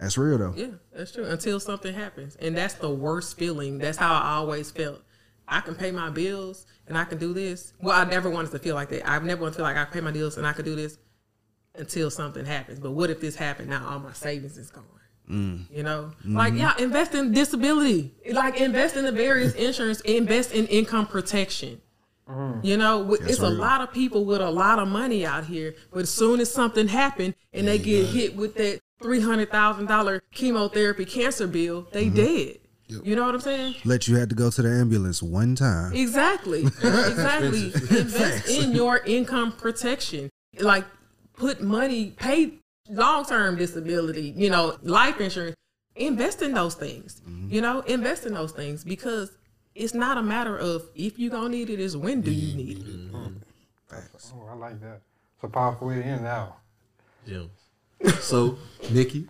that's 0.00 0.18
real 0.18 0.36
though. 0.36 0.52
Yeah, 0.56 0.72
that's 0.92 1.12
true. 1.12 1.24
Until 1.26 1.60
something 1.60 1.94
happens. 1.94 2.34
And 2.40 2.56
that's 2.56 2.74
the 2.74 2.90
worst 2.90 3.38
feeling. 3.38 3.78
That's 3.78 3.96
how 3.96 4.14
I 4.14 4.32
always 4.32 4.72
felt. 4.72 5.00
I 5.46 5.60
can 5.60 5.76
pay 5.76 5.92
my 5.92 6.10
bills 6.10 6.66
and 6.88 6.98
I 6.98 7.04
can 7.04 7.18
do 7.18 7.32
this. 7.32 7.72
Well, 7.80 7.94
I 7.96 8.02
never 8.10 8.28
wanted 8.28 8.50
to 8.50 8.58
feel 8.58 8.74
like 8.74 8.88
that. 8.88 9.08
I've 9.08 9.22
never 9.22 9.42
wanted 9.42 9.52
to 9.52 9.56
feel 9.58 9.64
like 9.66 9.76
I 9.76 9.84
can 9.84 9.92
pay 9.92 10.00
my 10.00 10.10
bills 10.10 10.38
and 10.38 10.44
I 10.44 10.52
can 10.52 10.64
do 10.64 10.74
this 10.74 10.98
until 11.76 12.10
something 12.10 12.46
happens. 12.46 12.80
But 12.80 12.90
what 12.90 13.10
if 13.10 13.20
this 13.20 13.36
happened? 13.36 13.70
Now 13.70 13.88
all 13.88 14.00
my 14.00 14.12
savings 14.12 14.58
is 14.58 14.72
gone. 14.72 14.82
Mm. 15.30 15.64
You 15.74 15.82
know, 15.82 16.10
Mhm. 16.26 16.36
like 16.36 16.54
yeah, 16.54 16.72
invest 16.78 17.14
in 17.14 17.32
disability, 17.32 18.12
like 18.32 18.60
invest 18.60 18.96
in 18.96 19.04
the 19.04 19.12
various 19.12 19.54
insurance, 19.54 20.00
invest 20.02 20.52
in 20.52 20.66
income 20.66 21.06
protection. 21.06 21.80
You 22.62 22.76
know, 22.76 22.98
with- 22.98 23.20
That's 23.20 23.32
it's 23.34 23.40
a 23.42 23.48
lot 23.48 23.80
of 23.80 23.90
people 23.92 24.26
with 24.26 24.42
a 24.42 24.50
lot 24.50 24.78
of 24.78 24.86
money 24.88 25.24
out 25.24 25.46
here, 25.46 25.74
but 25.90 26.00
as 26.00 26.10
soon 26.10 26.40
as 26.40 26.52
something 26.52 26.86
happened 26.88 27.34
and 27.54 27.66
they 27.66 27.78
get 27.78 28.06
hit 28.06 28.36
with 28.36 28.54
that 28.56 28.80
three 29.02 29.20
hundred 29.20 29.50
thousand 29.50 29.86
dollar 29.86 30.22
chemotherapy 30.32 31.06
cancer 31.06 31.46
bill, 31.46 31.86
they 31.92 32.08
dead. 32.10 32.58
You 33.04 33.16
know 33.16 33.24
what 33.26 33.34
I'm 33.34 33.40
saying? 33.40 33.76
Let 33.84 34.08
you 34.08 34.16
had 34.16 34.28
to 34.30 34.34
go 34.34 34.50
to 34.50 34.62
the 34.62 34.68
ambulance 34.68 35.22
one 35.22 35.54
time. 35.54 35.92
Exactly. 35.94 36.64
exactly. 36.82 37.64
Invest 37.74 38.14
Facts. 38.44 38.50
in 38.50 38.72
your 38.72 38.98
income 39.06 39.52
protection. 39.52 40.30
Like 40.58 40.84
put 41.34 41.62
money, 41.62 42.14
pay 42.18 42.54
long 42.88 43.24
term 43.24 43.56
disability, 43.56 44.32
you 44.36 44.50
know, 44.50 44.76
life 44.82 45.20
insurance. 45.20 45.56
Invest 45.96 46.42
in 46.42 46.54
those 46.54 46.74
things. 46.74 47.20
Mm-hmm. 47.28 47.52
You 47.52 47.60
know, 47.60 47.80
invest 47.80 48.24
in 48.24 48.34
those 48.34 48.52
things 48.52 48.84
because 48.84 49.36
it's 49.74 49.94
not 49.94 50.16
a 50.16 50.22
matter 50.22 50.56
of 50.56 50.84
if 50.94 51.18
you're 51.18 51.30
gonna 51.30 51.48
need 51.48 51.70
it, 51.70 51.80
is 51.80 51.96
when 51.96 52.20
do 52.20 52.30
you 52.30 52.48
mm-hmm. 52.48 52.56
need 52.56 52.78
it. 52.78 53.12
Mm-hmm. 53.12 53.34
Oh, 54.34 54.48
I 54.50 54.54
like 54.54 54.80
that. 54.80 55.00
It's 55.34 55.44
a 55.44 55.48
powerful 55.48 55.88
way 55.88 55.96
to 55.96 56.04
end 56.04 56.22
now. 56.22 56.56
Yeah. 57.26 57.44
So, 58.20 58.58
Nikki, 58.90 59.28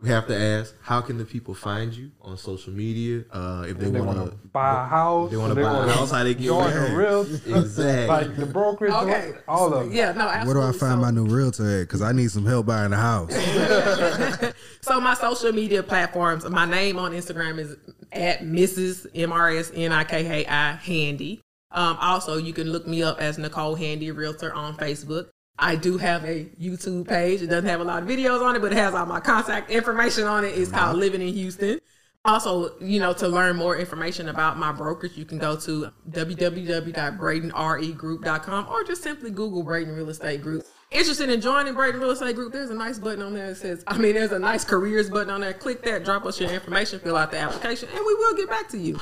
we 0.00 0.08
have 0.10 0.28
to 0.28 0.36
ask, 0.38 0.74
how 0.80 1.00
can 1.00 1.18
the 1.18 1.24
people 1.24 1.54
find 1.54 1.92
you 1.92 2.12
on 2.22 2.36
social 2.36 2.72
media? 2.72 3.24
Uh, 3.32 3.64
if 3.68 3.78
they, 3.78 3.90
they 3.90 4.00
want 4.00 4.18
wanna 4.18 4.30
buy 4.52 4.84
a 4.84 4.86
house, 4.86 5.30
they 5.30 5.36
want 5.36 5.54
to 5.54 5.60
buy 5.60 5.86
a 5.86 5.90
house, 5.90 6.10
how 6.12 6.22
they 6.22 6.34
get 6.34 6.44
join 6.46 6.70
there? 6.70 6.88
the 6.90 6.96
real- 6.96 7.20
exactly. 7.62 8.06
like 8.06 8.36
the 8.36 8.46
brokerage, 8.46 8.92
Okay. 8.92 9.32
all 9.48 9.74
of 9.74 9.88
it. 9.90 9.94
Yeah, 9.94 10.12
no, 10.12 10.26
Where 10.26 10.54
do 10.54 10.60
I 10.60 10.68
absolutely. 10.68 10.78
find 10.78 11.00
my 11.00 11.10
new 11.10 11.26
realtor 11.26 11.80
at? 11.80 11.82
Because 11.82 12.02
I 12.02 12.12
need 12.12 12.30
some 12.30 12.46
help 12.46 12.66
buying 12.66 12.92
a 12.92 12.96
house. 12.96 13.32
So 14.80 15.00
my 15.00 15.14
social 15.14 15.52
media 15.52 15.82
platforms, 15.82 16.48
my 16.48 16.64
name 16.64 16.98
on 16.98 17.12
Instagram 17.12 17.58
is 17.58 17.76
at 18.12 18.40
Mrs. 18.40 19.06
M 19.14 19.32
R 19.32 19.50
S 19.50 19.70
N 19.74 19.92
I 19.92 20.04
K 20.04 20.26
H 20.40 20.46
I 20.48 20.72
Handy. 20.72 21.40
Um, 21.72 21.98
also, 22.00 22.38
you 22.38 22.52
can 22.54 22.70
look 22.70 22.86
me 22.86 23.02
up 23.02 23.20
as 23.20 23.36
Nicole 23.36 23.74
Handy 23.74 24.10
Realtor 24.10 24.52
on 24.54 24.76
Facebook. 24.76 25.26
I 25.58 25.76
do 25.76 25.98
have 25.98 26.24
a 26.24 26.46
YouTube 26.60 27.08
page. 27.08 27.42
It 27.42 27.48
doesn't 27.48 27.68
have 27.68 27.80
a 27.80 27.84
lot 27.84 28.02
of 28.02 28.08
videos 28.08 28.42
on 28.42 28.54
it, 28.54 28.60
but 28.60 28.72
it 28.72 28.78
has 28.78 28.94
all 28.94 29.06
my 29.06 29.20
contact 29.20 29.70
information 29.70 30.24
on 30.24 30.44
it. 30.44 30.56
It's 30.56 30.70
called 30.70 30.90
mm-hmm. 30.90 31.00
Living 31.00 31.22
in 31.22 31.34
Houston. 31.34 31.80
Also, 32.24 32.76
you 32.80 32.98
know, 33.00 33.12
to 33.14 33.28
learn 33.28 33.56
more 33.56 33.76
information 33.76 34.28
about 34.28 34.56
my 34.58 34.70
brokerage, 34.70 35.16
you 35.16 35.24
can 35.24 35.38
go 35.38 35.56
to 35.56 35.90
www.bradenregroup.com 36.10 38.68
or 38.68 38.84
just 38.84 39.02
simply 39.02 39.30
Google 39.30 39.62
Braden 39.62 39.94
Real 39.94 40.10
Estate 40.10 40.42
Group. 40.42 40.66
Interested 40.90 41.30
in 41.30 41.40
joining 41.40 41.74
Braden 41.74 42.00
Real 42.00 42.10
Estate 42.10 42.34
Group? 42.34 42.52
There's 42.52 42.70
a 42.70 42.74
nice 42.74 42.98
button 42.98 43.22
on 43.22 43.34
there 43.34 43.48
that 43.48 43.56
says, 43.56 43.84
I 43.86 43.98
mean, 43.98 44.14
there's 44.14 44.32
a 44.32 44.38
nice 44.38 44.64
careers 44.64 45.10
button 45.10 45.30
on 45.30 45.40
there. 45.40 45.54
Click 45.54 45.82
that, 45.82 46.04
drop 46.04 46.26
us 46.26 46.40
your 46.40 46.50
information, 46.50 46.98
fill 47.00 47.16
out 47.16 47.30
the 47.30 47.38
application, 47.38 47.88
and 47.94 48.04
we 48.04 48.14
will 48.14 48.34
get 48.34 48.48
back 48.48 48.68
to 48.70 48.78
you. 48.78 48.98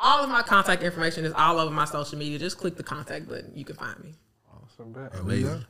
All 0.00 0.22
of 0.22 0.30
my 0.30 0.42
contact 0.42 0.82
information 0.82 1.24
is 1.24 1.32
all 1.34 1.58
over 1.58 1.72
my 1.72 1.84
social 1.84 2.18
media. 2.18 2.38
Just 2.38 2.58
click 2.58 2.76
the 2.76 2.84
contact 2.84 3.28
button. 3.28 3.52
You 3.54 3.64
can 3.64 3.76
find 3.76 3.98
me. 4.02 4.14
Awesome. 4.50 4.94
Amazing. 5.20 5.64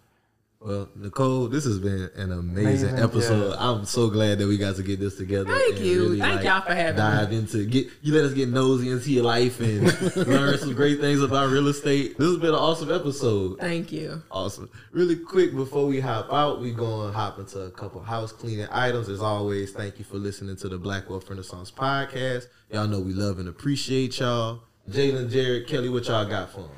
Well, 0.61 0.89
Nicole, 0.97 1.47
this 1.47 1.65
has 1.67 1.79
been 1.79 2.11
an 2.17 2.33
amazing, 2.33 2.89
Amazing, 2.89 2.99
episode. 2.99 3.51
yeah. 3.51 3.57
I'm 3.61 3.85
so 3.85 4.11
glad 4.11 4.39
that 4.39 4.49
we 4.49 4.59
got 4.59 4.75
to 4.75 4.83
get 4.83 4.99
this 4.99 5.17
together. 5.17 5.55
Thank 5.55 5.77
and 5.77 5.87
you. 5.87 6.19
Thank 6.19 6.43
y'all 6.43 6.63
for 6.63 6.75
having 6.75 6.97
me. 6.97 7.01
dive 7.01 7.33
into 7.33 7.65
get 7.65 7.87
you 8.03 8.13
let 8.13 8.25
us 8.25 8.35
get 8.35 8.49
nosy 8.49 8.91
into 8.91 9.13
your 9.13 9.23
life 9.23 9.61
and 9.61 9.85
learn 10.27 10.59
some 10.59 10.75
great 10.75 10.99
things 10.99 11.23
about 11.23 11.51
real 11.51 11.69
estate. 11.69 12.19
This 12.19 12.27
has 12.27 12.39
been 12.39 12.49
an 12.51 12.57
awesome 12.57 12.91
episode. 12.93 13.61
Thank 13.61 13.93
you. 13.93 14.21
Awesome. 14.33 14.69
Really 14.91 15.15
quick 15.15 15.55
before 15.55 15.87
we 15.87 16.01
hop 16.01 16.33
out, 16.33 16.61
we 16.61 16.73
going 16.73 17.13
to 17.13 17.17
hop 17.17 17.39
into 17.39 17.61
a 17.61 17.71
couple 17.71 18.03
house 18.03 18.33
cleaning 18.33 18.67
items. 18.73 19.09
As 19.09 19.21
always, 19.21 19.71
thank 19.71 20.01
you 20.01 20.05
for 20.05 20.17
listening 20.17 20.57
to 20.57 20.69
the 20.69 20.77
Black 20.79 21.09
Wealth 21.09 21.31
Renaissance 21.31 21.71
podcast. 21.71 22.49
Y'all 22.73 22.89
know 22.89 22.99
we 22.99 23.13
love 23.13 23.39
and 23.39 23.49
appreciate 23.49 24.19
y'all. 24.19 24.63
Jalen, 24.91 25.31
Jared, 25.31 25.69
Kelly, 25.69 25.89
what 25.89 26.07
y'all 26.09 26.25
got 26.25 26.51
for 26.51 26.63
them? 26.63 26.71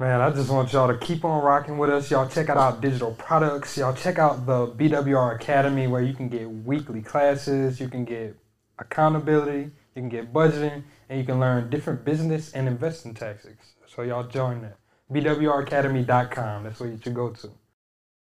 Man, 0.00 0.20
I 0.20 0.30
just 0.30 0.50
want 0.50 0.72
y'all 0.72 0.88
to 0.88 0.98
keep 0.98 1.24
on 1.24 1.44
rocking 1.44 1.78
with 1.78 1.88
us. 1.88 2.10
Y'all 2.10 2.28
check 2.28 2.48
out 2.48 2.56
our 2.56 2.72
digital 2.80 3.12
products. 3.12 3.78
Y'all 3.78 3.94
check 3.94 4.18
out 4.18 4.44
the 4.44 4.66
BWR 4.66 5.36
Academy 5.36 5.86
where 5.86 6.02
you 6.02 6.12
can 6.12 6.28
get 6.28 6.50
weekly 6.50 7.00
classes, 7.00 7.78
you 7.78 7.88
can 7.88 8.04
get 8.04 8.36
accountability, 8.80 9.70
you 9.94 10.02
can 10.02 10.08
get 10.08 10.32
budgeting, 10.32 10.82
and 11.08 11.20
you 11.20 11.24
can 11.24 11.38
learn 11.38 11.70
different 11.70 12.04
business 12.04 12.52
and 12.54 12.66
investing 12.66 13.14
tactics. 13.14 13.74
So 13.86 14.02
y'all 14.02 14.24
join 14.24 14.62
that. 14.62 14.78
BWRacademy.com. 15.12 16.64
That's 16.64 16.80
where 16.80 16.88
you 16.88 16.98
should 17.00 17.14
go 17.14 17.30
to. 17.30 17.50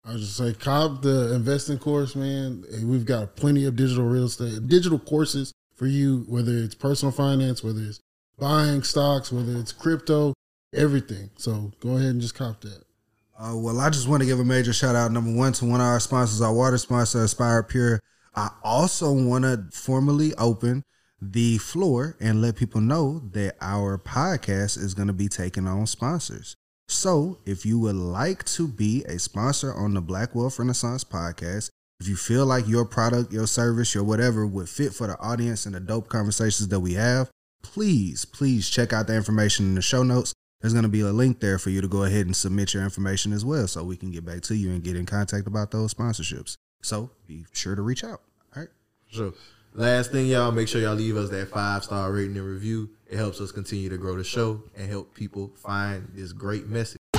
I 0.04 0.14
just 0.14 0.36
say, 0.36 0.52
Cobb, 0.54 1.02
the 1.02 1.32
investing 1.36 1.78
course, 1.78 2.16
man. 2.16 2.64
We've 2.82 3.06
got 3.06 3.36
plenty 3.36 3.64
of 3.66 3.76
digital 3.76 4.06
real 4.06 4.24
estate, 4.24 4.66
digital 4.66 4.98
courses 4.98 5.52
for 5.76 5.86
you, 5.86 6.24
whether 6.26 6.52
it's 6.52 6.74
personal 6.74 7.12
finance, 7.12 7.62
whether 7.62 7.82
it's 7.82 8.00
buying 8.40 8.82
stocks, 8.82 9.30
whether 9.30 9.56
it's 9.56 9.70
crypto, 9.70 10.34
everything. 10.74 11.30
So 11.36 11.72
go 11.80 11.96
ahead 11.96 12.10
and 12.10 12.20
just 12.20 12.34
cop 12.34 12.60
that. 12.62 12.84
Uh, 13.38 13.56
well, 13.56 13.80
I 13.80 13.88
just 13.88 14.06
want 14.06 14.22
to 14.22 14.26
give 14.26 14.38
a 14.38 14.44
major 14.44 14.72
shout 14.72 14.94
out, 14.94 15.12
number 15.12 15.32
one, 15.32 15.52
to 15.54 15.64
one 15.64 15.80
of 15.80 15.86
our 15.86 16.00
sponsors, 16.00 16.42
our 16.42 16.52
water 16.52 16.76
sponsor, 16.76 17.18
Aspira 17.20 17.66
Pura. 17.66 18.00
I 18.34 18.50
also 18.62 19.12
want 19.12 19.44
to 19.44 19.64
formally 19.72 20.34
open 20.34 20.84
the 21.22 21.58
floor 21.58 22.16
and 22.20 22.42
let 22.42 22.56
people 22.56 22.80
know 22.80 23.22
that 23.32 23.56
our 23.60 23.98
podcast 23.98 24.78
is 24.78 24.94
going 24.94 25.08
to 25.08 25.14
be 25.14 25.28
taking 25.28 25.66
on 25.66 25.86
sponsors. 25.86 26.54
So, 26.86 27.38
if 27.46 27.64
you 27.64 27.78
would 27.78 27.96
like 27.96 28.44
to 28.46 28.66
be 28.66 29.04
a 29.04 29.18
sponsor 29.18 29.72
on 29.72 29.94
the 29.94 30.00
Black 30.00 30.34
Wealth 30.34 30.58
Renaissance 30.58 31.04
podcast, 31.04 31.70
if 32.00 32.08
you 32.08 32.16
feel 32.16 32.46
like 32.46 32.66
your 32.66 32.84
product, 32.84 33.32
your 33.32 33.46
service, 33.46 33.94
your 33.94 34.04
whatever 34.04 34.46
would 34.46 34.68
fit 34.68 34.92
for 34.92 35.06
the 35.06 35.18
audience 35.18 35.66
and 35.66 35.74
the 35.74 35.80
dope 35.80 36.08
conversations 36.08 36.68
that 36.68 36.80
we 36.80 36.94
have, 36.94 37.30
please, 37.62 38.24
please 38.24 38.68
check 38.68 38.92
out 38.92 39.06
the 39.06 39.14
information 39.14 39.66
in 39.66 39.74
the 39.74 39.82
show 39.82 40.02
notes. 40.02 40.32
There's 40.60 40.74
going 40.74 40.82
to 40.82 40.90
be 40.90 41.00
a 41.00 41.10
link 41.10 41.40
there 41.40 41.58
for 41.58 41.70
you 41.70 41.80
to 41.80 41.88
go 41.88 42.04
ahead 42.04 42.26
and 42.26 42.36
submit 42.36 42.74
your 42.74 42.82
information 42.82 43.32
as 43.32 43.44
well 43.44 43.66
so 43.66 43.82
we 43.82 43.96
can 43.96 44.10
get 44.10 44.26
back 44.26 44.42
to 44.42 44.54
you 44.54 44.70
and 44.70 44.82
get 44.82 44.94
in 44.94 45.06
contact 45.06 45.46
about 45.46 45.70
those 45.70 45.94
sponsorships. 45.94 46.56
So 46.82 47.10
be 47.26 47.46
sure 47.52 47.74
to 47.74 47.82
reach 47.82 48.04
out. 48.04 48.20
All 48.54 48.62
right. 48.62 48.68
Sure. 49.08 49.32
Last 49.72 50.12
thing, 50.12 50.26
y'all, 50.26 50.52
make 50.52 50.68
sure 50.68 50.80
y'all 50.82 50.94
leave 50.94 51.16
us 51.16 51.30
that 51.30 51.48
five 51.48 51.84
star 51.84 52.12
rating 52.12 52.36
and 52.36 52.46
review. 52.46 52.90
It 53.08 53.16
helps 53.16 53.40
us 53.40 53.52
continue 53.52 53.88
to 53.88 53.96
grow 53.96 54.16
the 54.16 54.24
show 54.24 54.62
and 54.76 54.90
help 54.90 55.14
people 55.14 55.52
find 55.56 56.08
this 56.14 56.32
great 56.32 56.66
message. 56.66 56.98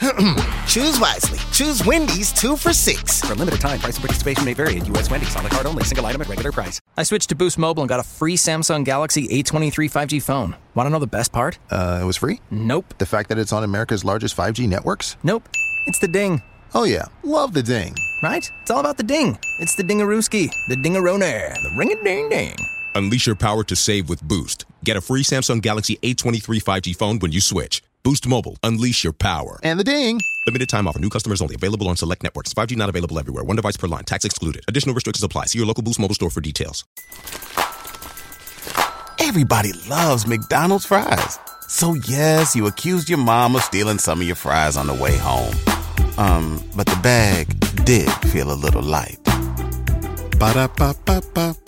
Choose 0.66 0.98
wisely. 0.98 1.38
Choose 1.52 1.84
Wendy's 1.84 2.32
two 2.32 2.56
for 2.56 2.72
six. 2.72 3.20
For 3.22 3.32
a 3.32 3.36
limited 3.36 3.60
time, 3.60 3.78
price 3.78 3.96
and 3.96 4.02
participation 4.04 4.44
may 4.44 4.54
vary 4.54 4.78
at 4.78 4.86
U.S. 4.88 5.10
Wendy's. 5.10 5.34
On 5.36 5.44
the 5.44 5.50
card 5.50 5.66
only. 5.66 5.84
Single 5.84 6.06
item 6.06 6.20
at 6.22 6.28
regular 6.28 6.52
price. 6.52 6.80
I 6.96 7.02
switched 7.04 7.28
to 7.30 7.34
Boost 7.34 7.58
Mobile 7.58 7.82
and 7.82 7.88
got 7.88 8.00
a 8.00 8.04
free 8.04 8.36
Samsung 8.36 8.84
Galaxy 8.84 9.28
A23 9.28 9.72
5G 9.90 10.22
phone. 10.22 10.56
Want 10.74 10.86
to 10.86 10.90
know 10.90 10.98
the 10.98 11.06
best 11.06 11.32
part? 11.32 11.58
Uh, 11.70 12.00
it 12.02 12.04
was 12.04 12.16
free? 12.16 12.40
Nope. 12.50 12.94
The 12.98 13.06
fact 13.06 13.28
that 13.28 13.38
it's 13.38 13.52
on 13.52 13.62
America's 13.64 14.04
largest 14.04 14.36
5G 14.36 14.68
networks? 14.68 15.16
Nope. 15.22 15.48
It's 15.86 15.98
the 15.98 16.08
ding. 16.08 16.42
Oh, 16.74 16.84
yeah. 16.84 17.04
Love 17.22 17.52
the 17.54 17.62
ding. 17.62 17.94
Right? 18.22 18.50
It's 18.62 18.70
all 18.70 18.80
about 18.80 18.96
the 18.96 19.02
ding. 19.04 19.38
It's 19.60 19.76
the 19.76 19.84
dingarooski, 19.84 20.50
the 20.68 20.76
dingaroner, 20.76 21.54
the 21.62 21.70
ring 21.76 21.92
a 21.92 22.02
ding 22.02 22.28
ding. 22.30 22.56
Unleash 22.96 23.26
your 23.26 23.36
power 23.36 23.62
to 23.64 23.76
save 23.76 24.08
with 24.08 24.22
Boost. 24.22 24.64
Get 24.84 24.96
a 24.96 25.00
free 25.00 25.22
Samsung 25.22 25.60
Galaxy 25.60 25.98
A23 26.02 26.62
5G 26.62 26.96
phone 26.96 27.18
when 27.18 27.32
you 27.32 27.40
switch. 27.40 27.82
Boost 28.04 28.28
Mobile. 28.28 28.58
Unleash 28.62 29.02
your 29.02 29.14
power. 29.14 29.58
And 29.62 29.80
the 29.80 29.84
ding. 29.84 30.20
Limited 30.46 30.68
time 30.68 30.86
offer. 30.86 30.98
New 30.98 31.08
customers 31.08 31.40
only. 31.40 31.54
Available 31.54 31.88
on 31.88 31.96
select 31.96 32.22
networks. 32.22 32.52
5G 32.52 32.76
not 32.76 32.90
available 32.90 33.18
everywhere. 33.18 33.44
One 33.44 33.56
device 33.56 33.78
per 33.78 33.86
line. 33.88 34.04
Tax 34.04 34.26
excluded. 34.26 34.62
Additional 34.68 34.94
restrictions 34.94 35.24
apply. 35.24 35.46
See 35.46 35.58
your 35.58 35.66
local 35.66 35.82
Boost 35.82 35.98
Mobile 35.98 36.14
store 36.14 36.28
for 36.28 36.42
details. 36.42 36.84
Everybody 39.18 39.72
loves 39.88 40.26
McDonald's 40.26 40.84
fries. 40.84 41.38
So 41.68 41.94
yes, 41.94 42.54
you 42.54 42.66
accused 42.66 43.08
your 43.08 43.18
mom 43.18 43.56
of 43.56 43.62
stealing 43.62 43.96
some 43.96 44.20
of 44.20 44.26
your 44.26 44.36
fries 44.36 44.76
on 44.76 44.86
the 44.86 44.94
way 44.94 45.16
home. 45.16 45.54
Um, 46.18 46.62
but 46.76 46.84
the 46.84 46.96
bag 47.02 47.48
did 47.86 48.10
feel 48.28 48.52
a 48.52 48.54
little 48.54 48.82
light. 48.82 49.18
Ba-da-ba-ba-ba. 50.38 51.63